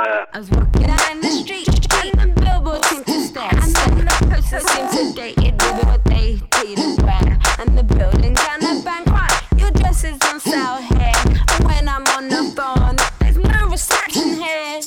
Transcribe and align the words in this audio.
I 0.00 0.38
was 0.38 0.48
walking 0.52 0.82
down 0.82 1.20
the 1.20 1.28
street, 1.28 1.66
and 2.20 2.36
the 2.36 2.40
billboard 2.40 2.84
seemed 2.84 3.04
to 3.06 3.20
stare. 3.20 3.50
And 3.50 3.74
then 3.74 4.04
the 4.04 4.26
person 4.30 4.60
seemed 4.60 4.90
sedated 4.90 5.54
with 5.60 5.86
what 5.86 6.04
they 6.04 6.38
tell 6.52 6.66
you 6.68 6.96
wear. 7.02 7.38
And 7.58 7.76
the 7.76 7.82
building 7.82 8.36
kinda 8.36 8.80
bankrupt, 8.84 9.34
your 9.56 9.72
dress 9.72 10.04
is 10.04 10.16
on 10.30 10.38
sale 10.38 10.76
here. 10.76 11.12
And 11.52 11.64
when 11.64 11.88
I'm 11.88 12.06
on 12.16 12.28
the 12.28 12.44
phone, 12.54 12.94
there's 13.18 13.38
no 13.38 13.66
reception 13.66 14.34
here. 14.34 14.82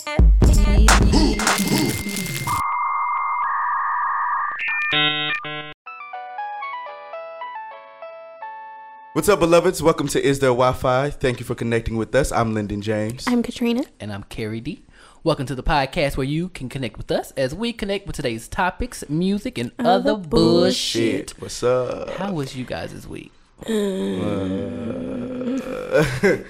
What's 9.13 9.27
up, 9.27 9.41
beloveds? 9.41 9.83
Welcome 9.83 10.07
to 10.07 10.23
Is 10.23 10.39
There 10.39 10.51
Wi-Fi? 10.51 11.09
Thank 11.09 11.41
you 11.41 11.45
for 11.45 11.53
connecting 11.53 11.97
with 11.97 12.15
us. 12.15 12.31
I'm 12.31 12.53
Lyndon 12.53 12.81
Jamez. 12.81 13.25
I'm 13.27 13.43
Katrina. 13.43 13.83
And 13.99 14.13
I'm 14.13 14.23
Kerry 14.23 14.61
D. 14.61 14.83
Welcome 15.23 15.45
to 15.47 15.55
the 15.55 15.61
podcast 15.63 16.17
where 16.17 16.25
you 16.25 16.49
can 16.49 16.67
connect 16.67 16.97
with 16.97 17.11
us 17.11 17.29
as 17.37 17.53
we 17.53 17.73
connect 17.73 18.07
with 18.07 18.15
today's 18.15 18.47
topics, 18.47 19.03
music, 19.07 19.57
and 19.59 19.71
other, 19.77 20.15
bullshit. 20.15 21.29
Shit, 21.29 21.41
what's 21.41 21.61
up? 21.61 22.09
How 22.11 22.33
was 22.33 22.55
you 22.55 22.65
guys 22.65 22.93
this 22.93 23.07
week? 23.07 23.31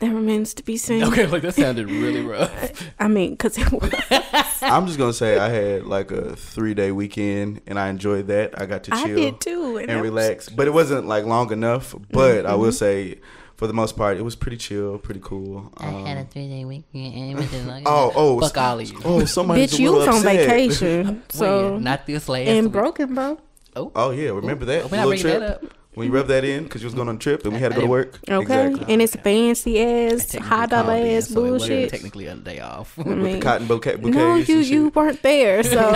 That 0.00 0.14
remains 0.14 0.54
to 0.54 0.62
be 0.64 0.76
seen. 0.76 1.02
Okay, 1.02 1.26
like 1.26 1.42
that 1.42 1.56
sounded 1.56 1.90
really 1.90 2.20
rough. 2.24 2.88
I 3.00 3.08
mean, 3.08 3.32
because 3.32 3.58
it 3.58 3.72
was. 3.72 3.92
I'm 4.62 4.86
just 4.86 4.96
gonna 4.96 5.12
say 5.12 5.40
I 5.40 5.48
had 5.48 5.86
like 5.86 6.12
a 6.12 6.36
three 6.36 6.72
day 6.72 6.92
weekend 6.92 7.62
and 7.66 7.80
I 7.80 7.88
enjoyed 7.88 8.28
that. 8.28 8.62
I 8.62 8.66
got 8.66 8.84
to 8.84 8.94
I 8.94 9.02
chill 9.02 9.16
did 9.16 9.40
too, 9.40 9.76
and 9.78 9.90
and 9.90 9.98
that 9.98 10.02
was- 10.02 10.10
relax, 10.12 10.48
but 10.50 10.68
it 10.68 10.70
wasn't 10.70 11.08
like 11.08 11.24
long 11.24 11.50
enough. 11.52 11.96
But 12.12 12.46
I 12.46 12.50
Mm-hmm. 12.50 12.60
will 12.60 12.70
say, 12.70 13.18
for 13.58 13.66
the 13.66 13.72
most 13.72 13.96
part, 13.96 14.16
it 14.16 14.22
was 14.22 14.36
pretty 14.36 14.56
chill, 14.56 14.98
pretty 14.98 15.18
cool. 15.20 15.72
Um, 15.78 16.26
three 16.30 16.46
day 16.48 16.64
weekend 16.64 17.12
and 17.14 17.40
it 17.40 17.52
was 17.52 17.66
like, 17.66 17.82
oh, 17.86 18.12
oh, 18.14 18.40
fuck 18.40 18.56
all 18.56 18.78
of 18.78 18.88
you. 18.88 18.98
Oh, 19.04 19.24
somebody's 19.24 19.72
Bitch, 19.72 19.78
a 19.80 19.82
you 19.82 19.90
little 19.90 20.06
was 20.06 20.16
on 20.16 20.22
vacation. 20.22 21.22
So. 21.30 21.72
When? 21.74 21.82
not 21.82 22.06
this 22.06 22.28
last 22.28 22.46
and 22.46 22.66
week. 22.66 22.72
broken, 22.72 23.14
bro. 23.14 23.40
Oh, 23.74 23.90
Oh 23.96 24.10
yeah, 24.12 24.30
remember 24.30 24.64
that 24.66 24.90
We're 24.90 25.04
little 25.04 25.18
trip 25.18 25.40
that 25.40 25.50
up. 25.64 25.74
when 25.94 26.06
you 26.06 26.12
rubbed 26.12 26.28
that 26.28 26.44
in 26.44 26.64
because 26.64 26.82
you 26.82 26.86
was 26.86 26.94
going 26.94 27.08
on 27.08 27.16
a 27.16 27.18
trip 27.18 27.42
and 27.44 27.52
we 27.52 27.58
had 27.58 27.70
to 27.72 27.74
go 27.74 27.80
to 27.82 27.86
work. 27.88 28.20
Okay. 28.30 28.40
exactly. 28.42 28.92
And 28.92 29.02
it's 29.02 29.16
fancy 29.16 29.82
ass, 29.82 30.34
high 30.36 30.66
dollar 30.66 30.94
ass 30.94 31.26
so 31.28 31.44
it 31.44 31.48
bullshit. 31.48 31.90
Technically 31.90 32.26
a 32.26 32.36
day 32.36 32.60
off. 32.60 32.96
I 32.96 33.02
With 33.02 33.22
the 33.24 33.40
cotton 33.40 33.66
bouquet, 33.66 33.96
bouquets 33.96 34.16
no, 34.16 34.34
and 34.36 34.48
you 34.48 34.62
shit. 34.62 34.72
you 34.72 34.88
weren't 34.94 35.20
there, 35.22 35.64
so 35.64 35.90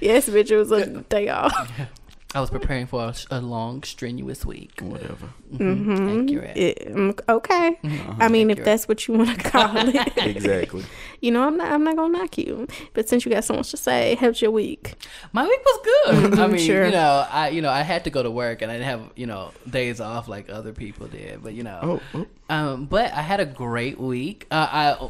yes, 0.00 0.28
bitch, 0.28 0.50
it 0.52 0.56
was 0.58 0.70
a 0.70 0.86
day 1.02 1.28
off. 1.28 1.70
I 2.34 2.40
was 2.40 2.50
preparing 2.50 2.86
for 2.86 3.00
a, 3.04 3.14
a 3.30 3.40
long, 3.40 3.82
strenuous 3.84 4.44
week. 4.44 4.80
Whatever. 4.82 5.28
Accurate. 5.54 6.56
It- 6.56 6.88
mm, 6.94 7.18
okay, 7.28 7.78
Uh-huh. 7.84 8.14
I 8.18 8.28
mean, 8.28 8.50
if 8.50 8.64
that's 8.64 8.88
what 8.88 9.06
you 9.06 9.14
want 9.14 9.30
to 9.40 9.50
call 9.50 9.76
it, 9.76 9.94
Exactly. 10.18 10.84
you 11.20 11.30
know, 11.30 11.42
I'm 11.44 11.56
not 11.56 11.70
I'm 11.72 11.84
not 11.84 11.96
gonna 11.96 12.18
knock 12.18 12.36
you. 12.38 12.66
But 12.92 13.08
since 13.08 13.24
you 13.24 13.30
got 13.32 13.44
so 13.44 13.54
much 13.54 13.70
to 13.70 13.76
say, 13.76 14.16
how's 14.16 14.42
your 14.42 14.50
week? 14.50 14.94
My 15.32 15.44
week 15.46 15.60
was 15.64 15.78
good. 15.84 16.38
I 16.40 16.46
mean, 16.48 16.58
Sure. 16.58 16.86
you 16.86 16.92
know, 16.92 17.26
I 17.30 17.48
you 17.50 17.62
know 17.62 17.70
I 17.70 17.82
had 17.82 18.04
to 18.04 18.10
go 18.10 18.22
to 18.22 18.30
work 18.30 18.62
and 18.62 18.70
I 18.70 18.74
didn't 18.78 18.88
have 18.88 19.10
you 19.16 19.26
know 19.26 19.52
days 19.70 20.00
off 20.00 20.26
like 20.28 20.50
other 20.50 20.72
people 20.72 21.06
did, 21.06 21.42
but 21.42 21.54
you 21.54 21.62
know, 21.62 22.00
Oh, 22.14 22.26
oh. 22.50 22.54
um, 22.54 22.86
but 22.86 23.12
I 23.12 23.22
had 23.22 23.40
a 23.40 23.46
great 23.46 23.98
week. 24.00 24.46
Uh, 24.50 24.68
I 24.70 25.08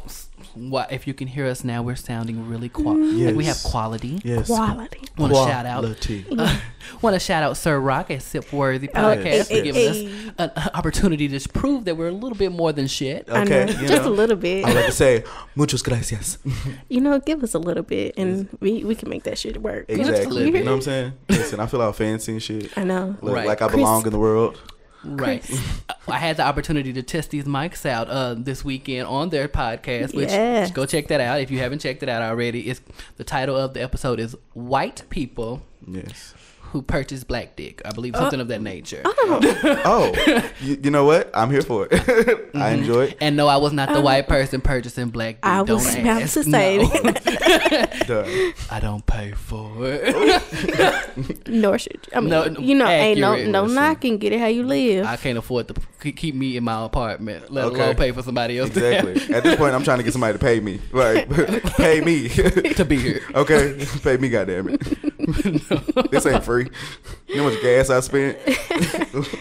what 0.53 0.91
if 0.91 1.07
you 1.07 1.13
can 1.13 1.27
hear 1.27 1.45
us 1.47 1.63
now? 1.63 1.81
We're 1.81 1.95
sounding 1.95 2.47
really 2.47 2.69
qual. 2.69 2.95
Like 2.97 3.35
we 3.35 3.45
have 3.45 3.61
quality. 3.63 4.19
Yes. 4.23 4.47
Quality. 4.47 4.99
Want 5.17 5.33
to 5.33 5.37
shout 5.39 5.65
out. 5.65 5.81
Quality. 5.81 6.25
Want 7.01 7.15
to 7.15 7.19
shout 7.19 7.41
out 7.41 7.57
Sir 7.57 7.79
Rock 7.79 8.11
at 8.11 8.19
Sipworthy 8.19 8.89
Oh, 8.93 8.99
Podcast 8.99 9.25
yes, 9.25 9.47
for 9.47 9.61
giving 9.61 9.87
us 9.89 9.97
an 10.37 10.51
uh, 10.55 10.69
opportunity 10.75 11.27
to 11.27 11.49
prove 11.49 11.85
that 11.85 11.95
we're 11.97 12.09
a 12.09 12.11
little 12.11 12.37
bit 12.37 12.51
more 12.51 12.71
than 12.71 12.85
shit. 12.87 13.27
I 13.27 13.41
Okay, 13.41 13.65
know, 13.65 13.71
you 13.81 13.87
just 13.87 14.03
know. 14.03 14.09
a 14.09 14.13
little 14.13 14.35
bit. 14.35 14.65
I 14.65 14.71
like 14.71 14.85
to 14.85 14.91
say 14.91 15.23
muchas 15.55 15.81
gracias. 15.81 16.37
You 16.89 17.01
know, 17.01 17.19
give 17.19 17.43
us 17.43 17.53
a 17.55 17.59
little 17.59 17.83
bit, 17.83 18.13
and 18.17 18.47
we 18.61 18.83
we 18.83 18.93
can 18.95 19.09
make 19.09 19.23
that 19.23 19.37
shit 19.39 19.61
work. 19.61 19.85
exactly. 19.89 20.45
You 20.47 20.53
You 20.53 20.63
know 20.63 20.71
what 20.71 20.75
I'm 20.77 20.81
saying? 20.83 21.13
Listen, 21.29 21.59
I 21.59 21.65
feel 21.65 21.81
all 21.81 21.91
fancy 21.91 22.31
and 22.33 22.41
shit. 22.43 22.77
I 22.77 22.83
know. 22.83 23.17
Look 23.21 23.35
Right. 23.35 23.47
like 23.47 23.61
I 23.61 23.67
belong 23.67 24.01
Chris- 24.01 24.13
in 24.13 24.13
the 24.13 24.19
world. 24.19 24.59
Right. 25.05 25.43
I 26.07 26.17
had 26.17 26.37
the 26.37 26.43
opportunity 26.43 26.93
to 26.93 27.03
test 27.03 27.29
these 27.31 27.45
mics 27.45 27.85
out 27.85 28.09
uh, 28.09 28.35
this 28.37 28.63
weekend 28.65 29.07
on 29.07 29.29
their 29.29 29.47
podcast, 29.47 30.13
which 30.15 30.29
Yes. 30.29 30.71
go 30.71 30.85
check 30.85 31.07
that 31.07 31.21
out 31.21 31.39
if 31.41 31.49
you 31.51 31.59
haven't 31.59 31.79
checked 31.79 32.03
it 32.03 32.09
out 32.09 32.21
already. 32.21 32.69
It's 32.69 32.81
the 33.17 33.23
title 33.23 33.55
of 33.55 33.73
the 33.73 33.81
episode 33.81 34.19
is 34.19 34.35
"White 34.53 35.03
People 35.09 35.61
Yes. 35.87 36.33
Who 36.75 36.81
Purchase 36.81 37.23
Black 37.23 37.55
Dick." 37.55 37.81
I 37.85 37.91
believe 37.91 38.17
something 38.17 38.41
of 38.41 38.49
that 38.49 38.59
uh, 38.59 38.63
nature. 38.63 39.01
Oh. 39.05 39.39
Oh. 39.63 40.11
oh, 40.17 40.51
you, 40.59 40.77
you 40.83 40.91
know 40.91 41.05
what? 41.05 41.31
I'm 41.33 41.49
here 41.49 41.61
for 41.61 41.87
it. 41.89 41.93
I 41.93 41.97
mm-hmm. 41.97 42.59
enjoy 42.59 43.03
it. 43.05 43.17
And 43.21 43.37
no, 43.37 43.47
I 43.47 43.55
was 43.55 43.71
not 43.71 43.87
the 43.87 43.99
um, 43.99 44.03
white 44.03 44.27
person 44.27 44.59
purchasing 44.59 45.07
black 45.07 45.35
dick. 45.35 45.45
I 45.45 45.63
don't 45.63 45.69
was 45.69 45.95
about 45.95 46.21
ask. 46.23 46.33
to 46.33 46.43
say 46.43 46.77
No. 48.09 48.51
I 48.69 48.81
don't 48.81 49.05
pay 49.05 49.31
for 49.31 49.71
it. 49.83 51.47
Nor 51.47 51.77
should 51.77 51.93
you. 51.93 52.17
I 52.17 52.19
mean, 52.19 52.29
No, 52.29 52.45
you 52.45 52.75
know, 52.75 52.87
ain't 52.87 53.21
no 53.21 53.37
no 53.45 53.67
knocking. 53.67 54.17
Get 54.17 54.33
it 54.33 54.39
how 54.41 54.47
you 54.47 54.63
live. 54.63 55.05
I 55.05 55.15
can't 55.15 55.37
afford 55.37 55.69
to 55.69 56.11
keep 56.11 56.35
me 56.35 56.57
in 56.57 56.65
my 56.65 56.83
apartment, 56.83 57.51
let 57.51 57.65
Okay. 57.65 57.81
alone 57.81 57.95
pay 57.95 58.11
for 58.11 58.21
somebody 58.21 58.59
else 58.59 58.69
Exactly. 58.69 59.33
At 59.33 59.43
this 59.43 59.55
point, 59.55 59.73
I'm 59.73 59.83
trying 59.83 59.99
to 59.99 60.03
get 60.03 60.11
somebody 60.11 60.33
to 60.33 60.39
pay 60.39 60.59
me. 60.59 60.81
Like, 60.91 61.29
pay 61.77 62.01
me. 62.01 62.27
to, 62.27 62.73
to 62.73 62.85
be 62.85 62.97
here. 62.97 63.21
okay, 63.33 63.87
pay 64.03 64.17
me, 64.17 64.27
goddamn 64.27 64.69
it. 64.69 65.14
This 66.11 66.25
ain't 66.25 66.43
free. 66.43 66.67
You 67.27 67.35
know 67.37 67.43
how 67.43 67.49
much 67.51 67.61
gas 67.61 67.89
I 67.89 67.99
spent? 68.01 68.37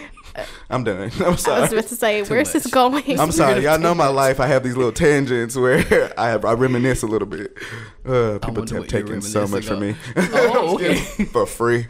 I'm 0.68 0.82
done. 0.82 1.02
I'm 1.12 1.12
sorry. 1.12 1.26
I 1.26 1.30
was 1.30 1.40
sorry. 1.42 1.66
about 1.78 1.86
to 1.88 1.94
say, 1.96 2.22
where's 2.24 2.52
this 2.52 2.66
going? 2.66 3.20
I'm 3.20 3.30
sorry. 3.32 3.62
Y'all 3.62 3.78
know 3.78 3.94
my 3.94 4.08
life. 4.08 4.40
I 4.40 4.46
have 4.48 4.64
these 4.64 4.76
little 4.76 4.90
tangents 4.92 5.56
where 5.56 5.78
I 6.18 6.28
have 6.28 6.44
I 6.44 6.54
reminisce 6.54 7.02
a 7.02 7.06
little 7.06 7.28
bit. 7.28 7.56
Uh, 8.04 8.38
people 8.40 8.54
wonder 8.56 8.74
have 8.76 8.88
taken 8.88 9.22
so 9.22 9.46
much 9.46 9.66
from 9.66 9.80
me 9.80 9.94
Oh, 10.16 10.74
okay. 10.74 10.96
for 11.26 11.46
free. 11.46 11.86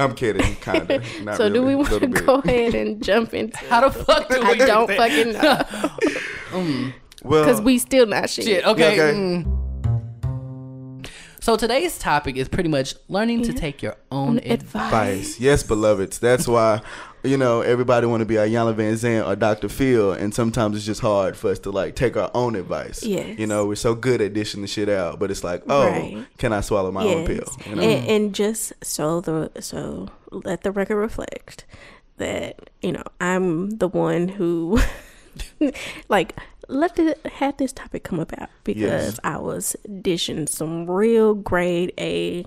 I'm 0.00 0.14
kidding, 0.16 0.56
kind 0.56 0.90
of. 0.90 1.22
Not 1.22 1.36
so 1.36 1.48
do 1.48 1.62
we 1.62 1.76
want 1.76 1.90
to 2.00 2.06
go 2.08 2.36
ahead 2.36 2.74
and 2.74 3.02
jump 3.02 3.34
into? 3.34 3.56
How 3.68 3.88
the 3.88 4.04
fuck 4.04 4.28
do 4.28 4.40
we 4.40 4.46
I 4.46 4.54
do 4.54 4.66
don't 4.66 4.88
that? 4.88 5.68
fucking 5.70 6.52
know 6.52 6.92
Well, 7.22 7.44
because 7.44 7.60
we 7.60 7.78
still 7.78 8.06
not 8.06 8.28
shit. 8.30 8.44
Shit. 8.46 8.66
Okay. 8.66 8.92
okay. 9.00 9.16
mm. 9.16 9.63
So 11.44 11.56
today's 11.56 11.98
topic 11.98 12.38
is 12.38 12.48
pretty 12.48 12.70
much 12.70 12.94
learning 13.06 13.42
to 13.42 13.52
take 13.52 13.82
your 13.82 13.96
own 14.10 14.38
advice. 14.38 14.86
advice. 14.86 15.38
Yes, 15.38 15.62
beloveds. 15.62 16.18
That's 16.18 16.48
why, 16.48 16.80
you 17.22 17.36
know, 17.36 17.60
everybody 17.60 18.06
want 18.06 18.22
to 18.22 18.24
be 18.24 18.36
Iyanla 18.36 18.74
Vanzant 18.74 19.26
or 19.28 19.36
Dr. 19.36 19.68
Phil, 19.68 20.12
and 20.12 20.34
sometimes 20.34 20.74
it's 20.74 20.86
just 20.86 21.02
hard 21.02 21.36
for 21.36 21.50
us 21.50 21.58
to 21.58 21.70
like 21.70 21.96
take 21.96 22.16
our 22.16 22.30
own 22.32 22.56
advice. 22.56 23.02
Yes. 23.04 23.38
You 23.38 23.46
know, 23.46 23.66
we're 23.66 23.74
so 23.74 23.94
good 23.94 24.22
at 24.22 24.32
dishing 24.32 24.62
the 24.62 24.66
shit 24.66 24.88
out, 24.88 25.18
but 25.18 25.30
it's 25.30 25.44
like, 25.44 25.64
oh, 25.68 25.86
Right. 25.86 26.26
can 26.38 26.54
I 26.54 26.62
swallow 26.62 26.90
my 26.90 27.04
own 27.04 27.26
pill? 27.26 27.44
You 27.66 27.76
know? 27.76 27.82
and, 27.82 28.08
and 28.08 28.34
just 28.34 28.72
so 28.82 29.20
the 29.20 29.50
so 29.60 30.08
let 30.30 30.62
the 30.62 30.72
record 30.72 30.96
reflect 30.96 31.66
that 32.16 32.70
you 32.80 32.92
know 32.92 33.04
I'm 33.20 33.68
the 33.68 33.88
one 33.88 34.28
who 34.28 34.80
like 36.08 36.34
let 36.68 36.96
the 36.96 37.16
had 37.34 37.58
this 37.58 37.72
topic 37.72 38.04
come 38.04 38.20
about 38.20 38.48
because 38.64 38.80
Yes. 38.82 39.20
I 39.24 39.38
was 39.38 39.76
dishing 40.02 40.46
some 40.46 40.90
real 40.90 41.34
grade 41.34 41.92
A, 41.98 42.44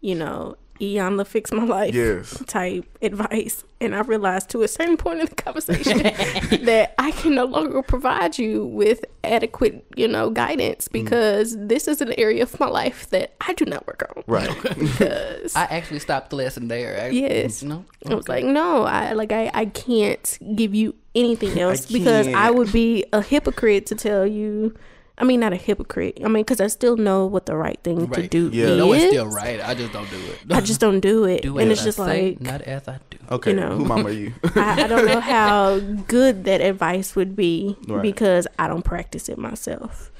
you 0.00 0.14
know, 0.14 0.56
Iyanla 0.80 1.24
fix 1.26 1.52
my 1.52 1.62
life 1.64 1.94
Yes. 1.94 2.42
type 2.48 2.84
advice, 3.02 3.62
and 3.80 3.94
I 3.94 4.00
realized 4.00 4.48
to 4.50 4.62
a 4.62 4.68
certain 4.68 4.96
point 4.96 5.20
in 5.20 5.26
the 5.26 5.34
conversation 5.36 5.98
that 6.64 6.94
I 6.98 7.12
can 7.12 7.36
no 7.36 7.44
longer 7.44 7.82
provide 7.82 8.36
you 8.36 8.66
with 8.66 9.04
adequate, 9.22 9.84
you 9.94 10.08
know, 10.08 10.30
guidance 10.30 10.88
Mm. 10.88 10.92
because 10.92 11.56
this 11.56 11.86
is 11.86 12.00
an 12.00 12.12
area 12.18 12.42
of 12.42 12.58
my 12.58 12.66
life 12.66 13.08
that 13.10 13.34
I 13.40 13.52
do 13.52 13.64
not 13.64 13.86
work 13.86 14.02
on. 14.16 14.24
Right. 14.26 14.50
Because 14.78 15.54
I 15.54 15.64
actually 15.64 16.00
stopped 16.00 16.30
the 16.30 16.36
lesson 16.36 16.66
there. 16.66 17.00
I, 17.00 17.08
Yes. 17.10 17.62
No. 17.62 17.84
I 18.08 18.14
was 18.14 18.28
like, 18.28 18.44
no, 18.44 18.82
I 18.82 19.12
like 19.12 19.30
I, 19.30 19.50
I 19.54 19.66
can't 19.66 20.36
give 20.56 20.74
you 20.74 20.96
anything 21.14 21.58
else 21.58 21.86
because 21.86 22.26
I 22.28 22.50
would 22.50 22.72
be 22.72 23.04
a 23.12 23.22
hypocrite 23.22 23.86
to 23.86 23.94
tell 23.94 24.26
you. 24.26 24.74
I 25.18 25.24
mean, 25.24 25.40
not 25.40 25.52
a 25.52 25.56
hypocrite. 25.56 26.18
I 26.24 26.28
mean, 26.28 26.42
because 26.42 26.60
I 26.60 26.66
still 26.68 26.96
know 26.96 27.26
what 27.26 27.44
the 27.46 27.54
right 27.54 27.78
thing 27.84 27.98
to 28.10 28.20
Right. 28.22 28.30
do 28.30 28.48
Yeah. 28.52 28.64
is. 28.68 28.78
No, 28.78 28.92
it's 28.94 29.04
still 29.08 29.26
right. 29.28 29.60
I 29.62 29.74
just 29.74 29.92
don't 29.92 30.08
do 30.10 30.16
it. 30.16 30.38
I 30.50 30.60
just 30.62 30.80
don't 30.80 31.00
do 31.00 31.24
it, 31.26 31.42
do 31.48 31.58
and 31.58 31.70
it's 31.70 31.84
just 31.84 32.00
I 32.00 32.06
say, 32.06 32.28
like 32.30 32.40
not 32.40 32.62
as 32.62 32.88
I 32.88 32.98
do. 33.10 33.18
Okay. 33.30 33.50
You 33.50 33.56
know. 33.56 33.76
Who 33.76 33.84
mama 33.84 34.08
are 34.08 34.10
you? 34.12 34.32
I, 34.56 34.84
I 34.84 34.86
don't 34.88 35.04
know 35.06 35.20
how 35.20 35.78
good 36.08 36.44
that 36.44 36.60
advice 36.62 37.14
would 37.14 37.36
be 37.36 37.76
Right. 37.86 38.00
because 38.02 38.46
I 38.58 38.66
don't 38.68 38.82
practice 38.84 39.28
it 39.28 39.36
myself. 39.38 40.10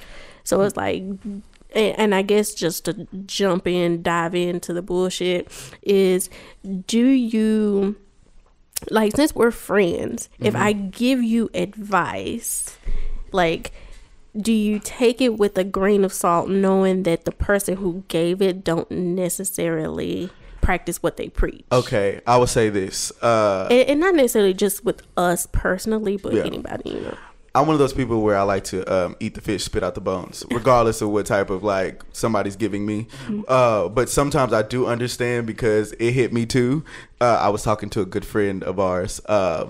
So 0.44 0.60
it's 0.60 0.76
like, 0.76 1.02
and, 1.02 1.42
and 1.74 2.14
I 2.14 2.20
guess 2.20 2.52
just 2.52 2.84
to 2.84 3.08
jump 3.26 3.66
in, 3.66 4.02
dive 4.02 4.34
into 4.34 4.72
the 4.74 4.82
bullshit 4.82 5.48
is 5.82 6.28
do 6.86 7.04
you, 7.06 7.96
like, 8.90 9.16
since 9.16 9.34
we're 9.34 9.50
friends, 9.50 10.28
if 10.40 10.54
I 10.56 10.72
give 10.72 11.22
you 11.22 11.50
advice, 11.54 12.76
like, 13.32 13.72
do 14.36 14.52
you 14.52 14.78
take 14.78 15.20
it 15.20 15.38
with 15.38 15.58
a 15.58 15.64
grain 15.64 16.04
of 16.04 16.12
salt 16.12 16.48
knowing 16.48 17.02
that 17.02 17.24
the 17.24 17.32
person 17.32 17.76
who 17.76 18.02
gave 18.08 18.40
it 18.40 18.64
don't 18.64 18.90
necessarily 18.90 20.30
practice 20.62 21.02
what 21.02 21.16
they 21.16 21.28
preach 21.28 21.64
okay. 21.72 22.20
I 22.24 22.36
will 22.36 22.46
say 22.46 22.68
this. 22.70 23.10
Uh, 23.20 23.66
and, 23.68 23.88
and 23.88 24.00
not 24.00 24.14
necessarily 24.14 24.54
just 24.54 24.84
with 24.84 25.02
us 25.16 25.46
personally, 25.50 26.16
but 26.16 26.32
Yeah. 26.34 26.44
anybody, 26.44 26.90
you 26.90 27.00
know. 27.00 27.16
I'm 27.54 27.66
one 27.66 27.74
of 27.74 27.80
those 27.80 27.92
people 27.92 28.22
where 28.22 28.36
I 28.38 28.42
like 28.42 28.64
to 28.64 28.84
um, 28.90 29.16
eat 29.20 29.34
the 29.34 29.40
fish, 29.42 29.64
spit 29.64 29.82
out 29.82 29.94
the 29.94 30.00
bones, 30.00 30.42
regardless 30.50 31.02
of 31.02 31.10
what 31.10 31.26
type 31.26 31.50
of 31.50 31.62
like 31.62 32.02
somebody's 32.12 32.56
giving 32.56 32.86
me. 32.86 33.08
Uh, 33.46 33.88
but 33.88 34.08
sometimes 34.08 34.52
I 34.54 34.62
do 34.62 34.86
understand 34.86 35.46
because 35.46 35.92
it 35.98 36.12
hit 36.12 36.32
me 36.32 36.46
too. 36.46 36.82
Uh, 37.20 37.38
I 37.40 37.50
was 37.50 37.62
talking 37.62 37.90
to 37.90 38.00
a 38.00 38.06
good 38.06 38.24
friend 38.24 38.62
of 38.64 38.80
ours. 38.80 39.20
Uh, 39.26 39.66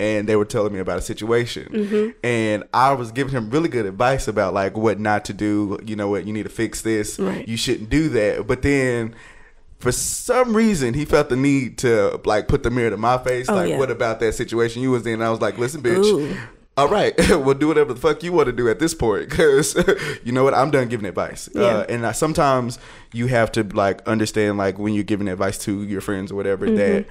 and 0.00 0.28
they 0.28 0.36
were 0.36 0.44
telling 0.44 0.72
me 0.72 0.78
about 0.78 0.96
a 0.96 1.02
situation 1.02 2.14
and 2.22 2.62
i 2.72 2.92
was 2.92 3.10
giving 3.10 3.32
him 3.34 3.50
really 3.50 3.68
good 3.68 3.84
advice 3.84 4.28
about 4.28 4.54
like 4.54 4.76
what 4.76 5.00
not 5.00 5.24
to 5.24 5.32
do 5.32 5.76
you 5.84 5.96
know 5.96 6.08
what 6.08 6.24
you 6.24 6.32
need 6.32 6.44
to 6.44 6.48
fix 6.48 6.82
this 6.82 7.18
Right. 7.18 7.48
you 7.48 7.56
shouldn't 7.56 7.90
do 7.90 8.08
that 8.10 8.46
but 8.46 8.62
then 8.62 9.16
for 9.80 9.90
some 9.90 10.54
reason 10.54 10.94
he 10.94 11.04
felt 11.04 11.30
the 11.30 11.34
need 11.36 11.78
to 11.78 12.20
like 12.24 12.46
put 12.46 12.62
the 12.62 12.70
mirror 12.70 12.90
to 12.90 12.96
my 12.96 13.18
face 13.18 13.48
Oh, 13.48 13.56
like 13.56 13.70
yeah. 13.70 13.78
what 13.78 13.90
about 13.90 14.20
that 14.20 14.36
situation 14.36 14.82
you 14.82 14.92
was 14.92 15.04
in 15.04 15.14
and 15.14 15.24
i 15.24 15.30
was 15.30 15.40
like 15.40 15.58
listen 15.58 15.82
bitch 15.82 16.04
Ooh. 16.04 16.36
All 16.78 16.88
right 16.88 17.18
well 17.30 17.54
do 17.54 17.66
whatever 17.66 17.92
the 17.92 18.00
fuck 18.00 18.22
you 18.22 18.32
want 18.32 18.46
to 18.46 18.52
do 18.52 18.68
at 18.68 18.78
this 18.78 18.94
point 18.94 19.28
because 19.28 19.74
you 20.24 20.30
know 20.30 20.44
what? 20.44 20.54
I'm 20.54 20.70
done 20.70 20.88
giving 20.88 21.06
advice. 21.06 21.48
Yeah. 21.52 21.62
uh, 21.62 21.86
and 21.88 22.06
I, 22.06 22.12
sometimes 22.12 22.78
you 23.12 23.26
have 23.26 23.50
to 23.52 23.64
like 23.64 24.06
understand 24.06 24.58
like 24.58 24.78
when 24.78 24.94
you're 24.94 25.02
giving 25.02 25.28
advice 25.28 25.58
to 25.64 25.82
your 25.82 26.00
friends 26.00 26.30
or 26.30 26.36
whatever 26.36 26.70
that 26.70 27.06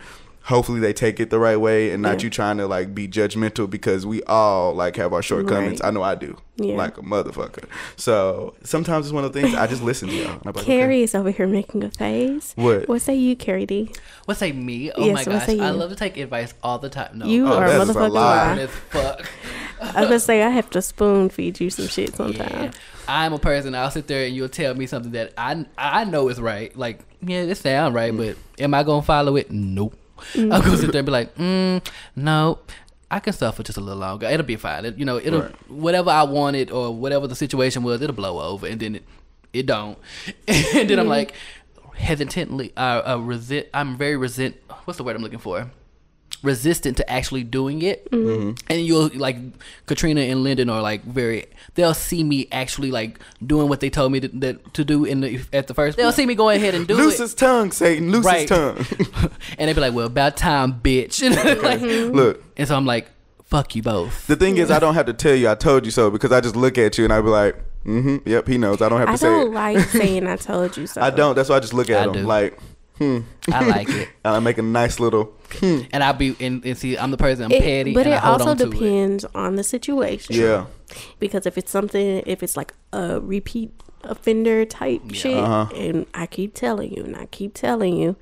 hopefully 0.47 0.79
they 0.79 0.93
take 0.93 1.19
it 1.19 1.29
the 1.29 1.39
right 1.39 1.57
way 1.57 1.91
and 1.91 2.01
not. 2.01 2.19
Yeah. 2.19 2.25
you 2.25 2.29
trying 2.29 2.57
to 2.57 2.67
like 2.67 2.93
be 2.95 3.07
judgmental 3.07 3.69
because 3.69 4.05
we 4.05 4.23
all 4.23 4.73
like 4.73 4.95
have 4.95 5.13
our 5.13 5.21
shortcomings 5.21 5.79
Right. 5.81 5.87
i 5.87 5.91
know 5.91 6.01
i 6.03 6.15
do 6.15 6.35
Yeah. 6.57 6.75
like 6.75 6.97
a 6.97 7.01
motherfucker 7.01 7.65
so 7.97 8.55
sometimes 8.63 9.05
it's 9.07 9.13
one 9.13 9.23
of 9.25 9.33
the 9.33 9.41
things 9.41 9.53
i 9.55 9.67
just 9.67 9.83
listen 9.83 10.07
to 10.09 10.15
y'all 10.15 10.31
and 10.31 10.41
I'm 10.45 10.53
like, 10.53 10.57
okay. 10.57 10.65
Kerry 10.77 11.03
is 11.03 11.13
over 11.13 11.31
here 11.31 11.47
making 11.47 11.83
a 11.83 11.91
face. 11.91 12.53
What? 12.55 12.87
What 12.87 13.01
say 13.01 13.15
you, 13.15 13.35
Kerry 13.35 13.65
D? 13.65 13.91
What 14.25 14.37
say 14.37 14.51
me? 14.51 14.91
Oh 14.91 15.05
Yes, 15.05 15.15
my 15.15 15.23
gosh, 15.25 15.49
I 15.49 15.69
love 15.71 15.89
to 15.89 15.95
take 15.95 16.17
advice 16.17 16.53
all 16.63 16.79
the 16.79 16.89
time. 16.89 17.19
No, 17.19 17.25
You 17.25 17.47
Oh, 17.47 17.57
are 17.57 17.65
a 17.65 17.69
that 17.69 17.81
is 17.81 17.89
a 17.89 17.93
motherfucking 17.93 18.11
lie. 18.11 18.55
lie. 18.55 18.61
as 18.61 18.69
fuck. 18.69 19.29
I 19.81 19.85
was 20.01 20.07
gonna 20.09 20.19
say 20.19 20.43
I 20.43 20.49
have 20.49 20.69
to 20.71 20.81
spoon 20.81 21.29
feed 21.29 21.59
you 21.59 21.69
some 21.69 21.87
shit 21.87 22.09
Yeah. 22.11 22.15
sometimes. 22.15 22.75
I'm 23.07 23.33
a 23.33 23.39
person. 23.39 23.75
I'll 23.75 23.91
sit 23.91 24.07
there 24.07 24.25
and 24.25 24.35
you'll 24.35 24.49
tell 24.49 24.73
me 24.75 24.87
something 24.87 25.11
that 25.11 25.33
I 25.37 25.65
I 25.77 26.03
know 26.05 26.29
is 26.29 26.39
right. 26.41 26.75
Like, 26.75 26.99
yeah, 27.21 27.45
this 27.45 27.59
sound 27.59 27.93
right, 27.95 28.11
Mm. 28.13 28.17
but 28.17 28.37
am 28.63 28.73
I 28.73 28.83
gonna 28.83 29.01
follow 29.03 29.35
it? 29.35 29.51
Nope. 29.51 29.95
I'm 30.35 30.49
gonna 30.49 30.77
sit 30.77 30.91
there 30.91 30.99
and 30.99 31.05
be 31.05 31.11
like, 31.11 31.35
mm, 31.35 31.85
no. 32.15 32.59
I 33.09 33.19
can 33.21 33.31
suffer 33.31 33.63
just 33.63 33.77
a 33.77 33.81
little 33.81 34.01
longer. 34.01 34.25
It'll 34.27 34.45
be 34.45 34.57
fine. 34.57 34.83
It, 34.83 34.97
you 34.97 35.05
know, 35.05 35.17
it'll 35.17 35.43
Right. 35.43 35.71
whatever 35.71 36.09
I 36.09 36.23
wanted 36.23 36.71
or 36.71 36.93
whatever 36.93 37.25
the 37.25 37.35
situation 37.35 37.83
was, 37.83 38.01
it'll 38.01 38.13
blow 38.15 38.41
over, 38.41 38.67
and 38.67 38.81
then 38.81 38.95
it 38.95 39.03
it 39.53 39.65
don't. 39.65 39.97
and 40.47 40.89
then 40.89 40.99
I'm 40.99 41.07
like 41.07 41.33
hesitantly, 41.95 42.73
uh, 42.75 43.13
uh 43.13 43.17
resent. 43.17 43.67
I'm 43.73 43.97
very 43.97 44.17
resent. 44.17 44.55
What's 44.83 44.97
the 44.97 45.03
word 45.03 45.15
I'm 45.15 45.21
looking 45.21 45.39
for? 45.39 45.71
Resistant 46.43 46.97
to 46.97 47.09
actually 47.09 47.43
doing 47.43 47.81
it. 47.81 48.09
Mm-hmm. 48.11 48.27
Mm-hmm. 48.29 48.71
And 48.71 48.81
you'll 48.85 49.09
like 49.15 49.37
katrina 49.85 50.21
and 50.21 50.43
lyndon 50.43 50.69
are 50.69 50.81
like 50.81 51.03
very 51.03 51.45
they'll 51.75 51.93
see 51.93 52.23
me 52.23 52.47
actually 52.51 52.91
like 52.91 53.19
doing 53.45 53.67
what 53.69 53.79
they 53.79 53.89
told 53.89 54.11
me 54.11 54.19
to, 54.19 54.27
that, 54.29 54.73
to 54.73 54.83
do 54.85 55.03
in 55.05 55.21
the 55.21 55.39
at 55.53 55.67
the 55.67 55.73
first 55.73 55.97
they'll 55.97 56.11
see 56.11 56.25
me 56.25 56.35
go 56.35 56.49
ahead 56.49 56.75
and 56.75 56.87
do 56.87 56.93
loose 56.95 57.03
it. 57.03 57.07
Loose 57.07 57.17
his 57.19 57.33
tongue 57.33 57.71
satan. 57.71 58.11
Loose 58.11 58.25
Right. 58.25 58.41
his 58.41 58.49
tongue. 58.49 58.77
And 59.57 59.67
they'd 59.67 59.73
be 59.73 59.81
like 59.81 59.93
well 59.93 60.07
about 60.07 60.37
time 60.37 60.79
bitch. 60.79 61.21
Like, 61.63 61.79
mm-hmm. 61.79 62.15
look. 62.15 62.43
and 62.55 62.67
so 62.67 62.75
i'm 62.75 62.85
like 62.85 63.07
fuck 63.45 63.75
you 63.75 63.81
both. 63.81 64.27
The 64.27 64.35
thing 64.35 64.57
is 64.57 64.69
i 64.71 64.79
don't 64.79 64.93
have 64.95 65.05
to 65.07 65.13
tell 65.13 65.35
you 65.35 65.49
i 65.49 65.55
told 65.55 65.85
you 65.85 65.91
so 65.91 66.11
because 66.11 66.31
i 66.31 66.39
just 66.41 66.55
look 66.55 66.77
at 66.77 66.97
you 66.97 67.03
and 67.05 67.13
i'd 67.13 67.21
be 67.21 67.29
like 67.29 67.55
mm-hmm 67.85 68.17
yep 68.29 68.47
he 68.47 68.57
knows 68.57 68.81
i 68.81 68.89
don't 68.89 68.99
have 68.99 69.07
to 69.07 69.13
I 69.13 69.15
say 69.15 69.27
don't 69.27 69.47
it. 69.47 69.53
like 69.53 69.79
saying 69.89 70.27
I 70.27 70.35
told 70.35 70.75
you 70.77 70.85
so. 70.87 71.01
i 71.01 71.09
don't 71.09 71.35
that's 71.35 71.47
why 71.49 71.55
i 71.55 71.59
just 71.61 71.73
look 71.73 71.89
at 71.89 72.01
I 72.01 72.03
him 72.03 72.11
do. 72.13 72.19
like 72.23 72.59
hmm. 72.97 73.19
I 73.51 73.65
like 73.65 73.89
it. 73.89 74.09
And 74.23 74.35
i 74.35 74.39
make 74.39 74.57
a 74.57 74.61
nice 74.61 74.99
little 74.99 75.25
hmm. 75.59 75.81
And 75.91 76.03
i'll 76.03 76.13
be 76.13 76.35
and, 76.39 76.63
and 76.65 76.77
see 76.77 76.97
i'm 76.97 77.11
the 77.11 77.17
person 77.17 77.45
i'm 77.45 77.51
It- 77.51 77.61
petty 77.63 77.93
but 77.93 78.05
and 78.05 78.13
it 78.13 78.17
I 78.17 78.19
hold 78.27 78.41
also 78.41 78.51
on 78.51 78.57
to 78.57 78.63
it. 78.67 78.71
depends 78.71 79.25
on 79.35 79.55
the 79.55 79.63
situation. 79.63 80.35
yeah. 80.35 80.65
Because 81.19 81.45
if 81.45 81.57
it's 81.57 81.69
something, 81.71 82.23
if 82.25 82.41
it's 82.43 82.55
like 82.55 82.73
a 82.93 83.19
repeat 83.19 83.71
offender 84.03 84.63
type 84.65 85.01
shit, 85.13 85.35
Uh-huh. 85.37 85.67
and 85.75 86.05
I 86.13 86.25
keep 86.27 86.53
telling 86.53 86.93
you, 86.93 87.03
and 87.03 87.15
I 87.15 87.25
keep 87.25 87.53
telling 87.53 87.97
you, 87.97 88.15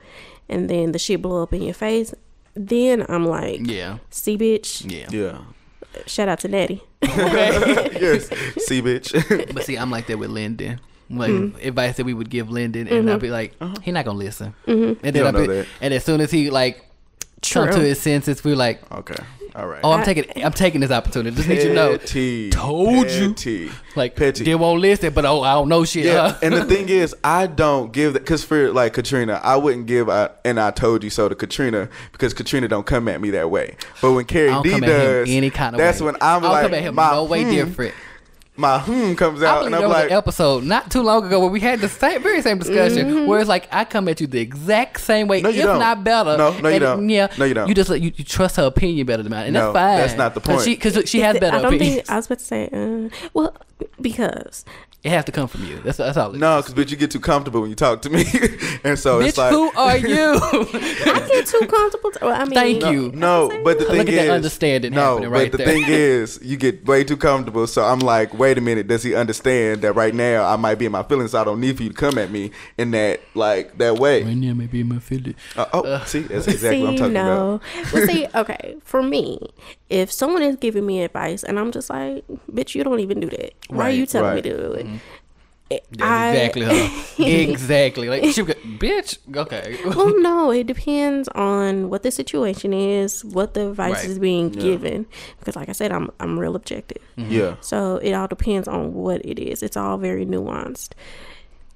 and 0.50 0.68
then 0.70 0.92
the 0.92 0.98
shit 1.00 1.22
blow 1.22 1.44
up 1.44 1.54
in 1.54 1.62
your 1.62 1.76
face, 1.76 2.14
then 2.56 3.06
I'm 3.08 3.26
like, 3.28 3.60
yeah. 3.68 4.00
See, 4.10 4.36
bitch. 4.38 4.90
yeah. 4.92 5.08
Yeah. 5.12 5.38
Shout 6.08 6.28
out 6.28 6.40
to 6.40 6.48
Natty. 6.48 6.82
yes. 7.02 8.30
See 8.66 8.82
bitch. 8.82 9.14
But 9.54 9.64
see 9.64 9.76
i'm 9.78 9.92
like 9.92 10.08
that 10.08 10.18
with 10.18 10.30
lyndon 10.32 10.80
like 11.10 11.30
Mm-hmm. 11.32 11.68
advice 11.68 11.98
that 11.98 12.06
we 12.06 12.14
would 12.14 12.30
give 12.30 12.50
Lyndon, 12.50 12.88
and 12.88 13.10
I'd 13.10 13.20
be 13.20 13.30
like, 13.30 13.54
he 13.84 13.92
not 13.92 14.06
gonna 14.06 14.18
listen. 14.18 14.54
And 14.68 14.98
then 15.02 15.14
don't 15.14 15.28
I'd 15.36 15.42
be, 15.42 15.48
know 15.48 15.54
that. 15.56 15.68
and 15.82 15.94
as 15.94 16.04
soon 16.04 16.22
as 16.22 16.32
he 16.32 16.50
like 16.50 16.84
come 17.42 17.70
to 17.72 17.80
his 17.80 18.00
senses, 18.00 18.44
we're 18.44 18.56
like, 18.56 18.90
okay 18.92 19.16
all 19.56 19.68
right 19.68 19.80
oh, 19.84 19.92
I'm 19.94 20.02
I- 20.02 20.04
taking, 20.04 20.44
I'm 20.44 20.52
taking 20.52 20.82
this 20.82 20.92
opportunity. 20.92 21.36
Just 21.36 21.48
need 21.48 21.62
you 21.62 21.70
to 21.70 21.74
know, 21.74 21.98
Petty. 21.98 22.50
Told 22.50 23.10
you. 23.10 23.72
Like 23.96 24.16
Petty. 24.16 24.44
they 24.44 24.54
won't 24.56 24.82
listen, 24.82 25.14
but 25.14 25.26
oh, 25.26 25.42
I 25.44 25.54
don't 25.54 25.70
know 25.70 25.86
shit. 25.86 26.06
Yeah, 26.06 26.32
huh? 26.32 26.40
and 26.44 26.54
the 26.54 26.66
thing 26.74 26.90
is, 26.90 27.16
I 27.24 27.48
don't 27.48 27.94
give 27.94 28.14
that 28.14 28.20
because 28.20 28.44
for 28.44 28.72
like 28.74 28.92
Katrina, 28.94 29.40
I 29.42 29.56
wouldn't 29.56 29.86
give 29.88 30.10
a, 30.10 30.36
and 30.44 30.60
I 30.60 30.72
told 30.72 31.04
you 31.06 31.10
so 31.10 31.30
to 31.30 31.36
Katrina 31.36 31.88
because 32.12 32.34
Katrina 32.34 32.68
don't 32.68 32.86
come 32.86 33.08
at 33.08 33.22
me 33.22 33.30
that 33.32 33.50
way. 33.50 33.78
But 34.02 34.12
when 34.12 34.26
Kerry 34.26 34.62
D 34.62 34.72
come 34.72 34.84
at 34.84 34.88
does, 34.88 35.30
him 35.30 35.38
any 35.38 35.50
kind 35.50 35.74
of 35.76 35.80
that's 35.80 36.02
way. 36.02 36.08
when 36.08 36.16
I'm 36.16 36.40
I 36.40 36.42
don't 36.42 36.52
like, 36.52 36.64
come 36.64 36.74
at 36.74 36.82
him 36.84 36.96
my 36.96 37.12
no 37.12 37.24
way 37.24 37.44
hmm, 37.46 37.52
different. 37.52 37.96
My 38.58 38.80
hmm 38.80 39.16
comes 39.16 39.44
I 39.44 39.48
out, 39.48 39.60
believe 39.60 39.66
and 39.66 39.74
there 39.74 39.82
I'm 39.82 39.90
was 39.90 39.96
like, 39.98 40.12
an 40.12 40.18
episode 40.18 40.64
not 40.64 40.90
too 40.90 41.02
long 41.02 41.26
ago 41.26 41.42
where 41.42 41.50
we 41.50 41.60
had 41.60 41.82
the 41.82 41.90
same, 41.90 42.22
very 42.24 42.42
same 42.42 42.58
discussion, 42.58 43.06
Mm-hmm. 43.08 43.26
where 43.28 43.40
it's 43.42 43.50
like 43.50 43.68
I 43.70 43.84
come 43.84 44.08
at 44.08 44.22
you 44.22 44.28
the 44.28 44.40
exact 44.40 45.02
same 45.02 45.28
way, 45.28 45.42
No, 45.42 45.50
you 45.50 45.60
if 45.60 45.66
don't. 45.66 45.80
not 45.80 46.06
better. 46.06 46.38
No, 46.38 46.58
no, 46.60 46.70
you 46.70 46.76
And, 46.76 46.82
don't. 46.82 47.10
Yeah, 47.10 47.28
No, 47.38 47.44
you 47.44 47.54
don't. 47.54 47.68
You 47.68 47.74
just 47.76 47.90
like, 47.90 48.02
you, 48.02 48.14
you 48.16 48.24
trust 48.24 48.56
her 48.56 48.64
opinion 48.64 49.06
better 49.08 49.24
than 49.24 49.32
mine, 49.32 49.46
and 49.48 49.54
No, 49.56 49.74
that's 49.74 49.76
fine. 49.76 49.98
that's 49.98 50.18
not 50.18 50.34
the 50.36 50.40
point. 50.40 50.64
Because 50.66 51.10
she, 51.10 51.20
has 51.20 51.36
it- 51.36 51.42
better 51.42 51.58
I 51.58 51.62
don't 51.64 51.74
opinions. 51.74 51.96
think 52.08 52.10
I 52.12 52.16
was 52.16 52.26
about 52.28 52.40
to 52.40 52.46
say. 52.46 52.70
Uh, 52.72 53.10
well, 53.34 53.58
because 54.00 54.64
It 55.06 55.12
has 55.12 55.26
to 55.26 55.32
come 55.32 55.48
from 55.48 55.64
you. 55.66 55.80
That's 55.82 56.00
that's 56.00 56.18
all. 56.18 56.34
It 56.34 56.40
no, 56.40 56.58
is. 56.58 56.66
because 56.66 56.84
bitch, 56.84 56.90
you 56.90 56.98
get 56.98 57.12
too 57.12 57.20
comfortable 57.20 57.62
when 57.62 57.70
you 57.70 57.76
talk 57.76 58.02
to 58.02 58.10
me, 58.10 58.22
and 58.84 58.98
so 58.98 59.20
bitch, 59.20 59.28
it's 59.28 59.38
like, 59.38 59.52
who 59.52 59.72
are 59.78 59.98
you? 59.98 60.08
I 60.42 61.28
get 61.32 61.46
too 61.46 61.60
comfortable. 61.68 62.10
To, 62.10 62.20
well, 62.24 62.42
I 62.42 62.46
mean, 62.46 62.56
Thank 62.56 62.86
you. 62.88 63.12
No, 63.12 63.50
but 63.64 63.78
the 63.78 63.86
Look 63.86 63.92
thing 63.92 64.00
at 64.00 64.10
is, 64.10 64.16
that 64.16 64.30
understanding 64.32 64.94
no, 64.94 65.18
happening 65.18 65.30
but 65.30 65.36
right 65.36 65.52
the 65.52 65.58
there. 65.60 65.68
thing 65.68 65.84
is, 65.86 66.40
you 66.42 66.58
get 66.58 66.84
way 66.88 67.04
too 67.04 67.18
comfortable. 67.18 67.68
So 67.68 67.84
I'm 67.84 68.00
like, 68.00 68.34
wait 68.34 68.58
a 68.58 68.62
minute, 68.62 68.88
does 68.88 69.04
he 69.04 69.14
understand 69.14 69.84
that 69.84 69.94
right 69.94 70.16
now 70.16 70.44
I 70.44 70.56
might 70.56 70.80
be 70.80 70.88
in 70.88 70.92
my 70.92 71.04
feelings? 71.04 71.34
So 71.34 71.42
I 71.42 71.44
don't 71.44 71.62
need 71.62 71.78
for 71.78 71.84
you 71.84 71.90
to 71.90 71.96
come 71.96 72.18
at 72.18 72.32
me 72.32 72.50
in 72.80 72.90
that 72.90 73.22
like 73.36 73.78
that 73.78 74.00
way. 74.00 74.24
Right 74.24 74.36
now, 74.36 74.56
maybe 74.56 74.82
in 74.82 74.90
my 74.90 74.98
feelings. 74.98 75.38
Uh, 75.56 75.68
oh, 75.72 76.04
see, 76.08 76.22
that's 76.22 76.48
exactly 76.48 76.80
see, 76.80 76.82
what 76.82 76.90
I'm 76.90 76.98
talking 76.98 77.16
about. 77.16 77.38
no. 77.38 77.54
about. 77.54 77.94
well, 77.94 78.08
see, 78.08 78.28
okay, 78.36 78.76
for 78.84 79.04
me, 79.04 79.38
if 79.92 80.12
someone 80.12 80.42
is 80.42 80.56
giving 80.56 80.84
me 80.84 81.04
advice 81.04 81.44
and 81.44 81.60
I'm 81.60 81.72
just 81.72 81.92
like, 81.92 82.26
bitch, 82.52 82.74
you 82.74 82.84
don't 82.84 83.02
even 83.02 83.20
do 83.20 83.30
that. 83.30 83.54
Why 83.68 83.90
are 83.90 83.92
you 83.92 84.08
telling 84.08 84.30
right. 84.30 84.36
me 84.38 84.42
to 84.42 84.58
do 84.58 84.72
it? 84.74 84.88
That's 84.88 84.95
Eh, 85.72 85.80
I- 86.00 86.30
exactly 86.32 86.62
her. 86.64 86.90
exactly. 87.24 88.08
Like 88.10 88.24
she 88.34 88.42
would 88.44 88.56
go, 88.56 88.62
bitch. 88.78 89.18
Okay. 89.36 89.78
well, 89.86 90.14
no, 90.22 90.52
it 90.52 90.68
depends 90.68 91.28
on 91.30 91.90
what 91.90 92.04
the 92.04 92.12
situation 92.12 92.72
is, 92.74 93.26
what 93.26 93.56
the 93.56 93.70
advice 93.70 93.94
Right. 93.96 94.06
is 94.06 94.20
being 94.20 94.50
given. 94.50 95.08
Because, 95.40 95.56
like 95.56 95.70
I 95.70 95.72
said, 95.72 95.92
I'm 95.92 96.12
I'm 96.20 96.38
real 96.38 96.56
objective. 96.56 97.02
Mm-hmm. 97.18 97.32
Yeah, 97.32 97.56
So 97.62 97.98
it 97.98 98.14
all 98.14 98.28
depends 98.28 98.68
on 98.68 98.94
what 98.94 99.26
it 99.26 99.40
is. 99.40 99.64
It's 99.64 99.76
all 99.78 99.98
very 99.98 100.26
nuanced. 100.26 100.92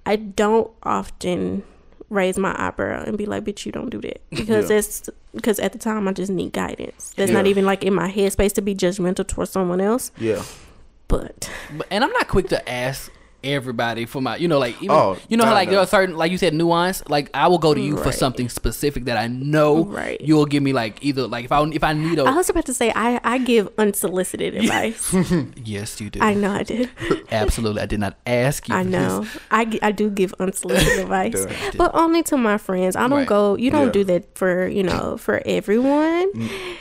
I 0.05 0.17
don't 0.17 0.69
often 0.83 1.63
raise 2.09 2.37
my 2.39 2.55
eyebrow 2.59 3.03
and 3.05 3.17
be 3.17 3.25
like, 3.25 3.43
"Bitch, 3.43 3.65
you 3.65 3.71
don't 3.71 3.89
do 3.89 4.01
that," 4.01 4.21
because 4.29 4.69
Yeah. 4.69 4.75
that's 4.77 5.09
because 5.33 5.59
at 5.59 5.71
the 5.73 5.79
time 5.79 6.07
I 6.07 6.13
just 6.13 6.31
need 6.31 6.53
guidance. 6.53 7.13
That's 7.17 7.31
not 7.31 7.47
even 7.47 7.65
like 7.65 7.83
in 7.83 7.93
my 7.95 8.11
headspace 8.11 8.53
to 8.53 8.61
be 8.61 8.75
judgmental 8.75 9.25
towards 9.27 9.49
someone 9.51 9.81
else. 9.81 10.11
yeah. 10.19 10.43
But 11.07 11.49
But, 11.75 11.87
and 11.89 12.03
I'm 12.03 12.11
not 12.11 12.27
quick 12.27 12.49
to 12.49 12.69
ask 12.69 13.11
everybody 13.43 14.05
for 14.05 14.21
my, 14.21 14.35
you 14.37 14.47
know, 14.47 14.59
like 14.59 14.75
even, 14.81 14.91
Oh, 14.91 15.17
you 15.29 15.37
know 15.37 15.45
how 15.45 15.53
like 15.53 15.67
no. 15.67 15.71
there 15.73 15.79
are 15.81 15.87
certain, 15.87 16.15
like 16.17 16.31
you 16.31 16.37
said, 16.37 16.53
nuance. 16.53 17.03
Like 17.07 17.29
I 17.33 17.47
will 17.47 17.57
go 17.57 17.73
to 17.73 17.79
you 17.81 17.97
for 17.97 18.11
something 18.11 18.49
specific 18.49 19.05
that 19.05 19.17
I 19.17 19.27
know 19.27 19.85
Right. 19.85 20.19
you'll 20.21 20.45
give 20.45 20.61
me 20.63 20.73
like 20.73 21.03
either 21.03 21.27
like 21.27 21.45
if 21.45 21.51
I 21.51 21.63
if 21.67 21.83
I 21.83 21.93
need 21.93 22.19
a 22.19 22.23
I 22.23 22.35
was 22.35 22.49
about 22.49 22.65
to 22.67 22.73
say 22.73 22.91
I 22.95 23.19
I 23.23 23.37
give 23.37 23.69
unsolicited 23.77 24.55
advice. 24.59 25.13
yes 25.63 25.99
you 26.01 26.09
do 26.09 26.19
I 26.21 26.33
know 26.33 26.51
I 26.51 26.63
did. 26.63 26.89
absolutely 27.31 27.81
I 27.81 27.85
did 27.85 27.99
not 27.99 28.17
ask 28.25 28.67
you 28.67 28.75
I 28.75 28.83
know. 28.83 29.21
this. 29.21 29.37
I, 29.51 29.79
I 29.81 29.91
do 29.91 30.09
give 30.09 30.33
unsolicited 30.39 30.99
advice, 30.99 31.45
but 31.77 31.91
only 31.93 32.23
to 32.23 32.37
my 32.37 32.57
friends. 32.57 32.95
I 32.95 33.07
don't 33.07 33.19
Right. 33.19 33.27
go. 33.27 33.55
You 33.55 33.71
don't 33.71 33.87
Yeah. 33.87 33.91
do 33.91 34.03
that 34.05 34.37
for 34.37 34.67
you 34.67 34.83
know 34.83 35.17
for 35.17 35.41
everyone. 35.45 36.27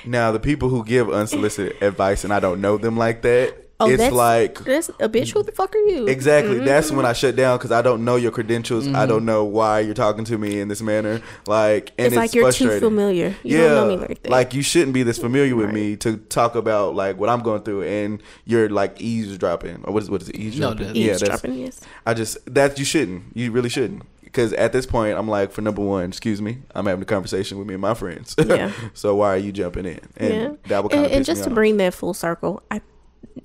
Now 0.04 0.32
the 0.32 0.40
people 0.40 0.68
who 0.68 0.84
give 0.84 1.10
unsolicited 1.10 1.80
advice 1.82 2.24
and 2.24 2.32
I 2.32 2.40
don't 2.40 2.60
know 2.60 2.76
them 2.78 2.96
like 2.96 3.22
that, 3.22 3.54
Oh, 3.80 3.88
it's 3.88 3.98
that's 3.98 4.14
like 4.14 4.58
that's 4.64 4.88
a 4.88 5.08
bitch. 5.08 5.32
Who 5.32 5.44
the 5.44 5.52
fuck 5.52 5.72
are 5.74 5.78
you? 5.78 6.08
Exactly. 6.08 6.56
Mm-hmm. 6.56 6.64
That's 6.64 6.90
when 6.90 7.06
I 7.06 7.12
shut 7.12 7.36
down 7.36 7.58
because 7.58 7.70
I 7.70 7.80
don't 7.80 8.04
know 8.04 8.16
your 8.16 8.32
credentials. 8.32 8.88
I 8.88 9.06
don't 9.06 9.18
mm-hmm. 9.18 9.26
know 9.26 9.44
why 9.44 9.80
you're 9.80 9.94
talking 9.94 10.24
to 10.24 10.36
me 10.36 10.58
in 10.58 10.66
this 10.66 10.82
manner. 10.82 11.20
Like, 11.46 11.92
and 11.96 12.08
it's, 12.08 12.14
it's, 12.14 12.16
like 12.16 12.34
you're 12.34 12.50
too 12.50 12.80
familiar. 12.80 13.36
You 13.44 13.58
yeah, 13.58 13.68
don't 13.68 13.88
know 13.88 13.96
me 13.96 14.06
like 14.06 14.22
that. 14.24 14.54
you 14.54 14.62
shouldn't 14.62 14.94
be 14.94 15.04
this 15.04 15.18
familiar 15.18 15.54
with 15.54 15.66
Right. 15.66 15.74
me 15.74 15.96
to 15.96 16.16
talk 16.16 16.56
about 16.56 16.96
like 16.96 17.18
what 17.18 17.28
I'm 17.28 17.40
going 17.40 17.62
through, 17.62 17.84
and 17.84 18.20
you're 18.46 18.68
like 18.68 19.00
eavesdropping, 19.00 19.84
or 19.84 19.92
what 19.94 20.02
is 20.02 20.10
what 20.10 20.22
is 20.22 20.28
it? 20.28 20.36
Eavesdropping. 20.36 20.92
the- 20.92 20.98
yeah, 20.98 21.12
eavesdropping. 21.12 21.54
Yes. 21.54 21.80
I 22.04 22.14
just 22.14 22.52
that 22.52 22.80
you 22.80 22.84
shouldn't. 22.84 23.36
You 23.36 23.52
really 23.52 23.68
shouldn't. 23.68 24.02
because 24.24 24.52
at 24.54 24.72
this 24.72 24.86
point, 24.86 25.16
I'm 25.16 25.28
like, 25.28 25.52
for 25.52 25.62
number 25.62 25.82
one, 25.82 26.04
excuse 26.04 26.42
me, 26.42 26.58
I'm 26.74 26.86
having 26.86 27.02
a 27.02 27.06
conversation 27.06 27.58
with 27.58 27.68
me 27.68 27.74
and 27.74 27.80
my 27.80 27.94
friends. 27.94 28.34
Yeah. 28.44 28.72
so 28.94 29.14
why 29.14 29.34
are 29.34 29.38
you 29.38 29.52
jumping 29.52 29.86
in? 29.86 30.00
And 30.16 30.34
yeah. 30.34 30.52
that 30.66 30.82
would 30.82 30.90
kind 30.90 31.04
and, 31.04 31.12
of 31.12 31.16
and 31.18 31.24
just 31.24 31.44
to 31.44 31.50
bring 31.50 31.76
that 31.78 31.94
full 31.94 32.14
circle, 32.14 32.62
I 32.70 32.80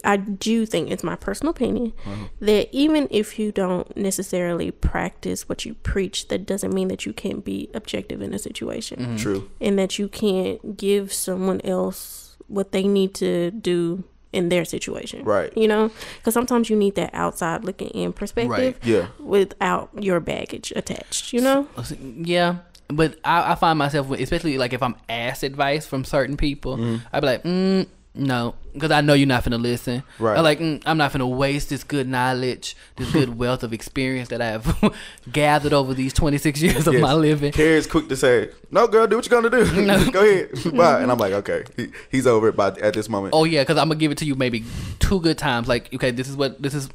I 0.03 0.17
do 0.17 0.65
think 0.65 0.91
it's 0.91 1.03
my 1.03 1.15
personal 1.15 1.51
opinion 1.51 1.93
that 2.41 2.67
even 2.75 3.07
if 3.11 3.37
you 3.39 3.51
don't 3.51 3.95
necessarily 3.95 4.71
practice 4.71 5.47
what 5.47 5.65
you 5.65 5.75
preach, 5.75 6.27
that 6.29 6.45
doesn't 6.45 6.73
mean 6.73 6.87
that 6.89 7.05
you 7.05 7.13
can't 7.13 7.45
be 7.45 7.69
objective 7.73 8.21
in 8.21 8.33
a 8.33 8.39
situation 8.39 8.99
Mm-hmm. 8.99 9.15
True. 9.17 9.49
and 9.61 9.77
that 9.79 9.97
you 9.99 10.07
can't 10.09 10.75
give 10.77 11.13
someone 11.13 11.61
else 11.63 12.35
what 12.47 12.71
they 12.71 12.83
need 12.83 13.13
to 13.15 13.51
do 13.51 14.03
in 14.33 14.49
their 14.49 14.65
situation. 14.65 15.23
Right. 15.23 15.55
You 15.55 15.67
know, 15.67 15.91
because 16.17 16.33
sometimes 16.33 16.69
you 16.69 16.75
need 16.75 16.95
that 16.95 17.11
outside 17.13 17.63
looking 17.63 17.89
in 17.89 18.13
perspective 18.13 18.49
Right. 18.49 18.75
Yeah. 18.85 19.07
without 19.19 19.89
your 19.99 20.19
baggage 20.19 20.73
attached. 20.75 21.33
You 21.33 21.41
know. 21.41 21.67
Yeah, 22.01 22.57
but 22.87 23.17
I, 23.23 23.51
I 23.53 23.55
find 23.55 23.77
myself, 23.79 24.09
especially 24.11 24.57
like 24.57 24.73
if 24.73 24.81
I'm 24.83 24.95
asked 25.07 25.43
advice 25.43 25.85
from 25.85 26.03
certain 26.03 26.35
people, 26.35 26.77
Mm-hmm. 26.77 27.05
I'd 27.13 27.19
be 27.21 27.27
like, 27.27 27.43
mm, 27.43 27.87
no, 28.15 28.53
because 28.73 28.91
I 28.91 29.01
know 29.01 29.13
you're 29.13 29.27
not 29.27 29.43
gonna 29.43 29.57
listen. 29.57 30.03
Right. 30.19 30.37
I'm 30.37 30.43
like, 30.43 30.59
mm, 30.59 30.81
I'm 30.85 30.97
not 30.97 31.11
gonna 31.11 31.27
waste 31.27 31.69
this 31.69 31.83
good 31.83 32.07
knowledge, 32.07 32.75
this 32.95 33.11
good 33.11 33.37
wealth 33.39 33.63
of 33.63 33.73
experience 33.73 34.29
that 34.29 34.41
I 34.41 34.47
have 34.47 34.95
gathered 35.31 35.73
over 35.73 35.93
these 35.93 36.13
26 36.13 36.61
years 36.61 36.87
of 36.87 36.93
Yes. 36.93 37.01
my 37.01 37.13
living. 37.13 37.51
Kerry's 37.51 37.87
quick 37.87 38.07
to 38.09 38.15
say, 38.15 38.49
"No, 38.71 38.87
girl, 38.87 39.07
do 39.07 39.15
what 39.15 39.29
you're 39.29 39.41
gonna 39.41 39.65
do. 39.65 39.81
No. 39.85 40.11
Go 40.11 40.21
ahead, 40.21 40.75
bye." 40.77 41.01
And 41.01 41.11
I'm 41.11 41.17
like, 41.17 41.33
"Okay, 41.33 41.63
he, 41.75 41.87
he's 42.11 42.27
over 42.27 42.49
it." 42.49 42.55
By 42.55 42.67
at 42.69 42.93
this 42.93 43.09
moment, 43.09 43.33
Oh 43.35 43.45
yeah, 43.45 43.61
because 43.63 43.77
I'm 43.77 43.87
gonna 43.87 43.99
give 43.99 44.11
it 44.11 44.17
to 44.19 44.25
you 44.25 44.35
maybe 44.35 44.63
two 44.99 45.19
good 45.19 45.37
times. 45.37 45.67
Like, 45.67 45.93
okay, 45.93 46.11
this 46.11 46.27
is 46.29 46.35
what 46.35 46.61
this 46.61 46.73
is 46.73 46.89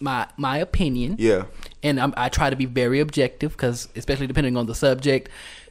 my 0.00 0.26
my 0.36 0.58
opinion. 0.58 1.16
yeah, 1.18 1.44
and 1.82 2.00
I'm, 2.00 2.14
I 2.16 2.28
try 2.28 2.50
to 2.50 2.56
be 2.56 2.66
very 2.66 3.00
objective 3.00 3.52
because, 3.52 3.88
especially 3.96 4.26
depending 4.28 4.56
on 4.56 4.66
the 4.66 4.74
subject, 4.74 5.28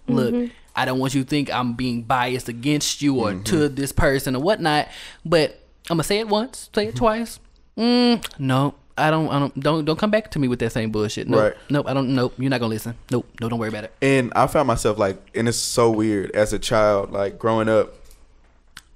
look, 0.08 0.50
I 0.76 0.86
don't 0.86 1.00
want 1.00 1.14
you 1.16 1.24
to 1.24 1.30
think 1.30 1.52
I'm 1.54 1.74
being 1.74 2.04
biased 2.04 2.48
against 2.50 3.02
you 3.02 3.16
or 3.20 3.34
to 3.34 3.68
this 3.70 3.92
person 3.92 4.36
or 4.36 4.42
whatnot. 4.42 4.88
But 5.26 5.60
I'm 5.90 5.96
gonna 5.98 6.04
say 6.04 6.20
it 6.20 6.28
once, 6.28 6.70
say 6.74 6.88
it 6.88 6.96
twice. 6.96 7.40
Mm, 7.78 8.24
no, 8.40 8.76
I 8.98 9.10
don't, 9.10 9.30
I 9.30 9.40
don't, 9.40 9.60
don't, 9.60 9.86
don't 9.86 9.98
come 10.00 10.12
back 10.12 10.32
to 10.32 10.40
me 10.40 10.48
with 10.48 10.60
that 10.60 10.72
same 10.72 10.92
bullshit. 10.92 11.28
Nope, 11.28 11.42
Right. 11.42 11.54
nope, 11.70 11.86
I 11.88 11.94
don't, 11.94 12.14
nope, 12.14 12.34
you're 12.38 12.50
not 12.50 12.60
gonna 12.60 12.70
listen. 12.74 12.96
Nope, 13.10 13.26
no, 13.40 13.50
don't 13.50 13.60
worry 13.60 13.70
about 13.70 13.86
it. 13.86 13.94
and 14.02 14.32
I 14.36 14.48
found 14.48 14.68
myself 14.68 14.98
like, 14.98 15.18
and 15.36 15.48
it's 15.48 15.58
so 15.58 15.90
weird 15.90 16.32
as 16.32 16.54
a 16.54 16.60
child, 16.60 17.12
like 17.12 17.40
growing 17.40 17.68
up. 17.70 17.96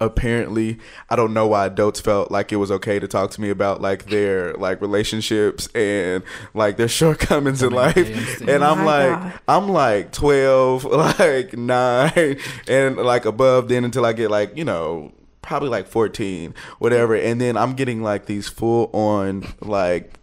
Apparently, 0.01 0.77
I 1.09 1.15
don't 1.15 1.33
know 1.33 1.47
why 1.47 1.65
adults 1.67 2.01
felt 2.01 2.29
like 2.29 2.51
it 2.51 2.57
was 2.57 2.69
okay 2.69 2.99
to 2.99 3.07
talk 3.07 3.31
to 3.31 3.41
me 3.41 3.49
about 3.49 3.81
like 3.81 4.07
their 4.07 4.53
like 4.55 4.81
relationships 4.81 5.67
and 5.73 6.23
like 6.53 6.77
their 6.77 6.87
shortcomings 6.99 7.63
in 7.63 7.71
life. 7.71 8.41
And 8.41 8.63
I'm 8.63 8.79
oh 8.79 8.83
My 8.83 9.07
like, 9.07 9.19
God. 9.21 9.39
I'm 9.47 9.69
like 9.69 10.11
12, 10.11 10.83
like 11.19 11.57
9, 11.57 12.37
and 12.67 12.97
like 12.97 13.25
above 13.25 13.69
then 13.69 13.85
until 13.85 14.05
I 14.05 14.13
get 14.13 14.29
like, 14.29 14.57
you 14.57 14.65
know, 14.65 15.13
probably 15.41 15.69
like 15.69 15.87
14, 15.87 16.53
whatever. 16.79 17.15
And 17.15 17.39
then 17.39 17.55
I'm 17.55 17.73
getting 17.73 18.03
like 18.03 18.25
these 18.25 18.49
full 18.49 18.89
on, 18.93 19.45
like, 19.61 20.19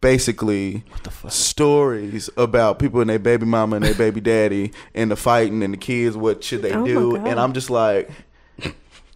basically 0.00 0.82
stories 1.28 2.30
about 2.36 2.78
people 2.78 3.00
and 3.00 3.10
their 3.10 3.18
baby 3.18 3.44
mama 3.44 3.76
and 3.76 3.84
their 3.84 3.94
baby 3.94 4.20
daddy 4.20 4.72
and 4.94 5.10
the 5.10 5.16
fighting 5.16 5.62
and 5.62 5.74
the 5.74 5.78
kids. 5.78 6.16
What 6.16 6.42
should 6.42 6.62
they 6.62 6.72
Oh 6.72 6.84
do? 6.86 7.16
And 7.16 7.38
I'm 7.38 7.52
just 7.52 7.70
like, 7.70 8.10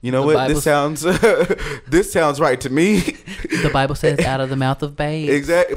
you 0.04 0.12
know 0.12 0.20
The 0.20 0.26
what? 0.26 0.34
Bible- 0.34 0.54
This 0.54 0.64
sounds, 0.64 1.00
this 1.88 2.12
sounds 2.12 2.38
right 2.40 2.60
to 2.60 2.70
me. 2.70 3.00
The 3.62 3.70
Bible 3.72 3.94
says, 3.94 4.18
"Out 4.20 4.40
of 4.40 4.50
the 4.50 4.56
mouth 4.56 4.82
of 4.82 4.96
babes." 4.96 5.32
Exactly. 5.32 5.76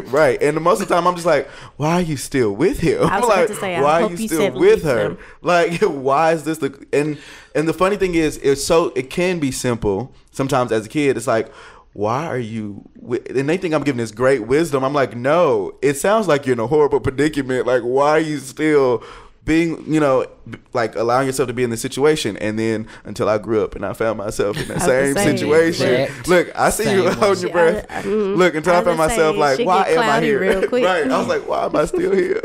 right. 0.10 0.40
And 0.42 0.60
most 0.60 0.82
of 0.82 0.88
the 0.88 0.94
time, 0.94 1.06
I'm 1.06 1.14
just 1.14 1.26
like, 1.26 1.48
why 1.76 1.94
are 1.94 2.00
you 2.02 2.16
still 2.16 2.52
with 2.52 2.80
him? 2.80 3.02
I 3.04 3.18
was 3.20 3.28
like, 3.28 3.36
about 3.46 3.48
to 3.54 3.60
say, 3.60 3.76
I 3.76 3.82
why 3.82 4.00
hope 4.02 4.10
are 4.10 4.14
you 4.14 4.20
you 4.22 4.28
still 4.28 4.52
with 4.52 4.82
her? 4.84 5.08
them. 5.08 5.18
Like, 5.40 5.80
why 5.80 6.32
is 6.32 6.44
this 6.44 6.58
the 6.58 6.86
and 6.92 7.18
and 7.54 7.66
the 7.68 7.72
funny 7.74 7.96
thing 7.96 8.14
is, 8.14 8.36
it's 8.38 8.62
so 8.64 8.92
it 8.94 9.08
can 9.10 9.38
be 9.38 9.50
simple. 9.50 10.14
Sometimes 10.30 10.70
as 10.72 10.86
a 10.86 10.88
kid, 10.88 11.16
it's 11.16 11.26
like. 11.26 11.50
Why 11.94 12.24
are 12.24 12.38
you? 12.38 12.88
wi- 13.02 13.22
And 13.38 13.46
they 13.46 13.58
think 13.58 13.74
I'm 13.74 13.82
giving 13.82 13.98
this 13.98 14.12
great 14.12 14.46
wisdom. 14.46 14.82
I'm 14.82 14.94
like, 14.94 15.14
no. 15.14 15.76
It 15.82 15.98
sounds 15.98 16.26
like 16.26 16.46
you're 16.46 16.54
in 16.54 16.58
a 16.60 16.66
horrible 16.66 17.00
predicament. 17.00 17.66
Like, 17.66 17.82
why 17.82 18.12
are 18.12 18.18
you 18.18 18.38
still 18.38 19.04
being, 19.44 19.92
you 19.92 19.98
know, 19.98 20.26
like 20.72 20.94
allowing 20.94 21.26
yourself 21.26 21.48
to 21.48 21.52
be 21.52 21.64
in 21.64 21.70
this 21.70 21.80
situation? 21.80 22.36
And 22.36 22.58
then 22.58 22.86
until 23.04 23.28
I 23.28 23.38
grew 23.38 23.64
up 23.64 23.74
and 23.74 23.84
I 23.84 23.92
found 23.92 24.18
myself 24.18 24.56
in 24.60 24.68
that 24.68 24.80
same 24.82 25.14
same. 25.14 25.36
situation. 25.36 25.86
Exact 25.94 26.28
Look, 26.28 26.52
I 26.54 26.70
see 26.70 26.92
you 26.92 27.08
same 27.08 27.18
holding 27.18 27.42
your 27.42 27.50
breath. 27.52 27.86
I- 27.90 27.98
I- 27.98 28.02
mm, 28.02 28.36
Look, 28.36 28.54
until 28.54 28.74
I 28.74 28.78
I, 28.80 28.84
found 28.84 28.98
myself 28.98 29.36
like, 29.36 29.58
why 29.66 29.88
am 29.88 29.98
I 30.00 30.20
here? 30.20 30.40
right. 30.70 31.10
I 31.10 31.18
was 31.18 31.26
like, 31.28 31.48
why 31.48 31.64
am 31.64 31.74
I 31.74 31.84
still 31.86 32.12
here? 32.14 32.40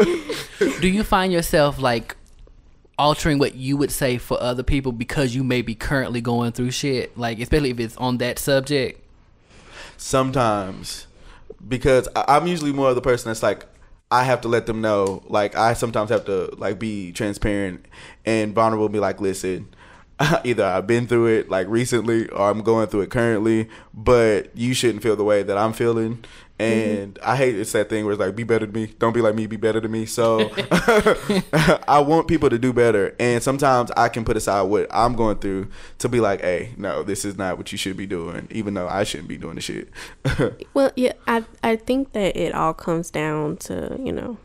Do 0.80 0.88
you 0.88 1.04
find 1.04 1.32
yourself 1.32 1.80
like 1.80 2.16
altering 3.00 3.38
what 3.38 3.54
you 3.54 3.77
would 3.77 3.92
say 3.92 4.18
for 4.18 4.42
other 4.42 4.63
people 4.63 4.92
because 4.92 5.36
you 5.36 5.44
may 5.44 5.62
be 5.62 5.75
currently 5.75 6.20
going 6.22 6.51
through 6.51 6.72
shit? 6.72 7.16
Like, 7.16 7.39
especially 7.39 7.70
if 7.70 7.80
it's 7.80 7.96
on 7.98 8.18
that 8.18 8.39
subject. 8.39 9.04
sometimes 9.98 11.06
because 11.68 12.08
I- 12.16 12.25
I'm 12.38 12.48
usually 12.48 12.72
more 12.72 12.89
of 12.89 12.96
the 12.96 13.01
person 13.01 13.30
that's 13.30 13.44
like 13.44 13.66
I 14.10 14.24
have 14.24 14.42
to 14.42 14.48
let 14.48 14.66
them 14.66 14.82
know 14.82 15.22
like 15.28 15.56
I 15.56 15.74
sometimes 15.74 16.10
have 16.10 16.26
to 16.26 16.54
like 16.58 16.80
be 16.80 17.12
transparent 17.12 17.86
and 18.26 18.56
vulnerable 18.56 18.90
be 18.90 19.00
like 19.00 19.20
listen 19.20 19.68
either 20.44 20.64
I've 20.64 20.88
been 20.88 21.08
through 21.08 21.28
it 21.28 21.50
like 21.50 21.68
recently 21.68 22.28
or 22.30 22.50
I'm 22.50 22.62
going 22.62 22.88
through 22.88 23.02
it 23.02 23.12
currently 23.12 23.70
but 23.94 24.56
you 24.56 24.74
shouldn't 24.74 25.04
feel 25.04 25.16
the 25.16 25.24
way 25.24 25.44
that 25.44 25.58
I'm 25.58 25.74
feeling. 25.74 26.24
Mm-hmm. 26.60 27.02
And 27.02 27.20
I 27.24 27.36
hate 27.36 27.56
it's 27.56 27.72
that 27.74 27.88
thing 27.88 28.04
where 28.04 28.14
it's 28.14 28.20
like 28.20 28.36
be 28.36 28.44
better 28.44 28.66
than 28.66 28.74
me. 28.74 28.88
Don't 28.98 29.14
be 29.14 29.22
like 29.22 29.36
me 29.36 29.46
be 29.46 29.58
better 29.58 29.80
than 29.80 29.92
me. 29.92 30.08
So 30.08 30.40
I 31.88 32.00
want 32.00 32.28
people 32.28 32.50
to 32.50 32.58
do 32.58 32.74
better. 32.74 33.16
And 33.20 33.44
sometimes 33.44 33.92
I 33.96 34.10
can 34.10 34.26
put 34.26 34.38
aside 34.38 34.64
what 34.64 34.88
I'm 34.90 35.14
going 35.14 35.38
through 35.38 35.70
to 36.00 36.10
be 36.10 36.20
like 36.20 36.42
hey 36.42 36.72
no 36.78 37.04
this 37.04 37.24
is 37.24 37.38
not 37.38 37.58
what 37.58 37.72
you 37.72 37.78
should 37.78 37.96
be 37.96 38.08
doing 38.08 38.48
even 38.50 38.74
though 38.74 38.88
I 38.88 39.04
shouldn't 39.04 39.30
be 39.30 39.38
doing 39.38 39.56
the 39.56 39.62
shit. 39.62 39.90
Well, 40.74 40.92
yeah, 40.96 41.14
I 41.28 41.44
I 41.64 41.76
think 41.76 42.14
that 42.14 42.36
it 42.36 42.54
all 42.56 42.74
comes 42.74 43.12
down 43.12 43.58
to 43.58 43.96
you 44.04 44.12
know, 44.12 44.38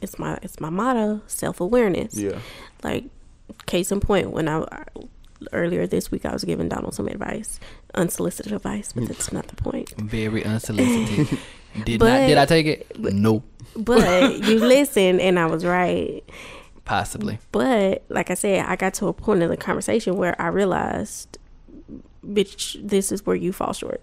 it's 0.00 0.18
my 0.18 0.38
it's 0.42 0.60
my 0.60 0.70
motto, 0.70 1.22
self 1.26 1.60
awareness. 1.60 2.16
yeah. 2.16 2.38
Like, 2.82 3.04
case 3.66 3.90
in 3.92 4.00
point, 4.00 4.30
when 4.30 4.48
I 4.48 4.64
earlier 5.52 5.86
this 5.86 6.10
week 6.10 6.26
I 6.26 6.32
was 6.32 6.44
giving 6.44 6.68
Donald 6.68 6.94
some 6.94 7.08
advice, 7.08 7.58
unsolicited 7.94 8.52
advice, 8.52 8.92
but 8.92 9.06
that's 9.08 9.32
not 9.32 9.48
the 9.48 9.56
point. 9.56 9.90
Very 9.98 10.44
unsolicited. 10.44 11.38
did 11.84 11.98
But- 12.00 12.08
not? 12.20 12.26
Did 12.28 12.38
I 12.38 12.44
take 12.46 12.66
it? 12.66 12.98
no, 12.98 13.42
But 13.76 14.42
you 14.44 14.58
listened, 14.58 15.20
and 15.20 15.38
I 15.38 15.46
was 15.46 15.64
right. 15.64 16.22
possibly. 16.84 17.38
But 17.52 18.04
like 18.08 18.30
I 18.30 18.34
said, 18.34 18.66
I 18.66 18.76
got 18.76 18.94
to 18.94 19.06
a 19.06 19.12
point 19.12 19.42
in 19.42 19.48
the 19.48 19.56
conversation 19.56 20.16
where 20.16 20.40
I 20.40 20.48
realized, 20.48 21.38
bitch, 22.24 22.76
this 22.86 23.10
is 23.12 23.24
where 23.24 23.36
you 23.36 23.52
fall 23.52 23.72
short. 23.72 24.02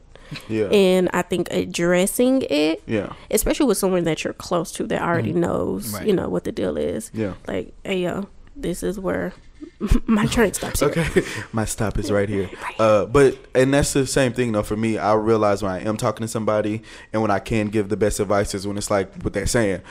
yeah 0.49 0.65
And 0.67 1.09
I 1.13 1.21
think 1.21 1.47
addressing 1.51 2.41
it, 2.49 2.81
yeah 2.85 3.13
especially 3.31 3.65
with 3.67 3.77
someone 3.77 4.03
that 4.05 4.23
you're 4.23 4.33
close 4.33 4.71
to 4.73 4.87
that 4.87 5.01
already 5.01 5.31
mm-hmm. 5.31 5.41
knows, 5.41 5.93
Right. 5.93 6.07
you 6.07 6.13
know, 6.13 6.29
what 6.29 6.43
the 6.45 6.51
deal 6.51 6.77
is. 6.77 7.11
Yeah. 7.13 7.33
Like, 7.47 7.73
hey, 7.83 8.03
yo, 8.03 8.27
this 8.59 8.83
is 8.83 8.99
where 8.99 9.33
my 10.07 10.25
train 10.25 10.53
stops 10.53 10.79
here. 10.79 10.89
Okay, 10.89 11.23
my 11.53 11.65
stop 11.65 11.97
is 11.97 12.11
right 12.11 12.27
here. 12.29 12.49
Uh, 12.79 13.05
but 13.05 13.37
and 13.55 13.73
that's 13.73 13.93
the 13.93 14.05
same 14.07 14.33
thing 14.33 14.51
though. 14.51 14.63
For 14.63 14.75
me, 14.75 14.97
I 14.97 15.13
realize 15.13 15.61
when 15.63 15.71
I 15.71 15.79
am 15.81 15.97
talking 15.97 16.23
to 16.23 16.27
somebody, 16.27 16.81
and 17.13 17.21
when 17.21 17.31
I 17.31 17.39
can 17.39 17.67
give 17.67 17.89
the 17.89 17.97
best 17.97 18.19
advice 18.19 18.53
is 18.55 18.65
when 18.67 18.77
it's 18.77 18.89
like 18.91 19.13
what 19.23 19.33
they're 19.33 19.45
saying. 19.45 19.81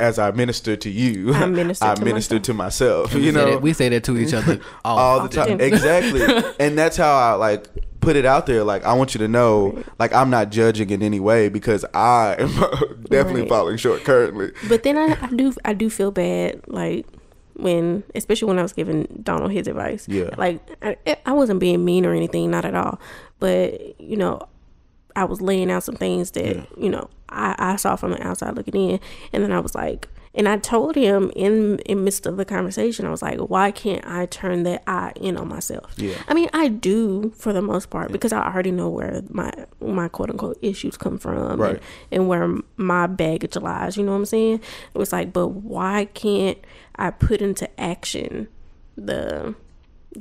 As 0.00 0.18
I 0.18 0.30
minister 0.30 0.76
to 0.76 0.90
you, 0.90 1.34
I 1.34 1.46
minister 1.46 1.84
I 1.86 1.94
to 1.94 2.04
minister 2.04 2.38
to 2.38 2.54
myself. 2.54 3.14
We 3.14 3.26
You 3.26 3.32
know, 3.32 3.50
that- 3.52 3.62
we 3.62 3.72
say 3.72 3.88
that 3.90 4.04
to 4.04 4.16
each 4.18 4.32
other 4.34 4.60
all, 4.84 4.98
all 4.98 5.28
the 5.28 5.34
time. 5.34 5.60
Exactly, 5.60 6.22
and 6.58 6.76
that's 6.78 6.96
how 6.96 7.12
I 7.14 7.32
like 7.34 7.68
put 8.00 8.16
it 8.16 8.26
out 8.26 8.46
there. 8.46 8.64
Like 8.64 8.84
I 8.84 8.92
want 8.94 9.14
you 9.14 9.18
to 9.20 9.28
know, 9.28 9.82
like 9.98 10.12
I'm 10.14 10.30
not 10.30 10.50
judging 10.50 10.90
in 10.90 11.02
any 11.02 11.20
way 11.20 11.48
because 11.48 11.84
I 11.94 12.36
am 12.38 12.48
definitely 13.04 13.42
Right. 13.42 13.48
falling 13.48 13.76
short 13.76 14.04
currently. 14.04 14.52
But 14.68 14.82
then 14.84 14.96
I, 14.96 15.18
I 15.20 15.26
do 15.28 15.52
I 15.64 15.72
do 15.74 15.88
feel 15.90 16.10
bad 16.10 16.62
like 16.66 17.06
when 17.56 18.02
especially 18.14 18.48
when 18.48 18.58
I 18.58 18.62
was 18.62 18.72
giving 18.72 19.06
Donald 19.22 19.52
his 19.52 19.66
advice. 19.68 20.06
Yeah. 20.08 20.30
Like 20.36 20.60
I, 20.82 20.96
I 21.26 21.32
wasn't 21.32 21.60
being 21.60 21.84
mean 21.84 22.04
or 22.06 22.12
anything, 22.12 22.50
not 22.50 22.64
at 22.64 22.74
all. 22.74 23.00
But 23.38 24.00
you 24.00 24.16
know, 24.16 24.40
I 25.16 25.24
was 25.24 25.40
laying 25.40 25.70
out 25.70 25.82
some 25.84 25.96
things 25.96 26.32
that 26.32 26.56
Yeah. 26.56 26.64
you 26.76 26.90
know 26.90 27.08
I, 27.28 27.54
I 27.58 27.76
saw 27.76 27.96
from 27.96 28.10
the 28.12 28.26
outside 28.26 28.56
looking 28.56 28.74
in, 28.74 29.00
and 29.32 29.42
then 29.42 29.52
I 29.52 29.60
was 29.60 29.74
like, 29.74 30.08
and 30.34 30.48
I 30.48 30.56
told 30.58 30.94
him 30.96 31.30
in 31.36 31.78
in 31.80 32.04
midst 32.04 32.26
of 32.26 32.36
the 32.36 32.44
conversation, 32.44 33.06
I 33.06 33.10
was 33.10 33.22
like, 33.22 33.38
why 33.38 33.70
can't 33.70 34.04
I 34.06 34.26
turn 34.26 34.64
that 34.64 34.82
eye 34.86 35.12
in 35.16 35.36
on 35.36 35.48
myself? 35.48 35.92
Yeah. 35.96 36.14
I 36.28 36.34
mean, 36.34 36.48
I 36.52 36.68
do 36.68 37.30
for 37.36 37.52
the 37.52 37.62
most 37.62 37.90
part 37.90 38.10
because 38.12 38.32
I 38.32 38.42
already 38.44 38.70
know 38.72 38.88
where 38.88 39.22
my 39.30 39.52
my 39.80 40.08
quote 40.08 40.30
unquote 40.30 40.58
issues 40.62 40.96
come 40.96 41.18
from, 41.18 41.60
Right. 41.60 41.76
and, 41.76 41.80
and 42.22 42.28
where 42.28 42.52
my 42.76 43.06
baggage 43.06 43.56
lies. 43.56 43.96
You 43.96 44.02
know 44.04 44.12
what 44.12 44.18
I'm 44.18 44.26
saying? 44.26 44.60
It 44.94 44.98
was 44.98 45.12
like, 45.12 45.32
but 45.32 45.48
why 45.48 46.06
can't 46.14 46.58
I 46.96 47.10
put 47.10 47.40
into 47.40 47.68
action 47.80 48.48
the 48.96 49.54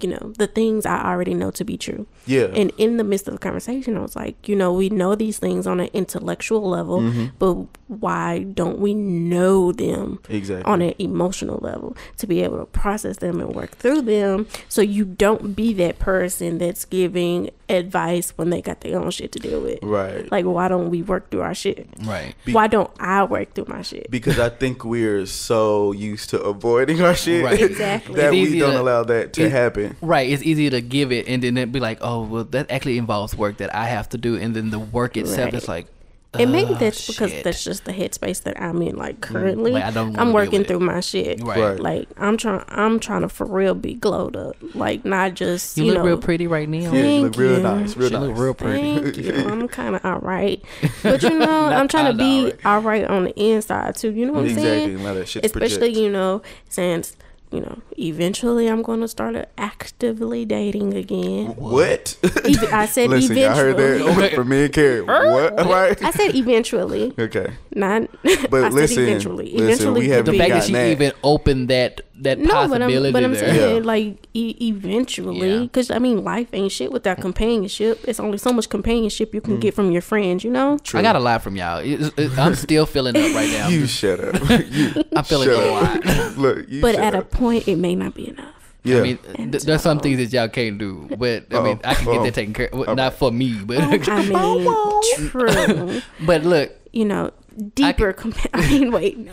you 0.01 0.09
know, 0.09 0.33
the 0.37 0.47
things 0.47 0.85
I 0.85 1.03
already 1.03 1.33
know 1.33 1.51
to 1.51 1.63
be 1.63 1.77
true. 1.77 2.07
Yeah. 2.25 2.45
And 2.55 2.71
in 2.77 2.97
the 2.97 3.03
midst 3.03 3.27
of 3.27 3.33
the 3.33 3.39
conversation, 3.39 3.97
I 3.97 4.01
was 4.01 4.15
like, 4.15 4.47
you 4.47 4.55
know, 4.55 4.73
we 4.73 4.89
know 4.89 5.15
these 5.15 5.37
things 5.39 5.67
on 5.67 5.79
an 5.79 5.89
intellectual 5.93 6.67
level, 6.69 7.01
Mm-hmm. 7.01 7.25
but 7.39 7.55
why 7.87 8.39
don't 8.39 8.79
we 8.79 8.93
know 8.93 9.71
them 9.71 10.19
Exactly. 10.29 10.63
on 10.71 10.81
an 10.81 10.93
emotional 10.99 11.59
level 11.61 11.95
to 12.17 12.25
be 12.27 12.41
able 12.41 12.57
to 12.57 12.65
process 12.65 13.17
them 13.17 13.39
and 13.39 13.53
work 13.53 13.71
through 13.77 14.01
them 14.01 14.47
so 14.69 14.81
you 14.81 15.05
don't 15.05 15.55
be 15.55 15.73
that 15.75 15.99
person 15.99 16.57
that's 16.57 16.85
giving 16.85 17.49
advice 17.69 18.31
when 18.37 18.49
they 18.49 18.61
got 18.61 18.81
their 18.81 18.99
own 18.99 19.09
shit 19.11 19.31
to 19.33 19.39
deal 19.39 19.61
with. 19.61 19.79
Right. 19.83 20.29
Like, 20.31 20.45
why 20.45 20.67
don't 20.67 20.89
we 20.89 21.01
work 21.01 21.29
through 21.29 21.41
our 21.41 21.53
shit? 21.53 21.87
Right. 22.03 22.35
Be- 22.45 22.53
why 22.53 22.67
don't 22.67 22.89
I 22.99 23.23
work 23.23 23.53
through 23.53 23.65
my 23.67 23.81
shit? 23.81 24.09
because 24.09 24.39
I 24.39 24.49
think 24.49 24.83
we're 24.85 25.25
so 25.25 25.91
used 25.91 26.29
to 26.31 26.41
avoiding 26.41 27.01
our 27.01 27.15
shit 27.15 27.43
Right. 27.43 27.61
Exactly. 27.61 28.15
that 28.21 28.33
It's 28.33 28.51
we 28.51 28.59
don't 28.59 28.73
to- 28.73 28.81
allow 28.81 29.03
that 29.03 29.33
to 29.33 29.43
it- 29.45 29.51
happen. 29.51 29.82
Right. 30.01 30.29
It's 30.29 30.43
easy 30.43 30.69
to 30.69 30.81
give 30.81 31.11
it 31.11 31.27
and 31.27 31.41
then 31.43 31.57
it 31.57 31.71
be 31.71 31.79
like, 31.79 31.99
oh, 32.01 32.23
well, 32.23 32.43
that 32.45 32.69
actually 32.71 32.97
involves 32.97 33.35
work 33.35 33.57
that 33.57 33.73
I 33.73 33.85
have 33.85 34.09
to 34.09 34.17
do. 34.17 34.35
And 34.37 34.55
then 34.55 34.69
the 34.69 34.79
work 34.79 35.17
itself 35.17 35.45
Right. 35.45 35.53
is 35.55 35.67
like, 35.67 35.87
And 36.35 36.51
maybe 36.51 36.73
"Ah, 36.73 36.77
that's 36.79 37.05
because 37.05 37.29
shit." 37.29 37.43
that's 37.43 37.63
just 37.63 37.85
the 37.85 37.91
headspace 37.93 38.41
that 38.41 38.59
I'm 38.59 38.81
in. 38.81 38.95
Like 38.95 39.21
currently, 39.21 39.69
Like, 39.73 39.83
I 39.83 39.91
don't 39.91 40.17
I'm 40.17 40.33
working 40.33 40.61
with 40.61 40.61
it. 40.61 40.67
through 40.69 40.79
my 40.79 40.99
shit. 40.99 41.43
Right. 41.43 41.59
Right. 41.59 41.79
Like 41.79 42.07
I'm 42.17 42.37
trying, 42.37 42.63
I'm 42.69 42.99
trying 42.99 43.21
to 43.21 43.29
for 43.29 43.45
real 43.45 43.75
be 43.75 43.93
glowed 43.93 44.35
up. 44.35 44.55
Like 44.73 45.05
not 45.05 45.35
just 45.35 45.77
You, 45.77 45.83
you, 45.85 45.91
look 45.91 45.99
know. 45.99 46.05
real 46.07 46.17
pretty 46.17 46.47
right 46.47 46.67
now. 46.67 46.79
Yeah, 46.79 46.91
you 46.91 47.01
Thank 47.03 47.23
look 47.25 47.37
real 47.37 47.57
you. 47.57 47.61
nice. 47.61 47.95
Real 47.95 48.07
She 48.09 48.13
nice. 48.15 48.23
look 48.23 48.35
real 48.37 48.53
pretty. 48.55 48.81
Thank 49.11 49.17
you. 49.37 49.47
I'm 49.47 49.67
kind 49.67 49.95
of 49.95 50.03
all 50.03 50.17
right, 50.21 50.59
but 51.03 51.21
you 51.21 51.37
know, 51.37 51.65
I'm 51.67 51.87
trying 51.87 52.11
to 52.11 52.17
be 52.17 52.51
all 52.65 52.79
right 52.81 53.05
on 53.05 53.25
the 53.25 53.39
inside 53.39 53.95
too. 53.95 54.11
You 54.11 54.25
know 54.25 54.33
what 54.33 54.45
I'm 54.45 54.55
saying? 54.55 55.01
Allow 55.01 55.13
that 55.13 55.27
shit 55.27 55.43
to 55.43 55.45
Especially 55.45 55.77
project. 55.93 55.97
you 55.97 56.09
know, 56.09 56.41
since 56.67 57.15
you 57.53 57.61
know, 57.61 57.77
eventually 57.97 58.67
I'm 58.67 58.81
going 58.81 59.01
to 59.01 59.07
start 59.07 59.35
actively 59.57 60.43
dating 60.45 60.93
again. 60.95 61.47
What? 61.55 62.17
Ev- 62.23 62.73
I 62.73 62.85
said 62.87 63.09
Listen, 63.11 63.37
y'all 63.37 63.55
heard 63.55 63.79
eventually. 63.79 64.15
that 64.21 64.33
from 64.35 64.49
me 64.49 64.63
and 64.65 64.73
Kerry. 64.73 65.01
What? 65.01 65.53
Right? 65.73 66.03
I 66.03 66.11
said 66.11 66.35
eventually, 66.35 67.13
Okay. 67.17 67.47
not. 67.73 68.09
But 68.49 68.63
I 68.65 68.69
listen, 68.69 68.95
said 68.95 69.03
eventually. 69.07 69.51
listen, 69.51 69.63
eventually, 69.63 69.99
we 70.01 70.07
could 70.07 70.15
haven't 70.15 70.31
The 70.33 70.37
fact 70.39 70.49
that 70.49 70.55
gotten 70.55 70.67
she 70.67 70.73
that. 70.73 70.91
even 70.91 71.11
opened 71.23 71.69
that 71.69 72.01
that 72.21 72.37
No, 72.39 72.67
but 72.67 72.81
I'm, 72.81 73.11
but 73.11 73.23
I'm 73.23 73.35
saying 73.35 73.77
Yeah. 73.77 73.83
like 73.83 74.27
e- 74.33 74.55
eventually, 74.61 75.51
Yeah. 75.51 75.59
because 75.63 75.89
I 75.91 75.99
mean, 75.99 76.23
life 76.23 76.47
ain't 76.53 76.71
shit 76.71 76.91
without 76.91 77.19
companionship. 77.19 77.99
It's 78.07 78.19
only 78.19 78.37
so 78.37 78.53
much 78.53 78.69
companionship 78.69 79.33
you 79.33 79.41
can 79.41 79.55
hmm. 79.55 79.59
get 79.61 79.73
from 79.73 79.91
your 79.91 80.01
friends, 80.01 80.43
you 80.43 80.51
know. 80.51 80.77
True. 80.83 80.99
I 80.99 81.03
got 81.03 81.15
a 81.15 81.19
lot 81.19 81.41
from 81.43 81.55
y'all. 81.55 81.79
It- 81.79 82.13
it- 82.17 82.37
I'm 82.37 82.55
still 82.55 82.85
feeling 82.85 83.15
up 83.17 83.33
right 83.35 83.49
now. 83.51 83.67
You 83.69 83.87
shut 83.87 84.19
up. 84.19 84.35
you 84.71 85.03
I'm 85.15 85.23
feeling 85.23 85.49
shut 85.49 85.63
a 85.63 85.71
lot. 85.71 86.37
Look, 86.37 86.69
you 86.69 86.81
But 86.81 86.95
shut 86.95 87.03
at 87.03 87.15
a 87.15 87.19
up. 87.19 87.31
Point, 87.43 87.67
it 87.67 87.77
may 87.77 87.95
not 87.95 88.13
be 88.15 88.29
enough. 88.29 88.73
yeah. 88.83 88.99
I 88.99 89.01
mean, 89.01 89.17
th- 89.51 89.63
there's 89.63 89.81
some 89.81 89.99
things 89.99 90.17
that 90.19 90.31
y'all 90.35 90.47
can't 90.49 90.77
do, 90.77 91.07
but 91.17 91.53
I 91.53 91.61
mean, 91.61 91.77
Uh-oh. 91.83 91.89
I 91.89 91.93
can 91.93 92.05
get 92.05 92.13
Uh-oh. 92.15 92.23
that 92.23 92.33
oh. 92.33 92.39
taken 92.39 92.53
care. 92.53 92.69
Well, 92.73 92.95
not 92.95 93.13
for 93.15 93.31
me, 93.31 93.59
but 93.63 93.77
oh, 93.79 93.89
I 94.11 94.21
mean, 94.27 95.29
true. 95.29 96.01
but 96.25 96.43
look, 96.43 96.71
You 96.91 97.05
know, 97.05 97.31
deeper. 97.75 98.13
Compa- 98.13 98.49
I 98.53 98.69
mean, 98.69 98.91
wait. 98.91 99.17
no. 99.17 99.31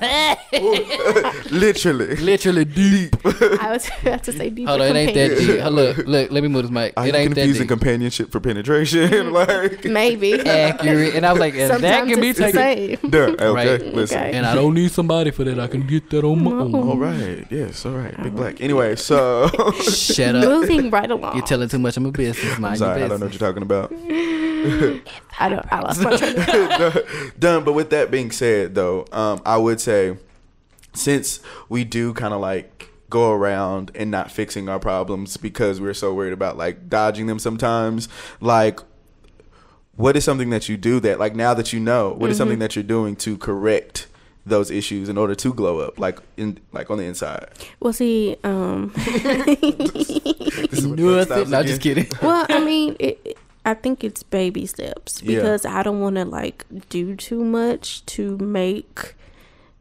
literally. 1.50 2.16
literally 2.16 2.64
deep. 2.64 3.16
I 3.24 3.72
was 3.72 3.90
about 4.02 4.24
to 4.24 4.32
say 4.32 4.50
deeper. 4.50 4.70
Hold 4.70 4.82
on, 4.82 4.96
it 4.96 4.98
ain't 4.98 5.14
that 5.14 5.30
companionship. 5.30 5.64
deep. 5.64 5.72
Look, 5.72 5.96
look, 6.06 6.30
let 6.30 6.42
me 6.42 6.48
move 6.48 6.62
this 6.62 6.70
mic. 6.70 6.92
Are 6.96 7.06
it 7.06 7.14
you 7.14 7.20
ain't 7.20 7.34
that 7.34 7.40
confusing 7.40 7.62
deep. 7.62 7.68
companionship 7.68 8.30
for 8.32 8.40
penetration? 8.40 9.32
like, 9.32 9.84
Maybe. 9.84 10.40
Accurate, 10.40 11.14
and 11.14 11.26
I 11.26 11.32
was 11.32 11.40
like, 11.40 11.54
and 11.54 11.82
that 11.82 12.06
can 12.06 12.20
be 12.20 12.28
it's 12.28 12.38
the 12.38 12.52
taken. 12.52 13.00
same. 13.00 13.10
duh, 13.10 13.18
okay, 13.18 13.48
Right. 13.50 13.94
listen. 13.94 14.18
Okay. 14.18 14.32
And 14.36 14.46
I 14.46 14.54
don't 14.54 14.74
need 14.74 14.90
somebody 14.92 15.30
for 15.30 15.44
that. 15.44 15.58
I 15.58 15.66
can 15.66 15.86
get 15.86 16.10
that 16.10 16.24
on 16.24 16.42
my 16.44 16.50
mm-hmm. 16.50 16.74
own. 16.74 16.88
All 16.88 16.96
right. 16.96 17.46
Yes. 17.50 17.84
All 17.86 17.92
right. 17.92 18.16
Big 18.22 18.34
black. 18.34 18.56
Oh. 18.60 18.64
Anyway, 18.64 18.96
so 18.96 19.48
Shut 19.82 20.34
up. 20.36 20.44
Moving 20.44 20.90
right 20.90 21.10
along. 21.10 21.36
You're 21.36 21.46
telling 21.46 21.68
too 21.68 21.78
much 21.78 21.96
of 21.96 22.02
my 22.02 22.10
business. 22.10 22.54
I'm 22.54 22.62
Mind 22.62 22.78
sorry. 22.78 22.98
your 22.98 23.06
I 23.06 23.08
don't 23.08 23.20
know 23.20 23.26
what 23.26 23.32
you're 23.32 23.48
talking 23.48 23.62
about. 23.62 23.92
I 25.40 25.49
don't. 25.49 25.73
I 25.73 25.80
lost 25.80 26.00
my 26.02 26.16
train 26.16 26.37
of 26.38 26.44
thought. 26.92 27.40
Done. 27.40 27.64
But 27.64 27.73
with 27.73 27.90
that 27.90 28.11
being 28.11 28.30
said, 28.30 28.75
though, 28.75 29.06
um, 29.12 29.40
I 29.44 29.56
would 29.56 29.80
say 29.80 30.16
since 30.92 31.40
we 31.68 31.85
do 31.85 32.12
kind 32.14 32.35
of 32.35 32.40
like 32.40 32.88
go 33.09 33.32
around 33.32 33.90
and 33.94 34.11
not 34.11 34.30
fixing 34.30 34.68
our 34.68 34.78
problems 34.78 35.37
because 35.37 35.80
we're 35.80 35.94
so 35.94 36.14
worried 36.14 36.32
about 36.32 36.56
like 36.56 36.88
dodging 36.88 37.26
them 37.26 37.38
sometimes, 37.38 38.09
like 38.40 38.78
what 39.97 40.16
is 40.16 40.25
something 40.25 40.50
that 40.50 40.68
you 40.68 40.76
do 40.76 41.00
that 41.00 41.18
like 41.18 41.35
now 41.35 41.52
that 41.54 41.73
you 41.73 41.80
know 41.80 42.11
what 42.11 42.30
is 42.30 42.36
something 42.36 42.58
that 42.60 42.75
you're 42.76 42.82
doing 42.82 43.14
to 43.17 43.36
correct 43.36 44.06
those 44.47 44.71
issues 44.71 45.10
in 45.10 45.19
order 45.19 45.34
to 45.34 45.52
glow 45.52 45.80
up 45.80 45.99
like 45.99 46.19
in 46.38 46.58
like 46.73 46.91
on 46.91 46.97
the 46.97 47.04
inside 47.04 47.47
Well, 47.80 47.93
see, 47.93 48.36
um, 48.43 48.93
This 48.97 50.78
is 50.78 50.86
what 50.86 50.97
that 50.97 51.26
stops 51.26 51.28
Nothing. 51.28 51.50
No, 51.50 51.62
just 51.64 51.82
kidding. 51.82 52.06
well, 52.23 52.47
I 52.49 52.64
mean, 52.64 52.97
it, 52.99 53.21
it- 53.25 53.38
I 53.64 53.75
think 53.75 54.02
it's 54.04 54.23
baby 54.23 54.66
steps 54.66 55.23
Yeah. 55.23 55.36
because 55.36 55.66
I 55.66 55.82
don't 55.82 56.00
want 56.00 56.16
to 56.16 56.25
like 56.25 56.64
do 56.88 57.14
too 57.16 57.44
much 57.44 58.04
to 58.06 58.38
make 58.38 59.14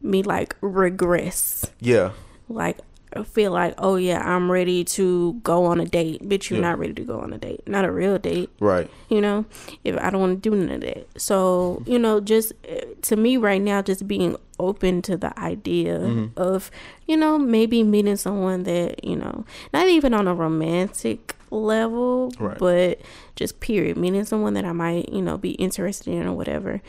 me 0.01 0.23
like 0.23 0.55
regress. 0.61 1.71
yeah 1.79 2.11
Like 2.47 2.77
I 3.11 3.23
feel 3.23 3.51
like, 3.51 3.73
oh 3.79 3.95
yeah, 3.95 4.21
I'm 4.23 4.51
ready 4.51 4.83
to 4.83 5.33
go 5.41 5.65
on 5.65 5.79
a 5.79 5.85
date, 5.85 6.21
bitch. 6.29 6.51
You're 6.51 6.59
Yeah. 6.59 6.69
not 6.69 6.77
ready 6.79 6.93
to 6.93 7.01
go 7.01 7.19
on 7.19 7.33
a 7.33 7.39
date, 7.39 7.67
not 7.67 7.83
a 7.83 7.91
real 7.91 8.19
date. 8.19 8.51
right 8.59 8.87
You 9.09 9.19
know, 9.21 9.45
if 9.83 9.97
I 9.97 10.09
don't 10.11 10.21
want 10.21 10.43
to 10.43 10.49
do 10.49 10.55
none 10.55 10.69
of 10.75 10.81
that, 10.81 11.07
so 11.19 11.81
you 11.87 11.97
know, 11.97 12.19
just 12.19 12.53
uh, 12.69 12.81
to 13.03 13.15
me 13.15 13.35
right 13.37 13.61
now, 13.61 13.81
just 13.81 14.07
being 14.07 14.35
open 14.59 15.01
to 15.03 15.17
the 15.17 15.31
idea 15.39 15.97
Mm-hmm. 15.99 16.37
of, 16.39 16.69
you 17.07 17.17
know, 17.17 17.39
maybe 17.39 17.81
meeting 17.81 18.15
someone 18.17 18.63
that 18.63 19.03
you 19.03 19.15
know, 19.15 19.43
not 19.73 19.87
even 19.87 20.13
on 20.13 20.27
a 20.27 20.35
romantic 20.35 21.35
level, 21.51 22.31
Right. 22.39 22.57
but 22.57 23.01
just 23.35 23.59
period, 23.59 23.97
Meaning 23.97 24.25
someone 24.25 24.53
that 24.55 24.65
I 24.65 24.71
might, 24.71 25.09
you 25.09 25.21
know, 25.21 25.37
be 25.37 25.51
interested 25.51 26.13
in 26.13 26.25
or 26.27 26.33
whatever. 26.33 26.81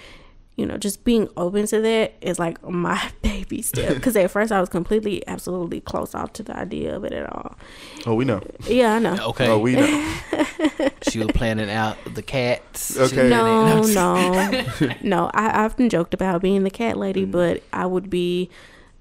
You 0.57 0.67
know, 0.67 0.77
just 0.77 1.05
being 1.05 1.27
open 1.39 1.67
to 1.69 1.81
that 1.81 2.13
is 2.21 2.39
like 2.39 2.63
my 2.69 3.01
baby 3.23 3.63
step. 3.63 3.95
Because 3.95 4.15
at 4.17 4.31
first 4.31 4.53
I 4.53 4.61
was 4.61 4.69
completely, 4.69 5.27
absolutely 5.27 5.81
closed 5.81 6.15
off 6.15 6.35
to 6.35 6.43
the 6.43 6.55
idea 6.55 6.95
of 6.95 7.03
it 7.05 7.13
at 7.13 7.33
all. 7.33 7.57
oh 8.05 8.15
we 8.15 8.27
know 8.27 8.43
Yeah, 8.69 8.95
I 8.97 8.99
know. 8.99 9.17
Okay. 9.29 9.49
oh 9.49 9.59
we 9.59 9.77
know 9.77 10.15
she 11.09 11.19
was 11.19 11.29
planning 11.29 11.71
out 11.71 11.97
the 12.15 12.21
cats. 12.23 12.99
Okay. 12.99 13.29
No, 13.31 13.81
no, 13.83 14.67
no. 15.03 15.31
I, 15.33 15.65
I've 15.65 15.77
been 15.79 15.89
joked 15.89 16.13
about 16.13 16.43
being 16.43 16.63
the 16.65 16.71
cat 16.71 16.99
lady, 16.99 17.25
Mm. 17.25 17.31
but 17.31 17.63
I 17.73 17.87
would 17.87 18.11
be 18.11 18.51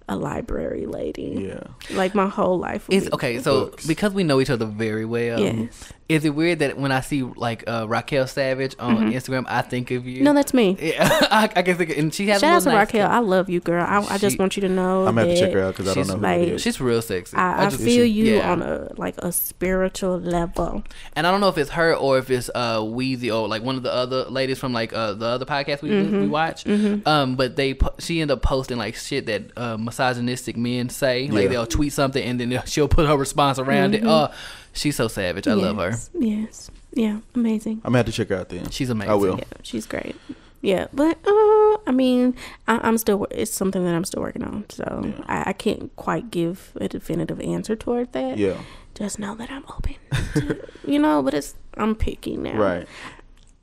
a 0.10 0.16
library 0.18 0.86
lady. 0.86 1.48
yeah 1.50 1.96
Like 1.96 2.14
my 2.16 2.28
whole 2.28 2.58
life. 2.60 2.88
Would 2.90 2.98
It's 2.98 3.06
be 3.08 3.14
okay. 3.14 3.40
So 3.42 3.66
Books. 3.68 3.86
because 3.88 4.14
we 4.14 4.24
know 4.24 4.42
each 4.42 4.50
other 4.50 4.66
very 4.66 5.06
well, 5.06 5.40
Yes. 5.40 5.94
Is 6.10 6.26
it 6.26 6.32
weird 6.32 6.60
that 6.60 6.76
when 6.78 6.92
I 6.92 7.02
see 7.02 7.22
like 7.24 7.64
uh, 7.68 7.86
Raquel 7.88 8.26
Savage 8.28 8.76
on 8.80 9.12
Instagram, 9.14 9.46
I 9.48 9.62
think 9.62 9.92
of 9.92 10.06
you? 10.08 10.16
Mm-hmm. 10.16 10.24
No, 10.26 10.34
that's 10.34 10.54
me. 10.56 10.76
yeah, 10.82 11.08
I, 11.32 11.44
I 11.56 11.62
can 11.62 11.78
think, 11.78 11.92
of, 11.92 11.98
and 12.00 12.14
she 12.14 12.28
has 12.30 12.42
Shout 12.42 12.52
a 12.52 12.56
out 12.56 12.64
to 12.64 12.70
nice 12.70 12.88
Raquel. 12.88 13.08
cat. 13.08 13.12
I 13.12 13.20
love 13.20 13.48
you, 13.50 13.60
girl. 13.60 13.86
I, 13.88 14.00
I 14.16 14.18
just 14.18 14.40
want 14.40 14.58
you 14.58 14.62
to 14.62 14.70
know 14.70 15.06
i'm 15.08 15.16
gonna 15.16 15.30
have 15.30 15.38
check 15.38 15.54
her 15.54 15.62
out 15.64 15.76
because 15.78 15.88
i 15.88 15.94
don't 15.94 16.08
know 16.08 16.16
who 16.16 16.22
like- 16.22 16.40
that 16.40 16.48
is. 16.56 16.62
She's 16.64 16.82
real 16.82 17.02
sexy. 17.02 17.38
I, 17.38 17.66
I 17.68 17.70
just- 17.70 17.84
feel 17.84 18.04
you 18.06 18.38
yeah. 18.38 18.52
on 18.52 18.62
a 18.64 18.92
like 18.98 19.18
a 19.20 19.32
spiritual 19.32 20.20
level. 20.20 20.84
and 21.16 21.28
I 21.28 21.32
don't 21.32 21.42
know 21.42 21.50
if 21.50 21.58
it's 21.60 21.70
her 21.72 21.94
or 21.96 22.18
if 22.18 22.30
it's 22.32 22.50
uh 22.56 22.80
Weezy 22.80 23.32
or 23.34 23.48
like 23.48 23.62
one 23.62 23.76
of 23.76 23.84
the 23.84 23.94
other 23.94 24.24
ladies 24.26 24.58
from 24.58 24.74
like 24.74 24.92
uh 24.94 25.14
the 25.14 25.26
other 25.28 25.46
podcast 25.46 25.82
we 25.84 25.90
Mm-hmm. 25.90 26.22
we 26.22 26.28
watch. 26.28 26.66
Um, 27.06 27.36
but 27.36 27.56
they 27.56 27.78
she 28.00 28.22
ended 28.22 28.36
up 28.38 28.42
posting 28.42 28.78
like 28.78 28.96
shit 28.96 29.26
that 29.28 29.52
uh, 29.58 29.78
misogynistic 29.78 30.58
men 30.58 30.90
say. 30.90 31.28
Like 31.28 31.44
Yeah. 31.44 31.50
they'll 31.50 31.66
tweet 31.68 31.94
something 31.94 32.24
and 32.24 32.40
then 32.40 32.62
she'll 32.66 32.88
put 32.88 33.06
her 33.08 33.18
response 33.18 33.60
around 33.60 33.94
it. 33.96 34.04
Oh, 34.06 34.30
she's 34.74 34.96
so 34.96 35.08
savage. 35.08 35.48
I 35.48 35.54
love 35.54 35.78
her. 35.78 35.90
Yes. 35.90 36.10
Yes. 36.14 36.72
Yeah. 36.92 37.20
Amazing. 37.36 37.82
i'm 37.84 37.92
gonna 37.92 37.98
have 38.00 38.06
to 38.08 38.12
check 38.12 38.30
her 38.30 38.36
out 38.38 38.50
then 38.50 38.70
She's 38.72 38.90
amazing. 38.90 39.12
i 39.12 39.16
will 39.16 39.38
Yeah. 39.38 39.44
She's 39.64 39.86
great. 39.86 40.16
Yeah, 40.62 40.88
but 40.92 41.18
uh, 41.26 41.78
I 41.88 41.92
mean, 41.94 42.36
I, 42.68 42.80
I'm 42.86 42.98
still. 42.98 43.28
It's 43.32 43.54
something 43.54 43.86
that 43.86 43.96
I'm 43.96 44.04
still 44.04 44.22
working 44.22 44.44
on, 44.44 44.66
so 44.70 45.02
Yeah. 45.06 45.24
I, 45.28 45.50
I 45.52 45.54
can't 45.54 45.96
quite 45.96 46.32
give 46.32 46.74
a 46.82 46.90
definitive 46.90 47.40
answer 47.40 47.76
toward 47.78 48.12
that. 48.12 48.38
yeah 48.38 48.58
just 48.96 49.18
know 49.18 49.34
that 49.36 49.50
I'm 49.50 49.64
open. 49.70 49.96
To, 50.36 50.68
you 50.92 51.00
know, 51.00 51.24
but 51.24 51.34
it's 51.34 51.56
I'm 51.78 51.96
picky 51.96 52.36
now. 52.36 52.58
Right. 52.58 52.88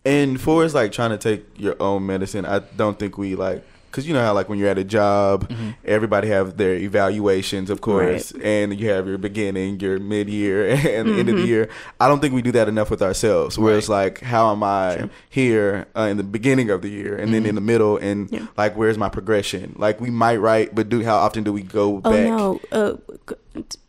And 0.04 0.40
for 0.40 0.64
us, 0.64 0.72
like 0.72 0.92
trying 0.92 1.10
to 1.10 1.18
take 1.18 1.44
your 1.58 1.76
own 1.80 2.06
medicine, 2.06 2.46
I 2.46 2.60
don't 2.60 2.98
think 2.98 3.18
we 3.18 3.34
like, 3.34 3.62
cause 3.96 4.06
you 4.06 4.12
know 4.14 4.22
how 4.22 4.32
like 4.34 4.48
when 4.48 4.58
you're 4.58 4.68
at 4.68 4.78
a 4.78 4.84
job, 4.84 5.50
everybody 5.84 6.28
have 6.28 6.56
their 6.58 6.74
evaluations, 6.74 7.70
of 7.70 7.80
course, 7.80 8.30
and 8.42 8.78
you 8.78 8.90
have 8.90 9.08
your 9.08 9.18
beginning, 9.18 9.80
your 9.80 9.98
mid 9.98 10.28
year, 10.28 10.68
and 10.70 11.08
the 11.08 11.14
end 11.18 11.28
of 11.30 11.36
the 11.36 11.46
year. 11.46 11.68
I 11.98 12.06
don't 12.08 12.20
think 12.20 12.34
we 12.34 12.42
do 12.42 12.52
that 12.52 12.68
enough 12.68 12.90
with 12.90 13.00
ourselves. 13.02 13.58
Where 13.58 13.76
it's 13.78 13.88
like, 13.88 14.20
how 14.20 14.52
am 14.52 14.62
I 14.62 15.08
here 15.30 15.86
uh, 15.96 16.02
in 16.02 16.18
the 16.18 16.22
beginning 16.22 16.70
of 16.70 16.82
the 16.82 16.90
year, 16.90 17.16
and 17.16 17.32
then 17.34 17.46
in 17.46 17.54
the 17.54 17.60
middle, 17.60 17.96
and 17.96 18.30
Yeah. 18.30 18.46
like 18.56 18.76
where's 18.76 18.98
my 18.98 19.08
progression? 19.08 19.74
Like 19.78 20.00
we 20.00 20.10
might 20.10 20.36
write, 20.36 20.74
but 20.74 20.88
do 20.90 21.02
how 21.02 21.16
often 21.16 21.42
do 21.42 21.52
we 21.52 21.62
go 21.62 22.02
Oh 22.04 22.10
back? 22.12 22.28
no. 22.28 22.60
Uh, 22.70 22.96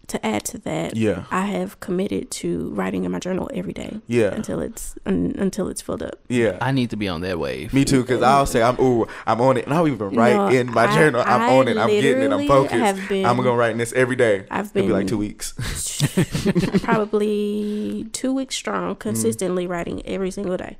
to 0.07 0.25
add 0.25 0.45
to 0.45 0.57
that, 0.59 0.95
Yeah. 0.95 1.25
I 1.31 1.47
have 1.47 1.79
committed 1.81 2.31
to 2.31 2.69
writing 2.69 3.03
in 3.03 3.11
my 3.11 3.19
journal 3.19 3.49
every 3.53 3.73
day. 3.73 3.99
Yeah. 4.07 4.33
until 4.33 4.59
it's 4.61 4.95
un, 5.05 5.35
until 5.37 5.67
it's 5.67 5.81
filled 5.81 6.01
up. 6.01 6.15
Yeah. 6.29 6.57
I 6.61 6.71
need 6.71 6.89
to 6.91 6.95
be 6.95 7.07
on 7.09 7.21
that 7.21 7.39
wave. 7.39 7.73
Me 7.73 7.83
too, 7.83 8.01
because 8.03 8.21
I'll 8.21 8.45
say 8.45 8.61
I'm 8.63 8.79
ooh, 8.79 9.05
I'm 9.25 9.41
on 9.41 9.57
it, 9.57 9.65
and 9.65 9.73
I'll 9.73 9.87
even 9.87 10.09
write 10.15 10.35
No, 10.35 10.47
in 10.47 10.71
my 10.71 10.85
I- 10.87 10.95
journal. 10.95 11.21
I'm 11.25 11.41
I 11.41 11.49
on 11.57 11.67
it. 11.67 11.77
I'm 11.77 11.89
getting 11.89 12.09
it. 12.09 12.13
I'm 12.15 12.21
literally 12.21 12.47
focused. 12.47 12.73
have 12.75 13.09
been- 13.09 13.25
I'm 13.25 13.37
gonna 13.37 13.51
write 13.53 13.71
in 13.71 13.77
this 13.77 13.91
every 13.93 14.15
day. 14.15 14.45
I've 14.49 14.71
It'll 14.75 14.87
be 14.87 14.93
like 14.93 15.07
two 15.07 15.17
weeks. 15.17 15.53
Probably 16.83 18.07
two 18.13 18.33
weeks 18.33 18.55
strong, 18.55 18.95
Mm. 18.95 18.99
consistently 18.99 19.67
writing 19.67 20.01
every 20.05 20.31
single 20.31 20.57
day. 20.57 20.77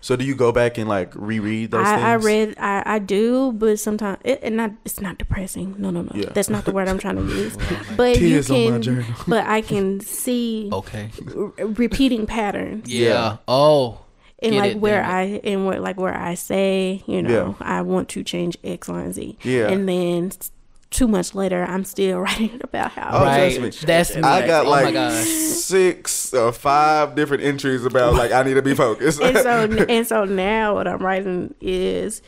So 0.00 0.14
do 0.14 0.24
you 0.24 0.34
go 0.36 0.52
back 0.52 0.78
and 0.78 0.88
like 0.88 1.12
reread 1.14 1.72
those 1.72 1.86
I, 1.86 2.12
I 2.12 2.14
read, 2.16 2.54
I, 2.58 2.82
I 2.86 2.98
do, 3.00 3.52
but 3.52 3.78
sometimes 3.80 4.18
it, 4.24 4.40
it 4.42 4.52
not. 4.52 4.70
It's 4.84 5.00
not 5.00 5.18
depressing. 5.18 5.74
No, 5.78 5.90
no, 5.90 6.02
no. 6.02 6.12
Yeah. 6.14 6.30
That's 6.32 6.48
not 6.50 6.64
the 6.64 6.72
word 6.72 6.88
I'm 6.88 6.98
trying 6.98 7.16
to 7.16 7.22
use. 7.24 7.56
But 7.96 8.14
Tears 8.16 8.48
you 8.48 8.54
on 8.54 8.64
my 8.64 8.70
can, 8.72 8.82
journal. 8.82 9.04
but 9.28 9.46
I 9.46 9.62
can 9.62 10.00
see 10.00 10.68
Okay. 10.72 11.10
r- 11.36 11.66
repeating 11.66 12.26
patterns. 12.26 12.88
Yeah. 12.92 13.08
Yeah. 13.08 13.36
Oh. 13.48 13.98
and 14.40 14.52
Get 14.52 14.58
like 14.60 14.70
it, 14.72 14.80
where 14.80 15.02
I 15.02 15.40
and 15.42 15.66
what 15.66 15.80
like 15.80 15.96
where 15.96 16.14
I 16.16 16.34
say, 16.34 17.02
you 17.06 17.22
know, 17.22 17.56
I 17.60 17.82
want 17.82 18.08
to 18.10 18.22
change 18.22 18.56
X, 18.62 18.88
Y, 18.88 19.00
and 19.00 19.14
Z. 19.14 19.38
Yeah. 19.42 19.68
And 19.68 19.88
then 19.88 20.26
s- 20.26 20.52
two 20.90 21.08
months 21.08 21.34
later, 21.34 21.64
I'm 21.64 21.84
still 21.84 22.20
writing 22.26 22.60
about 22.62 22.92
how. 22.92 23.10
Oh, 23.12 23.24
I 23.24 23.54
trust 23.56 23.80
me. 23.82 23.86
That's 23.86 24.16
I 24.16 24.46
got 24.46 24.66
oh 24.66 24.70
like 24.70 24.94
gosh. 24.94 25.24
six 25.24 26.32
or 26.34 26.52
five 26.52 27.14
different 27.14 27.42
entries 27.42 27.84
about 27.84 28.14
like 28.14 28.32
I 28.32 28.42
need 28.42 28.54
to 28.54 28.62
be 28.62 28.74
focused. 28.74 29.20
and 29.20 29.36
so 29.38 29.84
and 29.88 30.06
so 30.06 30.24
now 30.24 30.74
what 30.74 30.86
I'm 30.86 30.98
writing 30.98 31.54
is 31.60 32.22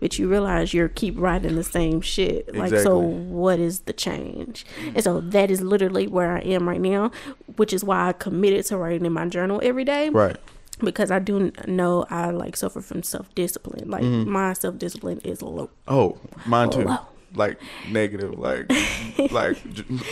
but 0.00 0.18
you 0.18 0.28
realize 0.28 0.74
you're 0.74 0.88
keep 0.88 1.14
writing 1.16 1.54
the 1.54 1.62
same 1.62 2.00
shit 2.00 2.52
like 2.56 2.74
so 2.76 2.98
what 2.98 3.60
is 3.60 3.80
the 3.80 3.92
change 3.92 4.66
and 4.96 5.02
so 5.04 5.20
that 5.20 5.48
is 5.48 5.60
literally 5.60 6.08
where 6.08 6.36
I 6.36 6.40
am 6.40 6.68
right 6.68 6.80
now 6.80 7.12
which 7.56 7.72
is 7.72 7.84
why 7.84 8.08
I 8.08 8.12
committed 8.12 8.66
to 8.66 8.76
writing 8.78 9.06
in 9.06 9.12
my 9.12 9.28
journal 9.28 9.60
every 9.62 9.84
day 9.84 10.08
right. 10.08 10.36
because 10.80 11.12
I 11.12 11.20
do 11.20 11.52
know 11.68 12.04
I 12.10 12.30
like 12.30 12.56
suffer 12.56 12.80
from 12.80 13.04
self 13.04 13.32
discipline 13.36 13.88
like 13.90 14.02
Mm-hmm. 14.02 14.28
my 14.28 14.54
self 14.54 14.76
discipline 14.76 15.20
is 15.20 15.40
low 15.40 15.70
Oh, 15.86 16.18
mine 16.46 16.70
too. 16.70 16.82
Wow. 16.86 17.06
Like 17.34 17.58
negative. 17.90 18.38
Like 18.38 18.70
like 19.30 19.56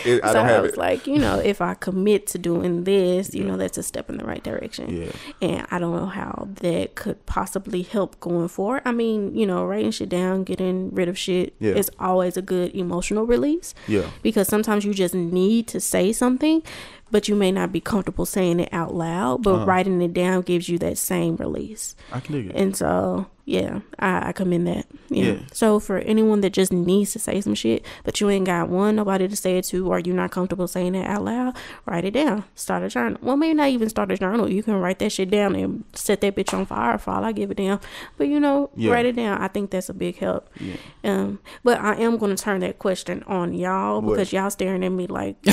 it, 0.06 0.22
I 0.24 0.28
so 0.28 0.32
don't 0.34 0.46
have 0.46 0.58
I 0.58 0.60
was 0.60 0.72
it. 0.72 0.78
like, 0.78 1.06
you 1.06 1.18
know, 1.18 1.38
if 1.38 1.60
I 1.60 1.74
commit 1.74 2.26
to 2.28 2.38
doing 2.38 2.84
this, 2.84 3.34
you 3.34 3.44
know, 3.44 3.56
that's 3.56 3.76
a 3.78 3.82
step 3.82 4.08
in 4.08 4.16
the 4.16 4.24
right 4.24 4.42
direction. 4.42 5.02
Yeah. 5.02 5.12
And 5.42 5.66
I 5.70 5.78
don't 5.78 5.94
know 5.94 6.06
how 6.06 6.48
that 6.62 6.94
could 6.94 7.24
possibly 7.26 7.82
help 7.82 8.18
going 8.20 8.48
forward. 8.48 8.82
I 8.84 8.92
mean, 8.92 9.34
you 9.36 9.46
know, 9.46 9.64
writing 9.64 9.90
shit 9.90 10.08
down, 10.08 10.44
getting 10.44 10.90
rid 10.94 11.08
of 11.08 11.18
shit 11.18 11.54
Yeah. 11.58 11.72
is 11.74 11.90
always 11.98 12.36
a 12.36 12.42
good 12.42 12.74
emotional 12.74 13.26
release. 13.26 13.74
Yeah. 13.86 14.06
Because 14.22 14.48
sometimes 14.48 14.84
you 14.84 14.94
just 14.94 15.14
need 15.14 15.66
to 15.68 15.80
say 15.80 16.12
something, 16.12 16.62
but 17.10 17.28
you 17.28 17.34
may 17.34 17.52
not 17.52 17.72
be 17.72 17.80
comfortable 17.80 18.24
saying 18.26 18.60
it 18.60 18.68
out 18.72 18.94
loud. 18.94 19.42
But 19.42 19.54
Uh-huh. 19.56 19.66
writing 19.66 20.00
it 20.00 20.12
down 20.14 20.42
gives 20.42 20.68
you 20.68 20.78
that 20.78 20.96
same 20.98 21.36
release. 21.36 21.96
I 22.12 22.20
can 22.20 22.34
dig 22.34 22.46
it. 22.46 22.56
And 22.56 22.74
so, 22.76 23.26
yeah, 23.50 23.80
I, 23.98 24.28
I 24.28 24.32
commend 24.32 24.66
that. 24.68 24.86
Yeah. 25.08 25.24
Yeah. 25.24 25.38
So 25.52 25.80
for 25.80 25.98
anyone 25.98 26.40
that 26.42 26.50
just 26.52 26.72
needs 26.72 27.12
to 27.14 27.18
say 27.18 27.40
some 27.40 27.54
shit, 27.56 27.84
but 28.04 28.20
you 28.20 28.30
ain't 28.30 28.46
got 28.46 28.68
one, 28.68 28.94
nobody 28.94 29.26
to 29.26 29.34
say 29.34 29.58
it 29.58 29.64
to, 29.66 29.88
or 29.90 29.98
you're 29.98 30.14
not 30.14 30.30
comfortable 30.30 30.68
saying 30.68 30.94
it 30.94 31.04
out 31.04 31.24
loud, 31.24 31.56
write 31.84 32.04
it 32.04 32.12
down. 32.12 32.44
Start 32.54 32.84
a 32.84 32.88
journal. 32.88 33.18
Well, 33.20 33.36
maybe 33.36 33.54
not 33.54 33.68
even 33.70 33.88
start 33.88 34.12
a 34.12 34.16
journal. 34.16 34.48
You 34.48 34.62
can 34.62 34.74
write 34.74 35.00
that 35.00 35.10
shit 35.10 35.30
down 35.30 35.56
and 35.56 35.82
set 35.94 36.20
that 36.20 36.36
bitch 36.36 36.54
on 36.56 36.64
fire 36.64 36.96
for 36.96 37.10
all 37.10 37.24
I 37.24 37.32
give 37.32 37.50
it 37.50 37.56
down. 37.56 37.80
But 38.16 38.28
you 38.28 38.38
know, 38.38 38.70
Yeah. 38.76 38.92
write 38.92 39.06
it 39.06 39.16
down. 39.16 39.42
I 39.42 39.48
think 39.48 39.70
that's 39.70 39.88
a 39.88 39.94
big 39.94 40.18
help. 40.18 40.48
Yeah. 40.60 40.76
Um, 41.02 41.40
but 41.64 41.80
I 41.80 41.96
am 41.96 42.16
going 42.18 42.34
to 42.36 42.40
turn 42.40 42.60
that 42.60 42.78
question 42.78 43.24
on 43.26 43.52
y'all 43.54 44.00
What? 44.00 44.12
because 44.12 44.32
y'all 44.32 44.50
staring 44.50 44.84
at 44.84 44.90
me 44.92 45.08
like, 45.08 45.36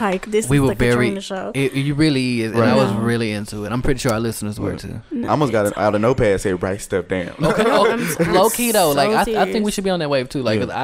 like 0.00 0.26
this 0.26 0.48
We 0.48 0.58
is 0.58 0.62
were 0.62 0.68
the 0.68 0.74
very. 0.76 0.92
Katrina 1.06 1.20
show. 1.20 1.50
It, 1.54 1.72
it 1.74 1.92
really 1.94 2.42
is, 2.42 2.52
and 2.52 2.62
I 2.62 2.76
was 2.76 2.92
really 2.94 3.32
into 3.32 3.64
it. 3.64 3.72
I'm 3.72 3.82
pretty 3.82 3.98
sure 3.98 4.12
our 4.12 4.20
listeners 4.20 4.60
were 4.60 4.76
too. 4.76 5.00
I 5.12 5.26
almost 5.26 5.50
got 5.52 5.66
it 5.66 5.76
out 5.76 5.94
of 5.94 6.00
notepad 6.00 6.40
say 6.40 6.52
write 6.54 6.80
stuff 6.80 7.07
down. 7.08 7.34
Okay, 7.42 7.62
No, 7.64 7.86
I'm- 7.90 8.08
I'm 8.20 8.32
low 8.34 8.50
key 8.50 8.72
though, 8.72 8.92
like 8.92 9.10
I, 9.10 9.42
I 9.42 9.52
think 9.52 9.64
we 9.64 9.70
should 9.70 9.84
be 9.84 9.90
on 9.90 9.98
that 10.00 10.10
wave 10.10 10.28
too. 10.28 10.42
Like 10.42 10.60
Yeah. 10.60 10.66
'cause 10.66 10.74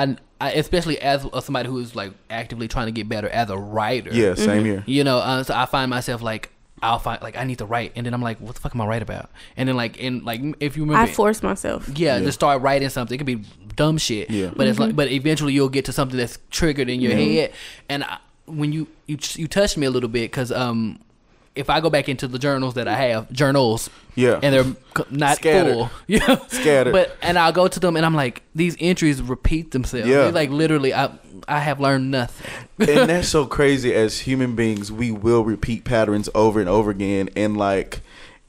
I, 0.41 0.47
I, 0.49 0.53
especially 0.53 1.01
as 1.01 1.25
a- 1.33 1.43
somebody 1.43 1.69
who 1.69 1.79
is 1.79 1.95
like 1.95 2.13
actively 2.31 2.69
trying 2.69 2.87
to 2.87 2.93
get 2.93 3.09
better 3.09 3.29
as 3.29 3.51
a 3.51 3.57
writer. 3.57 4.11
Yeah, 4.13 4.35
same 4.35 4.65
here. 4.65 4.83
You 4.87 5.05
know, 5.05 5.19
uh, 5.19 5.43
so 5.43 5.55
I 5.55 5.67
find 5.67 5.89
myself 5.91 6.23
like 6.23 6.51
I'll 6.83 6.99
find 6.99 7.23
like 7.23 7.37
I 7.37 7.45
need 7.45 7.59
to 7.59 7.65
write, 7.67 7.93
and 7.97 8.05
then 8.05 8.13
I'm 8.13 8.21
like, 8.21 8.39
what 8.41 8.55
the 8.57 8.61
fuck 8.61 8.75
am 8.75 8.81
I 8.81 8.87
write 8.87 9.01
about? 9.03 9.31
And 9.57 9.69
then 9.69 9.77
like 9.77 9.97
in 9.97 10.25
like 10.25 10.41
if 10.61 10.77
you 10.77 10.83
remember, 10.83 11.03
I 11.03 11.07
force 11.13 11.43
myself. 11.43 11.89
yeah, 11.95 12.19
Yeah. 12.19 12.25
just 12.25 12.35
start 12.39 12.61
writing 12.63 12.89
something. 12.91 13.15
It 13.15 13.19
could 13.19 13.27
be 13.27 13.43
dumb 13.77 13.97
shit. 13.97 14.29
Yeah. 14.31 14.51
But 14.55 14.67
it's 14.67 14.79
like, 14.79 14.95
but 14.95 15.11
eventually 15.11 15.53
you'll 15.53 15.69
get 15.71 15.87
to 15.87 15.93
something 15.93 16.17
that's 16.19 16.39
triggered 16.51 16.89
in 16.91 17.01
your 17.01 17.13
head. 17.15 17.53
And 17.89 18.05
I, 18.05 18.19
when 18.47 18.73
you 18.73 18.89
you 19.07 19.17
you 19.37 19.49
touched 19.49 19.79
me 19.79 19.87
a 19.87 19.91
little 19.91 20.09
bit 20.11 20.31
because 20.31 20.53
um, 20.53 21.01
if 21.57 21.71
I 21.71 21.81
go 21.81 21.89
back 21.91 22.09
into 22.09 22.27
the 22.27 22.39
journals 22.39 22.75
that 22.75 22.89
I 22.89 22.97
have, 22.97 23.31
journals, 23.33 23.89
Yeah. 24.17 24.41
and 24.43 24.55
they're 24.55 24.75
not 25.11 25.37
Scattered. 25.37 25.73
full, 25.73 25.91
yeah, 26.09 26.37
Scattered. 26.49 26.93
But 26.93 27.17
and 27.23 27.39
I'll 27.39 27.53
go 27.53 27.69
to 27.69 27.79
them 27.81 27.97
and 27.97 28.05
I'm 28.05 28.15
like, 28.15 28.43
these 28.55 28.77
entries 28.81 29.23
repeat 29.23 29.71
themselves. 29.71 30.09
Yeah. 30.09 30.25
They, 30.25 30.33
like 30.33 30.51
literally, 30.51 30.93
I 30.95 31.11
I 31.47 31.61
have 31.61 31.79
learned 31.81 32.11
nothing. 32.11 32.51
and 32.89 33.09
that's 33.11 33.29
so 33.37 33.47
crazy 33.47 33.93
as 33.95 34.21
human 34.21 34.55
beings 34.57 34.91
we 34.91 35.11
will 35.11 35.45
repeat 35.45 35.85
patterns 35.85 36.29
over 36.35 36.59
and 36.61 36.69
over 36.69 36.91
again 36.91 37.29
and 37.37 37.57
like 37.57 38.01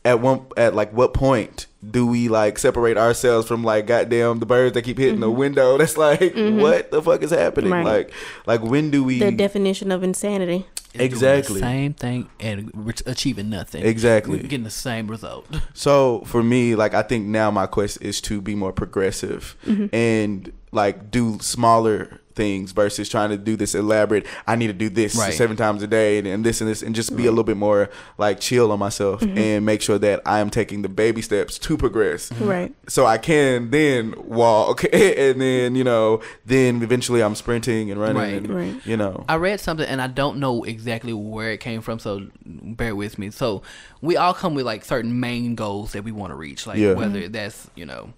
at 0.05 0.21
one 0.21 0.45
at 0.55 0.75
like 0.75 0.93
what 0.93 1.13
point 1.13 1.65
do 1.91 2.05
we 2.05 2.29
like 2.29 2.57
separate 2.57 2.97
ourselves 2.97 3.47
from 3.47 3.63
like 3.63 3.87
goddamn 3.87 4.39
the 4.39 4.45
birds 4.45 4.73
that 4.73 4.83
keep 4.83 4.97
hitting 4.97 5.19
the 5.19 5.27
mm-hmm. 5.27 5.39
window 5.39 5.77
that's 5.79 5.97
like 5.97 6.19
mm-hmm. 6.19 6.61
what 6.61 6.91
the 6.91 7.01
fuck 7.01 7.21
is 7.21 7.31
happening 7.31 7.71
Right. 7.71 7.85
like 7.85 8.13
like 8.45 8.61
when 8.61 8.91
do 8.91 9.03
we 9.03 9.19
The 9.19 9.31
definition 9.31 9.91
of 9.91 10.03
insanity. 10.03 10.67
It's 10.93 10.93
doing 10.93 11.09
the 11.09 11.37
Exactly. 11.37 11.59
same 11.59 11.93
thing 11.93 12.29
and 12.39 12.71
achieving 13.05 13.49
nothing. 13.49 13.83
Exactly. 13.83 14.37
We're 14.37 14.43
getting 14.43 14.63
the 14.63 14.69
same 14.69 15.07
result. 15.07 15.45
So 15.73 16.21
for 16.25 16.41
me, 16.41 16.75
like 16.75 16.93
I 16.93 17.01
think 17.01 17.25
now 17.25 17.51
my 17.51 17.65
quest 17.65 18.01
is 18.01 18.21
to 18.21 18.39
be 18.39 18.55
more 18.55 18.71
progressive 18.71 19.57
mm-hmm. 19.65 19.93
and 19.93 20.53
like 20.71 21.11
do 21.11 21.39
smaller 21.41 22.21
things 22.35 22.71
versus 22.71 23.09
trying 23.09 23.29
to 23.29 23.37
do 23.37 23.55
this 23.55 23.73
elaborate. 23.75 24.25
I 24.45 24.55
need 24.55 24.67
to 24.67 24.73
do 24.73 24.89
this 24.89 25.15
Right. 25.15 25.33
seven 25.33 25.55
times 25.57 25.81
a 25.81 25.87
day 25.87 26.17
and, 26.17 26.27
and 26.27 26.43
this 26.45 26.61
and 26.61 26.69
this 26.69 26.81
and 26.83 26.93
just 26.93 27.15
be 27.15 27.25
a 27.25 27.31
little 27.31 27.43
bit 27.43 27.57
more 27.57 27.89
like 28.17 28.39
chill 28.39 28.71
on 28.71 28.79
myself 28.79 29.21
mm-hmm. 29.21 29.37
and 29.37 29.65
make 29.65 29.81
sure 29.81 29.97
that 29.99 30.21
I 30.25 30.39
am 30.39 30.49
taking 30.49 30.81
the 30.81 30.89
baby 30.89 31.21
steps 31.21 31.57
to 31.59 31.77
progress. 31.77 32.29
Mm-hmm. 32.29 32.47
Right. 32.47 32.75
So 32.87 33.05
I 33.05 33.17
can 33.17 33.71
then 33.71 34.13
walk 34.17 34.83
and 34.93 35.41
then 35.41 35.75
you 35.75 35.83
know 35.83 36.21
then 36.45 36.81
eventually 36.81 37.21
I'm 37.23 37.35
sprinting 37.35 37.91
and 37.91 37.99
running 37.99 38.15
Right. 38.17 38.33
and 38.33 38.49
Right. 38.49 38.85
you 38.85 38.97
know 38.97 39.25
I 39.29 39.35
read 39.35 39.59
something 39.59 39.87
and 39.87 40.01
I 40.01 40.07
don't 40.07 40.37
know 40.37 40.63
exactly 40.63 41.13
where 41.13 41.51
it 41.51 41.59
came 41.59 41.81
from, 41.81 41.99
so 41.99 42.27
bear 42.45 42.95
with 42.95 43.17
me. 43.17 43.31
So 43.31 43.61
we 44.01 44.17
all 44.17 44.33
come 44.33 44.53
with 44.55 44.65
like 44.65 44.83
certain 44.85 45.19
main 45.19 45.55
goals 45.55 45.93
that 45.93 46.03
we 46.03 46.11
want 46.11 46.31
to 46.31 46.35
reach, 46.35 46.67
like 46.67 46.77
Yeah. 46.77 46.93
whether 46.93 47.21
mm-hmm. 47.21 47.31
that's 47.31 47.69
you 47.75 47.85
know, 47.85 48.13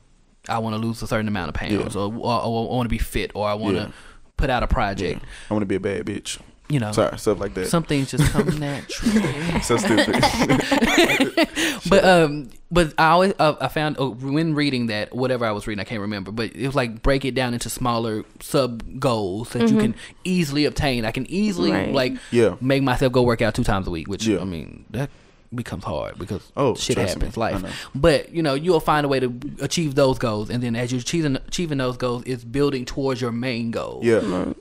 I 0.50 0.60
want 0.60 0.76
to 0.76 0.82
lose 0.82 1.02
a 1.02 1.08
certain 1.08 1.28
amount 1.28 1.50
of 1.50 1.56
pounds, 1.56 1.96
Yeah. 1.96 2.02
or, 2.02 2.14
or, 2.14 2.42
I 2.44 2.48
want 2.76 2.86
to 2.86 2.90
be 2.90 2.98
fit, 2.98 3.32
or 3.34 3.48
I 3.48 3.54
want 3.54 3.76
to 3.78 3.84
Yeah. 3.84 3.90
put 4.38 4.50
out 4.50 4.64
a 4.64 4.68
project. 4.68 5.24
I 5.50 5.54
want 5.54 5.62
to 5.62 5.68
be 5.68 5.76
a 5.76 5.80
bad 5.80 6.06
bitch. 6.06 6.40
You 6.70 6.82
know, 6.82 6.92
Sorry, 6.92 7.18
stuff 7.18 7.40
like 7.40 7.54
that. 7.54 7.68
some 7.70 7.84
things 7.84 8.12
just 8.12 8.30
come 8.34 8.48
naturally. 8.60 9.62
so 9.62 9.78
stupid. 9.78 10.16
but 11.90 12.04
um, 12.04 12.50
but 12.70 12.94
I 12.98 13.10
always 13.12 13.34
uh, 13.40 13.56
I 13.62 13.70
found 13.70 13.98
uh, 14.00 14.10
when 14.10 14.54
reading 14.54 14.88
that 14.88 15.16
whatever 15.16 15.46
I 15.46 15.52
was 15.52 15.66
reading 15.66 15.80
I 15.80 15.86
can't 15.86 16.02
remember, 16.02 16.32
but 16.34 16.54
it 16.54 16.66
was 16.66 16.76
like 16.76 17.02
break 17.02 17.24
it 17.24 17.36
down 17.36 17.54
into 17.54 17.70
smaller 17.70 18.26
sub 18.42 19.00
goals 19.00 19.52
that 19.52 19.70
you 19.70 19.78
can 19.78 19.96
easily 20.26 20.66
obtain. 20.66 21.06
I 21.06 21.12
can 21.12 21.26
easily 21.32 21.72
Right. 21.72 21.94
like 21.94 22.14
Yeah. 22.32 22.56
make 22.60 22.84
myself 22.84 23.14
go 23.14 23.22
work 23.24 23.42
out 23.42 23.56
two 23.56 23.64
times 23.64 23.88
a 23.88 23.92
week, 23.92 24.10
which 24.10 24.28
Yeah. 24.28 24.40
I 24.40 24.44
mean 24.44 24.84
that 24.90 25.10
becomes 25.54 25.84
hard 25.84 26.18
because 26.20 26.52
Oh, 26.58 26.76
shit 26.76 26.96
trust 26.98 27.16
me. 27.18 27.22
happens, 27.26 27.38
life. 27.38 27.90
But 27.96 28.32
you 28.34 28.42
know 28.44 28.54
you'll 28.54 28.80
find 28.80 29.06
a 29.06 29.10
way 29.10 29.20
to 29.20 29.34
achieve 29.62 29.96
those 29.96 30.18
goals, 30.20 30.50
and 30.50 30.62
then 30.64 30.76
as 30.76 30.92
you're 30.92 31.02
achieving 31.02 31.36
achieving 31.38 31.78
those 31.78 31.98
goals, 31.98 32.24
it's 32.26 32.44
building 32.44 32.86
towards 32.86 33.22
your 33.22 33.32
main 33.32 33.72
goal. 33.72 34.02
yeah. 34.04 34.54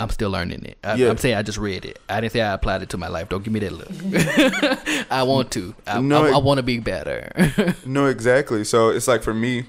I'm 0.00 0.10
still 0.10 0.30
learning 0.30 0.64
it. 0.64 0.78
I, 0.84 0.94
Yeah. 0.94 1.10
I'm 1.10 1.16
saying 1.16 1.34
I 1.34 1.42
just 1.42 1.58
read 1.58 1.84
it. 1.84 1.98
I 2.08 2.20
didn't 2.20 2.32
say 2.32 2.40
I 2.40 2.52
applied 2.52 2.82
it 2.82 2.90
to 2.90 2.96
my 2.98 3.08
life. 3.08 3.28
Don't 3.28 3.42
give 3.42 3.52
me 3.52 3.58
that 3.58 3.72
look. 3.72 5.06
I 5.10 5.24
want 5.24 5.50
to. 5.52 5.74
I, 5.88 6.00
No, 6.00 6.24
I, 6.26 6.30
I 6.34 6.38
want 6.38 6.58
to 6.58 6.62
be 6.62 6.78
better. 6.78 7.32
No, 7.84 8.06
exactly. 8.06 8.62
So 8.62 8.90
it's 8.90 9.08
like 9.08 9.24
for 9.24 9.34
me, 9.34 9.64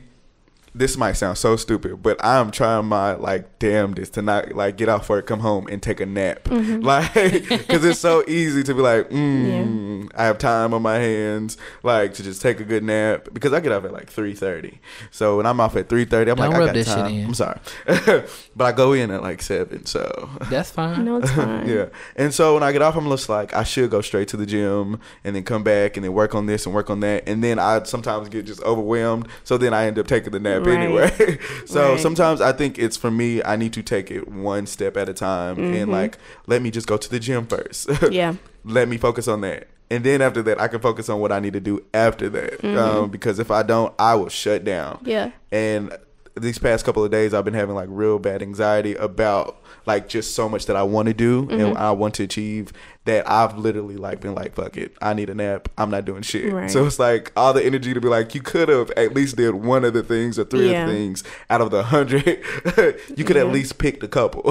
this 0.74 0.98
might 0.98 1.14
sound 1.14 1.38
so 1.38 1.56
stupid, 1.56 2.02
but 2.04 2.24
I'm 2.24 2.52
trying 2.52 2.86
my 2.86 3.14
like 3.14 3.60
damnedest 3.60 4.14
to 4.16 4.22
not 4.22 4.54
like 4.54 4.78
get 4.78 4.90
off 4.90 5.10
work, 5.10 5.28
come 5.28 5.40
home, 5.40 5.68
and 5.68 5.82
take 5.82 6.00
a 6.00 6.06
nap. 6.06 6.48
Like, 6.80 7.14
because 7.14 7.84
it's 7.84 8.00
so 8.00 8.24
easy 8.28 8.64
to 8.64 8.74
be 8.74 8.82
like, 8.82 9.10
mm, 9.10 10.10
I 10.16 10.24
have 10.26 10.38
time 10.38 10.74
on 10.74 10.82
my 10.82 10.96
hands, 10.96 11.58
like 11.84 12.14
to 12.16 12.24
just 12.24 12.42
take 12.42 12.60
a 12.60 12.64
good 12.64 12.84
nap. 12.84 13.28
Because 13.34 13.54
I 13.54 13.60
get 13.60 13.72
off 13.72 13.84
at 13.86 13.92
like 13.92 14.10
three 14.10 14.34
thirty. 14.34 14.80
So 15.12 15.38
when 15.38 15.46
I'm 15.46 15.60
off 15.60 15.76
at 15.76 15.90
three 15.90 16.06
thirty, 16.06 16.32
I'm 16.32 16.38
Don't 16.38 16.48
like, 16.50 16.56
I 16.56 16.60
rub 16.60 16.68
got 16.68 16.74
that 16.76 16.86
shit 16.86 16.96
time. 16.96 17.14
in. 17.14 17.26
I'm 17.26 17.34
sorry, 17.34 17.60
but 18.56 18.66
I 18.66 18.72
go 18.72 18.94
in 18.94 19.12
at 19.12 19.22
like 19.22 19.42
seven. 19.42 19.86
So 19.86 20.30
That's 20.50 20.72
fine. 20.72 21.06
No, 21.06 21.18
it's 21.18 21.32
fine. 21.32 21.68
yeah. 21.68 21.86
And 22.16 22.34
so 22.34 22.54
when 22.54 22.64
I 22.64 22.72
get 22.72 22.82
off, 22.82 22.96
I'm 22.96 23.10
just 23.10 23.30
like, 23.30 23.54
I 23.54 23.64
should 23.64 23.90
go 23.90 24.02
straight 24.02 24.28
to 24.30 24.38
the 24.38 24.46
gym 24.46 25.00
and 25.24 25.36
then 25.36 25.44
come 25.44 25.64
back 25.64 25.98
and 25.98 26.04
then 26.04 26.14
work 26.14 26.36
on 26.36 26.46
this 26.46 26.66
and 26.66 26.74
work 26.76 26.90
on 26.90 27.00
that. 27.02 27.28
And 27.28 27.44
then 27.44 27.60
I 27.60 27.84
sometimes 27.84 28.30
get 28.30 28.46
just 28.46 28.62
overwhelmed. 28.64 29.28
So 29.44 29.58
then 29.58 29.74
I 29.74 29.86
end 29.86 30.00
up 30.00 30.08
taking 30.08 30.32
the 30.32 30.40
nap 30.40 30.59
Right. 30.66 30.80
anyway. 30.80 31.40
so 31.66 31.92
Right. 31.92 32.00
sometimes 32.00 32.42
I 32.42 32.52
think 32.52 32.78
it's 32.80 32.98
for 32.98 33.12
me. 33.12 33.42
I 33.44 33.56
need 33.56 33.74
to 33.74 33.84
take 33.84 34.12
it 34.12 34.28
one 34.28 34.66
step 34.68 34.98
at 34.98 35.10
a 35.10 35.14
time 35.14 35.60
and 35.60 35.92
like 35.92 36.18
let 36.48 36.62
me 36.62 36.72
just 36.72 36.88
go 36.88 36.98
to 36.98 37.10
the 37.10 37.20
gym 37.20 37.46
first. 37.48 37.88
Mm-hmm. 37.88 38.14
Yeah. 38.20 38.36
let 38.64 38.88
me 38.88 38.98
focus 38.98 39.28
on 39.28 39.42
that. 39.42 39.68
And 39.92 40.04
then 40.04 40.22
after 40.22 40.42
that, 40.44 40.62
I 40.62 40.68
can 40.68 40.80
focus 40.82 41.10
on 41.10 41.20
what 41.20 41.32
I 41.32 41.40
need 41.40 41.54
to 41.54 41.60
do 41.60 41.84
after 41.96 42.30
that. 42.30 42.64
Um, 42.64 43.10
because 43.10 43.40
if 43.40 43.50
I 43.50 43.64
don't, 43.64 43.94
I 43.98 44.14
will 44.16 44.30
shut 44.30 44.64
down. 44.64 44.98
Mm-hmm. 44.98 45.10
Yeah. 45.10 45.32
And 45.52 45.98
these 46.40 46.60
past 46.60 46.86
couple 46.86 47.04
of 47.04 47.10
days, 47.12 47.34
I've 47.34 47.44
been 47.44 47.56
having 47.56 47.74
like 47.76 47.90
real 47.92 48.20
bad 48.20 48.42
anxiety 48.44 48.94
about 48.96 49.62
like 49.90 50.08
just 50.08 50.36
so 50.36 50.48
much 50.48 50.66
that 50.68 50.76
I 50.76 50.84
want 50.84 51.08
to 51.08 51.14
do 51.14 51.44
Mm-hmm. 51.46 51.60
and 51.60 51.78
I 51.78 51.92
want 51.92 52.14
to 52.16 52.24
achieve 52.24 52.72
that 53.06 53.28
I've 53.30 53.58
literally 53.58 53.98
like 53.98 54.20
been 54.22 54.36
like, 54.36 54.54
fuck 54.56 54.78
it, 54.78 54.96
I 55.02 55.14
need 55.14 55.30
a 55.30 55.34
nap. 55.36 55.68
I'm 55.78 55.90
not 55.90 56.06
doing 56.06 56.22
shit. 56.22 56.54
Right. 56.54 56.70
So 56.70 56.86
it's 56.86 57.00
like 57.00 57.32
all 57.36 57.54
the 57.54 57.64
energy 57.66 57.94
to 57.94 58.02
be 58.02 58.08
like, 58.08 58.36
you 58.36 58.42
could 58.42 58.70
have 58.70 58.92
at 58.92 59.14
least 59.16 59.36
did 59.38 59.56
one 59.56 59.84
of 59.84 59.94
the 59.94 60.04
things 60.04 60.38
or 60.38 60.44
three 60.46 60.70
Yeah. 60.72 60.84
of 60.84 60.90
the 60.90 60.94
things 60.96 61.24
out 61.50 61.62
of 61.62 61.72
the 61.72 61.84
hundred. 61.84 62.26
you 63.18 63.24
could 63.24 63.38
at 63.38 63.48
least 63.48 63.78
picked 63.80 64.04
a 64.04 64.08
couple, 64.08 64.44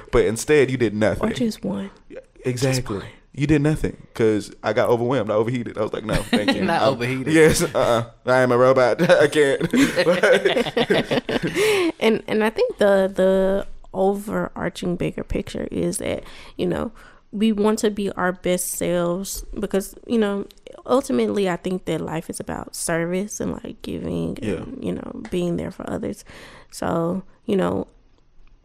but 0.12 0.24
instead 0.24 0.70
you 0.70 0.76
did 0.78 0.94
nothing. 0.94 1.28
Or 1.30 1.32
just 1.34 1.62
one. 1.64 1.90
Exactly. 2.44 2.98
one. 2.98 3.06
You 3.38 3.46
did 3.46 3.60
nothing 3.60 3.98
because 4.14 4.50
I 4.62 4.72
got 4.72 4.88
overwhelmed. 4.88 5.30
I 5.30 5.34
overheated. 5.34 5.76
I 5.76 5.82
was 5.82 5.92
like, 5.92 6.06
no, 6.06 6.14
thank 6.14 6.54
you. 6.54 6.64
Not 6.72 6.80
I'm- 6.80 6.92
overheated. 6.94 7.34
Yes. 7.34 7.60
Uh-uh. 7.62 8.04
I 8.24 8.38
am 8.40 8.50
a 8.50 8.56
robot. 8.56 9.02
I 9.02 9.26
can't. 9.28 9.60
and 12.00 12.22
and 12.26 12.42
I 12.44 12.48
think 12.48 12.78
the 12.78 13.12
the 13.14 13.66
overarching 13.92 14.96
bigger 14.96 15.24
picture 15.24 15.68
is 15.70 15.98
that 15.98 16.24
you 16.56 16.66
know 16.66 16.92
we 17.32 17.52
want 17.52 17.78
to 17.80 17.90
be 17.90 18.10
our 18.12 18.32
best 18.32 18.68
selves 18.68 19.44
because 19.58 19.94
you 20.06 20.18
know 20.18 20.46
ultimately 20.86 21.48
I 21.50 21.56
think 21.56 21.84
that 21.86 22.00
life 22.00 22.30
is 22.30 22.40
about 22.40 22.74
service 22.74 23.40
and 23.40 23.52
like 23.52 23.82
giving 23.82 24.38
Yeah. 24.40 24.54
and 24.54 24.82
you 24.82 24.92
know 24.92 25.22
being 25.30 25.56
there 25.56 25.70
for 25.70 25.88
others. 25.90 26.24
So 26.70 27.24
you 27.44 27.56
know 27.56 27.88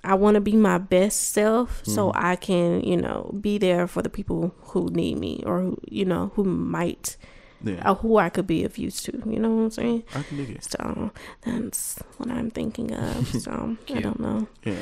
I 0.03 0.15
want 0.15 0.35
to 0.35 0.41
be 0.41 0.55
my 0.55 0.77
best 0.77 1.31
self 1.31 1.81
so 1.85 2.09
mm-hmm. 2.09 2.25
I 2.25 2.35
can 2.35 2.81
you 2.81 2.97
know 2.97 3.35
be 3.39 3.57
there 3.57 3.87
for 3.87 4.01
the 4.01 4.09
people 4.09 4.53
who 4.59 4.89
need 4.89 5.17
me 5.17 5.43
or 5.45 5.61
who 5.61 5.77
you 5.87 6.05
know 6.05 6.31
who 6.35 6.43
might 6.43 7.17
yeah. 7.63 7.89
or 7.89 7.95
who 7.95 8.17
I 8.17 8.29
could 8.29 8.47
be 8.47 8.63
of 8.63 8.77
use 8.77 9.01
to. 9.03 9.11
You 9.25 9.39
know 9.39 9.49
what 9.49 9.63
I'm 9.63 9.71
saying? 9.71 10.03
I 10.15 10.23
can 10.23 10.37
dig 10.37 10.49
it. 10.51 10.63
So 10.63 11.11
that's 11.41 11.99
what 12.17 12.29
I'm 12.29 12.51
thinking 12.51 12.93
of. 12.93 13.29
So 13.41 13.75
I 13.89 13.99
don't 13.99 14.19
know. 14.19 14.47
Yeah. 14.63 14.75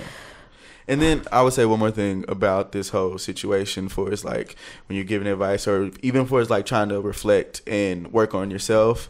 And 0.88 1.02
then 1.02 1.24
I 1.32 1.44
would 1.44 1.54
say 1.54 1.66
one 1.66 1.80
more 1.80 1.92
thing 1.92 2.26
about 2.28 2.72
this 2.72 2.90
whole 2.90 3.20
situation 3.20 3.90
for 3.90 4.12
is 4.12 4.26
like 4.26 4.56
when 4.88 4.96
you're 4.96 5.06
giving 5.06 5.28
advice 5.28 5.68
or 5.68 5.92
even 6.02 6.26
for 6.26 6.42
is 6.42 6.50
like 6.50 6.66
trying 6.66 6.90
to 6.90 7.00
reflect 7.00 7.62
and 7.68 8.12
work 8.12 8.34
on 8.34 8.50
yourself. 8.50 9.08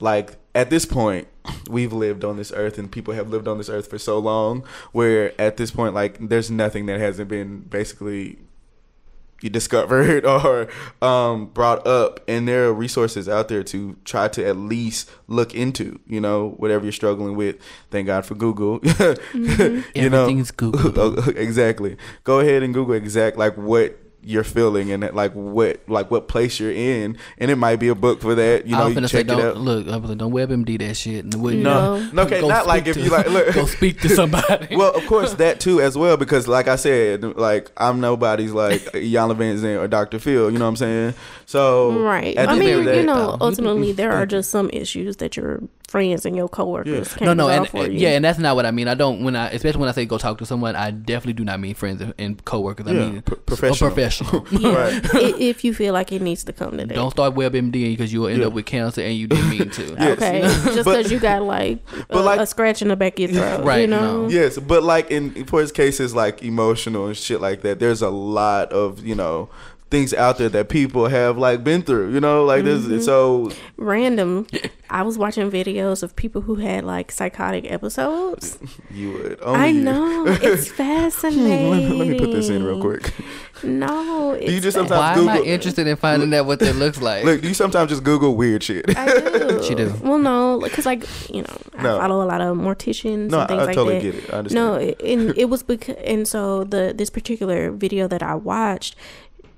Like 0.00 0.38
at 0.54 0.70
this 0.70 0.86
point, 0.86 1.28
we've 1.68 1.92
lived 1.92 2.24
on 2.24 2.38
this 2.38 2.50
earth 2.52 2.78
and 2.78 2.90
people 2.90 3.12
have 3.14 3.28
lived 3.28 3.46
on 3.46 3.58
this 3.58 3.68
earth 3.68 3.90
for 3.90 3.98
so 3.98 4.18
long 4.18 4.64
where 4.92 5.38
at 5.40 5.58
this 5.58 5.70
point 5.70 5.94
like 5.94 6.16
there's 6.28 6.50
nothing 6.50 6.86
that 6.86 6.98
hasn't 6.98 7.28
been 7.28 7.60
basically 7.60 8.38
you 9.40 9.50
discovered 9.50 10.24
or 10.26 10.68
um, 11.00 11.46
brought 11.46 11.86
up 11.86 12.20
and 12.28 12.48
there 12.48 12.66
are 12.66 12.74
resources 12.74 13.28
out 13.28 13.48
there 13.48 13.62
to 13.62 13.96
try 14.04 14.28
to 14.28 14.44
at 14.46 14.56
least 14.56 15.10
look 15.26 15.54
into 15.54 15.98
you 16.06 16.20
know 16.20 16.50
whatever 16.56 16.84
you're 16.84 16.92
struggling 16.92 17.36
with. 17.36 17.56
Thank 17.90 18.06
god 18.06 18.26
for 18.26 18.34
google. 18.34 18.80
You 19.34 20.10
know? 20.10 20.22
Everything's 20.22 20.50
Google. 20.50 21.28
exactly. 21.36 21.96
Go 22.24 22.40
ahead 22.40 22.62
and 22.62 22.72
google 22.74 22.94
exact 22.94 23.36
like 23.36 23.56
what 23.56 23.98
you're 24.20 24.42
feeling 24.44 24.90
and 24.90 25.08
like 25.14 25.32
what 25.32 25.80
like 25.88 26.10
what 26.10 26.26
place 26.26 26.58
you're 26.58 26.72
in 26.72 27.16
and 27.38 27.50
it 27.52 27.56
might 27.56 27.76
be 27.76 27.86
a 27.88 27.94
book 27.94 28.20
for 28.20 28.34
that 28.34 28.66
you 28.66 28.72
know 28.72 28.80
I 28.82 28.84
was 28.84 28.90
you 28.90 28.94
gonna 28.96 29.08
say, 29.08 29.18
check 29.22 29.26
it 29.26 29.32
out 29.44 29.54
don't 29.54 29.58
look. 29.64 29.86
I'm 29.86 30.02
gonna 30.02 30.16
don't 30.16 30.32
WebMD 30.32 30.78
that 30.80 30.96
shit. 30.96 31.24
And 31.24 31.34
wouldn't- 31.40 31.62
No. 31.62 31.98
no 32.12 32.22
okay 32.24 32.40
Go 32.40 32.48
not 32.48 32.66
like 32.66 32.82
speak 32.84 32.96
if 32.96 33.04
you 33.04 33.10
like 33.10 33.26
look 33.30 33.54
go 33.54 33.64
speak 33.66 34.00
to 34.00 34.08
somebody. 34.08 34.76
well, 34.76 34.92
of 34.94 35.06
course 35.06 35.34
that 35.34 35.60
too 35.60 35.80
as 35.80 35.96
well 35.96 36.16
because 36.16 36.48
like 36.48 36.66
I 36.66 36.74
said, 36.76 37.22
like 37.36 37.70
I'm 37.76 38.00
nobody's 38.00 38.52
like 38.52 38.80
Iyanla 38.92 39.36
Vanzant 39.36 39.80
or 39.80 39.86
Dr. 39.88 40.18
Phil. 40.18 40.50
You 40.50 40.58
know 40.58 40.64
what 40.64 40.70
I'm 40.70 40.76
saying? 40.76 41.14
So 41.46 41.92
Right. 42.02 42.36
I 42.38 42.58
mean, 42.58 42.68
end 42.88 42.96
you 42.96 43.02
know, 43.04 43.14
though. 43.32 43.36
ultimately 43.40 43.92
there 43.92 44.12
are 44.12 44.26
just 44.26 44.50
some 44.50 44.68
issues 44.70 45.16
that 45.18 45.36
your 45.36 45.62
friends 45.86 46.26
and 46.26 46.36
your 46.36 46.48
coworkers 46.48 47.08
Yeah. 47.12 47.18
can't 47.18 47.22
no, 47.22 47.32
no, 47.34 47.46
resolve 47.48 47.58
and, 47.62 47.68
for 47.70 47.84
and- 47.84 47.94
you. 47.94 48.00
yeah, 48.00 48.10
and 48.10 48.24
that's 48.24 48.38
not 48.38 48.56
what 48.56 48.66
I 48.66 48.72
mean. 48.72 48.88
I 48.88 48.94
don't 48.94 49.22
when 49.24 49.36
I, 49.36 49.48
especially 49.50 49.80
when 49.80 49.88
I 49.88 49.92
say 49.92 50.04
go 50.04 50.18
talk 50.18 50.36
to 50.38 50.44
someone, 50.46 50.76
I 50.76 50.90
definitely 50.90 51.32
do 51.34 51.44
not 51.44 51.60
mean 51.60 51.74
friends 51.74 52.02
and, 52.02 52.12
and 52.18 52.44
coworkers. 52.44 52.86
I 52.86 52.90
Yeah, 52.92 52.98
mean 53.10 53.22
p- 53.22 53.34
a 53.50 53.56
professional. 54.08 54.40
professional. 54.42 54.74
right. 54.74 55.14
I- 55.14 55.38
if 55.38 55.64
you 55.64 55.74
feel 55.74 55.92
like 55.94 56.12
it 56.12 56.22
needs 56.22 56.44
to 56.44 56.52
come 56.52 56.72
to 56.78 56.86
that. 56.86 56.94
don't 56.94 57.10
start 57.10 57.34
WebMD 57.34 57.72
because 57.96 58.12
you 58.12 58.20
will 58.20 58.28
end 58.28 58.40
Yeah. 58.40 58.46
up 58.48 58.52
with 58.52 58.66
cancer 58.66 59.00
and 59.02 59.14
you 59.14 59.26
didn't 59.26 59.50
mean 59.50 59.70
to. 59.70 59.88
Yes. 59.98 60.16
okay, 60.18 60.40
just 60.42 60.84
But- 60.84 60.96
because 60.98 61.12
you 61.12 61.18
got 61.18 61.42
like, 61.42 61.84
But 62.08 62.18
a, 62.18 62.20
like- 62.22 62.40
a 62.40 62.46
scratch 62.46 62.82
in 62.82 62.88
the 62.88 62.96
back 62.96 63.18
of 63.18 63.30
your 63.30 63.42
throat, 63.42 63.64
Right, 63.64 63.80
You 63.82 63.86
know, 63.86 64.22
no. 64.22 64.28
Yes, 64.28 64.58
but 64.58 64.82
like 64.82 65.10
in 65.10 65.44
for 65.46 65.60
his 65.60 65.72
cases 65.72 66.14
like 66.14 66.42
emotional 66.42 67.06
and 67.06 67.16
shit 67.16 67.40
like 67.40 67.62
that, 67.62 67.78
there's 67.80 68.02
a 68.02 68.10
lot 68.10 68.72
of, 68.72 69.04
you 69.04 69.14
know, 69.14 69.48
things 69.90 70.12
out 70.12 70.36
there 70.38 70.48
that 70.50 70.68
people 70.68 71.08
have 71.08 71.38
like 71.38 71.64
been 71.64 71.82
through, 71.82 72.12
you 72.12 72.20
know, 72.20 72.44
like 72.44 72.64
Mm-hmm. 72.64 72.88
this 72.90 73.04
so 73.06 73.50
random. 73.76 74.46
I 74.90 75.02
was 75.02 75.16
watching 75.18 75.50
videos 75.50 76.02
of 76.02 76.14
people 76.16 76.42
who 76.42 76.56
had 76.56 76.84
like 76.84 77.10
psychotic 77.12 77.70
episodes. 77.70 78.58
you 78.90 79.12
would 79.12 79.40
only 79.42 79.60
I 79.60 79.66
you. 79.68 79.80
know 79.82 80.24
it's 80.26 80.68
fascinating. 80.82 81.70
let, 81.70 81.78
me, 81.78 81.88
let 81.98 82.08
me 82.08 82.18
put 82.18 82.32
this 82.32 82.48
in 82.48 82.64
real 82.64 82.80
quick. 82.80 83.12
No, 83.62 84.32
it's 84.32 84.52
you 84.52 84.60
just 84.60 84.76
fa- 84.76 84.86
sometimes 84.86 84.98
Why 85.00 85.22
am 85.22 85.28
I 85.28 85.36
Google- 85.38 85.52
interested 85.52 85.86
in 85.86 85.96
finding 85.96 86.32
out 86.34 86.46
what 86.46 86.58
that 86.60 86.76
looks 86.76 87.00
like? 87.02 87.24
Look, 87.24 87.40
do 87.40 87.48
you 87.48 87.54
sometimes 87.54 87.90
just 87.90 88.04
Google 88.04 88.36
weird 88.36 88.62
shit. 88.62 88.96
I 88.96 89.06
do. 89.06 89.62
She 89.68 89.74
do. 89.74 89.92
Well, 90.02 90.18
no, 90.18 90.60
because 90.62 90.86
like 90.86 91.04
you 91.28 91.42
know, 91.42 91.56
I 91.76 91.82
No. 91.82 91.98
follow 91.98 92.22
a 92.22 92.28
lot 92.28 92.40
of 92.40 92.56
morticians 92.56 93.30
No, 93.30 93.40
and 93.40 93.48
things 93.48 93.62
I 93.62 93.64
like 93.64 93.74
totally 93.74 93.98
that. 93.98 94.02
get 94.02 94.14
it. 94.14 94.32
I 94.32 94.36
understand. 94.38 94.54
No, 94.66 94.74
it, 94.74 95.00
and 95.02 95.36
it 95.36 95.46
was 95.46 95.62
because, 95.64 95.96
and 96.04 96.28
so 96.28 96.62
the 96.64 96.94
this 96.96 97.10
particular 97.10 97.70
video 97.72 98.06
that 98.06 98.22
I 98.22 98.34
watched, 98.36 98.94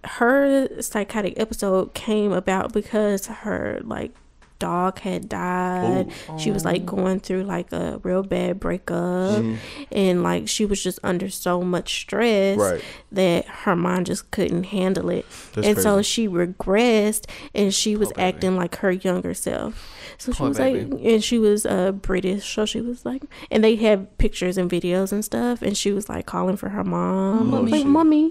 her 0.05 0.81
psychotic 0.83 1.39
episode 1.39 1.95
came 1.95 2.33
about 2.33 2.73
because 2.73 3.27
her 3.27 3.81
like 3.85 4.13
dog 4.59 4.99
had 4.99 5.27
died. 5.27 6.13
She 6.39 6.51
was 6.51 6.67
like 6.67 6.85
going 6.85 7.19
through 7.21 7.45
like 7.45 7.73
a 7.73 7.99
real 8.03 8.23
bad 8.23 8.61
breakup, 8.61 9.43
and 9.91 10.23
like 10.23 10.49
she 10.49 10.67
was 10.67 10.83
just 10.83 10.99
under 11.03 11.31
so 11.31 11.63
much 11.63 12.01
stress 12.01 12.59
Right. 12.59 12.85
that 13.13 13.47
her 13.47 13.75
mind 13.75 14.05
just 14.07 14.31
couldn't 14.31 14.65
handle 14.65 15.09
it, 15.09 15.25
That's 15.55 15.67
and 15.67 15.79
so 15.79 16.03
she 16.03 16.29
regressed, 16.29 17.25
and 17.55 17.73
she 17.73 17.97
was 17.97 18.13
acting 18.19 18.55
like 18.57 18.77
her 18.77 18.91
younger 18.93 19.33
self. 19.33 19.97
So 20.19 20.33
she 20.33 20.43
was 20.43 20.59
baby. 20.59 20.85
like, 20.91 21.05
and 21.07 21.25
she 21.25 21.39
was 21.39 21.65
uh 21.65 21.93
British, 21.93 22.45
so 22.55 22.67
she 22.67 22.83
was 22.83 23.07
like, 23.07 23.23
and 23.51 23.65
they 23.65 23.77
had 23.77 24.19
pictures 24.19 24.59
and 24.59 24.71
videos 24.71 25.11
and 25.11 25.25
stuff, 25.25 25.63
and 25.63 25.75
she 25.75 25.91
was 25.93 26.11
like 26.11 26.27
calling 26.27 26.59
for 26.59 26.69
her 26.69 26.85
mom, 26.85 27.55
Oh, 27.55 27.61
like 27.63 27.87
mommy, 27.87 28.31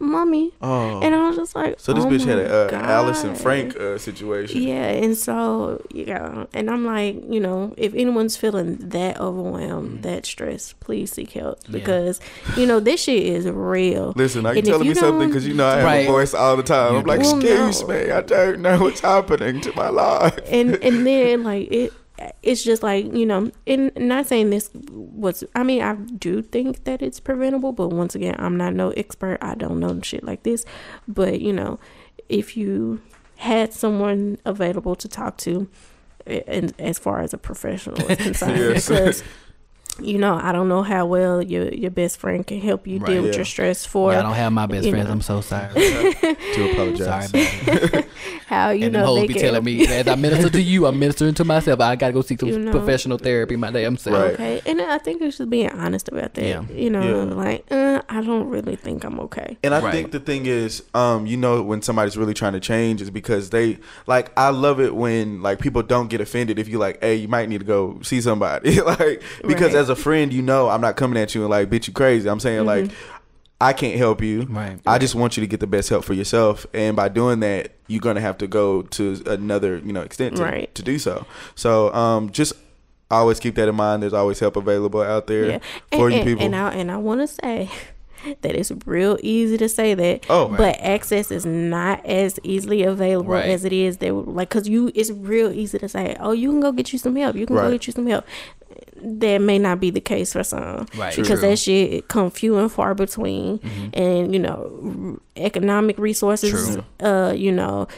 mommy, 0.00 0.52
Oh. 0.62 1.00
and 1.00 1.14
I 1.14 1.28
was 1.28 1.36
just 1.36 1.54
like, 1.54 1.78
so 1.78 1.92
this 1.92 2.04
oh 2.04 2.08
bitch 2.08 2.24
had 2.24 2.38
my 2.38 2.42
a 2.42 2.66
uh, 2.68 2.80
Alice 2.82 3.22
and 3.22 3.36
Frank 3.38 3.76
uh, 3.76 3.98
situation. 3.98 4.62
Yeah, 4.62 4.88
and 4.88 5.16
so 5.16 5.80
yeah, 5.92 6.46
and 6.54 6.70
I'm 6.70 6.84
like, 6.84 7.22
you 7.28 7.38
know, 7.40 7.74
if 7.76 7.94
anyone's 7.94 8.36
feeling 8.36 8.76
that 8.80 9.20
overwhelmed, 9.20 9.98
Mm. 10.00 10.02
that 10.02 10.26
stressed, 10.26 10.80
please 10.80 11.12
seek 11.12 11.30
help 11.32 11.60
because 11.70 12.20
you 12.56 12.66
know 12.66 12.80
this 12.80 13.02
shit 13.04 13.22
is 13.22 13.46
real. 13.46 14.12
Listen, 14.16 14.46
are 14.46 14.52
you 14.54 14.58
And 14.58 14.66
telling 14.66 14.86
you 14.86 14.94
me 14.94 15.00
something? 15.00 15.28
Because 15.28 15.46
you 15.46 15.54
know 15.54 15.66
I 15.66 15.76
have 15.76 15.84
Right. 15.84 16.08
a 16.08 16.10
voice 16.10 16.34
all 16.34 16.56
the 16.56 16.62
time. 16.62 16.96
I'm 16.96 17.04
like, 17.04 17.20
Well, 17.20 17.36
excuse 17.36 17.82
no. 17.82 17.88
me, 17.88 18.10
I 18.10 18.20
don't 18.22 18.60
know 18.60 18.78
what's 18.80 19.00
happening 19.00 19.60
to 19.62 19.72
my 19.76 19.88
life. 19.90 20.38
and 20.50 20.76
and 20.82 21.06
then 21.06 21.42
like 21.44 21.70
it 21.70 21.92
it's 22.42 22.62
just 22.62 22.82
like 22.82 23.04
you 23.14 23.24
know 23.26 23.50
and 23.66 23.90
not 23.96 24.26
saying 24.26 24.50
this 24.50 24.70
was 24.90 25.42
i 25.54 25.62
mean 25.62 25.80
i 25.82 25.94
do 25.94 26.42
think 26.42 26.84
that 26.84 27.00
it's 27.02 27.18
preventable 27.20 27.72
but 27.72 27.88
once 27.88 28.14
again 28.14 28.34
i'm 28.38 28.56
not 28.56 28.74
no 28.74 28.90
expert 28.90 29.38
i 29.40 29.54
don't 29.54 29.80
know 29.80 29.98
shit 30.02 30.22
like 30.24 30.42
this 30.42 30.64
but 31.08 31.40
you 31.40 31.52
know 31.52 31.78
if 32.28 32.56
you 32.56 33.00
had 33.36 33.72
someone 33.72 34.36
available 34.44 34.94
to 34.94 35.08
talk 35.08 35.36
to 35.38 35.68
eh, 36.26 36.40
and 36.46 36.74
as 36.78 36.98
far 36.98 37.20
as 37.20 37.32
a 37.32 37.38
professional 37.38 37.96
is 38.10 38.18
concerned 38.28 38.58
Yes. 38.58 38.88
because 38.88 39.22
you 40.02 40.18
know 40.18 40.38
i 40.42 40.52
don't 40.52 40.68
know 40.68 40.82
how 40.82 41.04
well 41.06 41.42
your 41.42 41.68
your 41.74 41.90
best 41.90 42.18
friend 42.18 42.46
can 42.46 42.60
help 42.60 42.86
you 42.86 42.98
Right. 42.98 43.06
deal 43.14 43.22
with 43.22 43.36
your 43.36 43.44
stress 43.44 43.84
for 43.84 44.12
yeah, 44.12 44.20
I 44.20 44.22
don't 44.22 44.34
have 44.34 44.52
my 44.52 44.66
best 44.66 44.88
friends. 44.90 45.06
know. 45.06 45.12
I'm 45.12 45.20
so 45.22 45.40
sorry. 45.40 45.74
to 46.54 46.64
apologize. 46.64 47.30
sorry 47.30 47.42
about 47.92 48.04
how 48.46 48.70
you 48.70 48.84
and 48.86 48.92
know 48.94 49.14
them 49.14 49.22
they 49.22 49.26
be 49.28 49.34
can 49.34 49.42
telling 49.42 49.64
me 49.64 49.84
as 49.86 50.08
I 50.08 50.14
minister 50.16 50.50
to 50.50 50.60
you, 50.62 50.86
I'm 50.86 50.98
ministering 50.98 51.34
to 51.34 51.44
myself. 51.44 51.80
I 51.80 51.96
gotta 51.96 52.12
go 52.12 52.22
seek 52.22 52.40
some 52.40 52.48
You 52.48 52.58
know. 52.58 52.70
professional 52.72 53.18
therapy 53.18 53.56
my 53.56 53.70
damn 53.70 53.96
self. 53.96 54.16
Right. 54.16 54.34
okay 54.34 54.62
and 54.66 54.80
i 54.82 54.98
think 54.98 55.22
it's 55.22 55.38
just 55.38 55.50
being 55.50 55.70
honest 55.70 56.08
about 56.08 56.34
that 56.34 56.44
Yeah. 56.44 56.62
you 56.70 56.90
know 56.90 57.00
Yeah. 57.28 57.34
like 57.34 57.64
uh, 57.70 58.02
i 58.08 58.20
don't 58.22 58.48
really 58.48 58.76
think 58.76 59.04
i'm 59.04 59.20
okay 59.20 59.56
And 59.62 59.74
I 59.74 59.80
Right. 59.80 59.92
think 59.92 60.10
the 60.12 60.20
thing 60.20 60.46
is, 60.46 60.82
um, 60.94 61.26
you 61.26 61.36
know, 61.36 61.62
when 61.62 61.80
somebody's 61.82 62.16
really 62.16 62.34
trying 62.34 62.52
to 62.54 62.60
change 62.60 63.00
is 63.02 63.10
because 63.10 63.50
they 63.50 63.78
like. 64.06 64.30
I 64.36 64.50
love 64.50 64.80
it 64.80 64.94
when 64.94 65.42
like 65.42 65.58
people 65.60 65.82
don't 65.82 66.08
get 66.08 66.20
offended 66.20 66.58
if 66.58 66.68
you 66.68 66.78
like, 66.78 67.00
hey, 67.02 67.14
you 67.16 67.28
might 67.28 67.48
need 67.48 67.58
to 67.58 67.64
go 67.66 67.98
see 68.02 68.20
somebody, 68.20 68.80
like 68.94 69.22
because 69.46 69.72
Right. 69.74 69.80
as 69.80 69.88
a 69.90 69.96
friend, 69.96 70.32
you 70.32 70.42
know, 70.42 70.68
I'm 70.68 70.80
not 70.80 70.96
coming 70.96 71.20
at 71.20 71.34
you 71.34 71.42
and 71.42 71.50
like, 71.50 71.68
bitch, 71.70 71.86
you 71.88 71.92
crazy. 71.92 72.28
I'm 72.28 72.40
saying 72.40 72.64
like, 72.66 72.84
Mm-hmm. 72.86 73.16
I 73.62 73.74
can't 73.74 73.98
help 73.98 74.22
you. 74.22 74.44
Right. 74.48 74.80
I 74.86 74.96
just 74.96 75.14
want 75.14 75.36
you 75.36 75.42
to 75.42 75.46
get 75.46 75.60
the 75.60 75.66
best 75.66 75.90
help 75.90 76.02
for 76.06 76.14
yourself, 76.14 76.64
and 76.72 76.96
by 76.96 77.10
doing 77.10 77.40
that, 77.40 77.72
you're 77.88 78.00
gonna 78.00 78.22
have 78.22 78.38
to 78.38 78.46
go 78.46 78.80
to 78.80 79.22
another, 79.26 79.76
you 79.84 79.92
know, 79.92 80.00
extent 80.00 80.36
to, 80.36 80.42
Right. 80.42 80.74
to 80.74 80.82
do 80.82 80.98
so. 80.98 81.26
So, 81.56 81.92
um, 81.92 82.30
just 82.30 82.54
always 83.10 83.38
keep 83.38 83.56
that 83.56 83.68
in 83.68 83.74
mind. 83.74 84.02
There's 84.02 84.14
always 84.14 84.38
help 84.40 84.56
available 84.56 85.02
out 85.02 85.26
there 85.26 85.44
Yeah. 85.44 85.58
for 85.92 86.06
and, 86.06 86.14
you 86.14 86.20
and- 86.20 86.24
people. 86.26 86.44
And 86.46 86.56
I 86.56 86.72
and 86.72 86.90
I 86.90 86.96
want 86.96 87.20
to 87.20 87.26
say 87.26 87.68
that 88.40 88.54
it's 88.54 88.72
real 88.86 89.18
easy 89.22 89.58
to 89.58 89.68
say 89.68 89.92
that. 89.92 90.24
Oh. 90.30 90.48
but 90.48 90.78
access 90.80 91.30
is 91.30 91.44
not 91.44 92.04
as 92.06 92.38
easily 92.42 92.82
available 92.82 93.32
Right. 93.34 93.44
as 93.50 93.66
it 93.66 93.74
is 93.74 93.98
that 93.98 94.14
like 94.14 94.48
because 94.48 94.70
you 94.70 94.90
it's 94.94 95.10
real 95.10 95.52
easy 95.52 95.78
to 95.78 95.88
say 95.88 96.16
oh 96.18 96.32
you 96.32 96.48
can 96.50 96.60
go 96.60 96.72
get 96.72 96.92
you 96.94 96.98
some 96.98 97.14
help 97.16 97.36
you 97.36 97.44
can 97.46 97.56
Right. 97.56 97.64
go 97.64 97.70
get 97.72 97.86
you 97.86 97.92
some 97.92 98.06
help. 98.06 98.24
That 99.02 99.38
may 99.38 99.58
not 99.58 99.80
be 99.80 99.90
the 99.90 100.00
case 100.00 100.32
for 100.34 100.44
some, 100.44 100.86
Right. 100.96 101.16
Because 101.16 101.26
True. 101.28 101.36
Mm-hmm. 101.36 101.40
that 101.50 101.56
shit 101.58 102.08
come 102.08 102.30
few 102.30 102.58
and 102.58 102.70
far 102.70 102.94
between, 102.94 103.58
and 103.94 104.32
you 104.32 104.38
know, 104.38 105.16
r- 105.16 105.42
economic 105.42 105.98
resources. 105.98 106.50
True. 106.76 106.84
Uh, 107.06 107.32
you 107.32 107.50
know, 107.50 107.88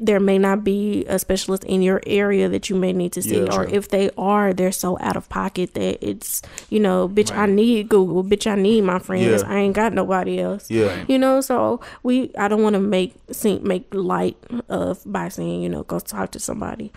there 0.00 0.18
may 0.18 0.38
not 0.38 0.64
be 0.64 1.04
a 1.06 1.18
specialist 1.18 1.62
in 1.64 1.82
your 1.82 2.00
area 2.06 2.48
that 2.48 2.68
you 2.70 2.76
may 2.76 2.92
need 2.92 3.12
to 3.12 3.22
see, 3.22 3.36
Yeah, 3.44 3.54
or 3.54 3.64
true. 3.66 3.74
if 3.74 3.88
they 3.90 4.10
are, 4.18 4.52
they're 4.52 4.72
so 4.72 4.96
out 5.00 5.16
of 5.16 5.28
pocket 5.28 5.74
that 5.74 5.98
it's 6.06 6.42
you 6.70 6.80
know, 6.80 7.08
bitch, 7.08 7.30
I 7.30 7.46
need 7.46 7.88
Google, 7.88 8.24
bitch, 8.24 8.50
I 8.50 8.54
need 8.56 8.82
my 8.84 8.98
friends, 8.98 9.42
Yeah. 9.42 9.48
I 9.48 9.58
ain't 9.58 9.74
got 9.74 9.92
nobody 9.92 10.40
else. 10.40 10.70
yeah. 10.70 11.04
You 11.06 11.18
know, 11.18 11.40
so 11.40 11.80
we 12.02 12.30
I 12.38 12.48
don't 12.48 12.62
want 12.62 12.74
to 12.74 12.80
make 12.80 13.14
make 13.62 13.86
light 13.94 14.36
of 14.68 15.00
by 15.06 15.28
saying 15.28 15.62
you 15.62 15.68
know 15.68 15.82
go 15.84 16.00
talk 16.00 16.32
to 16.32 16.40
somebody, 16.40 16.90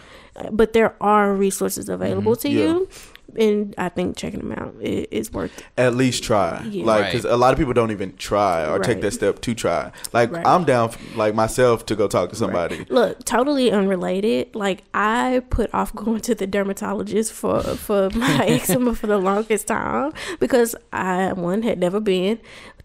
but 0.52 0.74
there 0.74 0.96
are 1.02 1.34
resources 1.34 1.90
available 1.90 2.36
to 2.38 2.48
Mm-hmm. 2.48 2.58
Yeah. 2.58 2.64
you, 2.66 2.90
and 3.38 3.74
I 3.78 3.90
think 3.90 4.18
checking 4.18 4.40
them 4.40 4.52
out 4.54 4.76
i- 4.82 5.08
is 5.12 5.32
worth 5.32 5.58
it. 5.58 5.64
At 5.78 5.96
least 5.96 6.24
try. 6.24 6.64
Yeah. 6.70 6.86
Like, 6.86 7.02
Right. 7.02 7.12
because 7.14 7.26
a 7.26 7.38
lot 7.38 7.52
of 7.54 7.60
people 7.60 7.74
don't 7.74 7.92
even 7.92 8.16
try 8.18 8.66
or 8.68 8.80
take 8.80 9.02
that 9.02 9.12
step 9.12 9.42
to 9.42 9.54
try. 9.54 9.92
Like, 10.14 10.32
Right. 10.32 10.46
I'm 10.46 10.64
down, 10.66 10.90
f- 10.90 10.98
like 11.16 11.36
myself, 11.36 11.86
to 11.88 11.96
go 11.96 12.08
talk 12.08 12.30
to 12.30 12.36
somebody. 12.36 12.86
Look, 12.90 13.24
totally 13.26 13.72
unrelated. 13.72 14.56
Like 14.56 14.84
I 14.94 15.42
put 15.50 15.74
off 15.74 15.94
going 16.04 16.22
to 16.22 16.36
the 16.36 16.48
dermatologist 16.48 17.34
for 17.34 17.62
for 17.62 18.10
my 18.16 18.46
eczema 18.46 18.96
for 18.96 19.08
the 19.08 19.18
longest 19.18 19.68
time 19.68 20.14
because 20.40 20.76
I 20.94 21.34
one 21.34 21.62
had 21.64 21.80
never 21.80 22.00
been. 22.00 22.40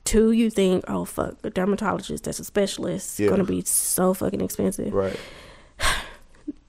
Two, 0.04 0.32
you 0.32 0.50
think, 0.50 0.84
oh 0.86 1.06
fuck, 1.06 1.36
a 1.44 1.48
dermatologist 1.50 2.24
that's 2.24 2.38
a 2.38 2.44
specialist 2.44 3.18
Yeah. 3.18 3.30
gonna 3.30 3.42
be 3.44 3.62
so 3.64 4.12
fucking 4.12 4.42
expensive. 4.42 4.92
Right. 4.92 5.16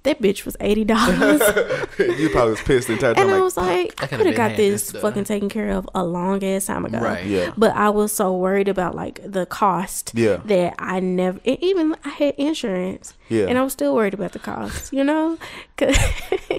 That 0.05 0.21
bitch 0.21 0.45
was 0.45 0.55
eighty 0.59 0.83
dollars. 0.85 1.41
you 1.99 2.29
probably 2.29 2.51
was 2.51 2.61
pissed 2.61 2.87
the 2.87 2.93
entire 2.93 3.13
time. 3.13 3.27
And 3.27 3.35
I 3.35 3.41
was 3.41 3.57
like, 3.57 3.93
I 4.01 4.07
could've 4.07 4.09
could 4.09 4.11
have 4.19 4.25
been 4.25 4.33
got 4.35 4.55
this 4.57 4.91
this 4.91 5.01
fucking 5.01 5.25
taken 5.25 5.49
care 5.49 5.71
of 5.71 5.87
a 5.93 6.03
long 6.03 6.43
ass 6.43 6.65
time 6.67 6.85
ago. 6.85 6.99
Right. 6.99 7.25
Yeah. 7.25 7.53
But 7.57 7.75
I 7.75 7.89
was 7.89 8.11
so 8.11 8.35
worried 8.35 8.67
about 8.67 8.95
like 8.95 9.19
the 9.29 9.45
cost 9.45 10.11
Yeah. 10.15 10.37
that 10.45 10.75
I 10.79 10.99
never, 11.01 11.39
and 11.45 11.57
even 11.61 11.95
I 12.05 12.09
had 12.09 12.35
insurance. 12.37 13.13
Yeah. 13.29 13.45
And 13.47 13.57
I 13.57 13.63
was 13.63 13.73
still 13.73 13.95
worried 13.95 14.13
about 14.13 14.33
the 14.33 14.39
cost, 14.39 14.93
you 14.93 15.03
know? 15.03 15.37
'Cause- 15.77 15.97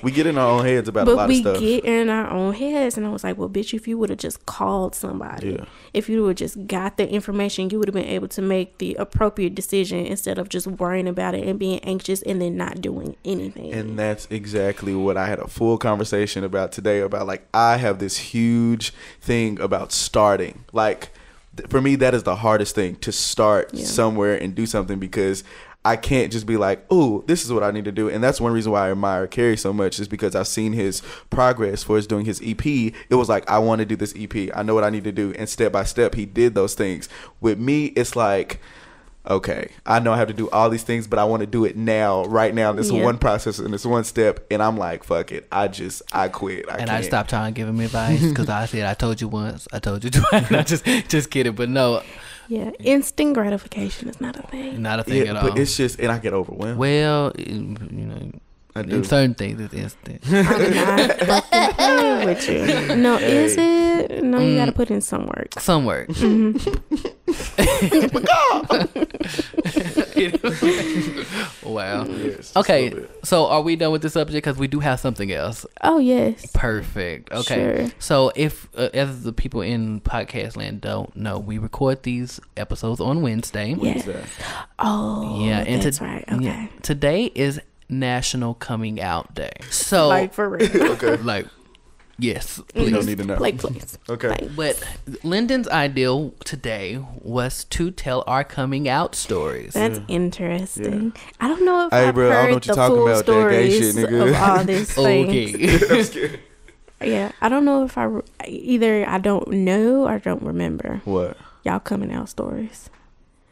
we 0.03 0.11
get 0.11 0.27
in 0.27 0.37
our 0.37 0.51
own 0.59 0.65
heads 0.67 0.89
about 0.89 1.07
a 1.09 1.15
lot 1.15 1.31
of 1.31 1.37
stuff. 1.37 1.61
we 1.61 1.81
get 1.81 1.85
in 1.85 2.11
our 2.11 2.29
own 2.29 2.53
heads. 2.55 2.97
And 2.99 3.07
I 3.07 3.11
was 3.11 3.23
like, 3.25 3.39
well, 3.39 3.49
bitch, 3.49 3.73
if 3.73 3.87
you 3.87 3.97
would 3.99 4.11
have 4.11 4.19
just 4.19 4.45
called 4.47 4.95
somebody, 4.95 5.51
Yeah. 5.53 5.65
if 5.95 6.09
you 6.09 6.23
would 6.23 6.31
have 6.31 6.37
just 6.51 6.67
got 6.67 6.97
the 6.97 7.09
information, 7.09 7.71
you 7.71 7.79
would 7.79 7.87
have 7.89 7.95
been 7.95 8.05
able 8.05 8.29
to 8.29 8.43
make 8.43 8.79
the 8.79 8.95
appropriate 8.97 9.55
decision 9.55 10.05
instead 10.07 10.39
of 10.39 10.49
just 10.49 10.67
worrying 10.67 11.07
about 11.09 11.35
it 11.37 11.47
and 11.47 11.59
being 11.59 11.79
anxious 11.81 12.21
and 12.23 12.43
then 12.43 12.57
not 12.57 12.81
doing 12.81 13.15
anything. 13.25 13.36
And 13.73 13.99
that's 13.99 14.27
exactly 14.31 14.95
what 14.95 15.17
I 15.17 15.27
had 15.27 15.39
a 15.39 15.49
full 15.49 15.79
conversation 15.79 16.45
about 16.45 16.73
today 16.73 17.01
about 17.01 17.27
like 17.27 17.47
I 17.55 17.77
have 17.77 17.99
this 17.99 18.17
huge 18.17 18.93
thing 19.21 19.61
about 19.61 19.93
starting. 19.93 20.65
Like 20.73 21.11
th- 21.57 21.69
for 21.69 21.81
me 21.81 21.97
that 21.97 22.15
is 22.15 22.23
the 22.25 22.37
hardest 22.37 22.75
thing 22.75 22.97
to 22.97 23.13
start 23.13 23.71
Yeah. 23.73 23.85
somewhere 23.85 24.37
and 24.37 24.55
do 24.55 24.67
something 24.67 24.99
because 24.99 25.45
I 25.85 25.95
can't 25.95 26.33
just 26.33 26.47
be 26.47 26.57
like, 26.57 26.85
"Oh, 26.91 27.23
this 27.29 27.45
is 27.45 27.53
what 27.53 27.63
I 27.63 27.71
need 27.71 27.85
to 27.85 27.93
do." 27.93 28.09
And 28.09 28.23
that's 28.25 28.41
one 28.41 28.53
reason 28.53 28.73
why 28.73 28.89
I 28.89 28.91
admire 28.91 29.29
Kerry 29.29 29.57
so 29.57 29.73
much 29.73 30.01
is 30.01 30.09
because 30.09 30.35
I've 30.35 30.49
seen 30.49 30.73
his 30.73 31.01
progress 31.31 31.85
for 31.85 31.95
his 31.95 32.09
doing 32.09 32.25
his 32.25 32.41
EP. 32.43 32.93
It 33.09 33.15
was 33.15 33.29
like, 33.29 33.49
"I 33.49 33.59
want 33.61 33.79
to 33.79 33.85
do 33.85 33.95
this 33.95 34.13
EP. 34.17 34.51
I 34.53 34.65
know 34.65 34.75
what 34.75 34.83
I 34.83 34.91
need 34.91 35.05
to 35.05 35.13
do." 35.13 35.33
And 35.39 35.49
step 35.49 35.71
by 35.71 35.85
step, 35.85 36.17
he 36.17 36.27
did 36.27 36.57
those 36.57 36.75
things. 36.75 37.09
With 37.41 37.61
me, 37.61 37.87
it's 37.95 38.17
like 38.17 38.59
okay, 39.29 39.71
I 39.85 39.99
know 40.01 40.13
I 40.13 40.17
have 40.17 40.29
to 40.29 40.35
do 40.35 40.49
all 40.51 40.71
these 40.71 40.83
things, 40.83 41.07
but 41.07 41.19
I 41.19 41.25
want 41.25 41.41
to 41.41 41.47
do 41.47 41.65
it 41.65 41.77
now, 41.77 42.25
right 42.27 42.55
now. 42.55 42.73
This 42.73 42.91
Yeah. 42.91 43.05
one 43.05 43.19
process 43.19 43.59
and 43.59 43.73
this 43.75 43.85
one 43.85 44.05
step, 44.05 44.45
and 44.51 44.63
I'm 44.63 44.77
like, 44.77 45.05
fuck 45.05 45.33
it. 45.33 45.47
I 45.51 45.69
just, 45.69 46.03
I 46.13 46.29
quit. 46.29 46.67
I 46.69 46.73
and 46.79 46.89
can't. 46.89 46.91
I 46.91 47.01
stopped 47.03 47.31
trying 47.31 47.53
to 47.53 47.59
give 47.59 47.69
him 47.69 47.81
advice 47.89 48.23
because 48.23 48.49
I 48.49 48.67
said 48.67 48.87
I 48.87 48.95
told 48.95 49.21
you 49.21 49.29
once, 49.29 49.67
I 49.73 49.79
told 49.79 50.05
you 50.05 50.11
twice. 50.11 50.51
I 50.53 50.63
just 50.63 50.85
just 51.09 51.31
kidding, 51.31 51.55
but 51.55 51.69
no, 51.69 52.03
yeah, 52.49 52.71
instant 52.81 53.35
gratification 53.35 54.09
is 54.09 54.21
not 54.21 54.37
a 54.37 54.43
thing. 54.43 54.81
not 54.83 55.01
a 55.01 55.05
thing 55.05 55.25
Yeah, 55.25 55.31
at 55.31 55.37
all. 55.37 55.49
but 55.51 55.59
it's 55.59 55.77
just, 55.77 55.99
and 55.99 56.13
I 56.13 56.19
get 56.19 56.33
overwhelmed. 56.33 56.79
well, 56.79 57.33
you 57.37 57.55
know, 57.55 58.31
I 58.77 58.81
in 58.81 58.89
do. 58.89 59.05
certain 59.05 59.35
things 59.35 59.61
it's 59.61 59.75
instant. 59.75 60.21
I'm 60.27 60.75
not 60.75 61.11
fucking 61.19 62.27
with 62.27 62.49
you. 62.49 62.97
No, 62.97 63.17
is 63.17 63.57
it? 63.57 64.23
No, 64.23 64.39
you 64.39 64.57
gotta 64.57 64.71
mm. 64.73 64.77
put 64.77 64.91
in 64.91 65.01
some 65.01 65.27
work. 65.27 65.59
Some 65.59 65.87
work. 65.87 66.09
Mm-hmm. 66.09 67.07
wow. 71.63 72.05
Yes, 72.09 72.37
just 72.37 72.57
Okay, 72.57 72.93
so 73.23 73.47
are 73.47 73.63
we 73.63 73.77
done 73.77 73.93
with 73.93 74.03
the 74.03 74.11
subject? 74.11 74.45
Because 74.45 74.59
we 74.59 74.67
do 74.69 74.81
have 74.81 75.01
something 75.01 75.33
else. 75.33 75.67
Oh 75.83 75.99
yes. 75.99 76.47
Perfect. 76.53 77.33
Okay. 77.33 77.87
Sure. 77.87 77.91
So 77.99 78.33
if 78.35 78.69
uh, 78.77 78.89
as 78.95 79.23
the 79.23 79.33
people 79.33 79.61
in 79.61 80.01
podcast 80.01 80.57
land 80.57 80.81
don't 80.81 81.15
know, 81.17 81.39
we 81.39 81.59
record 81.59 82.03
these 82.03 82.41
episodes 82.57 83.01
on 83.01 83.23
Wednesday. 83.23 83.75
Yeah. 83.79 83.95
Is 83.97 84.07
Oh, 84.79 85.45
Yeah, 85.45 85.61
and 85.61 85.83
that's 85.83 85.99
to- 85.99 86.05
right. 86.05 86.25
yeah, 86.29 86.37
Okay. 86.37 86.69
today 86.83 87.25
is 87.35 87.61
National 87.89 88.55
Coming 88.55 89.01
Out 89.01 89.35
Day. 89.35 89.53
So 89.71 90.09
Like 90.09 90.35
for 90.35 90.49
real. 90.49 90.67
Okay. 90.93 91.17
like 91.19 91.47
yes, 92.19 92.59
You 92.59 92.65
please. 92.83 92.93
don't 92.93 93.07
need 93.07 93.19
to 93.19 93.25
know. 93.25 93.37
like 93.39 93.59
please. 93.59 93.99
Okay. 94.09 94.29
Like, 94.29 94.57
But 94.57 94.83
Lyndon's 95.23 95.69
ideal 95.69 96.33
today 96.45 97.05
was 97.23 97.65
to 97.65 97.91
tell 97.91 98.25
our 98.27 98.45
coming 98.45 98.89
out 98.89 99.15
stories. 99.15 99.75
that's 99.75 100.01
interesting. 100.09 101.13
I 101.41 101.49
don't 101.49 101.65
know 101.65 101.87
if 101.87 101.93
Hey, 101.93 102.09
I've 102.09 102.15
bro, 102.15 102.31
I 102.31 102.33
don't 102.33 102.43
heard 102.43 102.49
know 102.49 102.55
what 102.55 102.63
the 102.65 102.75
full 102.75 103.09
about, 103.09 103.27
that 103.27 103.51
gay 103.51 103.71
shit, 103.71 103.93
stories 103.93 104.09
nigga. 104.11 104.29
of 104.29 104.59
all 104.59 104.65
this 104.73 104.93
thing. 104.93 105.29
okay. 105.29 106.29
I'm. 106.31 106.41
Yeah, 107.03 107.33
I 107.43 107.51
don't 107.51 107.67
know 107.67 107.85
if 107.85 107.99
I 107.99 108.05
re- 108.05 108.23
either 108.47 109.07
I 109.07 109.19
don't 109.19 109.47
know 109.49 110.09
or 110.09 110.19
don't 110.19 110.43
remember 110.43 111.03
What? 111.05 111.37
y'all 111.63 111.79
coming 111.79 112.11
out 112.11 112.31
stories. 112.31 112.89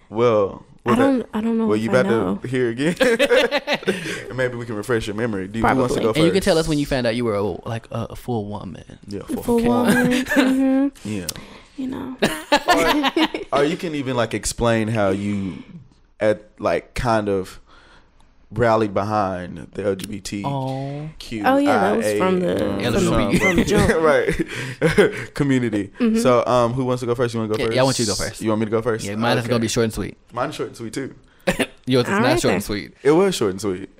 Well, 0.09 0.65
what 0.85 0.93
I 0.93 1.03
don't. 1.03 1.27
I 1.35 1.41
don't 1.41 1.59
know. 1.59 1.67
Well, 1.67 1.77
if 1.77 1.83
you 1.83 1.91
I 1.91 2.01
about 2.01 2.07
know. 2.11 2.37
to 2.37 2.49
hear 2.49 2.69
again, 2.71 2.95
and 3.01 4.37
maybe 4.37 4.57
we 4.57 4.65
can 4.67 4.77
refresh 4.77 5.07
your 5.07 5.17
memory. 5.17 5.49
Do 5.49 5.59
you 5.59 5.67
who 5.67 5.77
wants 5.77 5.95
to 5.95 6.01
go 6.01 6.09
And 6.09 6.15
first? 6.15 6.19
and 6.19 6.27
you 6.27 6.33
can 6.33 6.43
tell 6.43 6.59
us 6.59 6.69
when 6.69 6.79
you 6.79 6.87
found 6.87 7.07
out 7.07 7.17
you 7.17 7.25
were 7.25 7.35
a, 7.35 7.43
like 7.43 7.87
a, 7.91 8.09
a 8.11 8.17
full 8.17 8.47
woman. 8.47 8.99
Yeah, 9.09 9.23
full- 9.23 9.43
For 9.43 9.57
woman, 9.63 10.25
hmm 10.29 10.89
yeah. 11.05 11.27
you 11.77 11.89
know. 11.89 12.17
or 13.53 13.65
you 13.65 13.77
can 13.77 13.95
even 13.95 14.17
like 14.17 14.35
explain 14.35 14.89
how 14.89 15.09
you 15.11 15.63
at 16.21 16.43
like 16.61 16.95
kind 16.95 17.29
of 17.29 17.61
rallied 18.55 18.95
behind 18.95 19.59
the 19.73 19.83
LGBT. 19.83 20.43
Oh, 20.45 21.09
Oh, 21.45 21.57
yeah, 21.59 21.79
that 21.81 21.97
was 21.97 22.13
from 22.19 22.41
the- 22.41 22.59
from- 22.59 23.89
from 23.89 24.03
right 24.03 24.29
community. 25.35 25.93
Mm-hmm. 25.99 26.19
So, 26.19 26.45
um, 26.47 26.73
who 26.73 26.85
wants 26.85 27.01
to 27.01 27.07
go 27.07 27.15
first? 27.15 27.35
You 27.35 27.41
want 27.41 27.53
to 27.53 27.59
go 27.59 27.63
Yeah, 27.63 27.67
first? 27.69 27.75
yeah, 27.77 27.81
I 27.81 27.85
want 27.85 27.99
you 27.99 28.05
to 28.05 28.11
go 28.11 28.15
first. 28.17 28.41
You 28.41 28.49
want 28.51 28.61
me 28.61 28.67
to 28.67 28.71
go 28.71 28.83
first? 28.83 29.05
yeah, 29.05 29.17
mine 29.17 29.39
is 29.39 29.47
gonna 29.47 29.61
be 29.61 29.69
short 29.69 29.85
and 29.85 29.93
sweet. 29.93 30.17
Mine's 30.33 30.55
short 30.55 30.69
and 30.69 30.77
sweet 30.77 30.93
too. 30.93 31.15
Yours 31.87 32.05
is 32.05 32.11
not 32.11 32.23
right 32.23 32.31
short 32.41 32.43
then. 32.43 32.55
and 32.55 32.65
sweet. 32.65 32.95
It 33.03 33.11
was 33.11 33.35
short 33.35 33.51
and 33.53 33.61
sweet. 33.61 33.91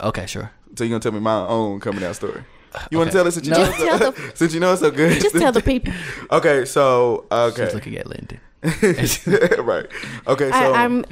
Okay, 0.00 0.26
sure. 0.26 0.50
So 0.76 0.84
you're 0.84 0.90
gonna 0.90 1.00
tell 1.00 1.12
me 1.12 1.20
my 1.20 1.46
own 1.46 1.80
coming 1.80 2.02
out 2.04 2.16
story. 2.16 2.42
You 2.90 2.98
want 2.98 3.08
Okay. 3.08 3.18
to 3.18 3.18
tell 3.18 3.26
us 3.28 3.34
since 3.34 3.46
you, 3.46 3.52
No. 3.52 3.58
know 3.58 3.66
Just 3.66 3.78
tell 3.78 3.98
so, 4.14 4.22
since 4.34 4.54
you 4.54 4.60
know 4.60 4.72
it 4.74 4.76
so 4.78 4.90
good? 4.90 5.20
Just 5.22 5.34
tell 5.36 5.52
the 5.52 5.62
people. 5.62 5.92
okay, 6.30 6.64
so 6.66 7.24
okay, 7.32 7.64
She's 7.66 7.74
looking 7.74 7.96
at 7.96 8.06
Lyndon. 8.06 8.38
right. 9.62 9.86
Okay, 10.26 10.50
so 10.50 10.56
I, 10.56 10.84
I'm. 10.84 11.04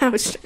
I 0.00 0.08
was 0.08 0.36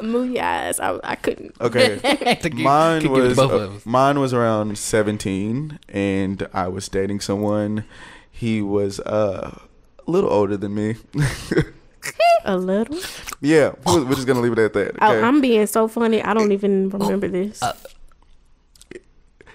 move 0.00 0.30
your 0.30 0.44
eyes. 0.44 0.78
I, 0.80 0.98
I 1.02 1.16
couldn't. 1.16 1.54
okay. 1.60 1.98
Give- 2.42 2.54
mine 2.54 3.10
was 3.10 3.38
uh, 3.38 3.72
mine 3.84 4.20
was 4.20 4.32
around 4.32 4.78
17 4.78 5.78
and 5.88 6.48
i 6.52 6.68
was 6.68 6.88
dating 6.88 7.20
someone 7.20 7.84
he 8.30 8.62
was 8.62 9.00
uh, 9.00 9.58
a 10.06 10.10
little 10.10 10.30
older 10.30 10.56
than 10.56 10.74
me 10.74 10.96
A 12.44 12.56
little. 12.56 12.98
yeah 13.40 13.72
we're, 13.86 14.04
we're 14.04 14.14
just 14.14 14.26
gonna 14.26 14.40
leave 14.40 14.52
it 14.52 14.58
at 14.58 14.72
that 14.74 15.02
I, 15.02 15.14
okay? 15.16 15.26
I'm 15.26 15.40
being 15.40 15.66
so 15.66 15.88
funny. 15.88 16.22
I 16.22 16.34
don't 16.34 16.52
even 16.52 16.88
remember 16.90 17.28
this. 17.28 17.62
Uh, 17.62 17.74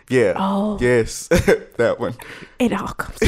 yeah 0.09 0.33
Oh. 0.37 0.77
yes 0.79 1.27
that 1.77 1.97
one 1.99 2.15
it 2.59 2.71
all 2.73 2.87
comes. 2.87 3.19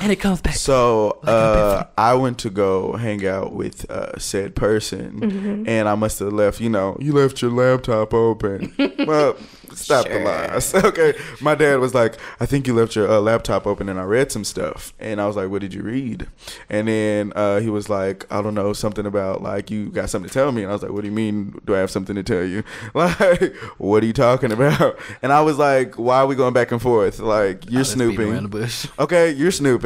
And 0.00 0.10
it 0.12 0.16
comes 0.16 0.40
back. 0.40 0.54
So 0.54 1.18
uh, 1.24 1.84
I 1.98 2.14
went 2.14 2.38
to 2.40 2.50
go 2.50 2.92
hang 2.94 3.26
out 3.26 3.52
with 3.52 3.90
uh, 3.90 4.18
said 4.18 4.54
person, 4.54 5.20
Mm-hmm. 5.20 5.68
and 5.68 5.88
I 5.88 5.94
must 5.94 6.18
have 6.20 6.32
left. 6.32 6.60
You 6.60 6.70
know, 6.70 6.96
you 7.00 7.12
left 7.12 7.42
your 7.42 7.50
laptop 7.50 8.14
open. 8.14 8.72
well, 9.06 9.36
stop 9.74 10.06
the 10.08 10.20
lies. 10.20 10.74
Okay, 10.92 11.14
my 11.40 11.54
dad 11.54 11.76
was 11.80 11.94
like, 11.94 12.16
"I 12.40 12.46
think 12.46 12.66
you 12.66 12.74
left 12.74 12.94
your 12.96 13.10
uh, 13.10 13.20
laptop 13.20 13.66
open," 13.66 13.88
and 13.88 13.98
I 13.98 14.04
read 14.04 14.30
some 14.32 14.44
stuff, 14.44 14.92
and 15.00 15.20
I 15.20 15.26
was 15.26 15.36
like, 15.36 15.48
"What 15.50 15.60
did 15.62 15.72
you 15.74 15.82
read?" 15.82 16.26
And 16.68 16.88
then 16.88 17.32
uh, 17.36 17.60
he 17.60 17.70
was 17.70 17.88
like, 17.88 18.26
"I 18.32 18.42
don't 18.42 18.54
know, 18.54 18.72
something 18.72 19.06
about 19.06 19.42
like 19.42 19.70
you 19.70 19.88
got 19.90 20.10
something 20.10 20.28
to 20.28 20.34
tell 20.34 20.52
me," 20.52 20.62
and 20.62 20.70
I 20.70 20.74
was 20.74 20.82
like, 20.82 20.92
"What 20.92 21.02
do 21.02 21.06
you 21.08 21.14
mean? 21.14 21.58
Do 21.64 21.74
I 21.74 21.78
have 21.78 21.90
something 21.90 22.16
to 22.16 22.22
tell 22.22 22.44
you? 22.44 22.62
Like, 22.94 23.54
what 23.78 24.02
are 24.02 24.06
you 24.06 24.12
talking 24.12 24.52
about?" 24.52 24.98
And 25.22 25.32
I 25.32 25.40
was 25.42 25.56
like, 25.58 25.94
"Why 25.98 26.18
are 26.18 26.26
we 26.26 26.34
going 26.34 26.52
back 26.52 26.72
and 26.72 26.80
forth? 26.82 27.18
Like, 27.20 27.70
you're 27.70 27.84
snooping." 27.84 28.46
bush. 28.48 28.86
okay, 28.98 29.30
you're 29.32 29.50
snooping. 29.52 29.81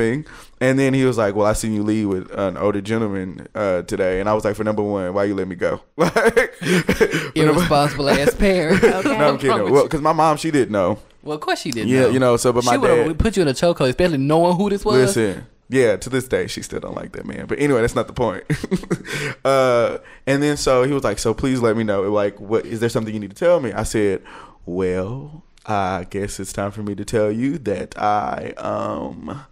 And 0.60 0.78
then 0.78 0.94
he 0.94 1.04
was 1.04 1.18
like, 1.18 1.34
well, 1.34 1.46
I 1.46 1.52
seen 1.52 1.72
you 1.74 1.82
leave 1.82 2.08
with 2.08 2.30
an 2.32 2.56
older 2.56 2.80
gentleman 2.80 3.46
uh, 3.54 3.82
today. 3.82 4.20
And 4.20 4.28
I 4.28 4.34
was 4.34 4.44
like, 4.44 4.56
for 4.56 4.64
number 4.64 4.82
one, 4.82 5.12
why 5.14 5.24
you 5.24 5.34
let 5.34 5.48
me 5.48 5.56
go? 5.56 5.80
Like, 5.96 6.54
for 6.54 6.64
number- 6.66 7.32
Irresponsible 7.34 8.08
ass 8.08 8.34
parent. 8.38 8.82
Okay. 8.82 9.18
no, 9.18 9.28
I'm 9.28 9.38
kidding. 9.38 9.70
Well, 9.70 9.84
because 9.84 10.00
my 10.00 10.12
mom, 10.12 10.36
she 10.36 10.50
didn't 10.50 10.72
know. 10.72 10.98
Well, 11.22 11.34
of 11.34 11.40
course 11.40 11.60
she 11.60 11.70
didn't. 11.72 11.88
Yeah, 11.88 12.02
know. 12.02 12.08
you 12.10 12.18
know, 12.20 12.36
so, 12.36 12.52
but 12.52 12.64
my 12.64 12.76
she 12.76 12.80
dad- 12.80 13.18
put 13.18 13.36
you 13.36 13.42
in 13.42 13.48
a 13.48 13.52
chokehold, 13.52 13.88
especially 13.88 14.18
knowing 14.18 14.56
who 14.56 14.70
this 14.70 14.84
was. 14.84 15.16
Listen, 15.16 15.46
yeah, 15.68 15.96
to 15.96 16.08
this 16.08 16.28
day, 16.28 16.46
she 16.46 16.62
still 16.62 16.78
don't 16.80 16.94
like 16.94 17.12
that 17.12 17.26
man. 17.26 17.46
But 17.46 17.58
anyway, 17.58 17.80
that's 17.80 17.96
not 17.96 18.06
the 18.06 18.12
point. 18.12 18.44
uh, 19.44 19.98
and 20.26 20.42
then 20.42 20.56
so 20.56 20.84
he 20.84 20.92
was 20.92 21.02
like, 21.04 21.18
so 21.18 21.34
please 21.34 21.60
let 21.60 21.76
me 21.76 21.82
know. 21.84 22.02
Like, 22.12 22.40
what 22.40 22.64
is 22.64 22.80
there 22.80 22.88
something 22.88 23.12
you 23.12 23.20
need 23.20 23.30
to 23.30 23.36
tell 23.36 23.58
me? 23.60 23.72
I 23.72 23.82
said, 23.82 24.22
well, 24.64 25.42
I 25.66 26.06
guess 26.08 26.38
it's 26.38 26.52
time 26.52 26.70
for 26.70 26.82
me 26.84 26.94
to 26.94 27.04
tell 27.04 27.32
you 27.32 27.58
that 27.58 27.98
I, 28.00 28.52
um, 28.58 29.44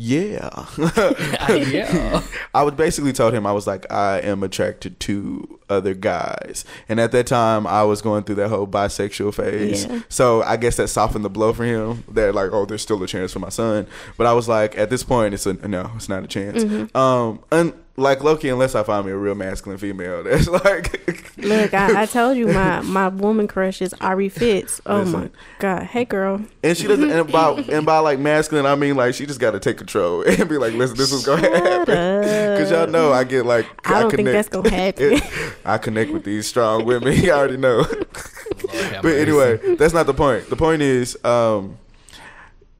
yeah. 0.00 0.66
yeah. 1.50 2.22
I 2.54 2.62
would 2.62 2.74
basically 2.74 3.12
told 3.12 3.34
him 3.34 3.46
I 3.46 3.52
was 3.52 3.66
like 3.66 3.90
I 3.92 4.20
am 4.20 4.42
attracted 4.42 4.98
to 5.00 5.59
other 5.70 5.94
guys, 5.94 6.64
and 6.88 7.00
at 7.00 7.12
that 7.12 7.26
time 7.26 7.66
I 7.66 7.82
was 7.84 8.02
going 8.02 8.24
through 8.24 8.36
that 8.36 8.48
whole 8.48 8.66
bisexual 8.66 9.34
phase. 9.34 9.86
Yeah. 9.86 10.00
So 10.08 10.42
I 10.42 10.56
guess 10.56 10.76
that 10.76 10.88
softened 10.88 11.24
the 11.24 11.30
blow 11.30 11.52
for 11.52 11.64
him. 11.64 12.04
That 12.10 12.34
like, 12.34 12.50
oh, 12.52 12.66
there's 12.66 12.82
still 12.82 13.02
a 13.02 13.06
chance 13.06 13.32
for 13.32 13.38
my 13.38 13.48
son. 13.48 13.86
But 14.16 14.26
I 14.26 14.32
was 14.32 14.48
like, 14.48 14.76
at 14.76 14.90
this 14.90 15.02
point, 15.02 15.34
it's 15.34 15.46
a 15.46 15.54
no, 15.54 15.90
it's 15.96 16.08
not 16.08 16.24
a 16.24 16.26
chance. 16.26 16.64
Um, 16.94 17.40
and 17.50 17.74
like 18.00 18.24
Loki, 18.24 18.48
unless 18.48 18.74
I 18.74 18.82
find 18.82 19.06
me 19.06 19.12
a 19.12 19.16
real 19.16 19.34
masculine 19.34 19.78
female, 19.78 20.22
that's 20.24 20.48
like, 20.48 21.36
Look, 21.36 21.74
I, 21.74 22.02
I 22.02 22.06
told 22.06 22.36
you 22.36 22.48
my 22.48 22.80
my 22.82 23.08
woman 23.08 23.46
crush 23.46 23.80
is 23.82 23.94
Ari 24.00 24.28
Fitz. 24.28 24.80
Oh 24.86 25.04
my 25.04 25.30
god, 25.58 25.84
hey 25.84 26.04
girl, 26.04 26.42
and 26.62 26.76
she 26.76 26.86
doesn't. 26.86 27.10
And 27.10 27.30
by 27.30 27.50
and 27.70 27.86
by 27.86 27.98
like 27.98 28.18
masculine, 28.18 28.66
I 28.66 28.74
mean 28.74 28.96
like 28.96 29.14
she 29.14 29.26
just 29.26 29.40
got 29.40 29.52
to 29.52 29.60
take 29.60 29.78
control 29.78 30.22
and 30.22 30.48
be 30.48 30.58
like, 30.58 30.74
listen, 30.74 30.96
this 30.96 31.12
is 31.12 31.24
gonna 31.24 31.48
happen. 31.48 32.58
Cause 32.58 32.70
y'all 32.70 32.86
know 32.86 33.12
I 33.12 33.24
get 33.24 33.46
like 33.46 33.66
I 33.88 34.00
don't 34.00 34.10
think 34.10 34.28
that's 34.28 34.48
gonna 34.48 34.70
happen. 34.70 35.20
I 35.64 35.78
connect 35.78 36.10
with 36.12 36.24
these 36.24 36.46
strong 36.46 36.84
women. 36.84 37.12
You 37.20 37.32
already 37.32 37.56
know. 37.56 37.84
but 39.02 39.04
anyway, 39.04 39.76
that's 39.76 39.92
not 39.92 40.06
the 40.06 40.14
point. 40.14 40.48
The 40.48 40.56
point 40.56 40.80
is, 40.80 41.22
um, 41.24 41.78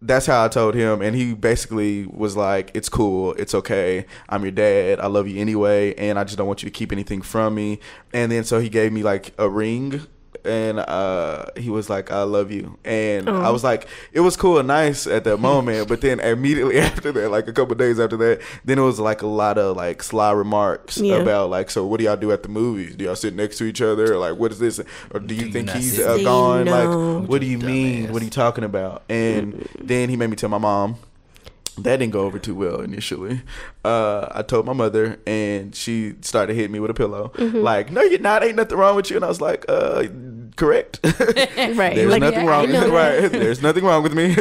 that's 0.02 0.24
how 0.24 0.44
I 0.44 0.48
told 0.48 0.74
him, 0.74 1.02
and 1.02 1.14
he 1.14 1.34
basically 1.34 2.06
was 2.06 2.36
like, 2.36 2.70
"It's 2.74 2.88
cool, 2.88 3.34
it's 3.34 3.54
okay. 3.54 4.06
I'm 4.28 4.42
your 4.42 4.52
dad. 4.52 4.98
I 4.98 5.08
love 5.08 5.28
you 5.28 5.40
anyway, 5.40 5.94
and 5.94 6.18
I 6.18 6.24
just 6.24 6.38
don't 6.38 6.46
want 6.46 6.62
you 6.62 6.70
to 6.70 6.72
keep 6.72 6.90
anything 6.90 7.20
from 7.22 7.54
me." 7.54 7.80
And 8.12 8.32
then 8.32 8.44
so 8.44 8.60
he 8.60 8.68
gave 8.68 8.92
me 8.92 9.02
like 9.02 9.34
a 9.38 9.48
ring. 9.48 10.06
And 10.44 10.78
uh, 10.80 11.46
he 11.56 11.70
was 11.70 11.90
like, 11.90 12.10
"I 12.10 12.22
love 12.22 12.50
you," 12.50 12.78
and 12.84 13.28
I 13.28 13.48
Oh. 13.48 13.52
was 13.52 13.62
like, 13.64 13.86
"It 14.12 14.20
was 14.20 14.36
cool 14.36 14.58
and 14.58 14.68
nice 14.68 15.06
at 15.06 15.24
that 15.24 15.38
moment." 15.38 15.88
but 15.88 16.00
then 16.00 16.20
immediately 16.20 16.78
after 16.80 17.12
that, 17.12 17.30
like 17.30 17.46
a 17.48 17.52
couple 17.52 17.74
days 17.74 18.00
after 18.00 18.16
that, 18.18 18.40
then 18.64 18.78
it 18.78 18.82
was 18.82 18.98
like 19.00 19.22
a 19.22 19.26
lot 19.26 19.58
of 19.58 19.76
like 19.76 20.02
sly 20.02 20.30
remarks 20.32 20.98
Yeah. 20.98 21.16
about 21.16 21.50
like, 21.50 21.70
"So 21.70 21.84
what 21.86 21.98
do 21.98 22.04
y'all 22.04 22.16
do 22.16 22.32
at 22.32 22.42
the 22.42 22.48
movies? 22.48 22.96
Do 22.96 23.04
y'all 23.04 23.16
sit 23.16 23.34
next 23.34 23.58
to 23.58 23.64
each 23.64 23.80
other? 23.82 24.14
Or 24.14 24.18
like, 24.18 24.38
what 24.38 24.52
is 24.52 24.58
this? 24.58 24.80
Or 25.12 25.20
do 25.20 25.34
you 25.34 25.46
you 25.46 25.52
think 25.52 25.66
not 25.66 25.76
he's 25.76 25.98
uh, 25.98 26.18
gone? 26.18 26.66
Like, 26.66 27.28
what 27.28 27.40
do 27.40 27.46
you 27.46 27.58
mean? 27.58 28.06
Dumbass. 28.06 28.10
What 28.10 28.22
are 28.22 28.24
you 28.24 28.30
talking 28.30 28.64
about? 28.64 29.02
And 29.08 29.68
then 29.80 30.08
he 30.08 30.16
made 30.16 30.30
me 30.30 30.36
tell 30.36 30.48
my 30.50 30.58
mom. 30.58 30.96
That 31.78 31.96
didn't 31.98 32.12
go 32.12 32.20
over 32.22 32.38
too 32.38 32.54
well 32.54 32.80
initially. 32.80 33.42
Uh, 33.84 34.26
I 34.32 34.42
told 34.42 34.66
my 34.66 34.72
mother, 34.74 35.18
and 35.26 35.74
she 35.74 36.14
started 36.20 36.54
hitting 36.54 36.72
me 36.72 36.80
with 36.80 36.90
a 36.90 36.94
pillow, 36.94 37.32
Mm-hmm. 37.36 37.58
like, 37.58 37.90
"No, 37.90 38.02
you're 38.02 38.18
not. 38.20 38.42
Ain't 38.44 38.56
nothing 38.56 38.76
wrong 38.76 38.96
with 38.96 39.08
you." 39.10 39.16
And 39.16 39.24
I 39.24 39.28
was 39.28 39.40
like, 39.40 39.64
"Uh, 39.68 40.04
correct." 40.56 41.00
right? 41.04 41.94
There's 41.94 42.10
like, 42.10 42.20
nothing 42.20 42.44
yeah, 42.44 42.50
wrong. 42.50 42.70
Right. 42.92 43.30
There's 43.32 43.62
nothing 43.62 43.84
wrong 43.84 44.02
with 44.02 44.14
me. 44.14 44.34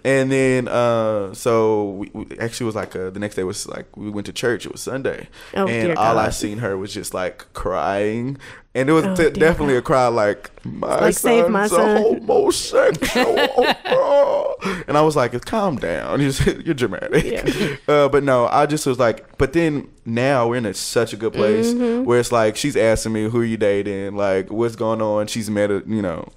and 0.04 0.30
then, 0.30 0.68
uh, 0.68 1.34
so 1.34 1.90
we, 1.90 2.10
we 2.12 2.38
actually 2.38 2.66
was 2.66 2.74
like 2.76 2.94
uh, 2.94 3.10
the 3.10 3.18
next 3.18 3.34
day 3.34 3.44
was 3.44 3.66
like 3.66 3.96
we 3.96 4.10
went 4.10 4.26
to 4.26 4.32
church. 4.32 4.66
It 4.66 4.72
was 4.72 4.82
Sunday, 4.82 5.28
Oh, 5.54 5.66
and 5.66 5.96
all 5.98 6.18
I 6.18 6.30
seen 6.30 6.58
her 6.58 6.76
was 6.76 6.92
just 6.94 7.14
like 7.14 7.52
crying. 7.54 8.38
And 8.76 8.88
it 8.90 8.92
was 8.92 9.04
Oh, 9.06 9.14
t- 9.14 9.30
definitely 9.30 9.76
a 9.76 9.82
cry 9.82 10.08
like 10.08 10.50
my 10.64 10.98
Like, 11.00 11.14
son's 11.14 11.48
my 11.48 11.66
a 11.66 11.68
son." 11.68 12.02
homosexual. 12.02 13.66
And 14.88 14.96
I 14.96 15.02
was 15.02 15.14
like, 15.16 15.38
calm 15.44 15.76
down. 15.76 16.20
You're, 16.22 16.30
you're 16.60 16.74
dramatic. 16.74 17.24
Yeah. 17.24 17.76
Uh, 17.88 18.08
but 18.08 18.24
no, 18.24 18.46
I 18.46 18.64
just 18.66 18.86
was 18.86 18.98
like, 18.98 19.36
but 19.38 19.52
then 19.52 19.88
now 20.06 20.48
we're 20.48 20.56
in 20.56 20.66
a, 20.66 20.72
such 20.74 21.12
a 21.12 21.16
good 21.16 21.32
place 21.34 21.66
Mm-hmm. 21.72 22.04
where 22.04 22.18
it's 22.18 22.32
like 22.32 22.56
she's 22.56 22.76
asking 22.76 23.12
me 23.12 23.28
who 23.28 23.40
are 23.40 23.44
you 23.44 23.56
dating, 23.58 24.16
like 24.16 24.50
what's 24.50 24.74
going 24.76 25.02
on. 25.02 25.26
She's 25.26 25.50
met 25.50 25.70
a, 25.70 25.82
you 25.86 26.00
know. 26.02 26.28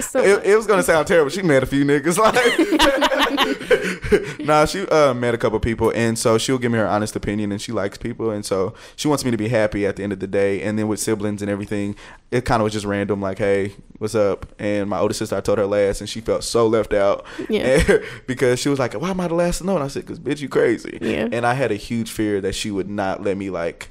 So- 0.00 0.22
it, 0.22 0.46
it 0.46 0.56
was 0.56 0.66
gonna 0.66 0.82
sound 0.82 1.06
terrible. 1.06 1.30
She 1.30 1.42
met 1.42 1.62
a 1.62 1.66
few 1.66 1.84
niggas. 1.84 2.16
Like, 2.26 3.26
nah, 4.40 4.64
she 4.64 4.86
uh, 4.88 5.14
met 5.14 5.34
a 5.34 5.38
couple 5.38 5.58
people, 5.60 5.92
and 5.94 6.18
so 6.18 6.38
she'll 6.38 6.58
give 6.58 6.72
me 6.72 6.78
her 6.78 6.86
honest 6.86 7.16
opinion, 7.16 7.52
and 7.52 7.60
she 7.60 7.72
likes 7.72 7.98
people, 7.98 8.30
and 8.30 8.44
so 8.44 8.74
she 8.96 9.08
wants 9.08 9.24
me 9.24 9.30
to 9.30 9.36
be 9.36 9.48
happy 9.48 9.86
at 9.86 9.96
the 9.96 10.02
end 10.02 10.12
of 10.12 10.20
the 10.20 10.26
day. 10.26 10.62
And 10.62 10.78
then 10.78 10.88
with 10.88 11.00
siblings 11.00 11.42
and 11.42 11.50
everything, 11.50 11.96
it 12.30 12.44
kind 12.44 12.60
of 12.60 12.64
was 12.64 12.72
just 12.72 12.86
random. 12.86 13.20
Like, 13.20 13.38
hey, 13.38 13.74
what's 13.98 14.14
up? 14.14 14.46
And 14.58 14.88
my 14.88 14.98
older 14.98 15.14
sister, 15.14 15.36
I 15.36 15.40
told 15.40 15.58
her 15.58 15.66
last, 15.66 16.00
and 16.00 16.08
she 16.08 16.20
felt 16.20 16.44
so 16.44 16.66
left 16.66 16.92
out. 16.92 17.24
Yeah. 17.48 17.98
because 18.26 18.58
she 18.58 18.68
was 18.68 18.78
like, 18.78 18.94
"Why 18.94 19.10
am 19.10 19.20
I 19.20 19.28
the 19.28 19.34
last 19.34 19.58
to 19.58 19.66
know?" 19.66 19.74
And 19.74 19.84
I 19.84 19.88
said, 19.88 20.06
"Cause 20.06 20.18
bitch, 20.18 20.40
you 20.40 20.48
crazy." 20.48 20.98
Yeah. 21.00 21.28
And 21.30 21.46
I 21.46 21.54
had 21.54 21.70
a 21.70 21.76
huge 21.76 22.10
fear 22.10 22.40
that 22.40 22.54
she 22.54 22.70
would 22.70 22.88
not 22.88 23.22
let 23.22 23.36
me 23.36 23.50
like 23.50 23.90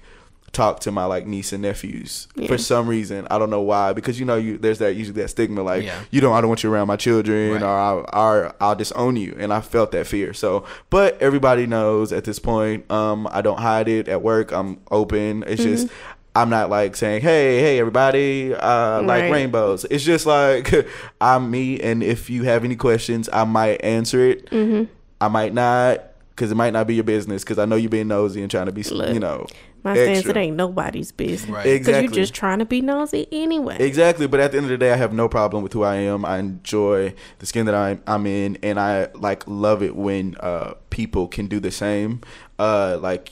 talk 0.55 0.79
to 0.79 0.91
my 0.91 1.05
like 1.05 1.27
niece 1.27 1.53
and 1.53 1.61
nephews 1.61 2.27
Yeah. 2.35 2.47
for 2.47 2.57
some 2.57 2.87
reason. 2.87 3.27
I 3.29 3.37
don't 3.37 3.49
know 3.51 3.61
why. 3.61 3.93
Because 3.93 4.19
you 4.19 4.25
know, 4.25 4.37
you 4.37 4.57
there's 4.57 4.79
that 4.79 4.95
usually 4.95 5.21
that 5.21 5.27
stigma 5.29 5.61
like 5.61 5.83
Yeah. 5.83 5.99
you 6.11 6.21
don't 6.21 6.33
I 6.33 6.41
don't 6.41 6.47
want 6.47 6.63
you 6.63 6.73
around 6.73 6.87
my 6.87 6.95
children 6.95 7.53
Right. 7.53 7.61
or 7.61 7.67
I'll, 7.67 8.05
or 8.13 8.55
I'll 8.59 8.75
disown 8.75 9.17
you. 9.17 9.35
And 9.37 9.53
I 9.53 9.61
felt 9.61 9.91
that 9.91 10.07
fear. 10.07 10.33
So, 10.33 10.65
but 10.89 11.21
everybody 11.21 11.67
knows 11.67 12.11
at 12.13 12.23
this 12.23 12.39
point. 12.39 12.89
Um, 12.89 13.27
I 13.31 13.41
don't 13.41 13.59
hide 13.59 13.87
it 13.87 14.07
at 14.07 14.21
work. 14.21 14.51
I'm 14.51 14.79
open. 14.89 15.43
It's 15.45 15.61
just. 15.63 15.87
I'm 16.37 16.49
not 16.49 16.69
like 16.69 16.97
saying, 16.97 17.21
"Hey, 17.21 17.61
hey, 17.61 17.79
everybody, 17.79 18.53
uh, 18.53 19.01
like 19.03 19.31
rainbows." 19.31 19.85
It's 19.89 20.03
just 20.03 20.25
like 20.25 20.69
I'm 21.21 21.49
me, 21.49 21.79
and 21.79 22.03
if 22.03 22.29
you 22.29 22.43
have 22.43 22.65
any 22.65 22.75
questions, 22.75 23.29
I 23.31 23.45
might 23.45 23.81
answer 23.81 24.19
it. 24.31 24.49
I 25.21 25.29
might 25.29 25.53
not, 25.53 26.03
because 26.31 26.51
it 26.51 26.55
might 26.55 26.73
not 26.73 26.87
be 26.87 26.95
your 26.95 27.05
business. 27.05 27.45
Because 27.45 27.57
I 27.57 27.63
know 27.63 27.77
you're 27.77 27.89
being 27.89 28.09
nosy 28.09 28.41
and 28.41 28.51
trying 28.51 28.65
to 28.65 28.73
be, 28.73 28.83
Look, 28.83 29.13
you 29.13 29.19
know, 29.21 29.47
My 29.85 29.93
stance, 29.93 30.17
extra. 30.17 30.31
it 30.31 30.37
ain't 30.37 30.55
nobody's 30.55 31.11
business. 31.11 31.47
Right. 31.47 31.63
Because 31.63 32.01
you're 32.01 32.11
just 32.11 32.33
trying 32.33 32.57
to 32.57 32.65
be 32.65 32.81
nosy 32.81 33.27
anyway. 33.31 33.77
Exactly, 33.79 34.25
but 34.25 34.39
at 34.39 34.51
the 34.51 34.57
end 34.57 34.65
of 34.65 34.71
the 34.71 34.79
day, 34.79 34.91
I 34.91 34.95
have 34.95 35.13
no 35.13 35.29
problem 35.29 35.61
with 35.61 35.73
who 35.73 35.83
I 35.83 35.97
am. 35.97 36.25
I 36.25 36.39
enjoy 36.39 37.13
the 37.37 37.45
skin 37.45 37.67
that 37.67 37.75
I'm, 37.75 38.01
I'm 38.07 38.25
in, 38.25 38.57
and 38.63 38.79
I 38.79 39.09
like 39.13 39.43
love 39.45 39.83
it 39.83 39.95
when 39.95 40.37
uh, 40.39 40.73
people 40.89 41.27
can 41.27 41.45
do 41.45 41.59
the 41.59 41.69
same. 41.69 42.21
Uh, 42.57 42.97
like, 42.99 43.31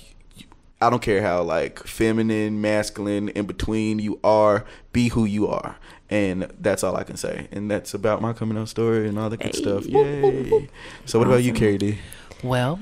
I 0.79 0.91
don't 0.91 1.01
care 1.01 1.23
how 1.23 1.41
like 1.41 1.79
feminine, 1.79 2.61
masculine, 2.61 3.29
in 3.29 3.47
between 3.47 3.97
you 3.97 4.19
are. 4.23 4.63
Be 4.91 5.07
who 5.07 5.25
you 5.25 5.47
are, 5.47 5.77
and 6.13 6.47
that's 6.59 6.83
all 6.83 6.95
I 6.95 7.03
can 7.03 7.17
say. 7.17 7.47
And 7.51 7.69
that's 7.71 7.93
about 7.95 8.21
my 8.21 8.33
coming 8.33 8.57
out 8.57 8.69
story 8.69 9.07
and 9.09 9.17
all 9.17 9.29
that 9.29 9.37
good 9.37 9.55
Hey. 9.55 9.61
stuff. 9.61 9.85
Yay! 9.87 10.69
So, 11.05 11.17
what 11.17 11.27
about 11.27 11.43
you, 11.43 11.53
Kerry 11.53 11.77
D? 11.79 11.97
Well, 12.43 12.77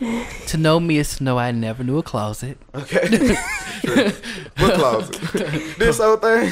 to 0.47 0.57
know 0.57 0.79
me 0.79 0.97
is 0.97 1.17
to 1.17 1.23
know 1.23 1.37
I 1.37 1.51
never 1.51 1.83
knew 1.83 1.99
a 1.99 2.03
closet. 2.03 2.57
Okay, 2.73 3.35
what 4.57 4.73
closet? 4.73 5.15
this 5.77 5.99
whole 5.99 6.17
thing. 6.17 6.49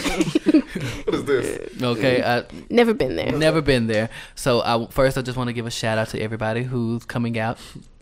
what 1.06 1.16
is 1.16 1.26
this? 1.26 1.82
Okay, 1.82 2.22
I 2.24 2.44
Never 2.70 2.94
been 2.94 3.16
there. 3.16 3.32
never 3.32 3.62
been 3.62 3.88
there. 3.88 4.10
So 4.36 4.62
I 4.62 4.86
first 4.92 5.18
I 5.18 5.22
just 5.24 5.38
want 5.38 5.48
to 5.48 5.54
give 5.54 5.66
a 5.66 5.72
shout 5.72 5.98
out 5.98 6.10
to 6.10 6.20
everybody 6.22 6.64
who's 6.64 7.04
coming 7.06 7.38
out. 7.40 7.58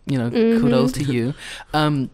You 0.05 0.17
know, 0.19 0.29
kudos 0.29 0.91
to 0.93 1.03
you. 1.03 1.33
Um, 1.73 2.09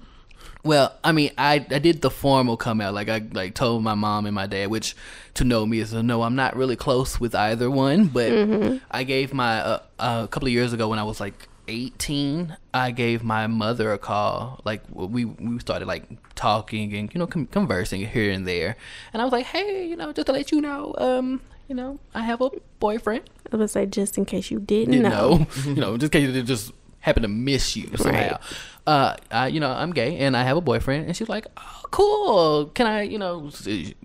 well, 0.63 0.95
I 1.03 1.11
mean, 1.11 1.31
I 1.37 1.55
I 1.69 1.79
did 1.79 2.01
the 2.01 2.09
formal 2.09 2.55
come 2.57 2.79
out. 2.81 2.93
Like 2.93 3.09
I 3.09 3.21
like 3.33 3.53
told 3.53 3.83
my 3.83 3.95
mom 3.95 4.25
and 4.25 4.33
my 4.35 4.47
dad, 4.47 4.69
which 4.69 4.95
to 5.35 5.43
know 5.43 5.65
me 5.65 5.79
is 5.79 5.91
to 5.91 6.01
know 6.03 6.21
I'm 6.23 6.35
not 6.35 6.55
really 6.55 6.75
close 6.75 7.19
with 7.19 7.35
either 7.35 7.69
one. 7.69 8.07
But 8.07 8.81
I 8.91 9.03
gave 9.03 9.33
my 9.33 9.59
uh, 9.59 9.79
a 9.99 10.27
couple 10.29 10.47
of 10.47 10.53
years 10.53 10.73
ago 10.73 10.87
when 10.89 10.99
I 10.99 11.03
was 11.03 11.19
like 11.19 11.47
18, 11.67 12.55
I 12.73 12.91
gave 12.91 13.23
my 13.23 13.47
mother 13.47 13.93
a 13.93 13.97
call. 13.97 14.61
Like 14.63 14.83
we 14.91 15.25
we 15.25 15.59
started 15.59 15.87
like 15.87 16.03
talking 16.35 16.93
and 16.93 17.13
you 17.13 17.19
know 17.19 17.27
con- 17.27 17.47
conversing 17.47 18.05
here 18.07 18.31
and 18.31 18.47
there. 18.47 18.75
And 19.11 19.21
I 19.21 19.25
was 19.25 19.31
like, 19.31 19.45
hey, 19.47 19.85
you 19.87 19.95
know, 19.95 20.11
just 20.13 20.27
to 20.27 20.31
let 20.33 20.51
you 20.51 20.61
know, 20.61 20.93
um, 20.97 21.41
you 21.67 21.75
know, 21.75 21.99
I 22.13 22.21
have 22.21 22.41
a 22.41 22.49
boyfriend. 22.79 23.29
I 23.51 23.55
was 23.57 23.75
like, 23.75 23.89
just 23.91 24.17
in 24.17 24.25
case 24.25 24.49
you 24.51 24.59
didn't, 24.59 24.91
Didn't 24.91 25.09
know. 25.11 25.37
know, 25.37 25.47
you 25.65 25.75
know, 25.83 25.97
just 25.97 26.13
in 26.15 26.21
case 26.25 26.35
it 26.35 26.43
just 26.43 26.71
happen 26.99 27.21
to 27.23 27.27
miss 27.29 27.75
you 27.75 27.89
somehow. 27.97 28.37
Uh, 28.85 29.15
I, 29.31 29.47
you 29.47 29.61
know, 29.61 29.71
I'm 29.71 29.91
gay 29.93 30.17
and 30.17 30.35
I 30.35 30.43
have 30.43 30.57
a 30.57 30.61
boyfriend, 30.61 31.05
and 31.07 31.15
she's 31.15 31.29
like, 31.29 31.47
"Oh, 31.55 31.81
cool. 31.91 32.65
Can 32.75 32.85
I, 32.85 33.03
you 33.03 33.17
know?" 33.17 33.49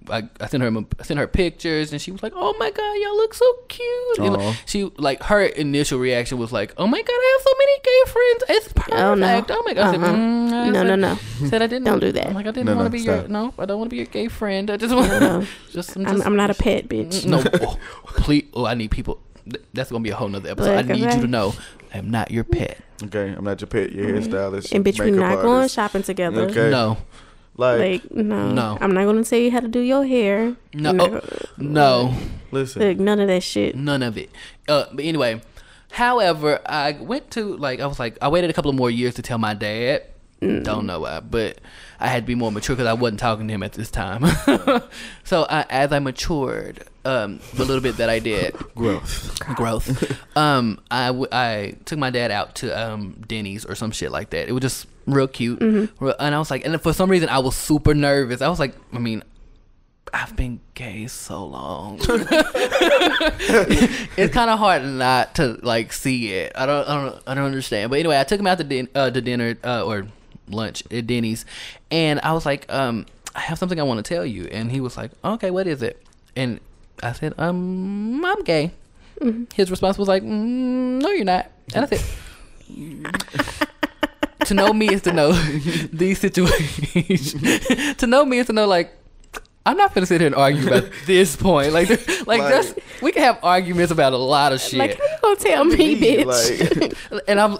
I, 0.09 0.29
I 0.41 0.47
sent 0.47 0.63
her 0.63 0.85
I 1.01 1.03
sent 1.03 1.19
her 1.19 1.27
pictures, 1.27 1.91
and 1.91 2.01
she 2.01 2.13
was 2.13 2.23
like, 2.23 2.33
"Oh 2.37 2.55
my 2.61 2.71
god, 2.71 2.93
y'all 2.95 3.17
look 3.17 3.35
so 3.35 3.45
cute." 3.69 4.19
And, 4.21 4.57
she 4.67 4.85
like 4.97 5.21
her 5.25 5.43
initial 5.43 5.99
reaction 5.99 6.39
was 6.39 6.53
like, 6.53 6.75
"Oh 6.77 6.87
my 6.87 7.03
god, 7.03 7.11
I 7.11 7.37
have 7.39 7.43
so 7.45 7.55
many 7.59 7.79
gay 7.83 8.13
friends. 8.13 8.65
It's 8.65 8.73
perfect. 8.73 8.97
Oh, 8.97 9.15
no. 9.15 9.45
Oh 9.49 9.63
my 9.67 9.75
god." 9.75 9.89
I 9.89 9.93
said. 9.93 10.01
"Mm," 10.01 10.49
No, 10.51 10.73
said- 10.73 10.87
no, 10.87 10.95
no. 10.95 11.19
Said 11.49 11.63
I 11.63 11.67
didn't. 11.67 11.85
Don't 11.85 11.99
do 12.01 12.13
that. 12.13 12.27
I'm 12.29 12.35
like 12.35 12.47
I 12.47 12.51
didn't 12.53 12.67
No, 12.67 12.77
want 12.77 12.85
no, 12.85 12.91
to 12.91 12.91
be 12.91 13.01
your 13.01 13.19
stop. 13.19 13.31
no. 13.31 13.55
I 13.59 13.65
don't 13.67 13.79
want 13.79 13.91
to 13.91 13.95
be 13.95 13.97
your 13.99 14.07
gay 14.07 14.29
friend. 14.29 14.71
I 14.71 14.77
just 14.77 14.95
want 14.95 15.09
No. 15.21 15.45
just 15.73 15.97
I'm, 15.97 16.05
just, 16.05 16.25
I'm 16.25 16.37
not 16.37 16.51
a 16.51 16.55
pet, 16.55 16.89
bitch. 16.89 17.27
no. 17.27 17.43
Oh, 17.63 17.77
please. 18.07 18.47
Oh, 18.55 18.65
I 18.65 18.75
need 18.75 18.93
people. 18.93 19.19
That's 19.73 19.91
gonna 19.91 20.05
be 20.05 20.11
a 20.11 20.15
whole 20.17 20.29
nother 20.29 20.51
episode. 20.51 20.77
Look, 20.77 20.91
I 20.91 20.93
need 20.95 21.05
okay. 21.07 21.17
you 21.17 21.23
to 21.23 21.27
know 21.27 21.55
I 21.93 21.99
am 21.99 22.11
not 22.11 22.31
your 22.31 22.45
pet. 22.45 22.79
Okay, 23.05 23.35
I'm 23.37 23.45
not 23.45 23.61
your 23.61 23.69
pet, 23.69 23.93
your 23.93 24.07
hairstylist, 24.07 24.73
And 24.73 24.85
bitch, 24.85 25.03
we 25.03 25.11
makeup 25.11 25.37
not 25.37 25.43
going 25.43 25.69
shopping 25.69 26.03
together. 26.03 26.43
Okay. 26.43 26.71
No, 26.71 26.99
Like, 27.57 27.79
Like 27.81 28.11
no, 28.13 28.51
No. 28.51 28.79
I'm 28.81 28.93
not 28.93 29.05
gonna 29.05 29.25
tell 29.25 29.39
you 29.39 29.51
how 29.51 29.61
to 29.61 29.69
do 29.69 29.81
your 29.81 30.05
hair. 30.05 30.57
no, 30.75 30.91
I'm 30.91 31.01
oh, 31.01 31.21
no. 31.57 32.15
listen. 32.51 32.83
Look, 32.83 32.99
none 32.99 33.21
of 33.21 33.29
that 33.29 33.43
shit. 33.43 33.77
None 33.77 34.03
of 34.03 34.19
it. 34.19 34.31
Uh, 34.67 34.87
but 34.93 35.05
anyway, 35.05 35.41
however, 35.93 36.61
I 36.67 36.93
went 36.93 37.31
to 37.33 37.57
like 37.57 37.81
I 37.81 37.87
was 37.87 37.99
like 37.99 38.19
I 38.21 38.29
waited 38.29 38.51
a 38.51 38.53
couple 38.53 38.71
of 38.71 38.77
more 38.77 38.91
years 38.91 39.15
to 39.15 39.23
tell 39.23 39.39
my 39.39 39.55
dad. 39.55 40.03
Don't 40.41 40.87
know 40.87 41.01
why, 41.01 41.19
but 41.19 41.59
I 41.99 42.07
had 42.07 42.23
to 42.23 42.27
be 42.29 42.37
more 42.37 42.53
mature 42.53 42.77
because 42.77 42.87
I 42.87 42.93
wasn't 42.93 43.19
talking 43.19 43.49
to 43.49 43.55
him 43.55 43.65
at 43.65 43.73
this 43.73 43.91
time. 43.91 44.25
so 45.25 45.47
I, 45.51 45.67
as 45.69 45.91
I 45.91 45.99
matured, 45.99 46.85
um, 47.09 47.41
the 47.55 47.65
little 47.65 47.81
bit 47.83 47.97
that 47.97 48.09
I 48.11 48.19
did, 48.19 48.55
Growth. 48.75 49.39
growth. 49.57 50.37
Um, 50.37 50.79
I, 50.91 51.07
w- 51.09 51.27
I 51.33 51.75
took 51.85 51.99
my 51.99 52.11
dad 52.11 52.31
out 52.31 52.55
to 52.57 52.71
um 52.79 53.25
Denny's 53.27 53.65
or 53.65 53.75
some 53.75 53.91
shit 53.93 54.11
like 54.11 54.31
that. 54.31 54.49
It 54.49 54.53
was 54.53 54.63
just 54.63 54.87
real 55.07 55.27
cute, 55.29 55.61
Real- 56.01 56.15
and 56.21 56.35
I 56.35 56.39
was 56.39 56.51
like, 56.51 56.65
and 56.67 56.81
for 56.83 56.93
some 56.93 57.11
reason 57.11 57.29
I 57.29 57.39
was 57.39 57.57
super 57.57 57.95
nervous. 57.95 58.43
I 58.43 58.49
was 58.49 58.59
like, 58.61 58.75
I 58.93 58.99
mean. 58.99 59.23
I've 60.11 60.35
been 60.37 60.61
gay 60.73 61.07
so 61.07 61.45
long. 61.45 61.99
it's 64.17 64.33
kind 64.35 64.49
of 64.51 64.59
hard 64.59 64.83
not 64.85 65.35
to 65.35 65.59
like 65.63 65.93
see 65.93 66.33
it. 66.33 66.53
I 66.57 66.65
don't, 66.65 66.89
I 66.89 66.95
don't, 66.95 67.23
I 67.27 67.35
don't 67.35 67.45
understand. 67.45 67.91
But 67.91 67.99
anyway, 68.01 68.19
I 68.19 68.25
took 68.25 68.41
him 68.41 68.47
out 68.47 68.57
to, 68.57 68.65
din- 68.65 68.89
uh, 68.95 69.11
to 69.11 69.21
dinner 69.21 69.57
uh, 69.63 69.85
or 69.85 70.07
lunch 70.49 70.83
at 70.91 71.07
Denny's, 71.07 71.45
and 71.91 72.21
I 72.23 72.33
was 72.33 72.47
like, 72.47 72.73
um, 72.73 73.05
I 73.35 73.41
have 73.41 73.59
something 73.59 73.79
I 73.79 73.83
want 73.83 74.05
to 74.05 74.15
tell 74.15 74.25
you, 74.25 74.45
and 74.47 74.71
he 74.73 74.81
was 74.81 74.97
like, 74.97 75.11
okay, 75.23 75.51
what 75.51 75.67
is 75.67 75.83
it? 75.83 76.03
And 76.35 76.59
I 77.03 77.13
said, 77.13 77.35
um, 77.39 78.25
I'm 78.25 78.43
gay. 78.45 78.73
His 79.55 79.71
response 79.71 79.99
was 79.99 80.09
like, 80.09 80.23
mm, 80.23 81.01
no, 81.03 81.11
you're 81.11 81.25
not. 81.25 81.51
And 81.75 81.85
I 81.85 81.89
said. 81.89 82.05
to 84.45 84.55
know 84.55 84.73
me 84.73 84.89
is 84.93 85.03
to 85.03 85.13
know 85.13 85.33
these 85.93 86.19
situations. 86.21 87.35
to 87.97 88.07
know 88.07 88.25
me 88.25 88.39
is 88.39 88.47
to 88.47 88.53
know 88.53 88.67
like 88.67 88.95
I'm 89.67 89.77
not 89.77 89.93
gonna 89.95 90.07
sit 90.07 90.21
here 90.23 90.29
and 90.29 90.35
argue 90.37 90.67
about 90.67 90.89
this 91.07 91.37
point. 91.37 91.73
Like, 91.75 91.91
like, 91.91 92.27
Like- 92.27 92.41
there's, 92.41 92.75
we 93.03 93.13
can 93.13 93.23
have 93.23 93.39
arguments 93.43 93.93
about 93.93 94.15
a 94.15 94.17
lot 94.17 94.53
of 94.53 94.61
shit. 94.61 94.79
Like, 94.79 94.99
how 94.99 95.05
you 95.05 95.19
gonna 95.21 95.37
tell 95.37 95.65
me, 95.65 96.01
bitch? 96.01 96.81
Like, 97.11 97.23
and 97.29 97.39
I'm, 97.39 97.59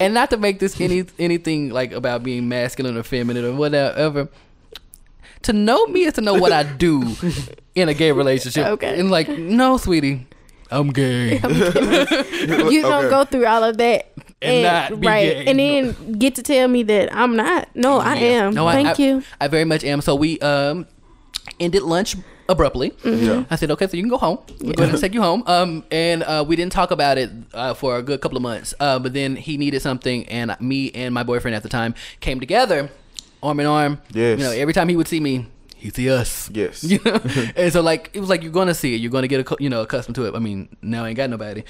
and 0.00 0.14
not 0.14 0.30
to 0.30 0.38
make 0.38 0.60
this 0.60 0.80
any 0.80 1.04
anything 1.18 1.70
like 1.70 1.92
about 1.92 2.22
being 2.22 2.48
masculine 2.48 2.96
or 2.96 3.02
feminine 3.02 3.44
or 3.44 3.52
whatever. 3.52 4.28
To 5.42 5.52
know 5.52 5.86
me 5.86 6.04
is 6.04 6.14
to 6.14 6.20
know 6.20 6.34
what 6.34 6.52
I 6.52 6.62
do 6.64 7.16
in 7.74 7.88
a 7.88 7.94
gay 7.94 8.12
relationship. 8.12 8.66
Okay. 8.66 8.98
And 9.00 9.10
like, 9.10 9.28
no, 9.28 9.76
sweetie, 9.78 10.26
I'm 10.70 10.90
gay. 10.90 11.34
you 11.40 12.82
don't 12.82 13.04
Okay. 13.04 13.10
go 13.10 13.24
through 13.24 13.46
all 13.46 13.64
of 13.64 13.78
that 13.78 14.12
And 14.42 14.62
not 14.62 15.00
be 15.00 15.06
right, 15.06 15.32
gay. 15.32 15.46
and 15.46 15.58
then 15.58 16.12
get 16.18 16.34
to 16.36 16.42
tell 16.42 16.68
me 16.68 16.82
that 16.84 17.14
I'm 17.14 17.36
not. 17.36 17.68
No, 17.74 17.98
I 17.98 18.16
am. 18.16 18.54
No, 18.54 18.66
I- 18.66 18.72
Thank 18.74 19.00
I, 19.00 19.02
you. 19.02 19.22
I 19.40 19.48
very 19.48 19.64
much 19.64 19.82
am. 19.84 20.00
So 20.00 20.14
we 20.14 20.38
um 20.40 20.86
ended 21.58 21.82
lunch 21.82 22.16
abruptly. 22.48 22.92
Yeah. 23.04 23.44
I 23.50 23.56
said, 23.56 23.70
okay, 23.70 23.86
so 23.86 23.96
you 23.96 24.02
can 24.02 24.10
go 24.10 24.18
home. 24.18 24.38
We're 24.60 24.72
going 24.72 24.90
to 24.90 24.98
take 24.98 25.14
you 25.14 25.22
home. 25.22 25.44
Um, 25.46 25.84
and 25.92 26.22
uh, 26.24 26.44
we 26.46 26.56
didn't 26.56 26.72
talk 26.72 26.90
about 26.90 27.16
it 27.16 27.30
uh, 27.54 27.74
for 27.74 27.96
a 27.96 28.02
good 28.02 28.20
couple 28.20 28.36
of 28.36 28.42
months. 28.42 28.74
Uh, 28.80 28.98
but 28.98 29.12
then 29.14 29.36
he 29.36 29.56
needed 29.56 29.80
something, 29.82 30.26
and 30.28 30.56
me 30.60 30.90
and 30.90 31.14
my 31.14 31.22
boyfriend 31.22 31.54
at 31.54 31.62
the 31.62 31.68
time 31.68 31.94
came 32.18 32.40
together, 32.40 32.90
arm 33.42 33.60
in 33.60 33.66
arm. 33.66 34.00
Yes. 34.12 34.38
You 34.38 34.44
know, 34.44 34.50
every 34.52 34.74
time 34.74 34.88
he 34.88 34.96
would 34.96 35.08
see 35.08 35.20
me, 35.20 35.46
he'd 35.76 35.94
see 35.94 36.10
us. 36.10 36.50
Yes. 36.52 36.84
You 36.90 36.98
know? 37.04 37.20
and 37.56 37.72
so 37.72 37.80
like 37.80 38.10
it 38.12 38.20
was 38.20 38.28
like 38.28 38.42
you're 38.42 38.52
gonna 38.52 38.74
see 38.74 38.94
it. 38.94 39.00
You're 39.00 39.10
gonna 39.10 39.28
get 39.28 39.50
a, 39.50 39.56
you 39.58 39.70
know 39.70 39.82
accustomed 39.82 40.16
to 40.16 40.26
it. 40.26 40.34
I 40.34 40.38
mean, 40.38 40.68
now 40.82 41.04
I 41.04 41.08
ain't 41.08 41.16
got 41.16 41.30
nobody, 41.30 41.62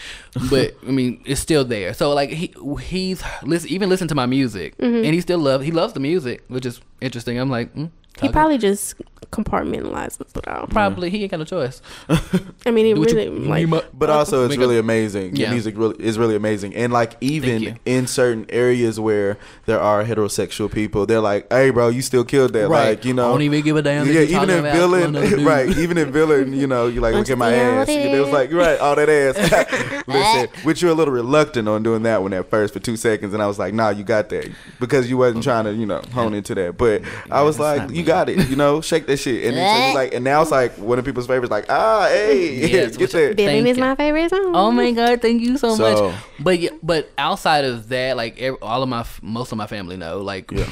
but 0.51 0.75
I 0.87 0.91
mean 0.91 1.23
it's 1.25 1.41
still 1.41 1.65
there. 1.65 1.95
So 1.95 2.13
like 2.13 2.31
he 2.31 2.55
he's 2.83 3.23
listen, 3.43 3.71
even 3.71 3.89
listen 3.89 4.09
to 4.09 4.15
my 4.15 4.27
music, 4.27 4.75
and 4.79 5.05
he 5.05 5.21
still 5.21 5.39
love 5.39 5.63
he 5.63 5.71
loves 5.71 5.93
the 5.93 6.01
music, 6.01 6.45
which 6.49 6.67
is 6.67 6.81
interesting. 7.01 7.39
I'm 7.39 7.51
like. 7.51 7.75
Mm, 7.75 7.91
He 8.21 8.29
probably 8.29 8.59
just 8.59 8.95
compartmentalizes 9.33 10.37
it 10.37 10.49
all. 10.49 10.67
Probably 10.67 11.09
he 11.11 11.23
ain't 11.23 11.31
got 11.31 11.39
no 11.39 11.45
choice. 11.45 11.81
I 12.67 12.71
mean, 12.73 12.87
it 12.87 12.95
Do 12.95 13.01
what 13.01 13.11
you- 13.11 13.17
really 13.17 13.31
like 13.31 13.61
you 13.61 13.69
mu- 13.69 13.81
But 13.95 14.11
also, 14.11 14.45
it's 14.45 14.51
Make 14.51 14.59
really 14.59 14.77
a- 14.77 14.81
amazing. 14.81 15.37
Your 15.37 15.47
Yeah. 15.47 15.53
music 15.53 15.77
really 15.79 15.95
is 16.05 16.19
really 16.19 16.35
amazing, 16.35 16.75
and 16.75 16.93
like 16.93 17.17
you. 17.21 17.31
even 17.33 17.79
in 17.87 18.07
certain 18.07 18.45
areas 18.49 18.99
where 18.99 19.39
there 19.67 19.81
are 19.81 20.05
heterosexual 20.05 20.71
people, 20.71 21.07
they're 21.07 21.21
like, 21.21 21.47
"Hey, 21.53 21.71
bro, 21.71 21.89
you 21.89 22.03
still 22.03 22.25
killed 22.25 22.53
that." 22.55 22.69
Right. 22.69 22.91
Like, 22.91 23.05
you 23.05 23.15
know, 23.15 23.29
I 23.29 23.33
don't 23.33 23.43
even 23.43 23.63
give 23.63 23.77
a 23.77 23.83
damn 23.83 24.07
that 24.07 24.13
Yeah, 24.13 24.21
you 24.21 24.27
even 24.27 24.49
talking 24.49 24.51
in 24.55 24.59
about 24.61 24.77
villain, 24.77 25.13
dude. 25.31 25.41
right? 25.47 25.69
Even 25.79 25.97
in 25.99 26.11
villain, 26.13 26.53
you 26.53 26.67
know, 26.67 26.89
you 26.89 27.01
like 27.01 27.15
Want 27.15 27.29
look 27.29 27.33
at 27.33 27.39
my 27.39 27.51
to 27.51 27.57
see 27.57 27.63
how 27.63 27.71
ass. 27.83 27.89
it 27.89 28.15
It 28.15 28.21
was 28.21 28.31
like, 28.33 28.53
right, 28.53 28.79
all 28.81 28.97
that 28.97 29.09
ass. 29.09 30.03
Listen, 30.09 30.49
which 30.65 30.83
you're 30.83 30.91
a 30.91 30.95
little 30.95 31.15
reluctant 31.15 31.69
on 31.69 31.83
doing 31.85 32.03
that 32.03 32.21
one 32.23 32.33
at 32.33 32.51
first 32.51 32.75
for 32.75 32.81
two 32.81 32.97
seconds, 32.97 33.33
and 33.33 33.43
I 33.43 33.47
was 33.47 33.59
like, 33.59 33.75
nah, 33.75 33.91
you 33.91 34.03
got 34.03 34.29
that 34.31 34.51
because 34.81 35.09
you 35.09 35.17
wasn't 35.17 35.45
mm-hmm. 35.45 35.51
trying 35.51 35.65
to, 35.67 35.75
you 35.75 35.87
know, 35.87 36.03
hone 36.13 36.35
into 36.35 36.55
that. 36.57 36.77
But 36.77 37.03
I 37.31 37.43
was 37.43 37.57
that's 37.57 37.79
like, 37.79 37.89
not 37.89 37.97
you 37.97 38.00
me. 38.01 38.07
got 38.07 38.29
it, 38.29 38.49
you 38.49 38.57
know, 38.57 38.81
shake 38.81 39.07
that 39.07 39.17
shit, 39.19 39.45
and 39.45 39.57
then 39.57 39.83
so 39.83 39.89
you 39.89 39.95
like, 39.95 40.15
and 40.15 40.25
now 40.25 40.43
it's 40.43 40.51
like 40.51 40.73
one 40.79 40.99
of 40.99 41.05
people's 41.05 41.27
favorites, 41.27 41.51
like, 41.51 41.67
ah, 41.69 42.07
hey, 42.09 42.55
Yes, 42.73 42.91
get 42.97 43.01
which- 43.01 43.13
that. 43.13 43.37
Villain 43.37 43.67
is 43.67 43.79
my 43.79 43.95
favorite 43.95 44.31
song. 44.31 44.53
Oh 44.55 44.71
my 44.71 44.91
god, 44.93 45.21
thank 45.23 45.43
you 45.43 45.57
so, 45.59 45.75
So- 45.77 46.09
much. 46.11 46.15
But 46.41 46.59
yeah, 46.59 46.71
but 46.83 47.11
outside 47.19 47.65
of 47.65 47.89
that, 47.91 48.17
like 48.17 48.41
all 48.63 48.83
of 48.83 48.89
my 48.89 49.05
most 49.23 49.53
of 49.53 49.59
my 49.59 49.67
family 49.67 49.97
know. 49.97 50.21
Like, 50.23 50.51
Yeah. 50.51 50.67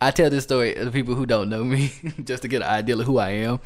I 0.00 0.12
tell 0.12 0.30
this 0.30 0.44
story 0.44 0.74
to 0.74 0.90
people 0.92 1.16
who 1.16 1.26
don't 1.26 1.48
know 1.48 1.64
me 1.64 1.92
just 2.24 2.42
to 2.42 2.48
get 2.48 2.62
an 2.62 2.68
idea 2.68 2.96
of 2.96 3.04
who 3.04 3.18
I 3.18 3.30
am. 3.30 3.58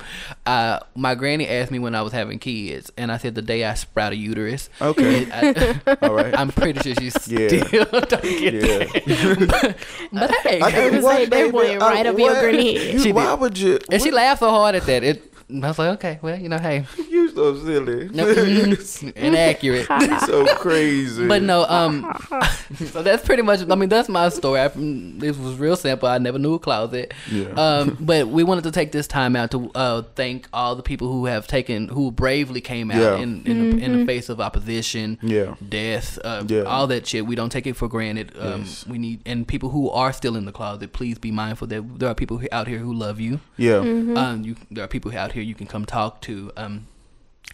Uh, 0.47 0.79
my 0.95 1.15
granny 1.15 1.47
asked 1.47 1.71
me 1.71 1.79
when 1.79 1.95
I 1.95 2.01
was 2.01 2.13
having 2.15 2.39
kids, 2.39 2.91
and 2.97 3.13
I 3.13 3.19
said 3.19 3.35
the 3.35 3.43
day 3.43 3.65
I 3.67 3.75
sprout 3.75 4.13
a 4.13 4.17
uterus. 4.17 4.71
Okay. 4.81 5.25
And 5.31 5.79
I, 5.87 5.97
All 6.03 6.15
right. 6.15 6.35
I'm 6.39 6.51
pretty 6.53 6.81
sure 6.81 6.95
she's 6.95 7.29
Yeah. 7.29 7.49
still 7.67 7.85
don't 7.85 8.09
get 8.23 8.55
Yeah. 8.55 8.61
that. 8.79 9.77
but, 10.11 10.11
but 10.13 10.31
hey, 10.43 10.63
I 10.63 10.71
can- 10.71 10.95
was 10.95 11.05
what, 11.05 11.21
like, 11.21 11.29
that 11.31 11.37
baby? 11.37 11.51
went 11.51 11.83
I- 11.83 11.91
right 11.93 12.07
up 12.07 12.19
your 12.19 12.41
granny. 12.41 12.93
You- 12.93 12.99
She 12.99 13.13
Why 13.13 13.31
did. 13.33 13.41
would 13.41 13.59
you? 13.59 13.79
and 13.91 14.01
she 14.03 14.11
laughed 14.11 14.41
so 14.41 14.49
hard 14.51 14.75
at 14.77 14.85
that. 14.85 15.05
It, 15.05 15.27
I 15.51 15.69
was 15.69 15.79
like, 15.79 15.91
okay, 15.99 16.19
well, 16.23 16.39
you 16.39 16.49
know, 16.49 16.59
hey, 16.59 16.87
You 17.11 17.30
so 17.41 17.65
silly. 17.65 18.09
no, 18.13 18.29
inaccurate. 19.17 19.87
so 20.27 20.45
crazy. 20.57 21.27
But 21.27 21.43
no, 21.43 21.65
um, 21.65 22.13
so 22.77 23.03
that's 23.03 23.25
pretty 23.25 23.43
much. 23.43 23.61
I 23.69 23.75
mean, 23.75 23.89
that's 23.89 24.09
my 24.09 24.29
story. 24.29 24.61
I, 24.61 24.69
this 24.75 25.37
was 25.37 25.57
real 25.57 25.77
simple. 25.77 26.09
I 26.09 26.19
never 26.19 26.39
knew 26.39 26.55
a 26.55 26.59
closet. 26.59 27.15
Yeah. 27.31 27.49
Um, 27.51 27.97
but 28.01 28.29
we 28.29 28.45
wanted 28.45 28.65
to 28.65 28.71
take 28.71 28.93
this 28.93 29.07
time 29.07 29.37
out 29.37 29.51
to 29.53 29.71
uh, 29.75 30.03
thank 30.15 30.49
all 30.53 30.77
the 30.77 30.83
people 30.83 31.11
who 31.11 31.27
have 31.27 31.47
taken, 31.47 31.89
who 31.89 32.11
bravely 32.11 32.61
came 32.61 32.91
out 32.91 33.01
Yeah. 33.01 33.17
in 33.17 33.43
in, 33.47 33.71
the, 33.71 33.85
in 33.85 33.99
the 34.01 34.07
face 34.07 34.29
of 34.29 34.41
opposition, 34.41 35.19
Yeah. 35.23 35.55
death, 35.67 36.19
uh, 36.25 36.45
Yeah. 36.47 36.63
all 36.63 36.87
that 36.89 37.07
shit. 37.07 37.27
We 37.27 37.35
don't 37.35 37.51
take 37.51 37.67
it 37.67 37.77
for 37.77 37.89
granted. 37.89 38.33
Um, 38.39 38.61
Yes. 38.61 38.87
We 38.87 38.99
need 38.99 39.21
and 39.27 39.47
people 39.49 39.71
who 39.71 39.89
are 39.91 40.13
still 40.13 40.37
in 40.37 40.45
the 40.45 40.53
closet. 40.53 40.93
Please 40.93 41.19
be 41.19 41.31
mindful 41.31 41.67
that 41.69 41.99
there 41.99 42.09
are 42.09 42.15
people 42.15 42.41
out 42.53 42.67
here 42.69 42.79
who 42.79 42.93
love 42.93 43.21
you. 43.21 43.41
yeah. 43.57 43.77
Um, 43.79 44.43
you 44.45 44.57
there 44.71 44.85
are 44.85 44.89
people 44.89 45.17
out 45.17 45.33
here 45.33 45.43
you 45.43 45.55
can 45.55 45.67
come 45.67 45.85
talk 45.85 46.21
to. 46.23 46.51
Um, 46.57 46.87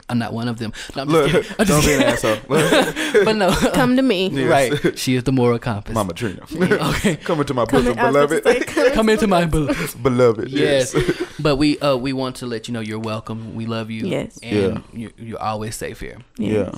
I'm 0.09 0.19
not 0.19 0.33
one 0.33 0.47
of 0.49 0.59
them. 0.59 0.73
No, 0.95 1.03
I'm 1.03 1.09
Look, 1.09 1.31
just 1.31 1.49
kidding. 1.49 1.57
I'm 1.59 1.67
don't 1.67 1.83
just 1.83 1.87
be 1.89 1.95
an 1.95 2.15
kidding. 2.17 2.91
asshole. 3.11 3.25
but 3.25 3.37
no, 3.37 3.51
Come 3.75 3.97
to 3.97 4.03
me. 4.03 4.29
Yes. 4.29 4.49
right. 4.85 4.97
She 4.99 5.17
is 5.17 5.25
the 5.25 5.33
moral 5.33 5.59
compass. 5.59 5.95
Mama 5.95 6.13
Trina. 6.15 6.43
Okay. 6.53 7.17
come 7.29 7.45
to 7.45 7.55
my 7.55 7.67
Come 7.67 7.81
bosom, 7.85 7.93
in- 7.93 7.99
I 7.99 8.07
was 8.11 8.17
about 8.17 8.29
to 8.31 8.41
beloved. 8.43 8.69
say, 8.71 8.93
Come 8.93 9.09
into 9.09 9.27
my 9.27 9.47
booth. 9.47 10.01
beloved. 10.03 10.49
Yes, 10.51 10.95
but 11.41 11.57
we 11.57 11.79
uh 11.81 11.97
we 11.97 12.13
want 12.13 12.37
to 12.37 12.47
let 12.47 12.69
you 12.69 12.75
know 12.75 12.81
you're 12.81 13.01
welcome. 13.01 13.55
We 13.57 13.67
love 13.67 13.91
you. 13.91 14.07
Yes. 14.07 14.39
and 14.43 14.57
Yeah. 14.75 14.81
you're, 14.93 15.11
you're 15.19 15.43
always 15.43 15.75
safe 15.75 15.99
here. 16.01 16.19
Yeah. 16.39 16.71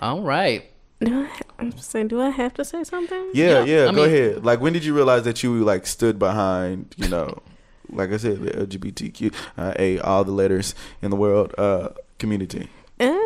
All 0.00 0.22
right. 0.22 0.70
Do 1.00 1.22
I, 1.26 1.28
I'm 1.58 1.76
saying, 1.78 2.08
do 2.08 2.20
I 2.20 2.30
have 2.30 2.54
to 2.54 2.64
say 2.64 2.82
something? 2.84 3.30
Yeah, 3.34 3.64
Yeah, 3.64 3.64
yeah. 3.64 3.82
I 3.84 3.86
go 3.86 3.92
mean- 3.92 4.06
ahead. 4.06 4.44
Like, 4.44 4.60
when 4.60 4.72
did 4.72 4.84
you 4.84 4.94
realize 4.94 5.22
that 5.24 5.42
you 5.42 5.62
like 5.64 5.86
stood 5.86 6.18
behind, 6.18 6.94
you 6.96 7.08
know, 7.08 7.42
like 7.90 8.10
I 8.12 8.16
said, 8.16 8.40
the 8.40 8.50
LGBTQ, 8.66 9.32
uh, 9.58 9.74
a 9.78 9.98
all 10.00 10.24
the 10.24 10.32
letters 10.32 10.74
in 11.02 11.10
the 11.10 11.16
world 11.16 11.54
uh, 11.58 11.90
community? 12.24 12.68
Uh, 13.00 13.18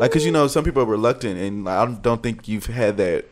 Like, 0.00 0.12
cause 0.12 0.24
you 0.24 0.32
know, 0.32 0.46
some 0.48 0.64
people 0.64 0.82
are 0.82 0.86
reluctant, 0.98 1.38
and 1.38 1.68
I 1.68 1.84
don't- 1.84 2.00
don't 2.02 2.22
think 2.22 2.48
you've 2.48 2.66
had 2.66 2.96
that 2.96 3.26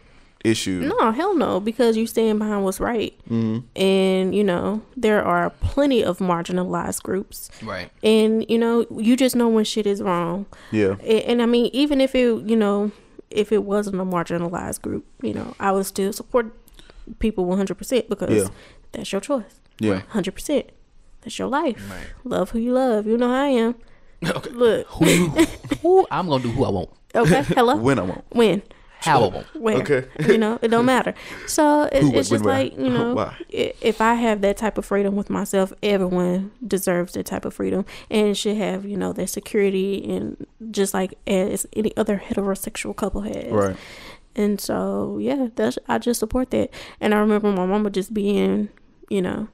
issue. 0.44 0.80
no, 0.92 1.11
hell 1.12 1.34
no, 1.34 1.61
because 1.61 1.96
you 1.96 2.06
stand 2.06 2.38
behind 2.38 2.62
what's 2.64 2.78
right, 2.78 3.12
hmm 3.28 3.59
and 3.74 4.34
you 4.38 4.44
know 4.44 4.82
there 4.96 5.22
are 5.24 5.50
plenty 5.61 6.00
of 6.04 6.18
marginalized 6.18 7.02
groups, 7.02 7.50
Right. 7.62 7.88
and 8.04 8.44
you 8.52 8.59
know 8.59 8.74
you 9.09 9.16
just 9.16 9.34
know 9.34 9.48
when 9.48 9.64
shit 9.64 9.86
is 9.86 10.00
wrong. 10.02 10.46
Yeah. 10.70 10.94
and, 11.12 11.20
and 11.30 11.42
I 11.42 11.46
mean, 11.46 11.66
even 11.72 12.00
if 12.00 12.14
it, 12.14 12.28
you 12.50 12.56
know, 12.64 12.90
if 13.30 13.50
it 13.52 13.62
wasn't 13.64 14.00
a 14.00 14.04
marginalized 14.04 14.80
group, 14.82 15.04
you 15.22 15.32
know, 15.34 15.54
I 15.59 15.72
would 15.72 15.86
still 15.86 16.12
support 16.12 16.46
people 17.18 17.44
100% 17.46 18.09
because 18.09 18.30
Yeah. 18.42 18.48
that's 18.92 19.11
your 19.12 19.20
choice. 19.22 19.54
Yeah. 19.80 20.02
100%. 20.12 20.64
That's 21.22 21.38
your 21.38 21.48
life. 21.48 21.80
Right. 21.90 22.06
Love 22.24 22.50
who 22.52 22.59
you 22.59 22.72
love. 22.72 23.06
You 23.06 23.16
know 23.16 23.28
how 23.28 23.42
I 23.44 23.52
am. 23.66 23.74
Okay. 24.26 24.50
Look. 24.50 24.86
Who, 24.88 25.06
you- 25.06 25.46
who 25.82 26.06
I'm 26.10 26.28
gonna 26.28 26.42
do 26.42 26.50
who 26.50 26.64
I 26.64 26.70
want, 26.70 26.90
Okay. 27.14 27.42
Hello. 27.42 27.76
When 27.88 27.98
I 27.98 28.02
want. 28.02 28.24
when? 28.30 28.62
how 29.00 29.22
I 29.22 29.28
want. 29.28 29.46
Where? 29.54 29.76
Okay. 29.76 30.08
You 30.28 30.38
know, 30.38 30.58
it 30.60 30.68
don't 30.68 30.84
matter. 30.84 31.14
So 31.46 31.82
it, 31.84 32.02
Who, 32.02 32.08
it's 32.08 32.14
when, 32.32 32.40
just 32.40 32.44
where? 32.44 32.54
like 32.54 32.76
you 32.76 32.90
know, 32.98 33.14
Why? 33.14 33.36
if 33.48 34.00
I 34.00 34.14
have 34.14 34.40
that 34.40 34.56
type 34.56 34.76
of 34.76 34.84
freedom 34.84 35.14
with 35.14 35.30
myself, 35.30 35.72
everyone 35.84 36.50
deserves 36.66 37.12
that 37.12 37.26
type 37.26 37.44
of 37.44 37.54
freedom 37.54 37.84
and 38.10 38.36
should 38.36 38.56
have 38.56 38.84
you 38.84 38.96
know 38.96 39.12
their 39.12 39.28
security 39.28 40.04
and 40.10 40.44
just 40.72 40.94
like 40.94 41.14
as 41.28 41.64
any 41.74 41.96
other 41.96 42.20
heterosexual 42.26 42.96
couple 42.96 43.20
has. 43.20 43.52
Right. 43.52 43.76
And 44.34 44.60
so 44.60 45.18
yeah, 45.20 45.46
that's 45.54 45.78
I 45.86 45.98
just 45.98 46.18
support 46.18 46.50
that. 46.50 46.70
And 47.00 47.14
I 47.14 47.18
remember 47.18 47.52
my 47.52 47.66
mama 47.66 47.90
just 47.90 48.12
being, 48.12 48.68
you 49.08 49.22
know, 49.22 49.46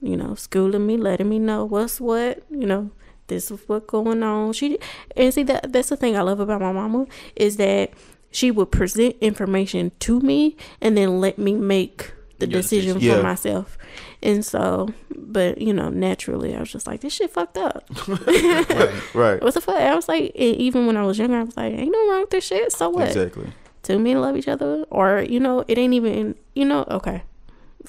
you 0.00 0.16
know, 0.16 0.34
schooling 0.34 0.86
me, 0.86 0.96
letting 0.96 1.28
me 1.28 1.38
know 1.38 1.66
what's 1.66 2.00
what, 2.00 2.42
you 2.50 2.66
know, 2.66 2.90
this 3.28 3.50
is 3.50 3.60
what 3.66 3.86
going 3.86 4.22
on. 4.22 4.52
She 4.52 4.78
and 5.16 5.32
see 5.32 5.42
that 5.44 5.72
that's 5.72 5.88
the 5.90 5.96
thing 5.96 6.16
I 6.16 6.22
love 6.22 6.40
about 6.40 6.60
my 6.60 6.72
mama 6.72 7.06
is 7.36 7.56
that 7.58 7.90
she 8.30 8.50
would 8.50 8.70
present 8.70 9.16
information 9.20 9.92
to 10.00 10.20
me 10.20 10.56
and 10.80 10.96
then 10.96 11.20
let 11.20 11.38
me 11.38 11.54
make 11.54 12.12
the 12.38 12.46
Your 12.48 12.60
decision 12.60 12.94
decision. 12.94 13.16
for 13.16 13.22
myself. 13.22 13.78
And 14.22 14.44
so, 14.44 14.88
but 15.16 15.58
you 15.60 15.72
know, 15.72 15.88
naturally, 15.88 16.54
I 16.54 16.60
was 16.60 16.70
just 16.70 16.86
like, 16.86 17.00
this 17.00 17.12
shit 17.14 17.30
fucked 17.30 17.56
up. 17.58 17.84
Right. 18.08 19.14
Right. 19.14 19.42
What's 19.42 19.54
the 19.54 19.60
fuck? 19.60 19.76
I 19.76 19.94
was 19.94 20.08
like, 20.08 20.34
even 20.36 20.86
when 20.86 20.96
I 20.96 21.02
was 21.04 21.18
younger, 21.18 21.36
I 21.38 21.42
was 21.42 21.56
like, 21.56 21.72
ain't 21.72 21.90
no 21.90 22.10
wrong 22.10 22.20
with 22.20 22.30
this 22.30 22.44
shit. 22.46 22.70
So 22.72 22.90
what? 22.90 23.08
Exactly. 23.08 23.46
two 23.82 23.98
men 23.98 24.20
love 24.20 24.36
each 24.36 24.48
other 24.48 24.84
or 24.90 25.22
you 25.22 25.40
know 25.40 25.64
it 25.68 25.78
ain't 25.78 25.94
even 25.94 26.34
you 26.54 26.64
know 26.64 26.84
okay 26.90 27.22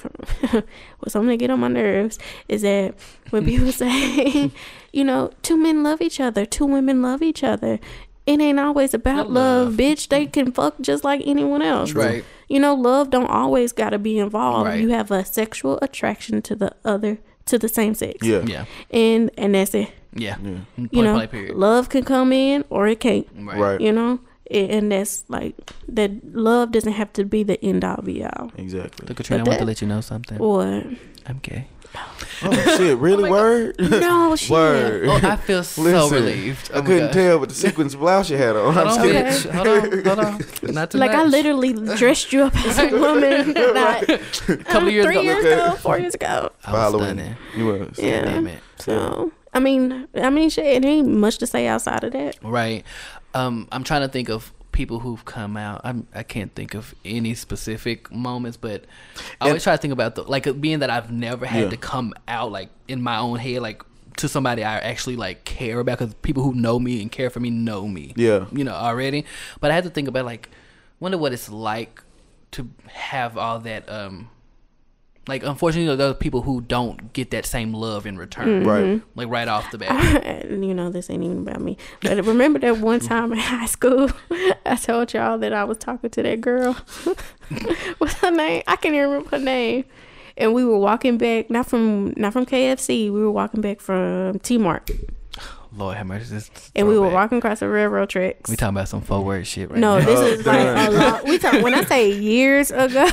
what's 0.99 1.13
something 1.13 1.29
to 1.29 1.37
get 1.37 1.49
on 1.49 1.59
my 1.59 1.67
nerves 1.67 2.17
is 2.47 2.61
that 2.63 2.93
when 3.29 3.45
people 3.45 3.71
say 3.83 4.51
you 4.93 5.03
know 5.03 5.31
two 5.41 5.57
men 5.57 5.83
love 5.83 6.01
each 6.01 6.19
other 6.19 6.45
two 6.45 6.65
women 6.65 7.01
love 7.01 7.21
each 7.21 7.43
other 7.43 7.79
it 8.25 8.39
ain't 8.39 8.59
always 8.59 8.93
about 8.93 9.31
love. 9.31 9.69
love. 9.69 9.73
bitch 9.75 10.07
they 10.09 10.27
mm. 10.27 10.33
can 10.33 10.51
fuck 10.51 10.75
just 10.81 11.03
like 11.03 11.21
anyone 11.25 11.61
else 11.61 11.93
Right. 11.93 12.23
you 12.47 12.59
know 12.59 12.73
love 12.75 13.09
don't 13.09 13.25
always 13.29 13.71
gotta 13.71 13.97
be 13.99 14.19
involved 14.19 14.67
Right. 14.67 14.79
you 14.81 14.89
have 14.89 15.09
a 15.11 15.25
sexual 15.25 15.79
attraction 15.81 16.41
to 16.43 16.55
the 16.55 16.71
other 16.85 17.17
to 17.45 17.57
the 17.57 17.67
same 17.69 17.93
sex 17.95 18.25
Yeah. 18.25 18.41
Yeah. 18.45 18.65
and 18.91 19.31
and 19.37 19.55
that's 19.55 19.73
it 19.73 19.91
Yeah. 20.13 20.37
Yeah. 20.43 20.59
Point 20.75 20.93
you 20.93 21.01
know 21.03 21.13
blank 21.15 21.31
period. 21.31 21.55
love 21.55 21.89
can 21.89 22.03
come 22.03 22.31
in 22.31 22.65
or 22.69 22.87
it 22.87 22.99
can't 22.99 23.27
Right. 23.35 23.57
Right. 23.57 23.81
you 23.81 23.91
know 23.91 24.11
A- 24.13 24.19
and 24.51 24.91
that's 24.91 25.23
like 25.29 25.55
that 25.87 26.11
love 26.35 26.71
doesn't 26.71 26.93
have 26.93 27.11
to 27.13 27.23
be 27.25 27.43
the 27.43 27.63
end 27.63 27.83
all 27.83 28.01
be 28.01 28.23
all 28.23 28.51
Exactly. 28.57 29.07
Look, 29.07 29.17
Katrina, 29.17 29.43
I 29.43 29.47
want 29.47 29.59
to 29.59 29.65
let 29.65 29.81
you 29.81 29.87
know 29.87 30.01
something. 30.01 30.39
or 30.39 30.83
I'm 31.27 31.39
gay. 31.41 31.67
Oh 32.43 32.51
shit! 32.77 32.97
Really? 32.99 33.23
Oh 33.29 33.31
Word? 33.31 33.75
no 33.79 34.35
shit 34.35 34.49
Word. 34.51 35.05
Oh, 35.09 35.19
I 35.23 35.35
feel 35.37 35.63
so 35.63 35.81
Listen, 35.81 36.13
relieved. 36.23 36.69
Oh 36.71 36.75
I 36.75 36.77
Oh 36.77 36.81
my 36.81 36.87
couldn't 36.87 37.05
gosh. 37.07 37.13
tell 37.15 37.39
with 37.39 37.49
the 37.49 37.55
sequence 37.55 37.95
blouse 37.95 38.29
you 38.29 38.37
had 38.37 38.55
on. 38.55 38.73
Hold 38.73 38.77
I'm 38.77 38.87
on, 38.87 38.93
scared. 38.99 39.25
Okay. 39.25 39.49
bitch. 39.49 39.51
Hold 39.51 39.67
on, 39.67 40.05
hold 40.05 40.19
on. 40.69 40.73
Not 40.75 40.91
too 40.91 40.97
like 40.99 41.11
I 41.11 41.23
literally 41.23 41.73
dressed 41.97 42.31
you 42.31 42.43
up 42.43 42.55
as 42.63 42.77
a 42.77 42.89
woman 42.91 43.53
not 43.73 44.03
a 44.07 44.17
couple 44.65 44.87
of 44.87 44.93
years 44.93 45.05
three 45.05 45.15
ago. 45.17 45.21
years 45.23 45.45
Okay. 45.45 45.53
ago 45.53 45.75
four 45.77 45.97
years 45.99 46.13
ago 46.13 46.51
I 46.63 46.71
was 46.71 46.79
Following. 46.93 47.05
stunning. 47.17 47.35
You 47.57 47.65
was. 47.65 47.97
yeah 47.97 48.21
Damn 48.21 48.47
it. 48.47 48.59
so 48.77 49.31
I 49.53 49.59
mean 49.59 50.07
I 50.13 50.29
mean 50.29 50.49
shit 50.51 50.65
it 50.67 50.85
ain't 50.85 51.07
much 51.07 51.39
to 51.39 51.47
say 51.47 51.65
outside 51.67 52.03
of 52.03 52.13
that 52.13 52.37
Right. 52.43 52.85
Um, 53.33 53.67
I'm 53.71 53.83
trying 53.83 54.01
to 54.01 54.07
think 54.07 54.29
of 54.29 54.51
people 54.71 54.99
who've 54.99 55.23
come 55.25 55.57
out. 55.57 55.81
I'm, 55.83 56.07
I 56.13 56.23
can't 56.23 56.53
think 56.55 56.73
of 56.73 56.95
any 57.03 57.33
specific 57.35 58.11
moments, 58.11 58.57
but 58.57 58.85
I 59.41 59.47
always 59.47 59.63
try 59.63 59.75
to 59.75 59.81
think 59.81 59.91
about 59.93 60.15
the 60.15 60.23
like 60.23 60.47
uh, 60.47 60.53
being 60.53 60.79
that 60.79 60.89
I've 60.89 61.11
never 61.11 61.45
had 61.45 61.63
Yeah. 61.65 61.69
to 61.69 61.77
come 61.77 62.13
out 62.27 62.51
like 62.51 62.69
in 62.87 63.01
my 63.01 63.17
own 63.17 63.37
head, 63.39 63.61
like 63.61 63.83
to 64.17 64.27
somebody 64.27 64.63
I 64.63 64.79
actually 64.79 65.15
like 65.15 65.43
care 65.45 65.79
about. 65.79 65.99
Because 65.99 66.13
people 66.15 66.43
who 66.43 66.53
know 66.53 66.79
me 66.79 67.01
and 67.01 67.11
care 67.11 67.29
for 67.29 67.39
me 67.39 67.49
know 67.49 67.87
me. 67.87 68.13
Yeah. 68.15 68.45
you 68.51 68.63
know 68.63 68.73
already. 68.73 69.25
But 69.59 69.71
I 69.71 69.75
had 69.75 69.83
to 69.83 69.89
think 69.89 70.07
about 70.07 70.25
like, 70.25 70.49
wonder 70.99 71.17
what 71.17 71.33
it's 71.33 71.49
like 71.49 72.01
to 72.51 72.69
have 72.87 73.37
all 73.37 73.59
that. 73.59 73.87
Um, 73.89 74.29
like 75.29 75.43
unfortunately, 75.43 75.95
there 75.95 76.09
are 76.09 76.13
people 76.13 76.41
who 76.41 76.59
don't 76.59 77.13
get 77.13 77.31
that 77.31 77.45
same 77.45 77.73
love 77.73 78.05
in 78.05 78.17
return. 78.17 78.63
Mm-hmm. 78.63 78.67
Right. 78.67 79.01
Like 79.15 79.29
right 79.29 79.47
off 79.47 79.71
the 79.71 79.77
bat. 79.77 80.25
and 80.25 80.65
you 80.67 80.73
know 80.73 80.89
this 80.89 81.09
ain't 81.09 81.23
even 81.23 81.39
about 81.39 81.61
me. 81.61 81.77
But 82.01 82.25
remember 82.25 82.59
that 82.59 82.79
one 82.79 82.99
time 83.11 83.31
in 83.31 83.37
high 83.37 83.67
school 83.67 84.09
I 84.65 84.75
told 84.75 85.13
y'all 85.13 85.37
that 85.37 85.53
I 85.53 85.63
was 85.63 85.77
talking 85.77 86.09
to 86.09 86.23
that 86.23 86.41
girl. 86.41 86.73
What's 87.99 88.15
her 88.15 88.31
name? 88.31 88.63
I 88.67 88.75
can't 88.75 88.95
even 88.95 89.09
remember 89.09 89.29
her 89.37 89.39
name. 89.39 89.85
And 90.35 90.53
we 90.53 90.65
were 90.65 90.79
walking 90.79 91.17
back 91.17 91.49
not 91.49 91.67
from 91.67 92.13
not 92.17 92.33
from 92.33 92.45
KFC 92.45 93.11
we 93.11 93.19
were 93.21 93.31
walking 93.31 93.61
back 93.61 93.81
from 93.81 94.39
T 94.39 94.57
Mart 94.57 94.89
Lord 95.75 95.97
have 95.97 96.07
mercy. 96.07 96.33
this 96.33 96.49
and 96.75 96.87
we 96.87 96.95
were 96.97 97.05
throwback. 97.05 97.13
walking 97.13 97.37
across 97.39 97.59
the 97.59 97.69
railroad 97.69 98.09
tracks 98.09 98.49
We 98.49 98.55
talking 98.55 98.75
about 98.75 98.87
some 98.89 99.01
four 99.01 99.23
word 99.23 99.45
shit 99.45 99.69
right 99.69 99.79
no 99.79 99.99
now. 99.99 100.05
this 100.05 100.19
Oh, 100.19 100.25
is 100.25 100.45
like 100.45 100.87
a 100.87 100.91
lot 100.91 101.23
we 101.25 101.37
talk 101.37 101.61
when 101.63 101.73
I 101.75 101.83
say 101.83 102.11
years 102.11 102.71
ago 102.71 103.07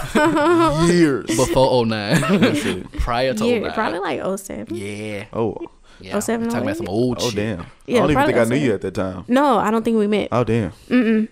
Years. 0.86 1.26
Before 1.26 1.84
09. 1.86 2.84
Prior 2.98 3.34
to 3.34 3.44
oh 3.44 3.46
yeah 3.46 3.58
09. 3.60 3.72
probably 3.72 3.98
like 3.98 4.38
07 4.38 4.74
Yeah. 4.74 5.24
Oh. 5.32 5.56
yeah. 6.00 6.18
07, 6.18 6.48
Talking 6.48 6.62
about 6.62 6.76
some 6.78 6.88
old 6.88 7.18
Oh 7.20 7.26
shit. 7.28 7.36
damn. 7.36 7.66
Yeah, 7.86 7.98
I 7.98 8.00
don't 8.00 8.10
even 8.10 8.14
probably 8.14 8.32
think 8.34 8.46
I 8.46 8.48
knew 8.54 8.64
you 8.64 8.72
at 8.74 8.80
that 8.80 8.94
time. 8.94 9.24
no 9.28 9.58
I 9.58 9.70
don't 9.70 9.82
think 9.84 9.98
we 9.98 10.06
met 10.06 10.28
Oh 10.32 10.44
damn. 10.44 10.70
Mm-mm. 10.88 11.28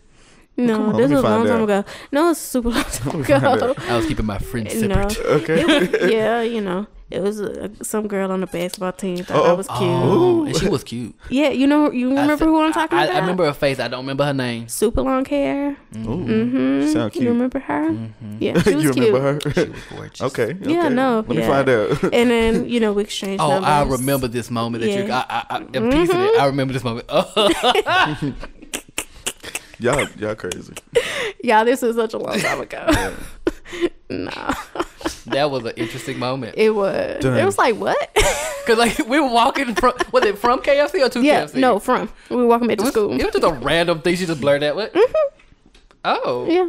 No, 0.57 0.77
Come 0.77 0.89
on, 0.91 0.97
this 0.99 1.11
was 1.11 1.19
a 1.19 1.23
long 1.23 1.39
find 1.39 1.49
time 1.49 1.61
out. 1.63 1.65
ago. 1.65 1.85
No, 2.13 2.31
it's 2.31 2.41
a 2.41 2.47
super 2.47 2.69
long 2.69 2.85
time 2.93 3.21
ago. 3.23 3.75
I 3.89 3.97
was 3.97 4.07
keeping 4.07 4.25
my 4.27 4.39
friends 4.39 4.81
No, 4.83 5.09
separate. 5.09 5.27
Okay. 5.43 5.61
it 5.63 6.01
was, 6.03 6.13
yeah, 6.13 6.43
you 6.43 6.61
know, 6.61 6.87
it 7.15 7.23
was 7.23 7.41
uh, 7.41 7.69
some 7.83 8.09
girl 8.09 8.31
on 8.33 8.41
the 8.41 8.47
basketball 8.47 8.93
team 8.93 9.25
thought 9.25 9.37
I 9.37 9.49
Uh-oh. 9.51 9.55
was 9.55 9.69
cute. 9.69 9.81
Oh, 9.81 10.45
and 10.47 10.57
she 10.57 10.69
was 10.69 10.83
cute. 10.85 11.15
Yeah, 11.31 11.51
you 11.51 11.67
know, 11.67 11.91
you 11.93 12.09
remember 12.09 12.37
said- 12.39 12.47
who 12.47 12.61
I'm 12.61 12.73
talking 12.73 12.99
I, 12.99 13.05
about? 13.05 13.17
I 13.17 13.21
remember 13.21 13.45
her 13.47 13.53
face. 13.53 13.79
I 13.79 13.89
don't 13.89 14.01
remember 14.01 14.25
her 14.25 14.35
name. 14.35 14.69
super 14.69 15.03
long 15.03 15.25
hair. 15.25 15.77
Ooh. 15.97 15.99
Mm-hmm. 15.99 16.93
Sound 16.93 17.13
cute. 17.13 17.25
You 17.25 17.31
remember 17.31 17.61
her? 17.61 17.91
Mm-hmm. 17.91 18.37
Yeah, 18.41 18.59
she 18.63 18.75
was 18.75 18.85
you 18.85 18.93
cute. 18.93 19.15
remember 19.15 19.51
She 19.53 19.61
her? 19.61 19.71
was 19.71 19.81
gorgeous. 19.91 20.21
okay. 20.29 20.57
Yeah, 20.61 20.89
no, 20.89 21.17
Let 21.19 21.29
me 21.29 21.39
yeah. 21.39 21.47
find 21.49 21.69
out. 21.69 22.03
And 22.13 22.31
then 22.31 22.69
you 22.69 22.81
know 22.81 22.93
we 22.93 23.03
exchanged. 23.03 23.43
Oh, 23.43 23.49
numbers. 23.49 23.69
I 23.71 23.83
remember 23.85 24.29
this 24.29 24.51
moment 24.51 24.83
that 24.83 24.91
you. 24.91 25.05
Yeah. 25.07 25.25
I, 25.31 25.45
I, 25.51 25.59
I, 25.59 25.61
a 25.63 25.91
piece 25.91 26.11
of 26.11 26.17
it. 26.21 26.41
I 26.41 26.47
remember 26.47 26.73
this 26.73 26.85
moment. 26.85 27.07
Oh, 27.09 27.23
y'all, 29.79 30.09
y'all 30.19 30.35
crazy. 30.35 30.75
Yeah, 31.43 31.65
this 31.65 31.83
was 31.83 31.97
such 31.97 32.15
a 32.15 32.19
long 32.19 32.39
time 32.41 32.61
ago. 32.61 33.15
nah, 34.11 34.55
that 35.27 35.51
was 35.51 35.65
an 35.65 35.73
interesting 35.77 36.19
moment. 36.19 36.55
it 36.57 36.71
was. 36.71 37.21
Done. 37.23 37.39
It 37.39 37.45
was 37.45 37.59
like 37.59 37.77
what? 37.77 38.15
Cause 38.67 38.79
like 38.79 38.99
we 39.09 39.21
were 39.21 39.29
walking 39.29 39.75
from. 39.75 39.93
Was 40.13 40.25
it 40.25 40.39
from 40.39 40.61
KFC 40.61 41.05
or 41.05 41.09
to 41.11 41.21
yeah, 41.23 41.45
KFC? 41.45 41.57
no, 41.57 41.79
from 41.79 42.09
we 42.31 42.37
were 42.37 42.47
walking 42.47 42.69
back 42.69 42.75
It 42.75 42.79
to 42.79 42.85
was, 42.85 42.93
school. 42.93 43.13
it 43.13 43.25
was 43.25 43.33
just 43.35 43.45
a 43.45 43.53
random 43.53 44.01
thing. 44.01 44.17
She 44.17 44.27
just 44.27 44.41
blurred 44.41 44.63
out. 44.63 44.77
What? 44.77 44.93
Mm-hmm. 44.95 45.39
Oh. 46.07 46.47
yeah. 46.49 46.69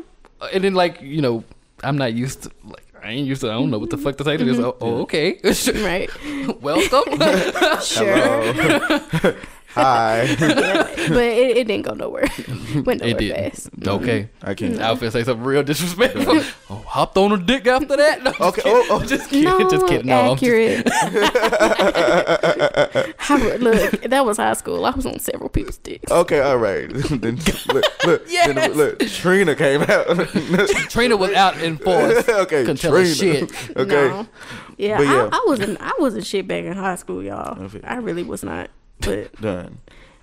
And 0.54 0.64
then 0.64 0.74
like 0.74 1.02
you 1.02 1.22
know, 1.22 1.44
I'm 1.84 1.98
not 1.98 2.14
used 2.14 2.44
to 2.44 2.52
like. 2.66 2.82
I 3.04 3.10
ain't 3.12 3.28
used 3.28 3.42
to. 3.42 3.50
I 3.50 3.54
don't 3.54 3.70
know 3.70 3.78
what 3.78 3.92
the 3.92 3.98
fuck 4.00 4.18
to 4.18 4.24
say 4.24 4.36
to 4.36 4.44
this. 4.44 4.58
Mm-hmm. 4.58 4.66
Oh, 4.66 4.78
oh, 4.82 5.02
okay. 5.04 5.40
Right. 5.84 6.10
Welcome. 6.62 7.20
Sure. 7.82 9.36
Hello. 9.76 9.86
Hi. 9.86 10.36
but 10.40 11.18
it, 11.24 11.58
it 11.58 11.68
didn't 11.68 11.86
go 11.86 11.94
nowhere. 11.94 12.24
Went 12.86 13.02
nowhere 13.02 13.08
it 13.10 13.18
did. 13.18 13.36
fast. 13.36 13.70
Okay. 13.86 14.22
Mm-hmm. 14.24 14.50
I 14.50 14.54
can't. 14.54 14.82
I 14.82 14.92
was 14.92 15.00
gonna 15.02 15.12
say 15.12 15.24
something 15.24 15.44
real 15.46 15.64
disrespectful. 15.64 16.42
oh, 16.70 16.84
hopped 16.88 17.18
on 17.18 17.32
a 17.34 17.38
dick 17.38 17.68
after 17.68 17.98
that. 17.98 18.24
No, 18.24 18.32
Okay. 18.40 18.62
Oh, 18.66 18.88
oh. 18.90 19.04
just 19.06 19.30
kidding. 19.30 19.44
No, 19.46 19.70
just 19.70 19.86
kidding. 19.88 20.08
No, 20.08 20.32
I'm 20.32 20.38
just- 20.38 20.44
accurate. 20.44 20.88
I, 23.30 23.56
look, 23.58 24.02
that 24.04 24.26
was 24.26 24.38
high 24.38 24.54
school. 24.54 24.86
I 24.86 24.92
was 24.92 25.06
on 25.06 25.20
several 25.20 25.50
people's 25.50 25.78
dicks. 25.78 26.12
Okay, 26.12 26.40
all 26.40 26.58
right. 26.58 26.88
then 26.94 27.40
look, 27.74 27.86
look, 28.06 28.24
Yes. 28.28 28.54
then, 28.56 28.74
look, 28.74 29.00
Trina 29.00 29.56
came 29.56 29.82
out. 29.84 30.08
Trina 30.90 31.18
was 31.18 31.32
out 31.34 31.62
in 31.62 31.78
force. 31.78 32.28
okay, 32.30 32.64
Couldn't 32.66 32.78
Trina. 32.80 33.06
shit. 33.14 33.78
Okay. 33.78 34.08
No. 34.08 34.28
Yeah, 34.78 35.02
yeah. 35.02 35.30
I, 35.32 35.38
I 35.38 35.44
wasn't. 35.48 35.80
I 35.82 35.92
wasn't 36.00 36.26
shit 36.26 36.48
back 36.48 36.64
in 36.66 36.74
high 36.74 36.96
school, 36.96 37.24
y'all. 37.24 37.70
I 37.84 37.96
really 37.96 38.24
was 38.24 38.44
not. 38.44 38.70
But 39.00 39.36
Done. 39.42 39.80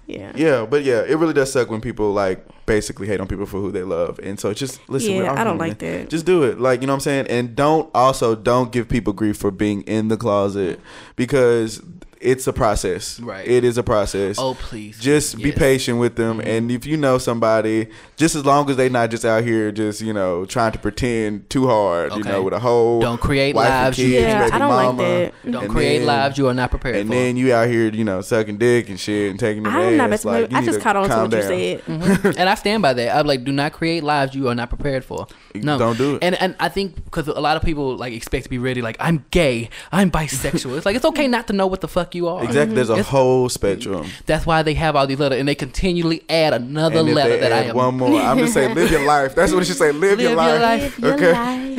yeah, 0.06 0.32
Yeah, 0.34 0.66
but 0.66 0.84
yeah, 0.84 1.02
it 1.02 1.16
really 1.16 1.34
does 1.34 1.52
suck 1.52 1.70
when 1.70 1.80
people 1.80 2.12
like 2.12 2.44
basically 2.66 3.06
hate 3.06 3.20
on 3.20 3.26
people 3.28 3.46
for 3.46 3.60
who 3.60 3.70
they 3.70 3.82
love, 3.82 4.18
and 4.22 4.38
so 4.38 4.52
just 4.54 4.80
listen. 4.88 5.14
Yeah, 5.14 5.32
I 5.32 5.44
don't 5.44 5.58
like 5.58 5.78
that. 5.78 6.08
Just 6.10 6.26
do 6.26 6.42
it, 6.44 6.60
like 6.60 6.80
you 6.80 6.86
know 6.86 6.92
what 6.92 6.96
I'm 6.96 7.00
saying, 7.00 7.26
and 7.28 7.54
don't 7.56 7.90
also 7.94 8.34
don't 8.34 8.72
give 8.72 8.88
people 8.88 9.12
grief 9.12 9.36
for 9.36 9.50
being 9.50 9.82
in 9.82 10.08
the 10.08 10.16
closet 10.16 10.80
because 11.16 11.82
it's 12.22 12.46
a 12.46 12.52
process. 12.52 13.18
Right. 13.20 13.46
It 13.46 13.64
is 13.64 13.76
a 13.78 13.82
process. 13.82 14.38
Oh, 14.38 14.54
please. 14.54 14.98
Just 14.98 15.36
be 15.36 15.42
Yes. 15.42 15.50
Mm-hmm. 15.52 15.58
patient 15.58 15.98
with 15.98 16.16
them, 16.16 16.40
and 16.40 16.70
if 16.70 16.86
you 16.86 16.96
know 16.96 17.18
somebody, 17.18 17.88
just 18.16 18.34
as 18.34 18.44
long 18.44 18.68
as 18.70 18.76
they 18.76 18.88
not 18.88 19.10
just 19.10 19.24
out 19.24 19.42
here 19.44 19.70
just 19.72 20.00
you 20.00 20.12
know 20.12 20.44
trying 20.44 20.72
to 20.72 20.78
pretend 20.78 21.50
too 21.50 21.66
hard, 21.66 22.10
okay. 22.12 22.18
you 22.18 22.24
know, 22.24 22.42
with 22.42 22.54
a 22.54 22.58
whole 22.60 23.00
Don't 23.00 23.20
create 23.20 23.54
wife 23.54 23.68
and 23.68 23.84
lives 23.86 23.98
you- 23.98 24.06
kids, 24.10 24.26
Yeah, 24.26 24.48
I 24.52 24.58
don't 24.58 24.70
like 24.70 24.96
that. 24.98 25.50
Don't 25.52 25.68
create 25.68 25.98
then- 25.98 26.06
lives 26.06 26.38
you 26.38 26.48
are 26.48 26.54
not 26.54 26.70
prepared 26.70 26.94
for. 26.96 27.00
And 27.00 27.08
for. 27.08 27.14
then 27.14 27.36
you 27.36 27.52
out 27.52 27.68
here, 27.68 27.88
you 27.90 28.04
know, 28.04 28.20
sucking 28.20 28.58
dick 28.58 28.88
and 28.88 28.98
shit 28.98 29.30
and 29.30 29.38
taking 29.40 29.62
the 29.64 29.70
I'm 29.70 29.96
not 29.96 30.04
ass. 30.04 30.10
messing 30.10 30.30
Like, 30.30 30.42
with 30.42 30.52
you 30.52 30.58
I 30.58 30.64
just 30.64 30.80
caught 30.80 30.96
on 30.96 31.02
to 31.04 31.08
calm 31.08 31.30
what 31.30 31.32
you 31.32 31.40
down. 31.40 31.48
said. 31.48 32.22
Mhm. 32.22 32.34
and 32.38 32.48
I 32.48 32.54
stand 32.54 32.82
by 32.82 32.92
that. 32.94 33.16
I'm 33.16 33.26
like, 33.26 33.44
do 33.44 33.52
not 33.52 33.72
create 33.72 34.02
lives 34.04 34.34
you 34.34 34.48
are 34.48 34.54
not 34.54 34.68
prepared 34.68 35.04
for. 35.04 35.26
No, 35.54 35.78
Don't 35.78 35.98
do 35.98 36.16
it. 36.16 36.22
And 36.24 36.34
and 36.40 36.56
I 36.60 36.68
think 36.68 37.04
because 37.04 37.28
a 37.28 37.40
lot 37.40 37.56
of 37.56 37.62
people 37.62 37.96
like 37.96 38.12
expect 38.14 38.44
to 38.44 38.50
be 38.50 38.58
ready. 38.58 38.80
Like 38.82 38.96
I'm 39.00 39.24
gay, 39.30 39.68
I'm 39.90 40.10
bisexual. 40.10 40.76
it's 40.76 40.86
like 40.86 40.96
it's 40.96 41.04
okay 41.04 41.28
not 41.28 41.46
to 41.48 41.52
know 41.52 41.66
what 41.66 41.80
the 41.80 41.88
fuck 41.88 42.11
you 42.14 42.28
are. 42.28 42.42
Exactly. 42.44 42.74
There's 42.76 42.90
a 42.90 42.94
It's- 42.94 43.08
whole 43.08 43.48
spectrum. 43.48 44.06
That's 44.26 44.44
why 44.46 44.62
they 44.62 44.74
have 44.74 44.96
all 44.96 45.06
these 45.06 45.18
letters, 45.18 45.38
and 45.38 45.48
they 45.48 45.54
continually 45.54 46.22
add 46.28 46.52
another 46.54 47.00
And 47.00 47.08
if 47.08 47.14
letter 47.14 47.30
they 47.34 47.40
that 47.40 47.52
I 47.52 47.58
add 47.64 47.70
am. 47.70 47.76
one 47.76 47.96
more, 47.96 48.20
I'm 48.20 48.38
just 48.38 48.54
saying, 48.54 48.74
live 48.74 48.90
your 48.90 49.04
life. 49.06 49.34
That's 49.34 49.52
what 49.52 49.62
it 49.62 49.66
should 49.66 49.76
say. 49.76 49.92
Live, 49.92 50.20
your, 50.20 50.34
Live 50.36 50.50
your 50.50 50.60
life. 50.60 50.82
life. 50.82 50.98
Live 50.98 51.20
your 51.20 51.32
life. 51.32 51.78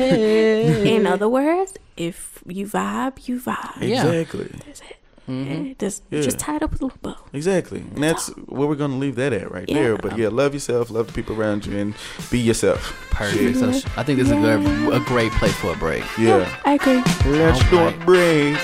In 0.86 1.06
other 1.06 1.28
words, 1.28 1.74
if 1.96 2.42
you 2.46 2.66
vibe, 2.66 3.26
you 3.28 3.38
vibe. 3.40 3.80
Yeah. 3.80 4.04
Exactly. 4.06 4.50
That's 4.66 4.80
it. 4.80 4.96
Mm-hmm. 5.26 5.72
Just 5.78 6.02
Yeah. 6.10 6.20
just 6.20 6.38
tie 6.38 6.56
it 6.56 6.62
up 6.62 6.70
with 6.72 6.82
a 6.82 6.84
little 6.84 6.98
bow. 7.00 7.16
Exactly. 7.32 7.78
And 7.94 8.04
that's 8.04 8.28
where 8.46 8.68
we're 8.68 8.74
gonna 8.74 8.98
leave 8.98 9.14
that 9.16 9.32
at 9.32 9.50
right 9.50 9.64
Yeah. 9.66 9.74
there. 9.74 9.96
But 9.96 10.18
yeah, 10.18 10.28
love 10.28 10.52
yourself, 10.52 10.90
love 10.90 11.06
the 11.06 11.12
people 11.14 11.34
around 11.40 11.64
you, 11.64 11.78
and 11.78 11.94
be 12.30 12.38
yourself. 12.40 12.94
Perfect. 13.10 13.56
So 13.56 13.72
sh- 13.72 13.84
I 13.96 14.02
think 14.02 14.18
this 14.18 14.26
is 14.28 14.32
a, 14.32 14.36
good, 14.36 14.92
a 14.92 15.00
great 15.00 15.32
place 15.32 15.54
for 15.54 15.72
a 15.72 15.76
break. 15.76 16.04
Yeah. 16.18 16.46
I 16.66 16.74
agree. 16.74 17.02
Let's 17.38 17.64
do 17.70 17.78
a 17.86 17.92
break. 18.04 18.58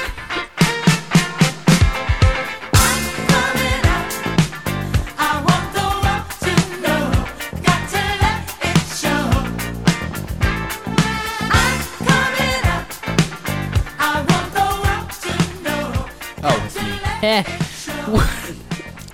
It's. 17.31 17.89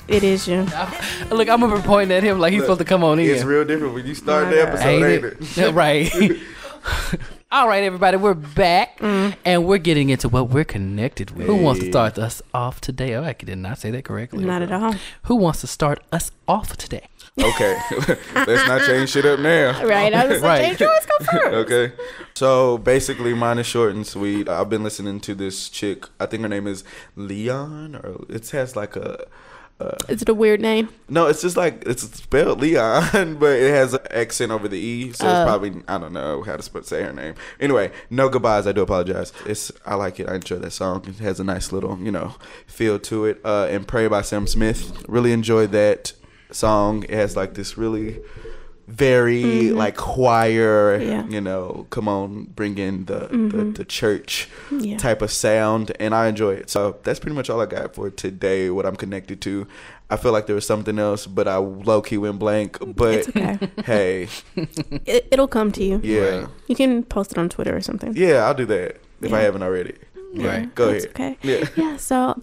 It 0.08 0.22
is 0.22 0.46
you. 0.46 0.62
Look, 1.30 1.48
I'm 1.48 1.58
gonna 1.58 1.74
be 1.74 1.82
pointing 1.82 2.16
at 2.16 2.22
him 2.22 2.38
like 2.38 2.52
he's 2.52 2.62
supposed 2.62 2.78
to 2.78 2.84
come 2.84 3.02
on 3.02 3.18
in. 3.18 3.28
It's 3.28 3.42
real 3.42 3.64
different 3.64 3.92
when 3.92 4.06
you 4.06 4.14
start 4.14 4.50
the 4.50 4.62
episode, 4.62 4.86
Ain't 4.86 5.04
ain't 5.04 5.24
it? 5.24 5.40
it? 5.40 5.56
Yeah, 5.56 5.70
right. 5.74 6.12
All 7.52 7.68
right, 7.68 7.82
everybody, 7.82 8.16
we're 8.16 8.34
back, 8.34 8.98
mm. 8.98 9.34
and 9.44 9.66
we're 9.66 9.78
getting 9.78 10.10
into 10.10 10.28
what 10.28 10.50
we're 10.50 10.64
connected 10.64 11.30
with. 11.30 11.46
Who 11.46 11.56
wants 11.56 11.80
to 11.80 11.90
start 11.90 12.18
us 12.18 12.42
off 12.52 12.80
today? 12.80 13.14
Oh, 13.14 13.24
I 13.24 13.32
did 13.32 13.58
not 13.58 13.78
say 13.78 13.90
that 13.92 14.04
correctly. 14.04 14.44
Not 14.44 14.62
at 14.62 14.72
all. 14.72 14.94
Who 15.22 15.36
wants 15.36 15.60
to 15.62 15.66
start 15.66 16.02
us 16.12 16.30
off 16.46 16.76
today? 16.76 17.08
Okay. 17.38 17.78
Let's 18.34 18.66
not 18.68 18.86
change 18.86 19.10
shit 19.10 19.26
up 19.26 19.38
now. 19.40 19.82
Right. 19.86 20.12
I 20.14 20.26
was 20.26 20.40
Right. 20.40 20.70
like, 20.70 20.80
yours 20.80 21.06
go 21.06 21.24
first. 21.32 21.46
Okay. 21.70 21.92
So 22.34 22.78
basically, 22.78 23.34
mine 23.34 23.58
is 23.58 23.66
short 23.66 23.94
and 23.94 24.06
sweet. 24.06 24.48
I've 24.48 24.70
been 24.70 24.82
listening 24.82 25.20
to 25.20 25.34
this 25.34 25.68
chick. 25.68 26.06
I 26.18 26.26
think 26.26 26.42
her 26.42 26.48
name 26.48 26.66
is 26.66 26.82
Leon, 27.14 27.96
or 27.96 28.24
it 28.28 28.48
has 28.50 28.74
like 28.76 28.96
a. 28.96 29.26
Is 30.08 30.22
it 30.22 30.28
a 30.30 30.34
weird 30.34 30.62
name? 30.62 30.88
No, 31.10 31.26
it's 31.26 31.42
just 31.42 31.54
like 31.58 31.82
it's 31.84 32.02
spelled 32.02 32.62
Leon, 32.62 33.36
but 33.38 33.52
it 33.58 33.70
has 33.74 33.92
an 33.92 34.00
accent 34.10 34.50
over 34.50 34.68
the 34.68 34.78
e, 34.78 35.12
so 35.12 35.12
it's 35.12 35.22
Oh. 35.24 35.44
probably 35.44 35.82
I 35.86 35.98
don't 35.98 36.14
know 36.14 36.42
how 36.42 36.56
to 36.56 36.82
say 36.84 37.02
her 37.02 37.12
name. 37.12 37.34
Anyway, 37.60 37.92
no 38.08 38.30
goodbyes. 38.30 38.66
I 38.66 38.72
do 38.72 38.80
apologize. 38.80 39.34
It's 39.44 39.70
I 39.84 39.94
like 39.96 40.18
it. 40.18 40.30
I 40.30 40.36
enjoy 40.36 40.56
that 40.56 40.70
song. 40.70 41.04
It 41.06 41.16
has 41.16 41.40
a 41.40 41.44
nice 41.44 41.72
little 41.72 41.98
you 41.98 42.10
know 42.10 42.36
feel 42.66 42.98
to 43.00 43.26
it. 43.26 43.38
Uh, 43.44 43.66
and 43.68 43.86
"Pray" 43.86 44.08
by 44.08 44.22
Sam 44.22 44.46
Smith. 44.46 45.04
Really 45.08 45.32
enjoyed 45.32 45.72
that 45.72 46.14
song. 46.50 47.04
It 47.04 47.10
has 47.10 47.36
like 47.36 47.54
this 47.54 47.76
really 47.78 48.20
very 48.88 49.70
like 49.72 49.96
choir, 49.96 50.98
Mm-hmm. 50.98 51.08
Yeah. 51.10 51.26
you 51.26 51.40
know, 51.40 51.86
come 51.90 52.06
on, 52.08 52.44
bring 52.44 52.78
in 52.78 53.06
the 53.06 53.26
the, 53.28 53.64
the 53.74 53.84
church 53.84 54.48
Mm-hmm. 54.66 54.80
Yeah. 54.80 54.96
type 54.98 55.22
of 55.22 55.30
sound, 55.30 55.92
and 56.00 56.14
I 56.14 56.28
enjoy 56.28 56.54
it. 56.54 56.70
So 56.70 56.96
that's 57.02 57.18
pretty 57.18 57.34
much 57.36 57.50
all 57.50 57.60
I 57.60 57.66
got 57.66 57.94
for 57.94 58.10
today. 58.10 58.70
What 58.70 58.86
I'm 58.86 58.96
connected 58.96 59.40
to. 59.42 59.66
I 60.08 60.16
feel 60.16 60.30
like 60.30 60.46
there 60.46 60.54
was 60.54 60.66
something 60.66 61.00
else, 61.00 61.26
but 61.26 61.48
I 61.48 61.56
low 61.56 62.00
key 62.00 62.16
went 62.16 62.38
blank. 62.38 62.78
But 62.80 63.28
okay. 63.28 63.58
hey, 63.84 64.28
It, 65.04 65.26
it'll 65.32 65.48
come 65.48 65.72
to 65.72 65.82
you. 65.84 66.00
yeah, 66.04 66.20
Right. 66.20 66.48
You 66.68 66.76
can 66.76 67.02
post 67.02 67.32
it 67.32 67.38
on 67.38 67.48
Twitter 67.48 67.74
or 67.76 67.80
something. 67.80 68.14
yeah, 68.16 68.44
I'll 68.46 68.54
do 68.54 68.66
that 68.66 68.98
if 69.20 69.32
I 69.32 69.40
haven't 69.40 69.62
already. 69.64 69.94
Right. 70.34 70.72
Go 70.74 70.90
ahead. 70.90 71.06
Okay. 71.06 71.38
Yeah. 71.42 71.66
Yeah. 71.76 71.96
So 71.96 72.40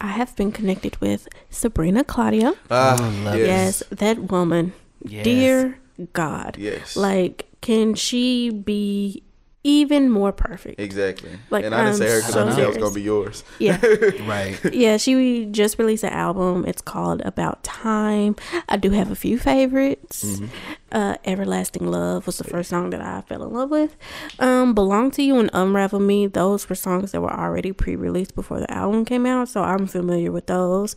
I 0.00 0.08
have 0.08 0.36
been 0.36 0.52
connected 0.52 0.96
with 1.00 1.28
Sabrina 1.50 2.04
Claudio. 2.04 2.54
Ah, 2.70 2.96
Yes, 3.34 3.36
yes, 3.36 3.82
that 3.90 4.30
woman. 4.30 4.72
Yes. 5.04 5.24
Dear 5.24 5.78
God. 6.12 6.56
yes, 6.58 6.96
Like, 6.96 7.46
can 7.62 7.94
she 7.94 8.50
be 8.50 9.22
even 9.66 10.08
more 10.10 10.30
perfect? 10.32 10.78
exactly. 10.80 11.30
Like, 11.50 11.64
and 11.64 11.74
I 11.74 11.78
didn't 11.78 11.94
I'm 11.94 11.98
say 11.98 12.10
her 12.10 12.20
because 12.20 12.36
I 12.36 12.40
so 12.40 12.48
knew 12.48 12.54
that 12.56 12.68
was 12.68 12.76
gonna 12.76 12.94
be 12.94 13.02
yours. 13.02 13.42
Yeah. 13.58 13.80
Right. 14.26 14.58
yeah, 14.72 14.96
she 14.96 15.46
just 15.46 15.78
released 15.78 16.04
an 16.04 16.12
album. 16.12 16.64
It's 16.66 16.80
called 16.82 17.20
About 17.24 17.62
Time. 17.64 18.36
I 18.68 18.76
do 18.76 18.90
have 18.90 19.10
a 19.10 19.16
few 19.16 19.38
favorites. 19.38 20.24
Mm-hmm. 20.24 20.46
Uh, 20.92 21.16
Everlasting 21.24 21.86
Love 21.90 22.26
was 22.26 22.38
the 22.38 22.44
first 22.44 22.70
song 22.70 22.90
that 22.90 23.00
I 23.00 23.20
fell 23.22 23.42
in 23.42 23.52
love 23.52 23.70
with. 23.70 23.96
Um, 24.38 24.72
Belong 24.74 25.10
to 25.12 25.22
You 25.22 25.38
and 25.38 25.50
Unravel 25.52 26.00
Me, 26.00 26.26
those 26.28 26.68
were 26.68 26.74
songs 26.76 27.12
that 27.12 27.20
were 27.20 27.32
already 27.32 27.72
pre 27.72 27.96
released 27.96 28.34
before 28.34 28.60
the 28.60 28.70
album 28.70 29.04
came 29.04 29.26
out, 29.26 29.48
so 29.48 29.62
I'm 29.62 29.86
familiar 29.86 30.30
with 30.30 30.46
those. 30.46 30.94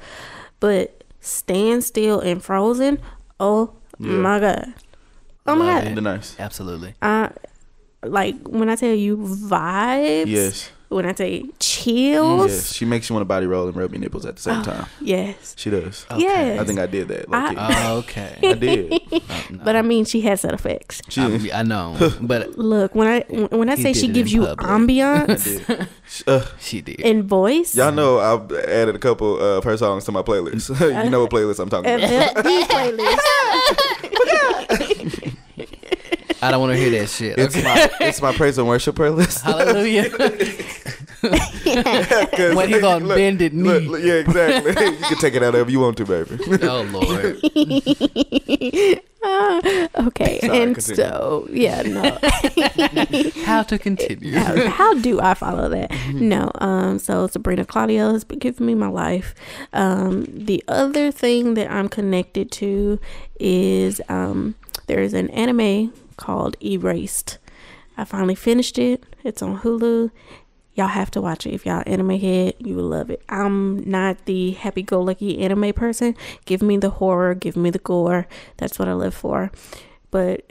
But 0.60 1.04
Stand 1.22 1.84
Still 1.84 2.20
and 2.20 2.44
Frozen, 2.44 3.00
oh 3.40 3.74
Yeah. 4.00 4.12
my 4.12 4.40
God. 4.40 4.74
Oh 5.48 5.56
my 5.56 5.66
Love 5.66 5.84
God. 5.84 5.92
it. 5.92 5.96
The 5.96 6.02
nice. 6.02 6.36
Absolutely. 6.40 6.94
I, 7.02 7.32
like, 8.04 8.36
when 8.48 8.70
I 8.70 8.76
tell 8.76 8.94
you 8.94 9.18
vibes, 9.18 10.26
Yes. 10.28 10.70
when 10.90 11.06
I 11.06 11.14
say 11.14 11.46
chills, 11.60 12.52
Yes. 12.52 12.74
She 12.74 12.84
makes 12.86 13.08
you 13.10 13.14
want 13.14 13.22
to 13.22 13.26
body 13.28 13.46
roll 13.46 13.68
and 13.68 13.76
rub 13.76 13.92
your 13.92 14.00
nipples 14.02 14.26
at 14.26 14.36
the 14.38 14.42
same 14.42 14.64
time. 14.64 14.88
yes. 15.02 15.54
She 15.58 15.70
does. 15.70 16.06
Yes. 16.18 16.60
I 16.60 16.64
think 16.64 16.80
I 16.80 16.88
did 16.88 17.08
that. 17.10 17.30
Low 17.30 17.38
I- 17.38 17.54
key. 17.54 17.60
I, 17.60 17.92
Okay. 17.94 18.56
did. 18.60 19.02
But 19.64 19.76
I 19.76 19.82
mean, 19.82 20.06
she 20.06 20.22
has 20.22 20.42
that 20.44 20.54
effects. 20.54 21.02
She 21.10 21.22
I, 21.52 21.60
I 21.60 21.64
know, 21.64 21.96
but 22.22 22.58
Look, 22.58 22.94
when 22.96 23.08
I 23.08 23.22
when 23.56 23.68
I 23.70 23.76
say 23.76 23.94
she 23.94 24.08
gives 24.08 24.32
you 24.32 24.46
public. 24.46 24.68
ambiance 24.68 25.66
did. 25.66 25.88
Uh, 26.28 26.46
she 26.60 26.82
did. 26.82 27.02
and 27.02 27.24
voice, 27.24 27.76
y'all 27.76 27.92
know 27.92 28.20
I've 28.20 28.52
added 28.52 28.96
a 28.96 29.00
couple 29.00 29.40
of 29.40 29.64
her 29.64 29.76
songs 29.78 30.06
to 30.06 30.12
my 30.12 30.22
playlist. 30.22 30.70
you 31.04 31.10
know 31.10 31.22
what 31.22 31.32
playlist 31.32 31.60
I'm 31.60 31.70
talking 31.70 31.90
and 31.90 32.04
about. 32.04 32.36
the, 32.36 32.42
the 32.44 32.66
playlist. 32.70 33.20
I 36.42 36.52
don't 36.52 36.60
want 36.62 36.74
to 36.74 36.78
hear 36.78 36.92
that 37.00 37.10
shit. 37.18 37.38
It's 37.38 37.56
Okay. 37.56 37.64
my 37.66 37.90
it's 38.08 38.22
my 38.22 38.34
praise 38.34 38.58
and 38.58 38.68
worship 38.68 38.96
playlist. 38.96 39.42
Hallelujah. 39.50 40.10
'Cause- 40.10 40.80
When 42.56 42.70
he's 42.70 42.84
on 42.84 43.06
bended 43.08 43.54
look, 43.54 43.84
knee. 43.84 43.90
look, 43.90 44.02
yeah, 44.02 44.14
exactly. 44.14 44.72
you 44.72 44.98
can 44.98 45.18
take 45.18 45.34
it 45.36 45.44
out 45.44 45.54
if 45.56 45.70
you 45.70 45.80
want 45.82 45.98
to, 45.98 46.06
baby. 46.06 46.38
oh 46.64 46.82
Lord. 46.84 47.42
okay, 50.08 50.40
Sorry, 50.40 50.62
and 50.62 50.76
continue. 50.76 50.96
so 50.96 51.48
yeah, 51.52 51.82
no. 51.82 52.18
How 53.46 53.64
to 53.64 53.78
continue? 53.78 54.34
how, 54.38 54.70
how 54.70 54.94
do 54.96 55.20
I 55.20 55.34
follow 55.34 55.68
that? 55.70 55.92
No. 56.14 56.52
Um. 56.56 57.00
So 57.00 57.28
Sabrina 57.28 57.66
Claudio 57.66 58.14
has 58.14 58.24
been 58.24 58.40
giving 58.40 58.66
me 58.66 58.76
my 58.76 58.88
life. 58.88 59.36
Um. 59.74 60.26
The 60.30 60.64
other 60.68 61.12
thing 61.12 61.56
that 61.56 61.70
I'm 61.72 61.90
connected 61.90 62.52
to 62.54 63.00
is 63.40 64.00
um. 64.10 64.56
There 64.88 65.02
is 65.02 65.14
an 65.14 65.30
anime 65.32 65.94
called 66.20 66.58
Erased. 66.62 67.40
I 67.98 68.04
finally 68.04 68.36
finished 68.36 68.78
it. 68.78 69.04
It's 69.24 69.42
on 69.42 69.60
Hulu. 69.60 70.12
Y'all 70.76 70.88
have 70.88 71.12
to 71.12 71.22
watch 71.22 71.48
it. 71.48 71.54
If 71.54 71.66
y'all 71.66 71.84
anime 71.86 72.20
head, 72.20 72.54
you 72.60 72.76
will 72.76 72.84
love 72.84 73.10
it. 73.10 73.22
I'm 73.28 73.80
not 73.90 74.26
the 74.26 74.52
happy-go-lucky 74.52 75.40
anime 75.40 75.74
person. 75.74 76.16
Give 76.46 76.62
me 76.62 76.78
the 76.78 76.92
horror. 76.92 77.34
Give 77.34 77.58
me 77.58 77.70
the 77.70 77.80
gore. 77.80 78.28
That's 78.58 78.78
what 78.78 78.88
I 78.88 78.94
live 78.94 79.14
for. 79.14 79.52
But 80.12 80.46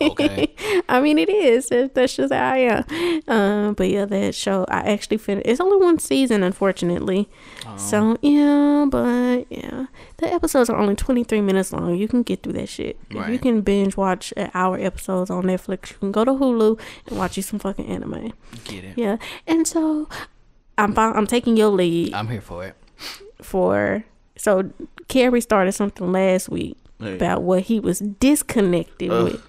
Okay. 0.00 0.54
I 0.88 1.00
mean, 1.00 1.18
it 1.18 1.28
is. 1.30 1.68
That's 1.94 2.16
just 2.16 2.32
how 2.32 2.52
I 2.52 2.58
am. 2.58 2.84
Um, 3.28 3.74
but 3.74 3.88
yeah, 3.88 4.04
that 4.04 4.34
show 4.34 4.66
I 4.68 4.80
actually 4.80 5.16
finished. 5.18 5.46
It's 5.46 5.60
only 5.60 5.78
one 5.78 5.98
season, 5.98 6.42
unfortunately. 6.42 7.28
So 7.76 8.16
yeah, 8.22 8.86
but 8.90 9.46
yeah, 9.50 9.86
the 10.16 10.32
episodes 10.32 10.68
are 10.68 10.76
only 10.76 10.96
twenty 10.96 11.22
three 11.22 11.40
minutes 11.40 11.72
long. 11.72 11.94
You 11.94 12.08
can 12.08 12.22
get 12.22 12.42
through 12.42 12.54
that 12.54 12.68
shit. 12.68 12.98
If 13.10 13.28
You 13.28 13.38
can 13.38 13.60
binge 13.60 13.96
watch 13.96 14.32
an 14.36 14.50
hour 14.52 14.78
episodes 14.78 15.30
on 15.30 15.44
Netflix. 15.44 15.92
You 15.92 15.98
can 15.98 16.12
go 16.12 16.24
to 16.24 16.32
Hulu 16.32 16.80
and 17.06 17.18
watch 17.18 17.36
you 17.36 17.42
some 17.42 17.58
fucking 17.58 17.86
anime. 17.86 18.32
Get 18.64 18.84
it. 18.84 18.98
Yeah, 18.98 19.18
and 19.46 19.66
so 19.66 20.08
I'm 20.76 20.98
I'm 20.98 21.26
taking 21.26 21.56
your 21.56 21.68
lead 21.68 22.14
I'm 22.14 22.28
here 22.28 22.40
for 22.40 22.64
it. 22.64 22.74
for. 23.40 24.04
So 24.36 24.70
Kerry 25.08 25.40
started 25.40 25.72
something 25.72 26.12
last 26.12 26.48
week 26.48 26.76
Hey. 27.00 27.14
about 27.16 27.42
what 27.42 27.62
he 27.62 27.78
was 27.80 28.00
disconnected 28.00 29.10
Ugh. 29.10 29.24
with. 29.32 29.42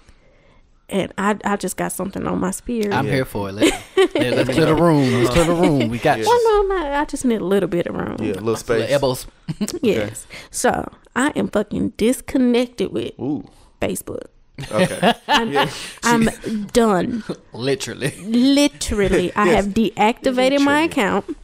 and 0.88 1.12
I 1.18 1.36
I 1.44 1.56
just 1.56 1.76
got 1.76 1.90
something 1.92 2.26
on 2.26 2.38
my 2.40 2.50
spirit. 2.52 2.92
I'm 2.92 3.06
here 3.06 3.24
for 3.24 3.48
it. 3.48 3.52
Let's, 3.52 3.76
let, 4.14 4.16
us 4.48 4.48
clear 4.54 4.66
the 4.66 4.74
room. 4.74 5.12
Let's 5.22 5.30
clear 5.30 5.44
the 5.44 5.54
room. 5.54 5.88
We 5.88 5.98
got 5.98 6.18
Yeah. 6.18 6.26
well, 6.26 6.68
no, 6.68 6.76
no, 6.76 6.92
I 6.92 7.04
just 7.06 7.24
need 7.24 7.40
a 7.40 7.44
little 7.44 7.68
bit 7.68 7.86
of 7.86 7.94
room. 7.96 8.16
Yeah, 8.20 8.26
a 8.26 8.38
little 8.38 8.44
Little 8.44 8.56
space. 8.56 8.90
elbows. 8.90 9.26
Yes. 9.82 10.26
So 10.50 10.90
I 11.16 11.32
am 11.36 11.48
fucking 11.48 11.90
disconnected 11.96 12.92
with 12.92 13.18
Ooh. 13.18 13.48
Facebook. 13.80 14.26
Okay. 14.70 15.14
yeah. 15.28 15.70
I'm 16.04 16.28
done. 16.72 17.24
Literally. 17.52 18.12
Literally, 18.20 19.32
I 19.34 19.48
have 19.48 19.66
deactivated 19.68 20.60
my 20.60 20.82
account. 20.82 21.36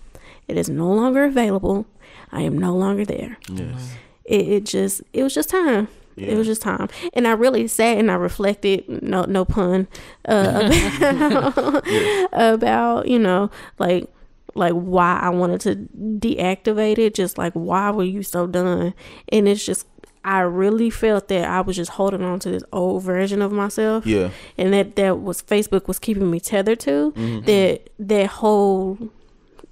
It 0.48 0.56
is 0.56 0.68
no 0.68 0.92
longer 0.92 1.24
available. 1.24 1.86
I 2.30 2.42
am 2.42 2.58
no 2.58 2.74
longer 2.76 3.04
there. 3.04 3.38
Yes. 3.48 3.94
It, 4.28 4.48
it 4.48 4.64
just, 4.64 5.02
it 5.12 5.22
was 5.22 5.34
just 5.34 5.50
time. 5.50 5.88
Yeah. 6.16 6.28
It 6.28 6.38
was 6.38 6.46
just 6.46 6.62
time, 6.62 6.88
and 7.12 7.28
I 7.28 7.32
really 7.32 7.68
sat 7.68 7.98
and 7.98 8.10
I 8.10 8.14
reflected. 8.14 9.02
No, 9.02 9.24
no 9.24 9.44
pun. 9.44 9.86
Uh, 10.26 10.70
about, 11.00 11.84
about 12.32 13.06
you 13.08 13.18
know, 13.18 13.50
like, 13.78 14.08
like 14.54 14.72
why 14.72 15.18
I 15.20 15.28
wanted 15.28 15.60
to 15.62 15.76
deactivate 16.18 16.96
it. 16.98 17.14
Just 17.14 17.36
like 17.36 17.52
why 17.52 17.90
were 17.90 18.02
you 18.04 18.22
so 18.22 18.46
done? 18.46 18.94
And 19.28 19.46
it's 19.46 19.62
just, 19.66 19.86
I 20.24 20.40
really 20.40 20.88
felt 20.88 21.28
that 21.28 21.46
I 21.46 21.60
was 21.60 21.76
just 21.76 21.90
holding 21.92 22.22
on 22.22 22.38
to 22.40 22.50
this 22.50 22.64
old 22.72 23.02
version 23.02 23.42
of 23.42 23.52
myself 23.52 24.06
Yeah. 24.06 24.30
and 24.56 24.72
that 24.72 24.96
that 24.96 25.20
was 25.20 25.42
Facebook 25.42 25.86
was 25.86 25.98
keeping 25.98 26.30
me 26.30 26.40
tethered 26.40 26.80
to 26.80 27.12
that 27.44 27.90
that 27.98 28.26
whole 28.26 28.98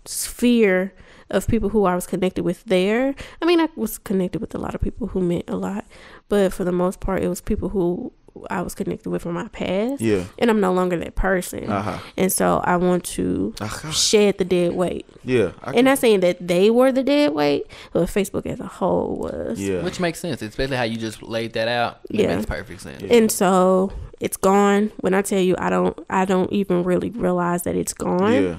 sphere 0.05 0.93
of 1.31 1.47
people 1.49 1.71
who 1.71 1.85
I 1.85 1.95
was 1.95 2.07
connected 2.07 2.43
with 2.45 2.65
there. 2.65 3.15
I 3.41 3.45
mean, 3.47 3.61
I 3.61 3.69
was 3.77 3.99
connected 3.99 4.41
with 4.41 4.55
a 4.55 4.59
lot 4.59 4.75
of 4.75 4.81
people 4.81 5.09
who 5.09 5.21
meant 5.21 5.45
a 5.49 5.57
lot, 5.57 5.85
but 6.29 6.53
for 6.53 6.65
the 6.65 6.73
most 6.73 7.01
part, 7.01 7.23
it 7.23 7.29
was 7.29 7.41
people 7.41 7.71
who 7.71 8.13
I 8.51 8.63
was 8.63 8.75
connected 8.75 9.09
with 9.11 9.23
from 9.23 9.35
my 9.35 9.47
past. 9.49 10.01
Yeah. 10.03 10.25
And 10.41 10.51
I'm 10.51 10.61
no 10.61 10.73
longer 10.73 10.97
that 10.99 11.15
person. 11.15 11.71
Uh-huh. 11.71 11.99
And 12.17 12.33
so 12.33 12.61
I 12.65 12.77
want 12.77 13.05
to 13.05 13.55
Uh-huh. 13.61 13.93
shed 13.93 14.39
the 14.39 14.45
dead 14.45 14.73
weight. 14.73 15.07
Yeah. 15.23 15.53
And 15.63 15.77
I 15.77 15.79
And 15.79 15.85
not 15.85 15.99
saying 15.99 16.19
that 16.21 16.45
they 16.49 16.69
were 16.69 16.91
the 16.91 17.05
dead 17.05 17.33
weight, 17.33 17.67
but 17.93 18.09
Facebook 18.09 18.45
as 18.47 18.59
a 18.59 18.67
whole 18.67 19.15
was. 19.17 19.61
yeah. 19.61 19.83
Which 19.85 20.01
makes 20.01 20.19
sense, 20.19 20.43
especially 20.43 20.77
how 20.77 20.83
you 20.83 20.97
just 20.97 21.23
laid 21.23 21.53
that 21.53 21.69
out. 21.69 22.01
It 22.11 22.23
Yeah. 22.23 22.35
makes 22.35 22.47
perfect 22.47 22.81
sense. 22.81 23.05
And 23.09 23.31
so 23.31 23.93
it's 24.19 24.37
gone. 24.37 24.91
When 25.01 25.15
I 25.15 25.23
tell 25.23 25.39
you 25.41 25.55
I 25.57 25.71
don't 25.71 25.97
I 26.11 26.25
don't 26.25 26.53
even 26.53 26.83
really 26.83 27.11
realize 27.11 27.63
that 27.63 27.77
it's 27.77 27.95
gone. 27.95 28.33
yeah. 28.33 28.57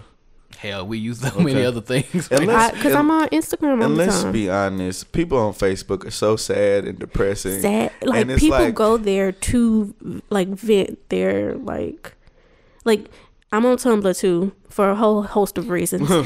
Hell, 0.58 0.88
we 0.88 0.98
use 0.98 1.20
so 1.20 1.38
many 1.39 1.64
other 1.64 1.82
things. 1.82 2.30
Because 2.30 2.93
I'm 2.96 3.12
on 3.12 3.28
Instagram 3.30 3.80
all 3.80 3.84
And 3.84 3.98
let's 3.98 4.24
time. 4.24 4.32
be 4.32 4.50
honest, 4.50 5.12
people 5.12 5.38
on 5.38 5.54
Facebook 5.54 6.06
are 6.06 6.12
so 6.12 6.36
sad 6.38 6.86
and 6.86 6.98
depressing. 6.98 7.62
Sad, 7.62 7.91
like 8.02 8.28
And 8.28 8.39
people 8.39 8.58
like- 8.60 8.74
go 8.76 8.98
there 8.98 9.32
to 9.32 9.93
like 10.30 10.48
vent 10.50 11.10
their 11.10 11.56
like, 11.56 12.14
like 12.86 13.10
I'm 13.52 13.66
on 13.66 13.78
Tumblr 13.78 14.18
too 14.18 14.54
for 14.70 14.89
a 14.89 14.96
whole 14.96 15.24
host 15.24 15.58
of 15.58 15.70
reasons. 15.70 16.10
I'm 16.12 16.26